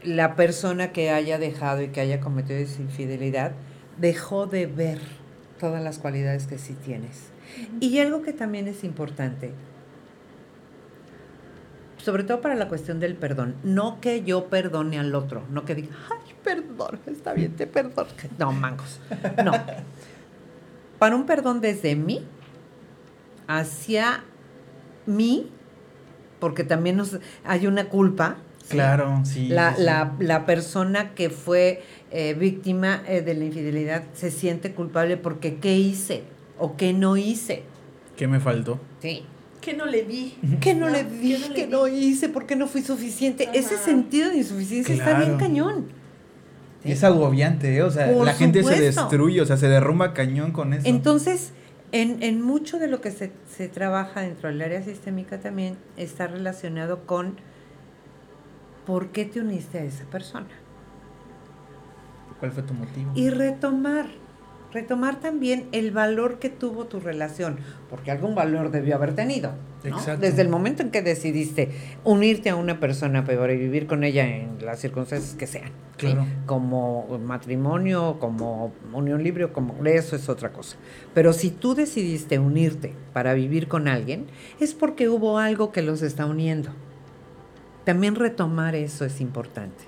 la 0.02 0.36
persona 0.36 0.92
que 0.92 1.08
haya 1.08 1.38
dejado 1.38 1.80
y 1.80 1.88
que 1.88 2.02
haya 2.02 2.20
cometido 2.20 2.58
esa 2.58 2.82
infidelidad 2.82 3.52
dejó 3.96 4.46
de 4.46 4.66
ver 4.66 4.98
todas 5.58 5.82
las 5.82 5.98
cualidades 5.98 6.46
que 6.46 6.58
sí 6.58 6.74
tienes. 6.84 7.30
Y 7.80 7.98
algo 8.00 8.20
que 8.20 8.34
también 8.34 8.68
es 8.68 8.84
importante, 8.84 9.52
sobre 11.96 12.24
todo 12.24 12.42
para 12.42 12.56
la 12.56 12.68
cuestión 12.68 13.00
del 13.00 13.14
perdón, 13.14 13.54
no 13.64 13.98
que 14.02 14.22
yo 14.22 14.50
perdone 14.50 14.98
al 14.98 15.14
otro, 15.14 15.44
no 15.48 15.64
que 15.64 15.76
diga, 15.76 15.96
ay, 16.10 16.34
perdón, 16.44 17.00
está 17.06 17.32
bien, 17.32 17.56
te 17.56 17.66
perdono. 17.66 18.10
No, 18.38 18.52
mangos. 18.52 19.00
No. 19.42 19.52
Para 20.98 21.16
un 21.16 21.24
perdón 21.24 21.62
desde 21.62 21.96
mí, 21.96 22.22
hacia 23.46 24.24
mí, 25.06 25.52
porque 26.38 26.64
también 26.64 26.96
nos, 26.96 27.18
hay 27.44 27.66
una 27.66 27.88
culpa. 27.88 28.36
Claro, 28.68 29.22
sí. 29.24 29.48
La, 29.48 29.74
La, 29.78 30.14
la, 30.18 30.44
persona 30.44 31.14
que 31.14 31.30
fue 31.30 31.82
eh, 32.10 32.34
víctima 32.34 33.02
eh, 33.08 33.22
de 33.22 33.34
la 33.34 33.46
infidelidad 33.46 34.04
se 34.12 34.30
siente 34.30 34.72
culpable 34.72 35.16
porque 35.16 35.56
qué 35.56 35.76
hice 35.76 36.22
o 36.58 36.76
qué 36.76 36.92
no 36.92 37.16
hice. 37.16 37.62
¿Qué 38.16 38.26
me 38.26 38.40
faltó? 38.40 38.78
Sí. 39.00 39.24
¿Qué 39.60 39.74
no 39.74 39.86
le 39.86 40.04
di? 40.04 40.36
¿Qué 40.60 40.74
no 40.74 40.88
le 40.88 41.04
di? 41.04 41.36
¿Qué 41.54 41.66
no, 41.66 41.88
hice? 41.88 42.28
¿Por 42.28 42.46
qué 42.46 42.56
no 42.56 42.66
fui 42.66 42.82
suficiente? 42.82 43.48
Ese 43.54 43.76
sentido 43.76 44.30
de 44.30 44.38
insuficiencia 44.38 44.94
está 44.94 45.18
bien 45.18 45.36
cañón. 45.36 45.88
Es 46.84 47.04
agobiante, 47.04 47.76
¿eh? 47.76 47.82
o 47.82 47.90
sea, 47.90 48.06
la 48.06 48.34
gente 48.34 48.62
se 48.62 48.80
destruye, 48.80 49.40
o 49.40 49.46
sea, 49.46 49.56
se 49.56 49.68
derrumba 49.68 50.14
cañón 50.14 50.52
con 50.52 50.72
eso. 50.72 50.86
Entonces, 50.86 51.52
en, 51.92 52.22
en, 52.22 52.42
mucho 52.42 52.78
de 52.78 52.88
lo 52.88 53.00
que 53.00 53.10
se, 53.10 53.32
se, 53.46 53.68
trabaja 53.68 54.20
dentro 54.20 54.48
del 54.48 54.60
área 54.60 54.82
sistémica 54.82 55.40
también 55.40 55.76
está 55.96 56.26
relacionado 56.26 57.06
con 57.06 57.36
por 58.86 59.08
qué 59.08 59.24
te 59.24 59.40
uniste 59.40 59.78
a 59.78 59.84
esa 59.84 60.04
persona. 60.04 60.48
¿Cuál 62.40 62.52
fue 62.52 62.62
tu 62.62 62.74
motivo? 62.74 63.12
Y 63.14 63.30
retomar, 63.30 64.06
retomar 64.72 65.20
también 65.20 65.66
el 65.72 65.90
valor 65.90 66.38
que 66.38 66.50
tuvo 66.50 66.86
tu 66.86 67.00
relación, 67.00 67.58
porque 67.88 68.10
algún 68.10 68.34
valor 68.34 68.70
debió 68.70 68.96
haber 68.96 69.14
tenido. 69.14 69.52
¿no? 69.84 70.16
Desde 70.16 70.42
el 70.42 70.48
momento 70.48 70.82
en 70.82 70.90
que 70.90 71.02
decidiste 71.02 71.70
unirte 72.04 72.50
a 72.50 72.56
una 72.56 72.80
persona 72.80 73.24
peor 73.24 73.50
y 73.50 73.56
vivir 73.56 73.86
con 73.86 74.04
ella 74.04 74.26
en 74.26 74.58
las 74.64 74.80
circunstancias 74.80 75.34
que 75.34 75.46
sean. 75.46 75.70
Claro. 75.96 76.26
Como 76.46 77.18
matrimonio, 77.18 78.18
como 78.20 78.72
unión 78.92 79.22
libre, 79.22 79.48
como 79.48 79.74
eso 79.84 80.16
es 80.16 80.28
otra 80.28 80.52
cosa. 80.52 80.76
Pero 81.14 81.32
si 81.32 81.50
tú 81.50 81.74
decidiste 81.74 82.38
unirte 82.38 82.92
para 83.12 83.34
vivir 83.34 83.68
con 83.68 83.88
alguien, 83.88 84.26
es 84.60 84.74
porque 84.74 85.08
hubo 85.08 85.38
algo 85.38 85.72
que 85.72 85.82
los 85.82 86.02
está 86.02 86.26
uniendo. 86.26 86.70
También 87.84 88.16
retomar 88.16 88.74
eso 88.74 89.04
es 89.04 89.20
importante, 89.20 89.84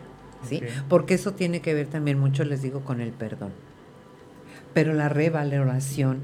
¿sí? 0.49 0.57
Okay. 0.57 0.69
Porque 0.89 1.15
eso 1.15 1.33
tiene 1.35 1.61
que 1.61 1.75
ver 1.75 1.87
también 1.87 2.19
mucho, 2.19 2.45
les 2.45 2.63
digo, 2.63 2.81
con 2.81 3.01
el 3.01 3.11
perdón. 3.11 3.53
Pero 4.75 4.95
la 4.95 5.09
revaloración 5.09 6.21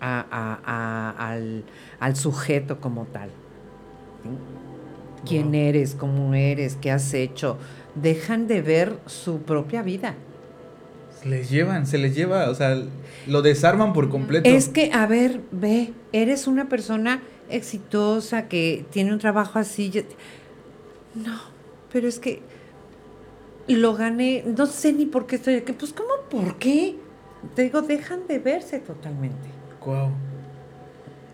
a, 0.00 0.26
a, 0.30 0.60
a, 0.64 1.30
al, 1.30 1.64
al, 2.00 2.16
sujeto 2.16 2.80
como 2.80 3.04
tal. 3.06 3.30
¿sí? 4.22 4.30
¿Quién 5.26 5.46
wow. 5.46 5.54
eres? 5.54 5.94
¿Cómo 5.94 6.34
eres? 6.34 6.76
¿Qué 6.80 6.90
has 6.90 7.14
hecho? 7.14 7.58
Dejan 7.94 8.46
de 8.46 8.62
ver 8.62 8.98
su 9.06 9.42
propia 9.42 9.82
vida. 9.82 10.14
Se 11.22 11.28
les 11.28 11.48
llevan, 11.48 11.86
se 11.86 11.98
les 11.98 12.14
lleva, 12.14 12.50
o 12.50 12.54
sea, 12.54 12.76
lo 13.26 13.40
desarman 13.40 13.92
por 13.92 14.10
completo. 14.10 14.48
Es 14.48 14.68
que, 14.68 14.90
a 14.92 15.06
ver, 15.06 15.40
ve, 15.52 15.92
eres 16.12 16.46
una 16.46 16.68
persona 16.68 17.22
exitosa 17.48 18.48
que 18.48 18.84
tiene 18.90 19.12
un 19.12 19.18
trabajo 19.18 19.58
así. 19.58 19.90
No, 21.14 21.40
pero 21.92 22.08
es 22.08 22.18
que 22.18 22.42
lo 23.68 23.94
gané, 23.94 24.44
no 24.44 24.66
sé 24.66 24.92
ni 24.92 25.06
por 25.06 25.26
qué 25.26 25.36
estoy 25.36 25.54
aquí. 25.54 25.72
Pues, 25.72 25.92
¿cómo 25.92 26.10
por 26.28 26.58
qué? 26.58 26.96
Te 27.54 27.62
digo, 27.62 27.82
dejan 27.82 28.26
de 28.26 28.38
verse 28.38 28.78
totalmente. 28.78 29.48
Wow. 29.84 30.10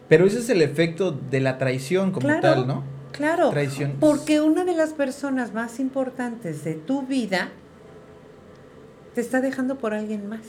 Pero 0.09 0.27
ese 0.27 0.41
es 0.41 0.49
el 0.51 0.61
efecto 0.62 1.12
de 1.12 1.41
la 1.41 1.57
traición 1.57 2.11
como 2.11 2.27
claro, 2.27 2.41
tal, 2.41 2.66
¿no? 2.66 2.82
Claro. 3.12 3.51
Traición. 3.51 3.97
Porque 4.01 4.41
una 4.41 4.65
de 4.65 4.74
las 4.74 4.93
personas 4.93 5.55
más 5.55 5.78
importantes 5.78 6.65
de 6.65 6.74
tu 6.74 7.03
vida 7.03 7.51
te 9.15 9.20
está 9.20 9.41
dejando 9.41 9.78
por 9.78 9.95
alguien 9.95 10.28
más. 10.28 10.41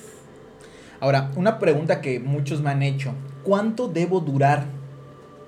Ahora, 1.00 1.32
una 1.36 1.60
pregunta 1.60 2.02
que 2.02 2.20
muchos 2.20 2.62
me 2.62 2.70
han 2.70 2.84
hecho. 2.84 3.14
¿Cuánto 3.44 3.88
debo 3.88 4.20
durar 4.20 4.66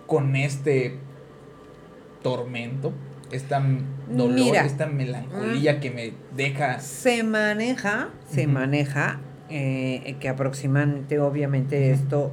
con 0.07 0.35
este 0.35 0.97
tormento? 2.21 2.93
Esta 3.31 3.63
dolor, 4.09 4.35
Mira, 4.35 4.65
esta 4.65 4.85
melancolía 4.85 5.79
que 5.79 5.89
me 5.89 6.13
deja... 6.35 6.79
Se 6.79 7.23
maneja, 7.23 8.09
se 8.29 8.45
maneja 8.45 9.19
eh, 9.53 10.15
que 10.19 10.29
aproximadamente, 10.29 11.19
obviamente, 11.19 11.91
esto 11.91 12.31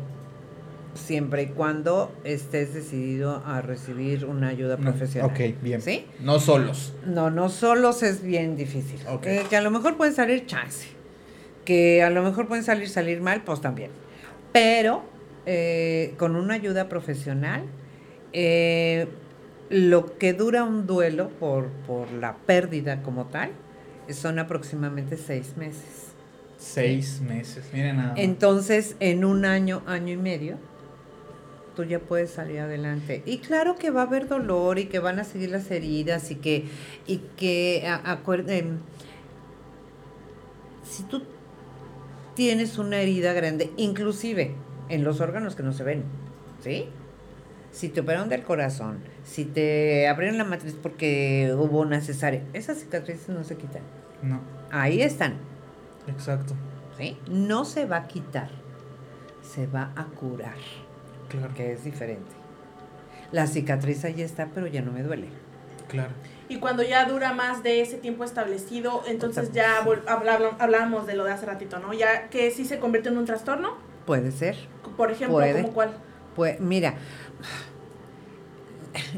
siempre 0.94 1.42
y 1.42 1.47
cuando 1.48 2.12
estés 2.24 2.74
decidido 2.74 3.42
a 3.44 3.60
recibir 3.60 4.24
una 4.24 4.48
ayuda 4.48 4.78
profesional. 4.78 5.30
Ok, 5.30 5.60
bien. 5.62 5.82
¿Sí? 5.82 6.06
No 6.20 6.40
solos. 6.40 6.94
No, 7.05 7.30
no 7.30 7.48
solos 7.51 8.02
es 8.02 8.22
bien 8.22 8.56
difícil. 8.56 8.98
Okay. 9.06 9.38
Eh, 9.38 9.42
que 9.48 9.56
a 9.56 9.60
lo 9.60 9.70
mejor 9.70 9.97
puede 9.97 10.12
salir 10.12 10.47
chance. 10.47 10.88
Que 11.64 12.02
a 12.02 12.10
lo 12.10 12.22
mejor 12.22 12.48
pueden 12.48 12.64
salir, 12.64 12.88
salir 12.88 13.20
mal, 13.20 13.42
pues 13.44 13.60
también. 13.60 13.90
Pero 14.52 15.05
eh, 15.44 16.14
con 16.16 16.36
una 16.36 16.55
ayuda 16.55 16.88
profesional, 16.88 17.64
eh, 18.32 19.06
lo 19.68 20.18
que 20.18 20.32
dura 20.32 20.64
un 20.64 20.86
duelo 20.86 21.28
por, 21.28 21.68
por 21.86 22.10
la 22.12 22.36
pérdida 22.47 23.02
como 23.02 23.26
tal 23.26 23.51
son 24.09 24.38
aproximadamente 24.38 25.16
seis 25.16 25.56
meses. 25.59 25.99
Seis 26.61 27.23
meses, 27.23 27.65
miren 27.73 27.97
nada. 27.97 28.15
Entonces, 28.19 28.95
en 29.01 29.24
un 29.24 29.47
año, 29.47 29.82
año 29.87 30.12
y 30.12 30.19
medio, 30.19 30.59
tú 31.74 31.85
ya 31.85 31.99
puedes 31.99 32.31
salir 32.31 32.61
adelante. 32.61 33.23
Y 33.24 33.39
claro 33.39 33.77
que 33.77 33.91
va 33.91 34.03
a 34.03 34.05
haber 34.05 34.28
dolor 34.28 34.78
y 34.78 34.85
que 34.85 34.99
van 34.99 35.19
a 35.19 35.24
seguir 35.24 35.51
las 35.51 35.70
heridas 35.70 36.31
y 36.31 36.35
que, 36.35 36.66
y 37.07 37.19
que 37.39 37.89
acuerden, 38.05 38.81
si 40.85 41.03
tú 41.05 41.23
tienes 42.35 42.77
una 42.77 42.99
herida 42.99 43.32
grande, 43.32 43.70
inclusive 43.78 44.55
en 44.91 45.03
los 45.03 45.20
órganos 45.20 45.57
que 45.57 45.62
no 45.62 45.73
se 45.73 45.82
ven, 45.82 46.05
¿sí? 46.62 46.89
Si 47.73 47.89
te 47.89 48.01
operaron 48.01 48.28
del 48.28 48.43
corazón, 48.43 48.99
si 49.24 49.47
te 49.47 50.09
abrieron 50.09 50.37
la 50.37 50.45
matriz 50.45 50.77
porque 50.81 51.55
hubo 51.57 51.81
una 51.81 52.03
cesárea, 52.03 52.43
esas 52.53 52.81
cicatrices 52.81 53.31
no 53.31 53.45
se 53.45 53.57
quitan. 53.57 53.82
No. 54.23 54.41
Ahí 54.70 55.01
están. 55.01 55.37
Exacto. 56.11 56.55
¿Sí? 56.99 57.16
No 57.28 57.65
se 57.65 57.87
va 57.87 57.97
a 57.97 58.07
quitar, 58.07 58.51
se 59.43 59.66
va 59.66 59.93
a 59.97 60.05
curar. 60.05 60.59
Claro. 61.28 61.55
Que 61.55 61.73
es 61.73 61.85
diferente. 61.85 62.32
La 63.32 63.47
cicatriz 63.47 64.05
ahí 64.05 64.23
está, 64.23 64.49
pero 64.55 64.66
ya 64.66 64.82
no 64.82 64.93
me 64.93 65.03
duele. 65.03 65.28
Claro. 65.89 66.11
Y 66.49 66.59
cuando 66.59 66.82
ya 66.82 67.05
dura 67.09 67.32
más 67.32 67.62
de 67.62 67.81
ese 67.81 67.97
tiempo 67.97 68.24
establecido, 68.24 69.03
entonces 69.07 69.53
ya 69.53 69.78
hablábamos 69.78 71.07
de 71.07 71.15
lo 71.15 71.24
de 71.24 71.32
hace 71.32 71.47
ratito, 71.47 71.78
¿no? 71.78 71.93
Ya 71.93 72.28
que 72.28 72.51
sí 72.51 72.65
se 72.65 72.81
convierte 72.81 73.09
en 73.09 73.19
un 73.19 73.24
trastorno. 73.24 73.77
Puede 74.05 74.32
ser. 74.32 74.57
Por 74.97 75.12
ejemplo, 75.12 75.39
¿cómo 75.39 75.73
cuál? 75.73 75.91
Pues 76.35 76.61
mira, 76.61 76.95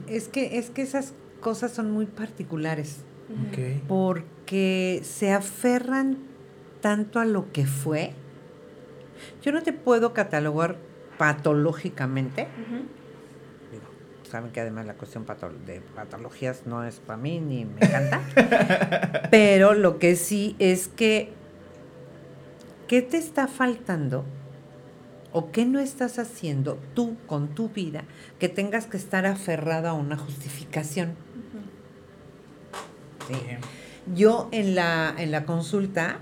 es 0.07 0.29
que, 0.29 0.59
es 0.59 0.69
que 0.69 0.83
esas 0.83 1.15
cosas 1.41 1.73
son 1.73 1.91
muy 1.91 2.05
particulares. 2.05 2.99
Okay. 3.51 3.83
Porque 3.89 5.01
se 5.03 5.33
aferran 5.33 6.19
tanto 6.83 7.19
a 7.19 7.25
lo 7.25 7.51
que 7.53 7.65
fue. 7.65 8.13
Yo 9.43 9.53
no 9.53 9.63
te 9.63 9.73
puedo 9.73 10.13
catalogar 10.13 10.77
patológicamente. 11.17 12.49
saben 14.31 14.51
que 14.51 14.61
además 14.61 14.87
la 14.87 14.95
cuestión 14.95 15.25
de 15.65 15.81
patologías 15.95 16.67
no 16.67 16.85
es 16.85 17.01
para 17.01 17.17
mí 17.17 17.41
ni 17.41 17.65
me 17.65 17.81
encanta. 17.81 18.21
pero 19.31 19.73
lo 19.73 19.99
que 19.99 20.17
sí 20.17 20.57
es 20.59 20.89
que, 20.89 21.33
¿qué 22.89 23.01
te 23.01 23.17
está 23.17 23.47
faltando? 23.47 24.25
¿O 25.35 25.51
qué 25.51 25.65
no 25.65 25.79
estás 25.79 26.19
haciendo 26.19 26.79
tú 26.95 27.17
con 27.27 27.55
tu 27.55 27.71
vida 27.71 28.05
que 28.39 28.51
tengas 28.51 28.87
que 28.87 28.99
estar 28.99 29.25
aferrada 29.25 29.91
a 29.91 29.93
una 29.95 30.19
justificación? 30.19 31.15
Yo 34.15 34.49
en 34.53 34.75
la, 34.75 35.15
en 35.17 35.31
la 35.31 35.45
consulta 35.47 36.19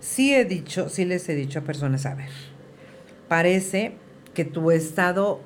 sí 0.00 0.34
he 0.34 0.44
dicho, 0.44 0.88
sí 0.88 1.04
les 1.04 1.28
he 1.28 1.34
dicho 1.34 1.60
a 1.60 1.62
personas, 1.62 2.06
a 2.06 2.14
ver, 2.14 2.30
parece 3.28 3.94
que 4.34 4.44
tu 4.44 4.70
estado, 4.70 5.40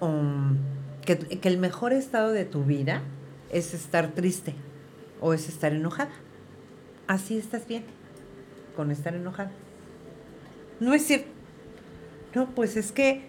um, 0.00 0.56
que, 1.04 1.18
que 1.18 1.48
el 1.48 1.58
mejor 1.58 1.92
estado 1.92 2.30
de 2.32 2.44
tu 2.44 2.64
vida 2.64 3.02
es 3.50 3.74
estar 3.74 4.08
triste 4.08 4.54
o 5.20 5.34
es 5.34 5.48
estar 5.48 5.72
enojada. 5.72 6.12
Así 7.06 7.38
estás 7.38 7.66
bien 7.66 7.84
con 8.76 8.90
estar 8.90 9.14
enojada. 9.14 9.50
No 10.80 10.94
es 10.94 11.04
cierto. 11.04 11.28
No, 12.34 12.54
pues 12.54 12.76
es 12.76 12.92
que 12.92 13.22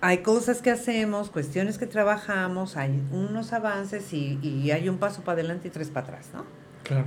hay 0.00 0.18
cosas 0.18 0.62
que 0.62 0.70
hacemos, 0.70 1.30
cuestiones 1.30 1.78
que 1.78 1.86
trabajamos, 1.86 2.76
hay 2.76 3.02
unos 3.12 3.52
avances 3.52 4.12
y, 4.12 4.38
y 4.42 4.70
hay 4.70 4.88
un 4.88 4.98
paso 4.98 5.22
para 5.22 5.34
adelante 5.40 5.68
y 5.68 5.70
tres 5.70 5.90
para 5.90 6.06
atrás, 6.06 6.30
¿no? 6.32 6.44
Claro. 6.84 7.06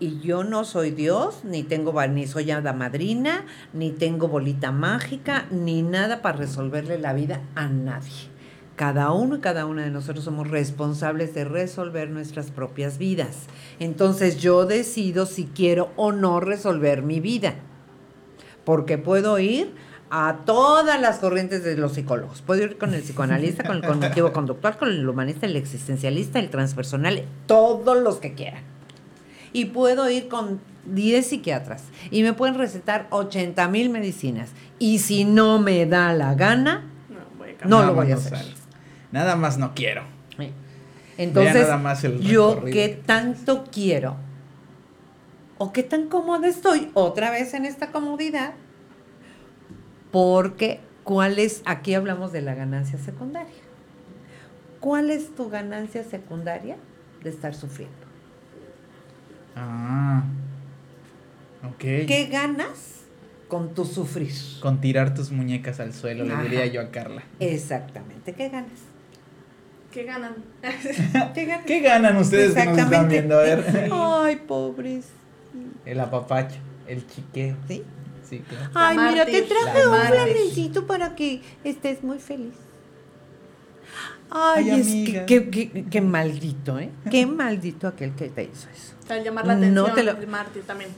Y 0.00 0.20
yo 0.20 0.42
no 0.42 0.64
soy 0.64 0.90
Dios, 0.90 1.44
ni 1.44 1.62
tengo 1.62 1.94
ni 2.08 2.26
soy 2.26 2.50
hada 2.50 2.72
madrina, 2.72 3.46
ni 3.72 3.90
tengo 3.90 4.28
bolita 4.28 4.72
mágica, 4.72 5.46
ni 5.50 5.82
nada 5.82 6.22
para 6.22 6.38
resolverle 6.38 6.98
la 6.98 7.12
vida 7.12 7.40
a 7.54 7.68
nadie. 7.68 8.32
Cada 8.74 9.12
uno 9.12 9.36
y 9.36 9.40
cada 9.40 9.66
una 9.66 9.84
de 9.84 9.90
nosotros 9.90 10.24
somos 10.24 10.50
responsables 10.50 11.34
de 11.34 11.44
resolver 11.44 12.10
nuestras 12.10 12.50
propias 12.50 12.98
vidas. 12.98 13.46
Entonces 13.78 14.38
yo 14.38 14.66
decido 14.66 15.26
si 15.26 15.44
quiero 15.44 15.90
o 15.96 16.10
no 16.10 16.40
resolver 16.40 17.02
mi 17.02 17.20
vida. 17.20 17.54
Porque 18.64 18.98
puedo 18.98 19.38
ir 19.38 19.74
a 20.10 20.40
todas 20.44 21.00
las 21.00 21.18
corrientes 21.18 21.62
de 21.62 21.76
los 21.76 21.92
psicólogos. 21.92 22.42
Puedo 22.42 22.62
ir 22.62 22.78
con 22.78 22.94
el 22.94 23.02
psicoanalista, 23.02 23.62
con 23.62 23.76
el 23.76 23.84
cognitivo 23.84 24.32
conductual, 24.32 24.78
con 24.78 24.88
el 24.88 25.08
humanista, 25.08 25.46
el 25.46 25.56
existencialista, 25.56 26.38
el 26.38 26.50
transpersonal, 26.50 27.24
todos 27.46 28.02
los 28.02 28.16
que 28.16 28.34
quieran 28.34 28.71
y 29.52 29.66
puedo 29.66 30.08
ir 30.10 30.28
con 30.28 30.60
10 30.86 31.26
psiquiatras 31.26 31.84
y 32.10 32.22
me 32.22 32.32
pueden 32.32 32.56
recetar 32.56 33.06
80 33.10 33.68
mil 33.68 33.90
medicinas. 33.90 34.50
Y 34.78 34.98
si 34.98 35.24
no 35.24 35.58
me 35.58 35.86
da 35.86 36.12
la 36.12 36.34
gana, 36.34 36.84
no, 37.64 37.84
lo 37.84 37.94
voy 37.94 38.12
a 38.12 38.16
hacer. 38.16 38.38
Nada 39.12 39.36
más 39.36 39.58
no 39.58 39.74
quiero. 39.74 40.02
Entonces, 41.18 41.68
yo 42.20 42.64
que 42.64 42.88
tanto 42.88 43.64
quiero 43.70 44.16
o 45.58 45.72
qué 45.72 45.82
tan 45.82 46.08
cómoda 46.08 46.48
estoy 46.48 46.90
otra 46.94 47.30
vez 47.30 47.54
en 47.54 47.66
esta 47.66 47.92
comodidad, 47.92 48.54
porque 50.10 50.80
¿cuál 51.04 51.38
es? 51.38 51.62
Aquí 51.66 51.94
hablamos 51.94 52.32
de 52.32 52.40
la 52.40 52.54
ganancia 52.54 52.98
secundaria. 52.98 53.54
¿Cuál 54.80 55.10
es 55.10 55.34
tu 55.36 55.48
ganancia 55.48 56.02
secundaria 56.02 56.76
de 57.22 57.30
estar 57.30 57.54
sufriendo? 57.54 58.01
Ah. 59.56 60.24
Ok. 61.64 61.78
¿Qué 61.78 62.28
ganas 62.30 63.02
con 63.48 63.74
tu 63.74 63.84
sufrir? 63.84 64.32
Con 64.60 64.80
tirar 64.80 65.14
tus 65.14 65.30
muñecas 65.30 65.80
al 65.80 65.92
suelo, 65.92 66.24
le 66.24 66.36
diría 66.42 66.66
yo 66.66 66.80
a 66.80 66.90
Carla. 66.90 67.22
Exactamente. 67.38 68.32
¿Qué 68.32 68.48
ganas? 68.48 68.80
¿Qué 69.92 70.04
ganan? 70.04 70.36
¿Qué 71.34 71.44
ganan? 71.44 71.64
¿Qué 71.66 71.80
ganan 71.80 72.16
ustedes 72.16 72.54
que 72.54 72.64
nos 72.64 72.78
están 72.78 73.08
viendo? 73.08 73.38
A 73.38 73.42
ver. 73.42 73.90
Ay, 73.92 74.36
pobres. 74.36 75.08
El 75.84 76.00
apapacho, 76.00 76.56
el 76.86 77.06
chiqueo. 77.06 77.56
¿Sí? 77.68 77.82
Sí, 78.28 78.38
claro. 78.48 78.70
Ay, 78.74 78.96
mira, 78.96 79.26
te 79.26 79.42
traje 79.42 79.86
un 79.86 79.94
flanecito 79.94 80.86
para 80.86 81.14
que 81.14 81.42
estés 81.64 82.02
muy 82.02 82.18
feliz. 82.18 82.54
Ay, 84.30 84.70
es 84.70 85.26
que 85.26 85.86
qué 85.90 86.00
maldito, 86.00 86.78
¿eh? 86.78 86.90
Qué 87.10 87.26
maldito 87.26 87.86
aquel 87.86 88.12
que 88.12 88.30
te 88.30 88.44
hizo 88.44 88.68
eso. 88.70 88.91
Para 89.06 89.22
llamar 89.22 89.46
la 89.46 89.54
atención 89.54 89.74
no 89.74 89.94
te 89.94 90.02
lo... 90.02 90.12
el 90.12 90.26
mártir 90.26 90.62
también. 90.62 90.90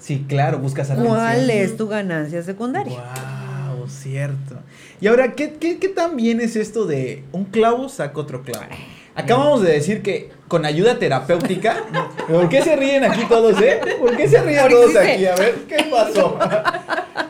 Sí, 0.00 0.24
claro, 0.28 0.58
buscas 0.58 0.90
atención. 0.90 1.14
¿Cuál 1.14 1.50
es 1.50 1.76
tu 1.76 1.88
ganancia 1.88 2.42
secundaria? 2.42 2.98
Wow, 2.98 3.88
cierto. 3.88 4.56
Y 5.00 5.06
ahora, 5.06 5.34
¿qué, 5.34 5.54
qué, 5.54 5.78
qué 5.78 5.88
tan 5.88 6.16
bien 6.16 6.40
es 6.40 6.56
esto 6.56 6.86
de 6.86 7.24
un 7.32 7.44
clavo 7.44 7.88
saca 7.88 8.18
otro 8.20 8.42
clavo? 8.42 8.66
Acabamos 9.14 9.62
de 9.62 9.72
decir 9.72 10.02
que 10.02 10.30
con 10.46 10.64
ayuda 10.64 10.98
terapéutica. 10.98 11.84
¿Por 12.28 12.48
qué 12.48 12.62
se 12.62 12.76
ríen 12.76 13.04
aquí 13.04 13.24
todos, 13.28 13.60
eh? 13.60 13.80
¿Por 13.98 14.16
qué 14.16 14.28
se 14.28 14.40
ríen 14.42 14.68
todos 14.68 14.94
aquí? 14.94 15.26
A 15.26 15.34
ver, 15.34 15.54
¿qué 15.68 15.88
pasó? 15.90 16.38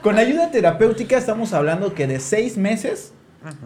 con 0.02 0.18
ayuda 0.18 0.50
terapéutica 0.50 1.16
estamos 1.16 1.52
hablando 1.52 1.94
que 1.94 2.06
de 2.06 2.20
seis 2.20 2.56
meses 2.56 3.12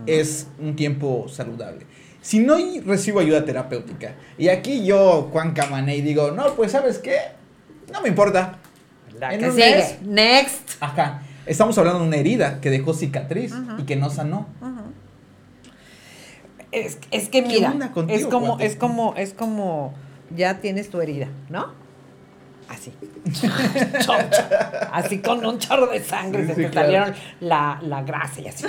es 0.07 0.47
un 0.59 0.77
tiempo 0.77 1.27
saludable. 1.29 1.87
Si 2.23 2.39
no 2.39 2.57
recibo 2.87 3.21
ayuda 3.21 3.45
terapéutica, 3.45 4.15
y 4.39 4.49
aquí 4.49 4.87
yo, 4.87 5.29
Juan 5.33 5.53
Camaney, 5.53 6.01
digo, 6.03 6.31
no, 6.31 6.55
pues 6.55 6.73
¿sabes 6.73 6.99
qué? 6.99 7.17
No 7.93 8.01
me 8.01 8.09
importa. 8.09 8.59
La 9.19 9.37
que 9.37 9.51
sigue. 9.51 9.99
Next. 10.03 10.71
Ajá. 10.81 11.23
Estamos 11.45 11.77
hablando 11.77 12.01
de 12.01 12.07
una 12.07 12.17
herida 12.17 12.61
que 12.61 12.71
dejó 12.71 12.95
cicatriz 12.95 13.53
y 13.79 13.83
que 13.83 13.97
no 13.97 14.09
sanó. 14.09 14.47
Es, 16.71 16.99
es, 17.11 17.29
que 17.29 17.43
mira, 17.43 17.75
es 18.09 18.27
como, 18.27 18.59
es 18.59 18.77
como, 18.77 19.15
es 19.17 19.35
como, 19.35 19.93
ya 20.35 20.61
tienes 20.61 20.89
tu 20.89 21.01
herida, 21.03 21.29
¿no? 21.51 21.82
Así. 22.69 22.93
así 24.93 25.19
con 25.21 25.45
un 25.45 25.59
chorro 25.59 25.87
de 25.89 26.03
sangre 26.03 26.47
se 26.47 26.55
te 26.55 26.73
salieron 26.73 27.15
la, 27.41 27.79
la, 27.83 28.03
grasa 28.03 28.41
y 28.41 28.49
así. 28.49 28.67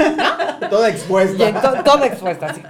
Toda 0.70 0.90
expuesta. 0.90 1.48
Y 1.48 1.52
toda 1.52 2.06
expuesta, 2.06 2.46
así. 2.46 2.62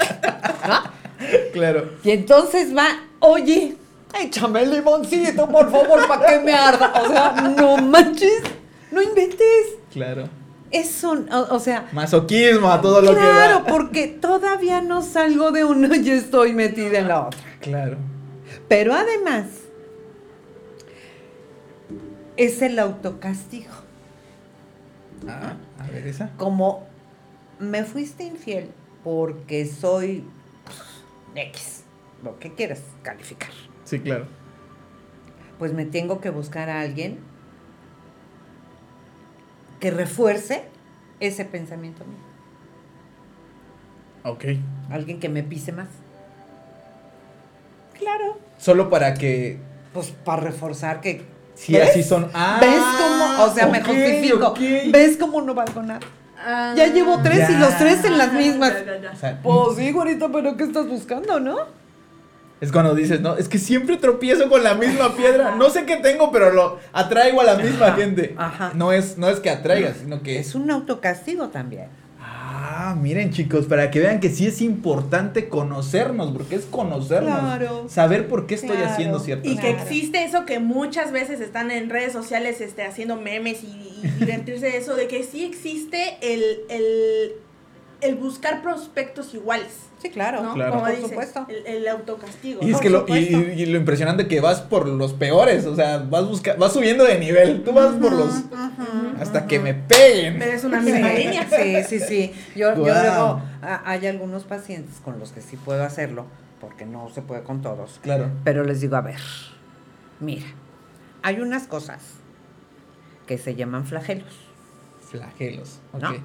Claro. 1.53 1.93
Y 2.03 2.11
entonces 2.11 2.77
va, 2.77 2.87
oye, 3.21 3.77
échame 4.21 4.63
el 4.63 4.73
limoncito, 4.73 5.49
por 5.49 5.71
favor, 5.71 6.07
para 6.07 6.27
que 6.27 6.39
me 6.41 6.53
arda. 6.53 6.93
O 7.03 7.09
sea, 7.09 7.33
no 7.57 7.79
manches, 7.79 8.43
no 8.91 9.03
inventes. 9.03 9.77
Claro. 9.93 10.29
Eso, 10.71 11.13
o, 11.13 11.55
o, 11.55 11.61
sea. 11.61 11.89
Masoquismo 11.93 12.71
a 12.71 12.81
todo 12.81 13.01
lo 13.01 13.15
que. 13.15 13.21
Claro, 13.21 13.65
porque 13.65 14.09
todavía 14.09 14.81
no 14.81 15.03
salgo 15.03 15.53
de 15.53 15.65
uno 15.65 15.95
y 15.95 16.11
estoy 16.11 16.53
metida 16.53 16.99
en 16.99 17.09
la 17.09 17.27
otra. 17.27 17.39
Claro. 17.61 17.97
Pero 18.69 18.93
además, 18.93 19.47
es 22.37 22.63
el 22.63 22.79
autocastigo. 22.79 23.73
Ah, 25.29 25.57
a 25.79 25.87
ver 25.89 26.07
esa. 26.07 26.31
Como 26.37 26.87
me 27.59 27.85
fuiste 27.85 28.25
infiel 28.25 28.71
porque 29.03 29.67
soy 29.67 30.25
X, 31.35 31.85
lo 32.23 32.39
que 32.39 32.55
quieras 32.55 32.83
calificar. 33.03 33.51
Sí, 33.85 34.01
claro. 34.01 34.27
Pues 35.59 35.73
me 35.73 35.85
tengo 35.85 36.21
que 36.21 36.31
buscar 36.31 36.69
a 36.69 36.81
alguien 36.81 37.19
que 39.81 39.91
refuerce 39.91 40.65
ese 41.21 41.45
pensamiento 41.45 42.05
mío. 42.05 42.19
Ok. 44.25 44.45
Alguien 44.91 45.21
que 45.21 45.29
me 45.29 45.43
pise 45.43 45.73
más. 45.73 45.89
Claro. 47.99 48.39
Solo 48.59 48.89
para 48.91 49.15
que. 49.15 49.59
Pues 49.93 50.11
para 50.11 50.43
reforzar 50.43 51.01
que. 51.01 51.25
Sí, 51.55 51.77
así 51.79 52.03
son. 52.03 52.31
Ah, 52.35 52.59
¿Ves 52.61 52.81
cómo? 52.99 53.45
O 53.45 53.55
sea, 53.55 53.67
me 53.67 53.83
justifico. 53.83 54.55
¿Ves 54.91 55.17
cómo 55.17 55.41
no 55.41 55.55
valgo 55.55 55.83
nada? 55.83 56.01
Ah. 56.47 56.75
ya 56.77 56.89
llevo 56.89 57.21
tres 57.23 57.49
y 57.49 57.57
los 57.57 57.77
tres 57.79 58.05
en 58.05 58.19
las 58.19 58.33
mismas. 58.33 58.75
pues 59.43 59.77
sí, 59.77 59.93
güerita, 59.93 60.29
pero 60.31 60.57
¿qué 60.57 60.65
estás 60.65 60.87
buscando, 60.87 61.41
no? 61.41 61.57
Es 62.61 62.71
cuando 62.71 62.95
dices, 62.95 63.21
no, 63.21 63.37
es 63.37 63.49
que 63.49 63.59
siempre 63.59 63.97
tropiezo 63.97 64.49
con 64.49 64.63
la 64.63 64.75
misma 64.75 65.15
piedra. 65.17 65.55
No 65.57 65.71
sé 65.71 65.85
qué 65.87 65.97
tengo, 65.97 66.31
pero 66.31 66.51
lo 66.51 66.79
atraigo 66.93 67.41
a 67.41 67.45
la 67.45 67.57
misma 67.57 67.93
gente. 67.93 68.35
Ajá. 68.39 68.73
No 68.75 68.93
es, 68.93 69.19
no 69.19 69.29
es 69.29 69.41
que 69.41 69.51
atraigas, 69.51 69.97
sino 69.99 70.23
que. 70.23 70.39
Es 70.39 70.55
un 70.55 70.71
autocastigo 70.71 71.49
también. 71.49 71.89
Ah, 72.67 72.97
miren 72.99 73.31
chicos, 73.31 73.67
para 73.67 73.91
que 73.91 74.01
vean 74.01 74.21
que 74.21 74.31
sí 74.31 74.47
es 74.47 74.63
importante 74.63 75.51
conocernos, 75.51 76.33
porque 76.33 76.55
es 76.55 76.65
conocernos. 76.65 77.39
Claro. 77.39 77.89
Saber 77.91 78.27
por 78.27 78.47
qué 78.47 78.55
estoy 78.55 78.79
haciendo 78.79 79.21
cierto. 79.21 79.47
Y 79.47 79.59
que 79.59 79.69
existe 79.69 80.25
eso 80.25 80.47
que 80.47 80.61
muchas 80.61 81.13
veces 81.13 81.43
están 81.43 81.71
en 81.71 81.91
redes 81.91 82.15
sociales 82.15 82.63
este, 82.63 82.83
haciendo 82.83 83.17
memes 83.17 83.63
y, 83.63 84.01
divertirse 84.19 84.65
de 84.65 84.79
eso, 84.79 84.97
de 84.97 85.09
que 85.09 85.25
sí 85.25 85.45
existe 85.45 86.17
el, 86.23 86.61
el, 86.71 87.33
el 88.01 88.15
buscar 88.15 88.63
prospectos 88.63 89.35
iguales. 89.35 89.73
Sí, 90.05 90.11
claro, 90.11 90.53
claro. 90.53 90.81
por 90.81 90.97
supuesto. 91.01 91.47
El, 91.49 91.89
autocastigo. 91.89 92.61
Y 92.63 92.73
es 92.73 92.79
que 92.79 92.91
lo, 92.91 93.07
y, 93.09 93.65
lo 93.65 93.79
impresionante 93.79 94.29
que 94.29 94.39
vas 94.39 94.61
por 94.61 94.87
los 94.87 95.15
peores, 95.15 95.65
o 95.65 95.75
sea, 95.75 95.97
vas 95.97 96.29
busca, 96.29 96.57
vas 96.57 96.75
subiendo 96.75 97.05
de 97.05 97.19
nivel, 97.19 97.65
tú 97.65 97.73
vas 97.73 97.95
por 97.95 98.13
los 98.13 98.43
hasta 99.19 99.47
que 99.47 99.59
me 99.59 99.73
peguen. 99.73 100.39
Pero 100.39 100.53
es 100.53 100.63
una 100.65 100.83
misma 100.83 101.11
línea. 101.11 101.49
Sí, 101.55 101.85
sí, 101.89 102.01
sí. 102.01 102.33
Yo, 102.55 102.75
yo 102.75 102.85
luego 102.85 103.41
hay 103.63 104.07
algunos 104.07 104.45
pacientes 104.45 105.01
con 105.03 105.19
los 105.19 105.33
que 105.33 105.41
sí 105.41 105.57
puedo 105.57 105.83
hacerlo, 105.83 106.27
porque 106.61 106.85
no 106.85 107.09
se 107.09 107.23
puede 107.23 107.43
con 107.43 107.63
todos. 107.63 107.99
Claro. 108.03 108.31
Pero 108.45 108.63
les 108.63 108.83
digo, 108.83 108.97
a 108.97 109.01
ver, 109.01 109.21
mira, 110.21 110.47
hay 111.23 111.41
unas 111.41 111.67
cosas 111.67 112.03
que 113.27 113.39
se 113.39 113.55
llaman 113.55 113.87
flagelos. 113.87 114.35
Flagelos, 115.01 115.79
ok. 115.95 116.21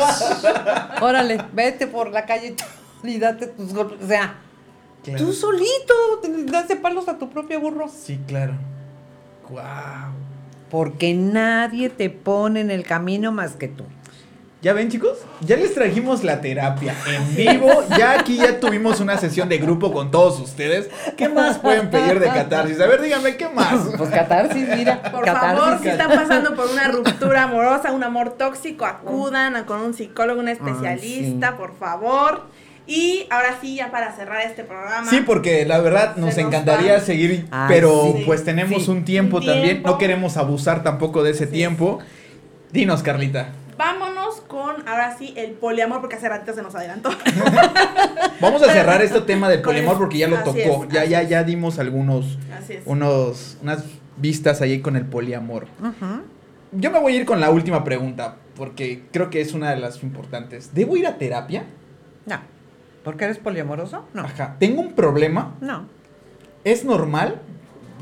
Órale, 1.00 1.44
vete 1.52 1.86
por 1.86 2.10
la 2.10 2.24
calle 2.24 2.54
y 3.02 3.18
date 3.18 3.46
tus 3.48 3.72
golpes. 3.72 4.02
O 4.02 4.06
sea, 4.06 4.36
tú 5.16 5.32
solito 5.32 5.94
te 6.22 6.44
das 6.44 6.68
de 6.68 6.76
palos 6.76 7.08
a 7.08 7.18
tu 7.18 7.30
propio 7.30 7.60
burro. 7.60 7.88
Sí, 7.88 8.20
claro. 8.26 8.54
Wow. 9.48 10.14
Porque 10.70 11.14
nadie 11.14 11.90
te 11.90 12.10
pone 12.10 12.60
en 12.60 12.70
el 12.70 12.84
camino 12.84 13.32
más 13.32 13.54
que 13.54 13.68
tú. 13.68 13.84
Ya 14.62 14.72
ven, 14.72 14.88
chicos, 14.88 15.18
ya 15.42 15.56
les 15.56 15.74
trajimos 15.74 16.24
la 16.24 16.40
terapia 16.40 16.94
en 17.06 17.36
vivo. 17.36 17.68
Ya 17.98 18.18
aquí 18.18 18.38
ya 18.38 18.58
tuvimos 18.58 19.00
una 19.00 19.18
sesión 19.18 19.50
de 19.50 19.58
grupo 19.58 19.92
con 19.92 20.10
todos 20.10 20.40
ustedes. 20.40 20.88
¿Qué 21.16 21.28
más 21.28 21.58
pueden 21.58 21.90
pedir 21.90 22.18
de 22.18 22.26
catarsis? 22.26 22.80
A 22.80 22.86
ver, 22.86 23.02
díganme, 23.02 23.36
¿qué 23.36 23.48
más? 23.50 23.74
Pues 23.98 24.08
catarsis, 24.08 24.66
mira. 24.74 25.02
Por 25.02 25.26
favor, 25.26 25.78
si 25.82 25.88
están 25.88 26.08
pasando 26.08 26.56
por 26.56 26.70
una 26.70 26.88
ruptura 26.88 27.44
amorosa, 27.44 27.92
un 27.92 28.02
amor 28.02 28.38
tóxico, 28.38 28.86
acudan 28.86 29.62
con 29.64 29.82
un 29.82 29.92
psicólogo, 29.92 30.40
un 30.40 30.48
especialista, 30.48 31.58
por 31.58 31.76
favor. 31.76 32.46
Y 32.86 33.26
ahora 33.30 33.58
sí, 33.60 33.76
ya 33.76 33.90
para 33.90 34.16
cerrar 34.16 34.40
este 34.40 34.64
programa. 34.64 35.10
Sí, 35.10 35.20
porque 35.20 35.66
la 35.66 35.80
verdad 35.80 36.16
nos 36.16 36.38
encantaría 36.38 36.98
seguir, 37.00 37.46
pero 37.68 38.14
pues 38.24 38.42
tenemos 38.42 38.88
un, 38.88 39.04
tiempo 39.04 39.40
también. 39.40 39.82
No 39.82 39.98
queremos 39.98 40.38
abusar 40.38 40.82
tampoco 40.82 41.22
de 41.22 41.32
ese 41.32 41.46
tiempo. 41.46 41.98
Dinos, 42.72 43.02
Carlita. 43.02 43.50
Vámonos 43.76 44.15
con, 44.46 44.88
ahora 44.88 45.16
sí, 45.16 45.34
el 45.36 45.52
poliamor, 45.52 46.00
porque 46.00 46.16
hace 46.16 46.28
ratito 46.28 46.54
se 46.54 46.62
nos 46.62 46.74
adelantó. 46.74 47.10
Vamos 48.40 48.62
a 48.62 48.72
cerrar 48.72 49.02
este 49.02 49.20
tema 49.22 49.48
del 49.48 49.62
poliamor 49.62 49.98
porque 49.98 50.18
ya 50.18 50.28
lo 50.28 50.38
tocó. 50.42 50.86
ya, 50.90 51.04
ya, 51.04 51.22
ya 51.22 51.44
dimos 51.44 51.78
algunos, 51.78 52.38
unos, 52.84 53.58
unas 53.62 53.84
vistas 54.16 54.60
ahí 54.60 54.80
con 54.80 54.96
el 54.96 55.04
poliamor. 55.04 55.66
Yo 56.72 56.90
me 56.90 56.98
voy 56.98 57.14
a 57.14 57.16
ir 57.16 57.26
con 57.26 57.40
la 57.40 57.50
última 57.50 57.84
pregunta, 57.84 58.36
porque 58.56 59.04
creo 59.12 59.30
que 59.30 59.40
es 59.40 59.52
una 59.54 59.70
de 59.70 59.76
las 59.76 60.02
importantes. 60.02 60.74
¿Debo 60.74 60.96
ir 60.96 61.06
a 61.06 61.16
terapia? 61.16 61.64
No. 62.26 62.40
¿Porque 63.04 63.24
eres 63.24 63.38
poliamoroso? 63.38 64.06
No. 64.14 64.22
Ajá. 64.22 64.56
¿Tengo 64.58 64.80
un 64.80 64.92
problema? 64.92 65.54
No. 65.60 65.86
¿Es 66.64 66.84
normal? 66.84 67.40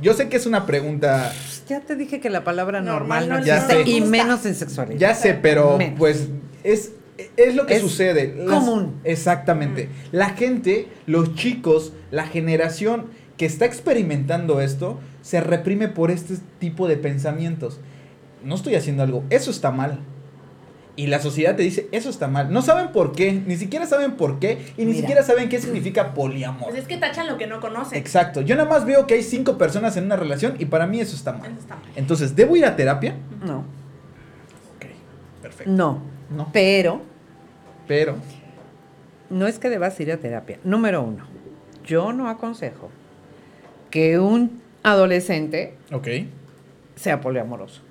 Yo 0.00 0.14
sé 0.14 0.28
que 0.28 0.36
es 0.36 0.46
una 0.46 0.66
pregunta 0.66 1.32
ya 1.66 1.80
te 1.80 1.96
dije 1.96 2.20
que 2.20 2.30
la 2.30 2.44
palabra 2.44 2.80
normal, 2.80 3.28
no, 3.28 3.38
existe 3.38 3.82
y 3.90 4.00
menos 4.00 4.44
en 4.46 4.54
sexualidad. 4.54 4.98
Ya 4.98 5.14
sé, 5.14 5.34
pero 5.34 5.78
pues 5.96 6.28
es 6.62 6.92
es 7.36 7.54
lo 7.54 7.66
que 7.66 7.80
sucede. 7.80 8.44
común. 8.46 9.00
Exactamente. 9.04 9.84
Mm. 9.86 10.16
La 10.16 10.30
gente, 10.30 10.88
los 11.06 11.34
chicos, 11.34 11.92
la 12.10 12.26
generación 12.26 13.06
que 13.36 13.46
está 13.46 13.64
experimentando 13.66 14.60
esto, 14.60 14.98
se 15.22 15.40
reprime 15.40 15.88
por 15.88 16.10
este 16.10 16.34
tipo 16.58 16.88
de 16.88 16.96
pensamientos. 16.96 17.80
No 18.42 18.54
estoy 18.54 18.74
haciendo 18.74 19.02
algo, 19.02 19.24
eso 19.30 19.50
está 19.50 19.70
mal. 19.70 20.00
Y 20.96 21.08
la 21.08 21.18
sociedad 21.18 21.56
te 21.56 21.62
dice, 21.62 21.88
eso 21.90 22.08
está 22.08 22.28
mal. 22.28 22.52
No 22.52 22.62
saben 22.62 22.92
por 22.92 23.12
qué, 23.12 23.32
ni 23.32 23.56
siquiera 23.56 23.84
saben 23.86 24.12
por 24.12 24.38
qué, 24.38 24.72
y 24.76 24.84
ni 24.84 24.94
siquiera 24.94 25.24
saben 25.24 25.48
qué 25.48 25.60
significa 25.60 26.14
poliamor. 26.14 26.68
Pues 26.70 26.82
es 26.82 26.88
que 26.88 26.98
tachan 26.98 27.26
lo 27.26 27.36
que 27.36 27.48
no 27.48 27.60
conocen. 27.60 27.98
Exacto. 27.98 28.42
Yo 28.42 28.54
nada 28.54 28.68
más 28.68 28.84
veo 28.84 29.06
que 29.06 29.14
hay 29.14 29.22
cinco 29.24 29.58
personas 29.58 29.96
en 29.96 30.04
una 30.04 30.16
relación 30.16 30.54
y 30.58 30.66
para 30.66 30.86
mí 30.86 31.00
eso 31.00 31.16
está 31.16 31.32
mal. 31.32 31.50
Entonces, 31.96 32.36
¿debo 32.36 32.56
ir 32.56 32.64
a 32.64 32.76
terapia? 32.76 33.16
No. 33.44 33.58
Ok, 34.76 34.86
perfecto. 35.42 35.72
No. 35.72 36.00
No. 36.30 36.50
Pero. 36.52 37.02
Pero. 37.88 38.16
No 39.30 39.48
es 39.48 39.58
que 39.58 39.68
debas 39.68 39.98
ir 39.98 40.12
a 40.12 40.18
terapia. 40.18 40.60
Número 40.62 41.02
uno, 41.02 41.26
yo 41.84 42.12
no 42.12 42.28
aconsejo 42.28 42.90
que 43.90 44.18
un 44.18 44.62
adolescente 44.82 45.74
sea 46.94 47.20
poliamoroso. 47.20 47.82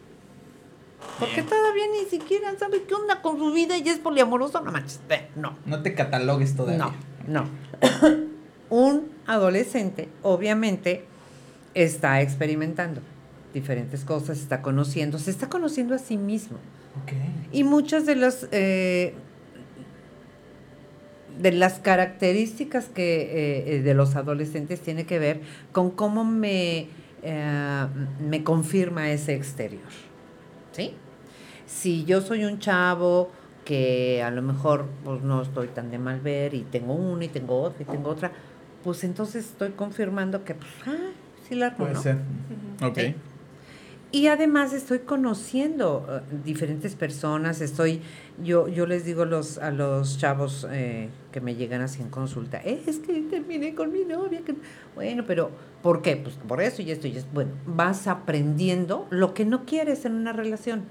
Porque 1.20 1.44
todavía 1.44 1.86
ni 2.00 2.10
siquiera 2.10 2.58
sabe 2.58 2.84
qué 2.84 2.96
onda 2.96 3.22
con 3.22 3.38
su 3.38 3.52
vida 3.54 3.78
y 3.78 3.88
es 3.88 4.00
poliamoroso, 4.00 4.62
no 4.62 4.72
manches. 4.72 5.00
No. 5.36 5.58
No 5.66 5.82
te 5.82 5.94
catalogues 5.94 6.56
todavía. 6.56 6.92
No, 7.28 7.46
no. 7.46 7.50
Un 8.70 9.12
adolescente, 9.28 10.10
obviamente, 10.24 11.06
está 11.76 12.22
experimentando 12.22 13.02
diferentes 13.54 14.04
cosas, 14.04 14.40
está 14.40 14.62
conociendo, 14.62 15.20
se 15.20 15.32
está 15.32 15.48
conociendo 15.48 15.94
a 15.94 16.00
sí 16.00 16.18
mismo. 16.18 16.58
Y 17.52 17.64
muchas 17.64 18.06
de 18.06 18.16
las 18.16 18.48
eh, 18.52 19.14
de 21.40 21.52
las 21.52 21.80
características 21.80 22.86
que 22.86 23.76
eh, 23.78 23.82
de 23.82 23.94
los 23.94 24.16
adolescentes 24.16 24.80
tiene 24.80 25.06
que 25.06 25.20
ver 25.20 25.42
con 25.72 25.90
cómo 25.90 26.24
me, 26.24 26.88
eh, 27.24 27.88
me 28.28 28.44
confirma 28.44 29.12
ese 29.12 29.34
exterior. 29.34 29.82
¿Sí? 30.74 30.95
si 31.66 32.06
yo 32.06 32.22
soy 32.22 32.45
un 32.45 32.60
chavo 32.60 33.32
que 33.66 34.22
a 34.22 34.32
lo 34.32 34.41
mejor 34.41 34.88
pues 35.04 35.22
no 35.22 35.41
estoy 35.41 35.68
tan 35.68 35.90
de 35.90 35.98
mal 35.98 36.20
ver 36.20 36.54
y 36.54 36.64
tengo 36.64 36.94
una 36.94 37.26
y 37.26 37.30
tengo 37.30 37.62
otra 37.62 37.82
y 37.82 37.86
tengo 37.86 38.10
otra, 38.10 38.32
pues 38.84 39.04
entonces 39.04 39.45
estoy 39.45 39.72
confirmando 39.72 40.44
que, 40.44 40.56
pues, 40.56 40.70
ah, 40.86 41.12
sí 41.48 41.56
la 41.56 41.74
Puede 41.76 41.95
ser. 41.95 42.18
Ok. 42.82 43.00
Y 44.14 44.27
además 44.27 44.73
estoy 44.73 44.99
conociendo 44.99 46.06
uh, 46.07 46.44
diferentes 46.45 46.94
personas, 46.94 47.61
estoy, 47.61 47.99
yo, 48.44 48.68
yo 48.68 48.85
les 48.85 49.06
digo 49.06 49.26
los, 49.26 49.57
a 49.57 49.72
los 49.72 50.19
chavos 50.19 50.68
eh, 50.69 51.10
que 51.31 51.41
me 51.41 51.56
llegan 51.56 51.81
así 51.81 52.03
en 52.03 52.10
consulta, 52.10 52.60
es 52.60 52.99
que 52.99 53.22
terminé 53.22 53.73
con 53.73 53.91
mi 53.91 54.06
novia, 54.06 54.41
que... 54.45 54.53
bueno, 54.94 55.23
pero 55.26 55.49
¿por 55.81 56.03
qué? 56.03 56.15
Pues 56.15 56.35
por 56.48 56.61
eso 56.61 56.84
y 56.84 56.91
esto 56.91 57.07
y 57.07 57.18
esto. 57.18 57.27
Bueno, 57.34 57.53
vas 57.65 58.06
aprendiendo 58.06 59.07
lo 59.10 59.34
que 59.34 59.45
no 59.45 59.65
quieres 59.65 60.06
en 60.06 60.14
una 60.14 60.31
relación. 60.31 60.84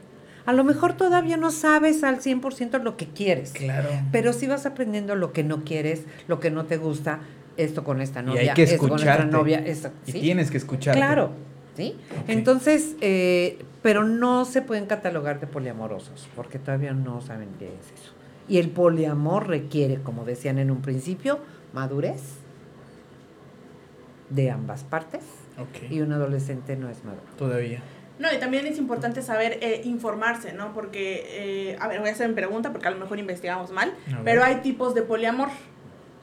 A 0.44 0.52
lo 0.52 0.64
mejor 0.64 0.94
todavía 0.94 1.36
no 1.36 1.52
sabes 1.52 2.02
al 2.02 2.18
100% 2.18 2.82
lo 2.82 2.96
que 2.96 3.06
quieres. 3.06 3.52
Claro. 3.52 3.88
Pero 4.10 4.32
sí 4.32 4.48
vas 4.48 4.66
aprendiendo 4.66 5.14
lo 5.14 5.32
que 5.32 5.44
no 5.44 5.62
quieres, 5.62 6.06
lo 6.26 6.40
que 6.40 6.50
no 6.50 6.64
te 6.64 6.76
gusta, 6.76 7.20
esto 7.56 7.84
con 7.84 8.00
esta 8.00 8.20
novia, 8.20 8.52
esto 8.52 8.88
con 8.88 8.98
esta 8.98 9.24
novia, 9.26 9.58
esto. 9.64 9.92
Y 10.06 10.12
tienes 10.14 10.50
que 10.50 10.56
escuchar. 10.56 10.96
Claro. 10.96 11.51
¿Sí? 11.76 11.96
Entonces, 12.28 12.96
eh, 13.00 13.64
pero 13.82 14.04
no 14.04 14.44
se 14.44 14.60
pueden 14.62 14.86
catalogar 14.86 15.40
de 15.40 15.46
poliamorosos, 15.46 16.28
porque 16.36 16.58
todavía 16.58 16.92
no 16.92 17.20
saben 17.20 17.48
qué 17.58 17.66
es 17.66 18.00
eso. 18.00 18.12
Y 18.48 18.58
el 18.58 18.68
poliamor 18.70 19.48
requiere, 19.48 20.02
como 20.02 20.24
decían 20.24 20.58
en 20.58 20.70
un 20.70 20.82
principio, 20.82 21.38
madurez, 21.72 22.20
de 24.28 24.50
ambas 24.50 24.84
partes 24.84 25.20
y 25.90 26.00
un 26.00 26.12
adolescente 26.12 26.76
no 26.76 26.88
es 26.88 27.04
maduro. 27.04 27.22
Todavía. 27.36 27.82
No, 28.18 28.32
y 28.32 28.38
también 28.38 28.66
es 28.66 28.78
importante 28.78 29.22
saber 29.22 29.58
eh, 29.62 29.82
informarse, 29.84 30.52
¿no? 30.52 30.72
Porque, 30.72 31.24
eh, 31.72 31.76
a 31.80 31.88
ver, 31.88 32.00
voy 32.00 32.08
a 32.08 32.12
hacer 32.12 32.28
mi 32.28 32.34
pregunta 32.34 32.70
porque 32.72 32.88
a 32.88 32.90
lo 32.90 32.98
mejor 32.98 33.18
investigamos 33.18 33.72
mal, 33.72 33.94
pero 34.24 34.44
hay 34.44 34.56
tipos 34.56 34.94
de 34.94 35.02
poliamor. 35.02 35.48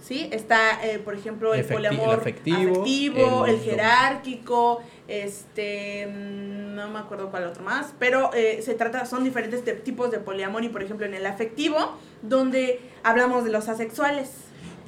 ¿Sí? 0.02 0.30
Está, 0.32 0.84
eh, 0.86 1.00
por 1.00 1.14
ejemplo, 1.14 1.54
el 1.54 1.66
poliamor 1.66 2.16
el 2.16 2.20
afectivo, 2.20 3.46
el, 3.46 3.60
jerárquico, 3.60 4.82
este, 5.08 6.08
mm, 6.08 6.76
no 6.76 6.90
me 6.90 7.00
acuerdo 7.00 7.30
cuál 7.30 7.46
otro 7.46 7.64
más, 7.64 7.94
pero 8.00 8.32
se 8.34 8.74
trata, 8.76 9.06
son 9.06 9.24
diferentes 9.24 9.64
tipos 9.84 10.10
de 10.10 10.20
poliamor 10.20 10.64
y, 10.64 10.70
por 10.70 10.82
ejemplo, 10.82 11.06
en 11.06 11.14
el 11.14 11.26
afectivo, 11.26 11.98
donde 12.22 12.80
hablamos 13.04 13.44
de 13.44 13.52
los 13.52 13.68
asexuales, 13.68 14.30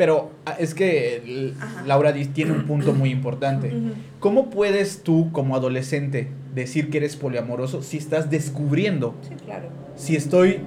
pero 0.01 0.31
ah, 0.47 0.55
es 0.57 0.73
que 0.73 1.53
Laura 1.85 2.11
tiene 2.33 2.53
un 2.53 2.65
punto 2.65 2.93
muy 2.93 3.11
importante. 3.11 3.71
¿Cómo 4.19 4.49
puedes 4.49 5.03
tú, 5.03 5.31
como 5.31 5.55
adolescente, 5.55 6.27
decir 6.55 6.89
que 6.89 6.97
eres 6.97 7.15
poliamoroso 7.15 7.83
si 7.83 7.97
estás 7.97 8.31
descubriendo? 8.31 9.13
Sí, 9.21 9.35
claro. 9.45 9.69
Si 9.95 10.15
estoy 10.15 10.61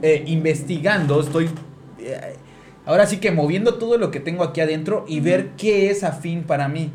eh, 0.00 0.24
investigando, 0.26 1.20
estoy... 1.20 1.50
Ahora 2.88 3.06
sí 3.06 3.18
que 3.18 3.30
moviendo 3.32 3.74
todo 3.74 3.98
lo 3.98 4.10
que 4.10 4.18
tengo 4.18 4.42
aquí 4.42 4.62
adentro 4.62 5.04
y 5.06 5.20
ver 5.20 5.50
qué 5.58 5.90
es 5.90 6.02
afín 6.04 6.44
para 6.44 6.68
mí. 6.68 6.90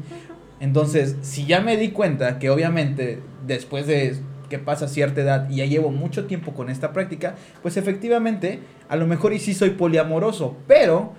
Entonces, 0.60 1.18
si 1.22 1.46
ya 1.46 1.62
me 1.62 1.78
di 1.78 1.90
cuenta 1.90 2.40
que 2.40 2.50
obviamente 2.50 3.20
después 3.46 3.86
de 3.86 4.16
que 4.50 4.58
pasa 4.58 4.88
cierta 4.88 5.22
edad 5.22 5.48
y 5.52 5.58
ya 5.58 5.66
llevo 5.66 5.92
mucho 5.92 6.26
tiempo 6.26 6.56
con 6.56 6.72
esta 6.72 6.94
práctica, 6.94 7.36
pues 7.62 7.78
efectivamente, 7.78 8.60
a 8.90 8.96
lo 8.96 9.06
mejor 9.06 9.34
y 9.34 9.40
sí 9.40 9.54
soy 9.54 9.70
poliamoroso, 9.70 10.58
pero 10.68 11.14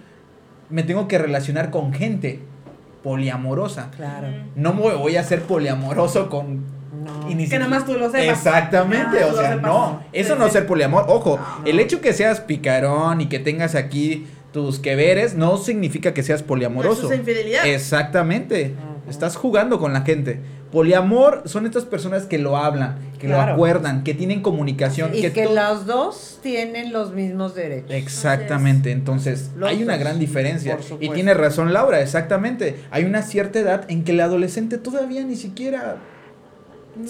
me 0.71 0.83
tengo 0.83 1.07
que 1.07 1.19
relacionar 1.19 1.71
con 1.71 1.93
gente 1.93 2.41
poliamorosa. 3.05 3.93
Claro. 3.93 4.27
No 4.57 4.75
me 4.75 4.93
voy 4.93 5.15
a 5.15 5.23
ser 5.23 5.43
poliamoroso 5.43 6.29
con 6.29 6.65
no. 7.05 7.29
Que 7.29 7.59
nomás 7.61 7.87
tú 7.87 7.95
lo 7.95 8.11
sepas. 8.11 8.39
Exactamente, 8.39 9.19
ah, 9.23 9.29
o 9.33 9.37
sea, 9.37 9.55
no, 9.55 10.01
eso 10.13 10.35
no 10.35 10.47
es 10.47 10.53
ser 10.53 10.67
poliamor. 10.67 11.05
Ojo, 11.07 11.39
el 11.65 11.79
hecho 11.79 12.01
que 12.01 12.13
seas 12.13 12.41
picarón 12.41 13.21
y 13.21 13.27
que 13.27 13.39
tengas 13.39 13.77
aquí 13.77 14.27
tus 14.55 14.79
que 14.79 14.95
veres 14.95 15.35
no 15.35 15.57
significa 15.57 16.15
que 16.15 16.23
seas 16.23 16.45
poliamoroso. 16.45 17.13
es 17.13 17.19
infidelidad. 17.19 17.67
Exactamente. 17.67 18.77
Estás 19.11 19.35
jugando 19.35 19.81
con 19.81 19.93
la 19.93 20.03
gente. 20.03 20.39
Poliamor 20.71 21.43
son 21.47 21.67
estas 21.67 21.85
personas 21.85 22.27
que 22.27 22.39
lo 22.39 22.57
hablan, 22.57 22.97
que 23.19 23.27
lo 23.27 23.41
acuerdan, 23.41 24.05
que 24.05 24.15
tienen 24.15 24.43
comunicación. 24.43 25.11
Y 25.13 25.29
que, 25.31 25.47
los 25.47 25.87
dos 25.87 26.39
tienen 26.41 26.93
los 26.93 27.13
mismos 27.13 27.57
derechos. 27.57 27.91
Exactamente, 27.91 28.93
entonces 28.93 29.51
hay 29.61 29.83
una 29.83 29.97
gran 29.97 30.21
diferencia. 30.21 30.79
Y 31.01 31.09
tiene 31.11 31.35
razón 31.35 31.73
Laura, 31.73 32.01
exactamente. 32.01 32.77
Hay 32.93 33.05
una 33.05 33.23
cierta 33.23 33.59
edad 33.59 33.85
en 33.89 34.05
que 34.05 34.13
el 34.13 34.21
adolescente 34.21 34.79
todavía 34.79 35.25
ni 35.25 35.35
siquiera 35.35 35.97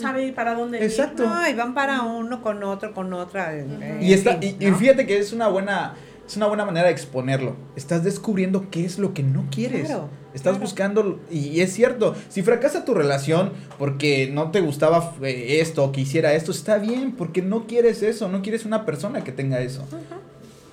sabe 0.01 0.33
para 0.33 0.55
dónde 0.55 0.83
Exacto. 0.83 1.27
No, 1.27 1.47
y 1.47 1.53
van 1.53 1.75
para 1.75 2.03
uno 2.03 2.43
con 2.43 2.63
otro, 2.65 2.95
con 2.95 3.13
otra. 3.13 3.53
y, 4.01 4.15
está, 4.15 4.39
y, 4.41 4.55
fíjate 4.79 5.07
que 5.07 5.19
es 5.19 5.35
una 5.35 5.49
buena 5.49 5.95
es 6.27 6.37
una 6.37 6.47
buena 6.47 6.65
manera 6.65 6.87
de 6.87 6.93
exponerlo. 6.93 7.57
Estás 7.77 8.03
descubriendo 8.03 8.71
qué 8.71 8.85
es 8.85 8.99
lo 8.99 9.15
que 9.15 9.23
no 9.23 9.47
quieres. 9.51 9.91
Estás 10.33 10.59
buscando, 10.59 11.21
y 11.31 11.61
es 11.61 11.73
cierto, 11.73 12.17
si 12.29 12.43
fracasa 12.43 12.85
tu 12.85 12.93
relación 12.95 13.53
porque 13.79 14.29
no 14.33 14.51
te 14.51 14.61
gustaba 14.61 15.15
eh, 15.23 15.61
esto 15.61 15.85
o 15.85 15.93
que 15.93 16.01
hiciera 16.01 16.35
esto, 16.35 16.51
está 16.51 16.79
bien, 16.79 17.13
porque 17.13 17.41
no 17.41 17.67
quieres 17.67 18.03
eso, 18.03 18.29
no 18.29 18.43
quieres 18.43 18.65
una 18.65 18.85
persona 18.85 19.23
que 19.23 19.31
tenga 19.31 19.61
eso. 19.61 19.87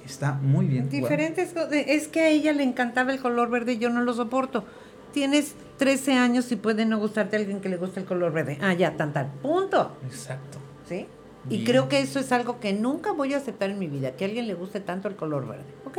Está 0.04 0.34
muy 0.34 0.66
bien. 0.66 0.90
Diferentes, 0.90 1.54
es 1.72 2.08
que 2.08 2.22
a 2.22 2.30
ella 2.30 2.54
le 2.54 2.64
encantaba 2.64 3.14
el 3.14 3.20
color 3.20 3.50
verde 3.52 3.74
y 3.74 3.78
yo 3.78 3.90
no 3.90 4.02
lo 4.02 4.14
soporto. 4.14 4.66
Tienes 5.14 5.54
13 5.78 6.14
años 6.14 6.52
y 6.52 6.56
puede 6.56 6.86
no 6.86 6.98
gustarte 6.98 7.36
a 7.36 7.40
alguien 7.40 7.62
que 7.62 7.70
le 7.70 7.78
guste 7.78 8.00
el 8.00 8.06
color 8.06 8.32
verde. 8.32 8.58
Ah, 8.62 8.74
ya, 8.74 8.98
tan 8.98 9.14
tal. 9.14 9.28
Punto. 9.42 9.96
Exacto. 10.08 10.58
¿Sí? 10.88 11.06
Y 11.50 11.64
creo 11.64 11.90
que 11.90 12.00
eso 12.00 12.20
es 12.20 12.32
algo 12.32 12.60
que 12.60 12.72
nunca 12.74 13.14
voy 13.14 13.34
a 13.34 13.38
aceptar 13.38 13.72
en 13.72 13.80
mi 13.80 13.88
vida, 13.88 14.16
que 14.16 14.26
a 14.26 14.28
alguien 14.28 14.48
le 14.48 14.54
guste 14.54 14.80
tanto 14.80 15.08
el 15.08 15.16
color 15.16 15.48
verde. 15.48 15.66
Ok, 15.86 15.98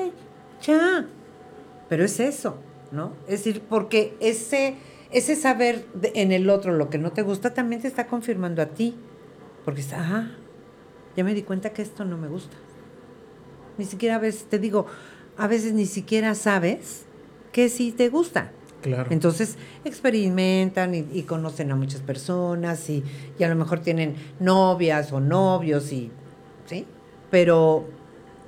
ya. 0.62 1.06
Pero 1.88 2.04
es 2.04 2.20
eso, 2.20 2.56
¿no? 2.92 3.12
Es 3.26 3.44
decir, 3.44 3.62
porque 3.68 4.16
ese, 4.20 4.76
ese 5.10 5.34
saber 5.34 5.86
en 6.14 6.32
el 6.32 6.48
otro 6.48 6.72
lo 6.72 6.90
que 6.90 6.98
no 6.98 7.12
te 7.12 7.22
gusta 7.22 7.54
también 7.54 7.82
te 7.82 7.88
está 7.88 8.06
confirmando 8.06 8.62
a 8.62 8.66
ti. 8.66 8.94
Porque 9.64 9.80
está, 9.80 9.98
ah, 9.98 10.30
ya 11.16 11.24
me 11.24 11.34
di 11.34 11.42
cuenta 11.42 11.72
que 11.72 11.82
esto 11.82 12.04
no 12.04 12.16
me 12.16 12.28
gusta. 12.28 12.56
Ni 13.78 13.84
siquiera 13.84 14.16
a 14.16 14.18
veces, 14.18 14.44
te 14.44 14.58
digo, 14.58 14.86
a 15.36 15.46
veces 15.48 15.72
ni 15.72 15.86
siquiera 15.86 16.34
sabes 16.34 17.04
que 17.52 17.68
sí 17.68 17.92
te 17.92 18.08
gusta. 18.08 18.52
Entonces 19.10 19.56
experimentan 19.84 20.94
y, 20.94 21.22
conocen 21.22 21.70
a 21.70 21.76
muchas 21.76 22.00
personas 22.00 22.88
y, 22.90 23.04
a 23.42 23.48
lo 23.48 23.56
mejor 23.56 23.80
tienen 23.80 24.14
novias 24.40 25.12
o 25.12 25.20
novios 25.20 25.92
y 25.92 26.10
sí, 26.66 26.86
pero 27.30 27.86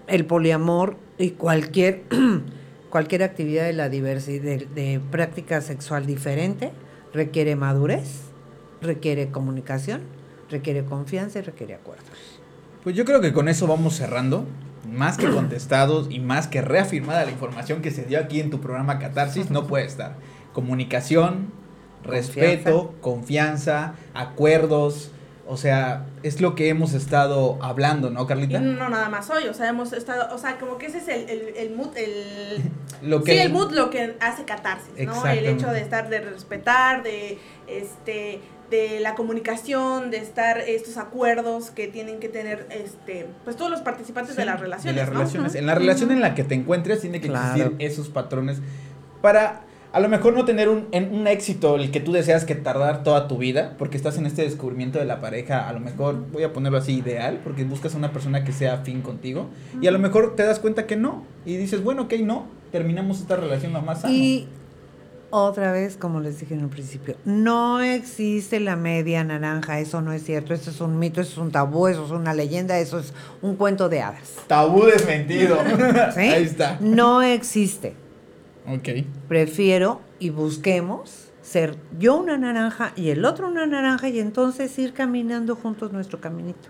el 0.06 0.26
poliamor 0.26 0.96
y 1.18 1.30
cualquier 1.30 2.02
cualquier 2.90 3.22
actividad 3.24 3.64
de 3.64 3.72
la 3.72 3.88
diversidad 3.88 4.42
de, 4.44 4.66
de 4.66 5.00
práctica 5.10 5.60
sexual 5.60 6.06
diferente 6.06 6.70
requiere 7.12 7.56
madurez, 7.56 8.22
requiere 8.80 9.30
comunicación, 9.30 10.02
requiere 10.50 10.84
confianza 10.84 11.40
y 11.40 11.42
requiere 11.42 11.74
acuerdos. 11.74 12.06
Pues 12.84 12.94
yo 12.94 13.04
creo 13.04 13.20
que 13.20 13.32
con 13.32 13.48
eso 13.48 13.66
vamos 13.66 13.96
cerrando 13.96 14.46
más 14.94 15.16
que 15.16 15.28
contestados 15.30 16.08
y 16.10 16.20
más 16.20 16.48
que 16.48 16.62
reafirmada 16.62 17.24
la 17.24 17.30
información 17.30 17.82
que 17.82 17.90
se 17.90 18.04
dio 18.04 18.18
aquí 18.18 18.40
en 18.40 18.50
tu 18.50 18.60
programa 18.60 18.98
Catarsis, 18.98 19.50
no 19.50 19.66
puede 19.66 19.84
estar. 19.84 20.14
Comunicación, 20.52 21.52
respeto, 22.02 22.94
confianza, 23.00 23.94
acuerdos. 24.14 25.10
O 25.46 25.58
sea, 25.58 26.06
es 26.22 26.40
lo 26.40 26.54
que 26.54 26.70
hemos 26.70 26.94
estado 26.94 27.58
hablando, 27.60 28.08
¿no, 28.08 28.26
Carlita? 28.26 28.60
no, 28.60 28.88
nada 28.88 29.10
más 29.10 29.28
hoy, 29.28 29.46
o 29.46 29.52
sea, 29.52 29.68
hemos 29.68 29.92
estado, 29.92 30.34
o 30.34 30.38
sea, 30.38 30.58
como 30.58 30.78
que 30.78 30.86
ese 30.86 30.98
es 30.98 31.08
el, 31.08 31.28
el, 31.28 31.56
el 31.56 31.76
mood, 31.76 31.94
el... 31.98 32.62
lo 33.02 33.22
que 33.22 33.32
sí, 33.32 33.38
el 33.38 33.52
mood 33.52 33.72
lo 33.72 33.90
que 33.90 34.16
hace 34.20 34.46
catarsis, 34.46 34.94
¿no? 35.04 35.26
El 35.26 35.44
hecho 35.44 35.66
de 35.70 35.82
estar, 35.82 36.08
de 36.08 36.20
respetar, 36.20 37.02
de, 37.02 37.38
este, 37.66 38.40
de 38.70 39.00
la 39.00 39.14
comunicación, 39.14 40.10
de 40.10 40.18
estar 40.18 40.58
estos 40.58 40.96
acuerdos 40.96 41.70
que 41.70 41.86
tienen 41.88 42.20
que 42.20 42.28
tener 42.28 42.66
este 42.70 43.26
pues 43.44 43.56
todos 43.56 43.70
los 43.70 43.80
participantes 43.80 44.36
de 44.36 44.44
las 44.44 44.60
relaciones. 44.60 44.94
De 44.94 45.00
las 45.00 45.08
relaciones. 45.08 45.54
En 45.54 45.66
la 45.66 45.74
relación 45.74 46.10
en 46.10 46.20
la 46.20 46.34
que 46.34 46.44
te 46.44 46.54
encuentres 46.54 47.00
tiene 47.00 47.20
que 47.20 47.28
existir 47.28 47.74
esos 47.78 48.08
patrones 48.08 48.60
para 49.20 49.64
a 49.94 50.00
lo 50.00 50.08
mejor 50.08 50.34
no 50.34 50.44
tener 50.44 50.68
un, 50.68 50.88
un 50.92 51.26
éxito 51.28 51.76
el 51.76 51.92
que 51.92 52.00
tú 52.00 52.10
deseas 52.10 52.44
que 52.44 52.56
tardar 52.56 53.04
toda 53.04 53.28
tu 53.28 53.38
vida, 53.38 53.76
porque 53.78 53.96
estás 53.96 54.18
en 54.18 54.26
este 54.26 54.42
descubrimiento 54.42 54.98
de 54.98 55.04
la 55.04 55.20
pareja, 55.20 55.68
a 55.68 55.72
lo 55.72 55.78
mejor 55.78 56.16
voy 56.32 56.42
a 56.42 56.52
ponerlo 56.52 56.78
así 56.78 56.98
ideal, 56.98 57.40
porque 57.44 57.62
buscas 57.62 57.94
a 57.94 57.98
una 57.98 58.12
persona 58.12 58.42
que 58.42 58.50
sea 58.50 58.74
afín 58.74 59.02
contigo, 59.02 59.50
y 59.80 59.86
a 59.86 59.92
lo 59.92 60.00
mejor 60.00 60.34
te 60.34 60.42
das 60.42 60.58
cuenta 60.58 60.88
que 60.88 60.96
no, 60.96 61.24
y 61.46 61.56
dices, 61.58 61.84
bueno, 61.84 62.02
ok, 62.02 62.14
no, 62.14 62.48
terminamos 62.72 63.20
esta 63.20 63.36
relación 63.36 63.72
lo 63.72 63.82
más 63.82 64.00
sano. 64.00 64.12
Y 64.12 64.48
otra 65.42 65.72
vez, 65.72 65.96
como 65.96 66.20
les 66.20 66.40
dije 66.40 66.54
en 66.54 66.62
un 66.64 66.70
principio, 66.70 67.16
no 67.24 67.80
existe 67.80 68.60
la 68.60 68.76
media 68.76 69.24
naranja, 69.24 69.80
eso 69.80 70.00
no 70.00 70.12
es 70.12 70.24
cierto, 70.24 70.54
eso 70.54 70.70
es 70.70 70.80
un 70.80 70.98
mito, 70.98 71.20
eso 71.20 71.32
es 71.32 71.38
un 71.38 71.50
tabú, 71.50 71.88
eso 71.88 72.04
es 72.04 72.12
una 72.12 72.34
leyenda, 72.34 72.78
eso 72.78 72.98
es 72.98 73.12
un 73.42 73.56
cuento 73.56 73.88
de 73.88 74.00
hadas. 74.02 74.34
Tabú 74.46 74.84
desmentido. 74.84 75.58
Ahí 76.16 76.44
está. 76.44 76.78
No 76.80 77.22
existe. 77.22 77.94
Ok. 78.66 79.04
Prefiero 79.28 80.00
y 80.18 80.30
busquemos 80.30 81.32
ser 81.42 81.76
yo 81.98 82.16
una 82.16 82.38
naranja 82.38 82.92
y 82.96 83.10
el 83.10 83.24
otro 83.24 83.48
una 83.48 83.66
naranja 83.66 84.08
y 84.08 84.20
entonces 84.20 84.78
ir 84.78 84.92
caminando 84.92 85.56
juntos 85.56 85.92
nuestro 85.92 86.20
caminito. 86.20 86.68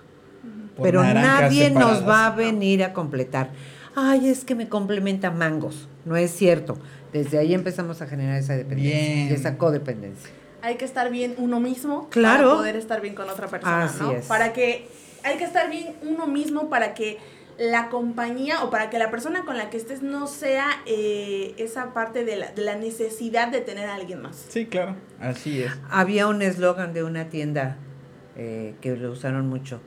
Pero 0.82 1.04
nadie 1.04 1.70
nos 1.70 2.06
va 2.06 2.26
a 2.26 2.30
venir 2.30 2.82
a 2.82 2.92
completar. 2.92 3.50
Ay, 3.94 4.28
es 4.28 4.44
que 4.44 4.56
me 4.56 4.68
complementa 4.68 5.30
mangos. 5.30 5.88
No 6.04 6.16
es 6.16 6.32
cierto. 6.32 6.78
Desde 7.14 7.38
ahí 7.38 7.54
empezamos 7.54 8.02
a 8.02 8.08
generar 8.08 8.36
esa 8.36 8.56
dependencia, 8.56 9.36
esa 9.36 9.56
codependencia. 9.56 10.30
Hay 10.62 10.74
que 10.74 10.84
estar 10.84 11.12
bien 11.12 11.36
uno 11.38 11.60
mismo 11.60 12.08
claro. 12.10 12.48
para 12.48 12.56
poder 12.56 12.76
estar 12.76 13.00
bien 13.00 13.14
con 13.14 13.30
otra 13.30 13.46
persona, 13.46 13.84
Así 13.84 14.04
Es. 14.16 14.26
Para 14.26 14.52
que 14.52 14.88
hay 15.22 15.38
que 15.38 15.44
estar 15.44 15.70
bien 15.70 15.94
uno 16.02 16.26
mismo 16.26 16.68
para 16.68 16.92
que 16.92 17.18
la 17.56 17.88
compañía 17.88 18.64
o 18.64 18.70
para 18.70 18.90
que 18.90 18.98
la 18.98 19.12
persona 19.12 19.44
con 19.44 19.56
la 19.56 19.70
que 19.70 19.76
estés 19.76 20.02
no 20.02 20.26
sea 20.26 20.68
eh, 20.86 21.54
esa 21.56 21.94
parte 21.94 22.24
de 22.24 22.34
la, 22.34 22.50
de 22.50 22.62
la, 22.62 22.74
necesidad 22.74 23.46
de 23.46 23.60
tener 23.60 23.88
a 23.88 23.94
alguien 23.94 24.20
más. 24.20 24.46
Sí, 24.48 24.66
claro, 24.66 24.96
así 25.20 25.62
es. 25.62 25.70
Había 25.90 26.26
un 26.26 26.42
eslogan 26.42 26.94
de 26.94 27.04
una 27.04 27.28
tienda 27.28 27.76
eh, 28.36 28.74
que 28.80 28.96
lo 28.96 29.12
usaron 29.12 29.48
mucho. 29.48 29.80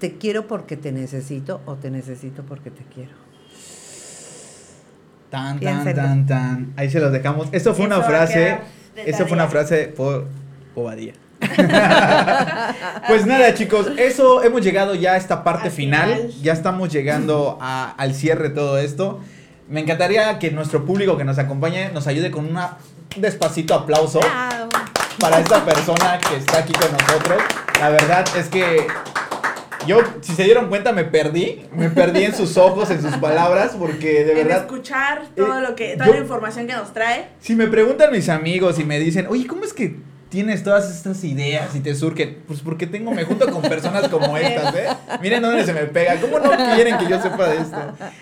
Te 0.00 0.16
quiero 0.16 0.46
porque 0.46 0.78
te 0.78 0.90
necesito 0.90 1.60
o 1.66 1.76
te 1.76 1.90
necesito 1.90 2.44
porque 2.44 2.70
te 2.70 2.82
quiero. 2.84 3.12
Tan, 5.32 5.58
tan, 5.58 5.94
tan, 5.94 6.26
tan. 6.26 6.72
Ahí 6.76 6.90
se 6.90 7.00
los 7.00 7.10
dejamos. 7.10 7.48
Esto 7.52 7.74
fue 7.74 7.86
una 7.86 8.02
frase. 8.02 8.58
Eso 8.94 9.24
fue 9.26 9.32
una 9.32 9.48
frase 9.48 9.84
por 9.84 10.26
Bobadilla. 10.74 11.14
pues 13.08 13.24
nada, 13.24 13.54
chicos, 13.54 13.88
eso 13.96 14.42
hemos 14.42 14.60
llegado 14.60 14.94
ya 14.94 15.14
a 15.14 15.16
esta 15.16 15.42
parte 15.42 15.70
final. 15.70 16.30
Ya 16.42 16.52
estamos 16.52 16.92
llegando 16.92 17.56
al 17.62 18.14
cierre 18.14 18.50
de 18.50 18.54
todo 18.54 18.76
esto. 18.76 19.20
Me 19.70 19.80
encantaría 19.80 20.38
que 20.38 20.50
nuestro 20.50 20.84
público 20.84 21.16
que 21.16 21.24
nos 21.24 21.38
acompañe 21.38 21.88
nos 21.94 22.06
ayude 22.06 22.30
con 22.30 22.46
una 22.46 22.76
despacito 23.16 23.74
aplauso 23.74 24.20
para 25.18 25.38
esta 25.38 25.64
persona 25.64 26.18
que 26.28 26.36
está 26.36 26.58
aquí 26.58 26.74
con 26.74 26.92
nosotros. 26.92 27.42
La 27.80 27.88
verdad 27.88 28.26
es 28.36 28.50
que 28.50 28.86
yo, 29.86 29.98
si 30.20 30.34
se 30.34 30.44
dieron 30.44 30.68
cuenta, 30.68 30.92
me 30.92 31.04
perdí. 31.04 31.66
Me 31.74 31.90
perdí 31.90 32.24
en 32.24 32.34
sus 32.34 32.56
ojos, 32.56 32.90
en 32.90 33.02
sus 33.02 33.16
palabras, 33.16 33.76
porque 33.78 34.24
de 34.24 34.34
verdad. 34.34 34.58
escuchar 34.58 35.22
todo 35.36 35.60
lo 35.60 35.74
que, 35.74 35.96
toda 35.96 36.08
la 36.08 36.18
información 36.18 36.66
que 36.66 36.74
nos 36.74 36.92
trae. 36.92 37.28
Si 37.40 37.54
me 37.54 37.66
preguntan 37.66 38.12
mis 38.12 38.28
amigos 38.28 38.78
y 38.78 38.84
me 38.84 38.98
dicen, 38.98 39.26
oye, 39.28 39.46
¿cómo 39.46 39.64
es 39.64 39.72
que 39.72 39.96
tienes 40.32 40.64
todas 40.64 40.90
estas 40.90 41.22
ideas 41.24 41.76
y 41.76 41.80
te 41.80 41.94
surgen? 41.94 42.42
Pues 42.46 42.60
porque 42.60 42.86
tengo, 42.86 43.10
me 43.12 43.24
junto 43.24 43.50
con 43.50 43.60
personas 43.60 44.08
como 44.08 44.34
estas, 44.38 44.74
¿eh? 44.74 44.88
Miren 45.20 45.42
dónde 45.42 45.64
se 45.66 45.74
me 45.74 45.82
pega. 45.82 46.18
¿Cómo 46.20 46.38
no 46.38 46.50
quieren 46.74 46.96
que 46.96 47.06
yo 47.06 47.20
sepa 47.20 47.50
de 47.50 47.58
esto? 47.58 47.76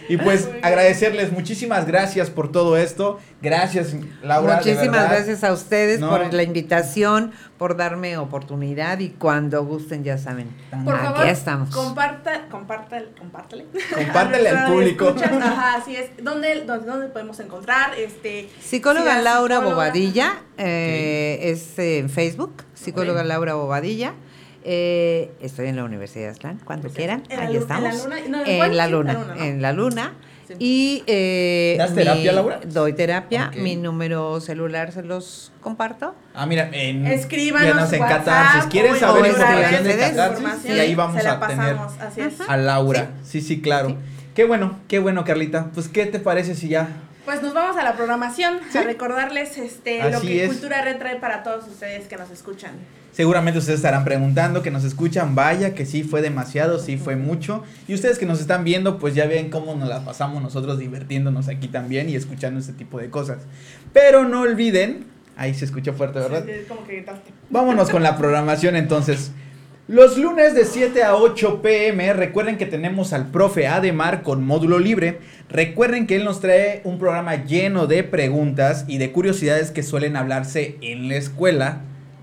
Y 0.09 0.17
pues 0.17 0.49
agradecerles, 0.61 1.31
muchísimas 1.31 1.87
gracias 1.87 2.29
por 2.29 2.51
todo 2.51 2.77
esto. 2.77 3.21
Gracias, 3.41 3.95
Laura. 4.23 4.57
Muchísimas 4.57 5.09
gracias 5.09 5.45
a 5.45 5.53
ustedes 5.53 6.01
por 6.01 6.35
la 6.35 6.43
invitación, 6.43 7.31
por 7.57 7.77
darme 7.77 8.19
oportunidad 8.19 8.99
y 8.99 9.11
cuando 9.11 9.65
gusten 9.65 10.03
ya 10.03 10.19
saben. 10.19 10.49
Por 10.85 10.97
aquí 10.97 11.05
favor, 11.05 11.27
estamos. 11.29 11.71
Comparta, 11.71 12.49
compártale, 12.51 13.09
compártale. 13.17 13.67
Compártale 13.95 14.49
al 14.49 14.73
público. 14.73 15.15
Ajá, 15.17 15.77
así 15.77 15.95
es. 15.95 16.11
¿Dónde, 16.23 16.65
dónde, 16.65 17.07
podemos 17.07 17.39
encontrar? 17.39 17.97
Este, 17.97 18.49
psicóloga 18.61 19.23
Laura 19.23 19.61
Bobadilla, 19.61 20.41
eh, 20.59 21.39
es 21.43 21.79
en 22.01 22.11
Facebook, 22.11 22.65
psicóloga 22.75 23.23
Laura 23.23 23.55
Bobadilla. 23.55 24.15
Eh, 24.65 25.33
estoy 25.41 25.69
en 25.69 25.77
la 25.77 25.85
Universidad 25.85 26.25
de 26.25 26.31
Aslán, 26.31 26.61
cuando 26.65 26.91
quieran. 26.91 27.23
Ahí 27.31 27.57
estamos. 27.57 28.07
En 28.07 28.33
la 28.33 28.43
luna. 28.43 28.45
en 28.47 28.77
la 28.77 28.89
luna. 28.89 29.37
En 29.39 29.63
la 29.63 29.73
luna. 29.73 30.15
Y 30.59 31.05
eh, 31.07 31.77
¿Das 31.79 31.95
terapia, 31.95 32.33
Laura? 32.33 32.61
Doy 32.67 32.93
terapia. 32.93 33.53
Mi 33.57 33.77
número 33.77 34.41
celular 34.41 34.93
se 34.93 35.03
los 35.03 35.53
comparto. 35.61 36.15
Ah, 36.35 36.47
mira, 36.47 36.69
en, 36.73 37.07
escríbanos 37.07 37.93
en 37.93 38.01
Catarsis. 38.01 38.65
¿Quieren 38.65 38.97
saber 38.97 39.31
información 39.31 39.85
de 39.85 39.97
Catarsis? 39.97 40.65
Y 40.65 40.79
ahí 40.79 40.95
vamos 40.95 41.25
a 41.25 41.47
tener 41.47 41.77
a 42.49 42.57
Laura. 42.57 43.11
Sí, 43.23 43.41
sí, 43.41 43.61
claro. 43.61 43.97
Qué 44.35 44.45
bueno, 44.45 44.79
qué 44.89 44.99
bueno, 44.99 45.25
Carlita. 45.25 45.71
Pues, 45.73 45.89
¿qué 45.89 46.07
te 46.07 46.19
parece 46.19 46.55
si 46.55 46.69
ya 46.69 46.89
pues 47.25 47.43
nos 47.43 47.55
vamos 47.55 47.77
a 47.77 47.83
la 47.83 47.95
programación, 47.95 48.61
a 48.75 48.83
recordarles 48.83 49.59
este 49.59 50.11
lo 50.11 50.21
que 50.21 50.47
Cultura 50.47 50.83
Red 50.83 50.99
trae 50.99 51.17
para 51.17 51.43
todos 51.43 51.67
ustedes 51.67 52.07
que 52.07 52.17
nos 52.17 52.31
escuchan. 52.31 52.73
Seguramente 53.13 53.59
ustedes 53.59 53.81
estarán 53.81 54.05
preguntando, 54.05 54.63
que 54.63 54.71
nos 54.71 54.85
escuchan, 54.85 55.35
vaya, 55.35 55.75
que 55.75 55.85
sí 55.85 56.05
fue 56.05 56.23
demasiado, 56.23 56.79
sí 56.79 56.97
fue 56.97 57.17
mucho. 57.17 57.65
Y 57.89 57.95
ustedes 57.95 58.19
que 58.19 58.27
nos 58.27 58.41
están 58.41 58.63
viendo, 58.63 58.99
pues 58.99 59.15
ya 59.15 59.27
ven 59.27 59.51
cómo 59.51 59.75
nos 59.75 59.89
la 59.89 60.05
pasamos 60.05 60.41
nosotros 60.43 60.79
divirtiéndonos 60.79 61.49
aquí 61.49 61.69
también 61.69 62.09
y 62.09 62.15
escuchando 62.15 62.61
este 62.61 62.73
tipo 62.73 62.99
de 62.99 63.11
cosas. 63.11 63.39
Pero 63.93 64.25
no 64.25 64.43
olviden, 64.43 65.07
ahí 65.37 65.55
se 65.55 65.65
escuchó 65.65 65.93
fuerte, 65.93 66.21
¿verdad? 66.21 66.45
Sí, 66.47 66.65
como 66.69 66.87
que. 66.87 67.05
Vámonos 67.51 67.91
con 67.91 68.03
la 68.03 68.17
programación 68.17 68.77
entonces. 68.77 69.33
Los 69.91 70.17
lunes 70.17 70.55
de 70.55 70.67
7 70.67 71.03
a 71.03 71.17
8 71.17 71.63
pm, 71.63 72.13
recuerden 72.13 72.59
que 72.59 72.67
tenemos 72.67 73.13
al 73.13 73.33
profe 73.33 73.67
Ademar 73.67 74.23
con 74.23 74.47
módulo 74.47 74.79
libre. 74.79 75.19
Recuerden 75.49 76.07
que 76.07 76.15
él 76.15 76.25
nos 76.25 76.39
trae 76.39 76.81
un 76.85 77.01
programa 77.01 77.45
lleno 77.45 77.89
de 77.89 78.05
preguntas 78.05 78.85
y 78.87 78.99
de 78.99 79.11
curiosidades 79.11 79.73
que 79.73 79.83
suelen 79.83 80.15
hablarse 80.15 80.77
en 80.81 81.09
la 81.09 81.17
escuela 81.17 81.81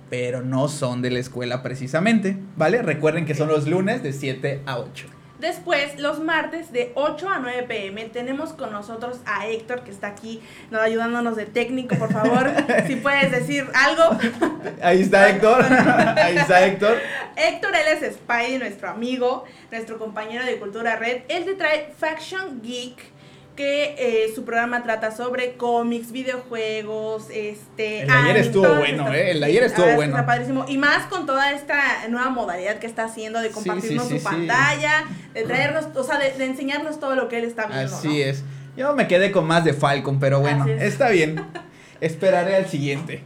pero 0.10 0.41
no 0.41 0.69
son 0.69 1.02
de 1.02 1.11
la 1.11 1.19
escuela 1.19 1.61
precisamente, 1.61 2.38
¿vale? 2.56 2.81
Recuerden 2.81 3.26
que 3.26 3.35
son 3.35 3.49
los 3.49 3.68
lunes 3.68 4.02
de 4.02 4.14
7 4.14 4.61
a 4.65 4.77
8. 4.77 5.16
Después, 5.39 5.99
los 5.99 6.19
martes 6.19 6.72
de 6.72 6.91
8 6.95 7.30
a 7.30 7.39
9 7.39 7.64
pm, 7.64 8.05
tenemos 8.05 8.53
con 8.53 8.72
nosotros 8.72 9.19
a 9.26 9.47
Héctor, 9.47 9.84
que 9.84 9.91
está 9.91 10.07
aquí 10.07 10.41
¿no? 10.72 10.80
ayudándonos 10.80 11.35
de 11.35 11.45
técnico, 11.45 11.95
por 11.95 12.11
favor. 12.11 12.51
si 12.88 12.95
puedes 12.95 13.31
decir 13.31 13.68
algo. 13.73 14.18
Ahí 14.81 15.01
está 15.01 15.30
Héctor. 15.30 15.64
Ahí 16.18 16.38
está 16.38 16.65
Héctor. 16.65 16.97
Héctor, 17.35 17.72
él 17.76 17.97
es 18.03 18.15
Spidey, 18.15 18.57
nuestro 18.57 18.89
amigo, 18.89 19.45
nuestro 19.72 19.99
compañero 19.99 20.45
de 20.45 20.57
Cultura 20.57 20.95
Red. 20.95 21.22
Él 21.27 21.45
te 21.45 21.53
trae 21.53 21.93
Faction 21.97 22.61
Geek 22.61 23.16
que 23.57 23.95
eh, 23.97 24.31
su 24.34 24.45
programa 24.45 24.84
trata 24.84 25.11
sobre 25.11 25.55
cómics, 25.55 26.11
videojuegos, 26.11 27.25
este... 27.34 28.03
El 28.03 28.11
ayer 28.11 28.38
estuvo 28.38 28.75
bueno, 28.75 29.11
¿eh? 29.11 29.31
El 29.31 29.43
ayer 29.43 29.63
estuvo 29.63 29.88
bueno. 29.95 30.15
Está 30.15 30.25
padrísimo. 30.27 30.65
Y 30.69 30.77
más 30.77 31.07
con 31.07 31.25
toda 31.25 31.51
esta 31.51 32.07
nueva 32.07 32.29
modalidad 32.29 32.77
que 32.77 32.85
está 32.85 33.05
haciendo 33.05 33.41
de 33.41 33.49
compartirnos 33.49 34.07
su 34.07 34.21
pantalla, 34.21 35.05
de 35.34 35.43
traernos, 35.43 35.88
o 35.95 36.03
sea, 36.03 36.19
de, 36.19 36.45
enseñarnos 36.45 36.99
todo 36.99 37.15
lo 37.15 37.27
que 37.27 37.39
él 37.39 37.45
está 37.45 37.65
viendo. 37.65 37.93
Así 37.93 38.21
es. 38.21 38.43
Yo 38.77 38.95
me 38.95 39.07
quedé 39.07 39.31
con 39.31 39.45
más 39.45 39.65
de 39.65 39.73
Falcon, 39.73 40.19
pero 40.19 40.39
bueno, 40.39 40.67
está 40.67 41.09
bien. 41.09 41.43
Esperaré 41.99 42.55
al 42.55 42.67
siguiente. 42.67 43.23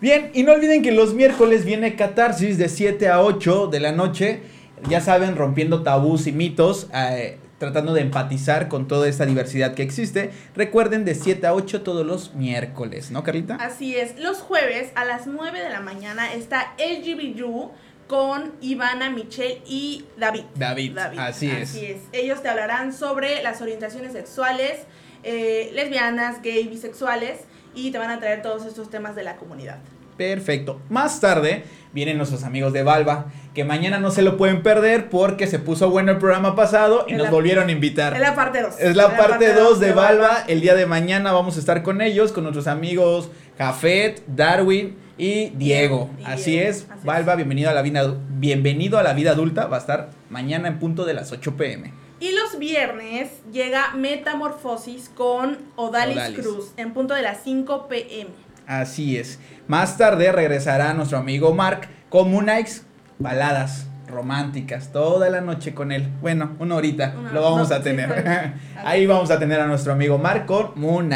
Bien, 0.00 0.30
y 0.32 0.44
no 0.44 0.52
olviden 0.52 0.82
que 0.82 0.92
los 0.92 1.12
miércoles 1.12 1.64
viene 1.64 1.96
Catarsis 1.96 2.56
de 2.56 2.68
7 2.68 3.08
a 3.08 3.20
8 3.20 3.66
de 3.66 3.80
la 3.80 3.90
noche. 3.90 4.42
Ya 4.88 5.00
saben, 5.00 5.36
rompiendo 5.36 5.82
tabús 5.82 6.28
y 6.28 6.32
mitos. 6.32 6.86
Eh, 6.94 7.38
tratando 7.62 7.94
de 7.94 8.00
empatizar 8.00 8.66
con 8.66 8.88
toda 8.88 9.06
esta 9.06 9.24
diversidad 9.24 9.74
que 9.74 9.84
existe. 9.84 10.32
Recuerden 10.56 11.04
de 11.04 11.14
7 11.14 11.46
a 11.46 11.54
8 11.54 11.82
todos 11.82 12.04
los 12.04 12.34
miércoles, 12.34 13.12
¿no, 13.12 13.22
Carlita? 13.22 13.54
Así 13.54 13.94
es. 13.94 14.18
Los 14.18 14.38
jueves 14.38 14.90
a 14.96 15.04
las 15.04 15.28
9 15.28 15.62
de 15.62 15.70
la 15.70 15.78
mañana 15.78 16.32
está 16.34 16.74
LGBU 16.76 17.70
con 18.08 18.52
Ivana, 18.60 19.10
Michelle 19.10 19.62
y 19.64 20.06
David. 20.18 20.42
David, 20.56 20.98
así 20.98 21.50
es. 21.50 21.70
Así 21.70 21.86
es. 21.86 22.00
Ellos 22.10 22.42
te 22.42 22.48
hablarán 22.48 22.92
sobre 22.92 23.44
las 23.44 23.62
orientaciones 23.62 24.12
sexuales, 24.12 24.80
eh, 25.22 25.70
lesbianas, 25.72 26.42
gay, 26.42 26.66
bisexuales 26.66 27.42
y 27.76 27.92
te 27.92 27.98
van 27.98 28.10
a 28.10 28.18
traer 28.18 28.42
todos 28.42 28.66
estos 28.66 28.90
temas 28.90 29.14
de 29.14 29.22
la 29.22 29.36
comunidad. 29.36 29.78
Perfecto. 30.16 30.82
Más 30.88 31.20
tarde 31.20 31.62
vienen 31.92 32.16
nuestros 32.16 32.44
amigos 32.44 32.72
de 32.72 32.82
Valva, 32.82 33.26
que 33.54 33.64
mañana 33.64 33.98
no 33.98 34.10
se 34.10 34.22
lo 34.22 34.36
pueden 34.36 34.62
perder 34.62 35.10
porque 35.10 35.46
se 35.46 35.58
puso 35.58 35.90
bueno 35.90 36.12
el 36.12 36.18
programa 36.18 36.56
pasado 36.56 37.04
y 37.08 37.14
nos 37.14 37.30
volvieron 37.30 37.68
a 37.68 37.72
invitar. 37.72 38.14
Es 38.14 38.20
la 38.20 38.34
parte 38.34 38.62
2. 38.62 38.74
Es 38.80 38.96
la, 38.96 39.16
parte 39.16 39.52
2 39.52 39.80
de, 39.80 39.92
Valva. 39.92 40.44
El 40.48 40.60
día 40.60 40.74
de 40.74 40.86
mañana 40.86 41.32
vamos 41.32 41.56
a 41.56 41.60
estar 41.60 41.82
con 41.82 42.00
ellos, 42.00 42.32
con 42.32 42.44
nuestros 42.44 42.66
amigos 42.66 43.30
Jafet, 43.58 44.22
Darwin 44.26 44.96
y 45.18 45.50
Diego. 45.50 46.10
así 46.24 46.58
es. 46.58 46.86
Valva, 47.04 47.36
bienvenido 47.36 47.70
a 47.70 47.74
la 47.74 47.82
vida 47.82 48.16
bienvenido 48.30 48.98
a 48.98 49.02
la 49.02 49.12
vida 49.12 49.32
adulta. 49.32 49.66
Va 49.66 49.76
a 49.76 49.80
estar 49.80 50.10
mañana 50.30 50.68
en 50.68 50.78
punto 50.78 51.04
de 51.04 51.14
las 51.14 51.32
8 51.32 51.56
pm. 51.56 51.92
Y 52.20 52.32
los 52.32 52.58
viernes 52.58 53.30
llega 53.52 53.94
Metamorfosis 53.94 55.10
con 55.14 55.58
Odalis, 55.74 56.38
Cruz 56.38 56.72
en 56.76 56.92
punto 56.92 57.14
de 57.14 57.22
las 57.22 57.42
5 57.42 57.88
pm. 57.88 58.30
Así 58.66 59.16
es. 59.16 59.40
Más 59.72 59.96
tarde 59.96 60.30
regresará 60.32 60.92
nuestro 60.92 61.16
amigo 61.16 61.54
Mark 61.54 61.88
con 62.10 62.30
Moonlights, 62.30 62.84
baladas 63.18 63.86
románticas, 64.06 64.92
toda 64.92 65.30
la 65.30 65.40
noche 65.40 65.72
con 65.72 65.92
él. 65.92 66.10
Bueno, 66.20 66.56
una 66.58 66.74
horita 66.74 67.14
lo 67.32 67.40
vamos 67.40 67.72
a 67.72 67.80
tener. 67.80 68.52
Ahí 68.84 69.06
vamos 69.06 69.30
a 69.30 69.38
tener 69.38 69.62
a 69.62 69.66
nuestro 69.66 69.94
amigo 69.94 70.18
Mark 70.18 70.44
con 70.44 70.72
Moon 70.74 71.08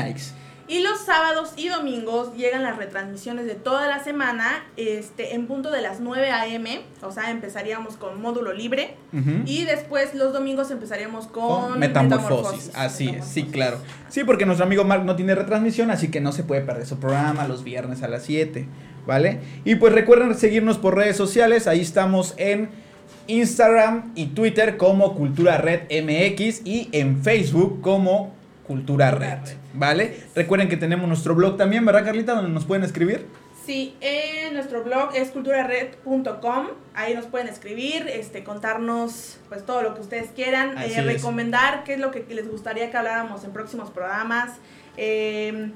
y 0.68 0.80
los 0.80 0.98
sábados 0.98 1.52
y 1.56 1.68
domingos 1.68 2.34
llegan 2.36 2.62
las 2.62 2.76
retransmisiones 2.76 3.46
de 3.46 3.54
toda 3.54 3.86
la 3.86 4.02
semana, 4.02 4.64
este, 4.76 5.34
en 5.34 5.46
punto 5.46 5.70
de 5.70 5.80
las 5.80 6.00
9 6.00 6.30
a.m., 6.30 6.80
o 7.02 7.12
sea, 7.12 7.30
empezaríamos 7.30 7.96
con 7.96 8.20
módulo 8.20 8.52
libre, 8.52 8.96
y 9.46 9.64
después 9.64 10.14
los 10.14 10.32
domingos 10.32 10.70
empezaríamos 10.70 11.26
con, 11.26 11.78
metamorfosis. 11.78 12.70
Así 12.74 13.08
es, 13.08 13.24
sí, 13.24 13.44
claro. 13.44 13.78
Sí, 14.08 14.24
porque 14.24 14.44
nuestro 14.44 14.66
amigo 14.66 14.84
Mark 14.84 15.04
no 15.04 15.16
tiene 15.16 15.34
retransmisión, 15.34 15.90
así 15.90 16.08
que 16.08 16.20
no 16.20 16.32
se 16.32 16.42
puede 16.42 16.60
perder 16.60 16.86
su 16.86 16.98
programa 16.98 17.48
los 17.48 17.64
viernes 17.64 18.02
a 18.02 18.08
las 18.08 18.24
7, 18.24 18.66
¿vale? 19.06 19.40
Y 19.64 19.76
pues 19.76 19.92
recuerden 19.92 20.34
seguirnos 20.34 20.78
por 20.78 20.96
redes 20.96 21.16
sociales, 21.16 21.66
ahí 21.66 21.80
estamos 21.80 22.34
en 22.36 22.68
Instagram 23.28 24.12
y 24.14 24.26
Twitter 24.26 24.76
como 24.76 25.14
Cultura 25.14 25.58
Red 25.58 25.82
MX 25.90 26.62
y 26.64 26.88
en 26.92 27.22
Facebook 27.22 27.80
como 27.80 28.34
Cultura 28.66 29.10
Red, 29.10 29.38
¿vale? 29.74 30.24
Recuerden 30.34 30.68
que 30.68 30.76
tenemos 30.76 31.06
nuestro 31.08 31.34
blog 31.34 31.56
también, 31.56 31.84
¿verdad, 31.84 32.04
Carlita? 32.04 32.34
Donde 32.34 32.50
nos 32.50 32.64
pueden 32.64 32.84
escribir. 32.84 33.26
Sí, 33.64 33.96
en 34.00 34.54
nuestro 34.54 34.84
blog 34.84 35.10
es 35.14 35.30
culturared.com. 35.30 36.66
Ahí 36.94 37.14
nos 37.14 37.26
pueden 37.26 37.48
escribir, 37.48 38.06
este, 38.08 38.44
contarnos 38.44 39.38
pues 39.48 39.66
todo 39.66 39.82
lo 39.82 39.94
que 39.94 40.02
ustedes 40.02 40.30
quieran, 40.30 40.78
eh, 40.78 41.02
recomendar 41.02 41.82
qué 41.82 41.94
es 41.94 42.00
lo 42.00 42.12
que 42.12 42.24
les 42.28 42.48
gustaría 42.48 42.90
que 42.90 42.96
habláramos 42.96 43.44
en 43.44 43.52
próximos 43.52 43.90
programas. 43.90 44.52
Eh, 44.96 45.70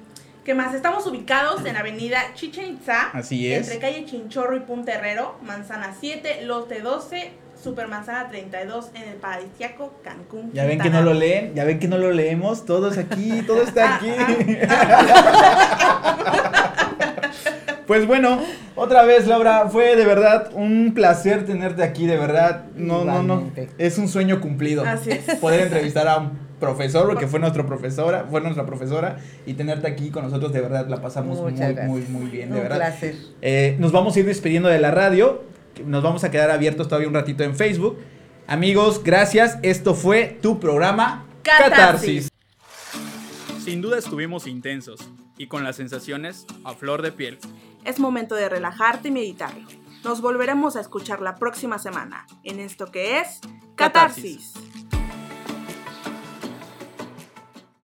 ¿Qué 0.44 0.54
más? 0.54 0.74
Estamos 0.74 1.06
ubicados 1.06 1.64
en 1.66 1.76
Avenida 1.76 2.18
Chichen 2.34 2.74
Itza. 2.74 3.10
Así 3.12 3.52
es. 3.52 3.68
Entre 3.68 3.78
calle 3.78 4.06
Chinchorro 4.06 4.56
y 4.56 4.60
Punta 4.60 4.92
Herrero, 4.92 5.38
Manzana 5.42 5.94
7, 5.98 6.42
lote 6.44 6.80
12, 6.80 7.30
Supermanzana 7.62 8.28
32 8.28 8.90
en 8.94 9.08
el 9.08 9.14
paradisiaco 9.16 9.92
Cancún. 10.02 10.50
Ya 10.52 10.64
ven 10.64 10.80
que 10.80 10.90
no 10.90 11.02
lo 11.02 11.12
leen, 11.12 11.54
ya 11.54 11.64
ven 11.64 11.78
que 11.78 11.88
no 11.88 11.98
lo 11.98 12.10
leemos, 12.10 12.64
todos 12.64 12.98
aquí, 12.98 13.42
todo 13.46 13.62
está 13.62 13.96
aquí. 13.96 14.10
pues 17.86 18.06
bueno, 18.06 18.40
otra 18.76 19.04
vez 19.04 19.26
Laura, 19.26 19.68
fue 19.68 19.96
de 19.96 20.06
verdad 20.06 20.50
un 20.54 20.92
placer 20.94 21.44
tenerte 21.44 21.82
aquí, 21.82 22.06
de 22.06 22.16
verdad. 22.16 22.64
No, 22.76 23.04
no, 23.04 23.22
no. 23.22 23.50
Es 23.78 23.98
un 23.98 24.08
sueño 24.08 24.40
cumplido. 24.40 24.84
Así 24.84 25.10
es. 25.10 25.36
Poder 25.36 25.60
entrevistar 25.60 26.08
a 26.08 26.18
un 26.18 26.50
profesor, 26.60 27.08
porque 27.08 27.26
fue 27.26 27.40
nuestra 27.40 27.66
profesora, 27.66 28.26
fue 28.30 28.40
nuestra 28.40 28.66
profesora, 28.66 29.16
y 29.46 29.54
tenerte 29.54 29.88
aquí 29.88 30.10
con 30.10 30.24
nosotros, 30.24 30.52
de 30.52 30.60
verdad, 30.60 30.86
la 30.88 31.00
pasamos 31.00 31.40
muy, 31.40 31.52
muy, 31.52 32.02
muy 32.02 32.30
bien, 32.30 32.50
de 32.50 32.56
Un 32.56 32.62
verdad. 32.62 32.76
placer. 32.76 33.14
Eh, 33.42 33.76
nos 33.78 33.92
vamos 33.92 34.14
a 34.14 34.20
ir 34.20 34.26
despidiendo 34.26 34.68
de 34.68 34.78
la 34.78 34.90
radio, 34.90 35.42
nos 35.84 36.02
vamos 36.02 36.24
a 36.24 36.30
quedar 36.30 36.50
abiertos 36.50 36.88
todavía 36.88 37.08
un 37.08 37.14
ratito 37.14 37.44
en 37.44 37.56
Facebook. 37.56 37.98
Amigos, 38.46 39.02
gracias, 39.04 39.58
esto 39.62 39.94
fue 39.94 40.38
tu 40.42 40.58
programa 40.58 41.26
Catarsis. 41.42 42.28
Sin 43.62 43.80
duda 43.80 43.98
estuvimos 43.98 44.46
intensos 44.46 45.10
y 45.38 45.46
con 45.46 45.64
las 45.64 45.76
sensaciones 45.76 46.46
a 46.64 46.74
flor 46.74 47.02
de 47.02 47.12
piel. 47.12 47.38
Es 47.84 47.98
momento 47.98 48.34
de 48.34 48.48
relajarte 48.48 49.08
y 49.08 49.10
meditarlo. 49.10 49.68
Nos 50.04 50.20
volveremos 50.20 50.76
a 50.76 50.80
escuchar 50.80 51.20
la 51.20 51.36
próxima 51.36 51.78
semana 51.78 52.26
en 52.42 52.58
esto 52.58 52.90
que 52.90 53.20
es 53.20 53.40
Catarsis. 53.76 54.52
Catarsis. 54.54 54.69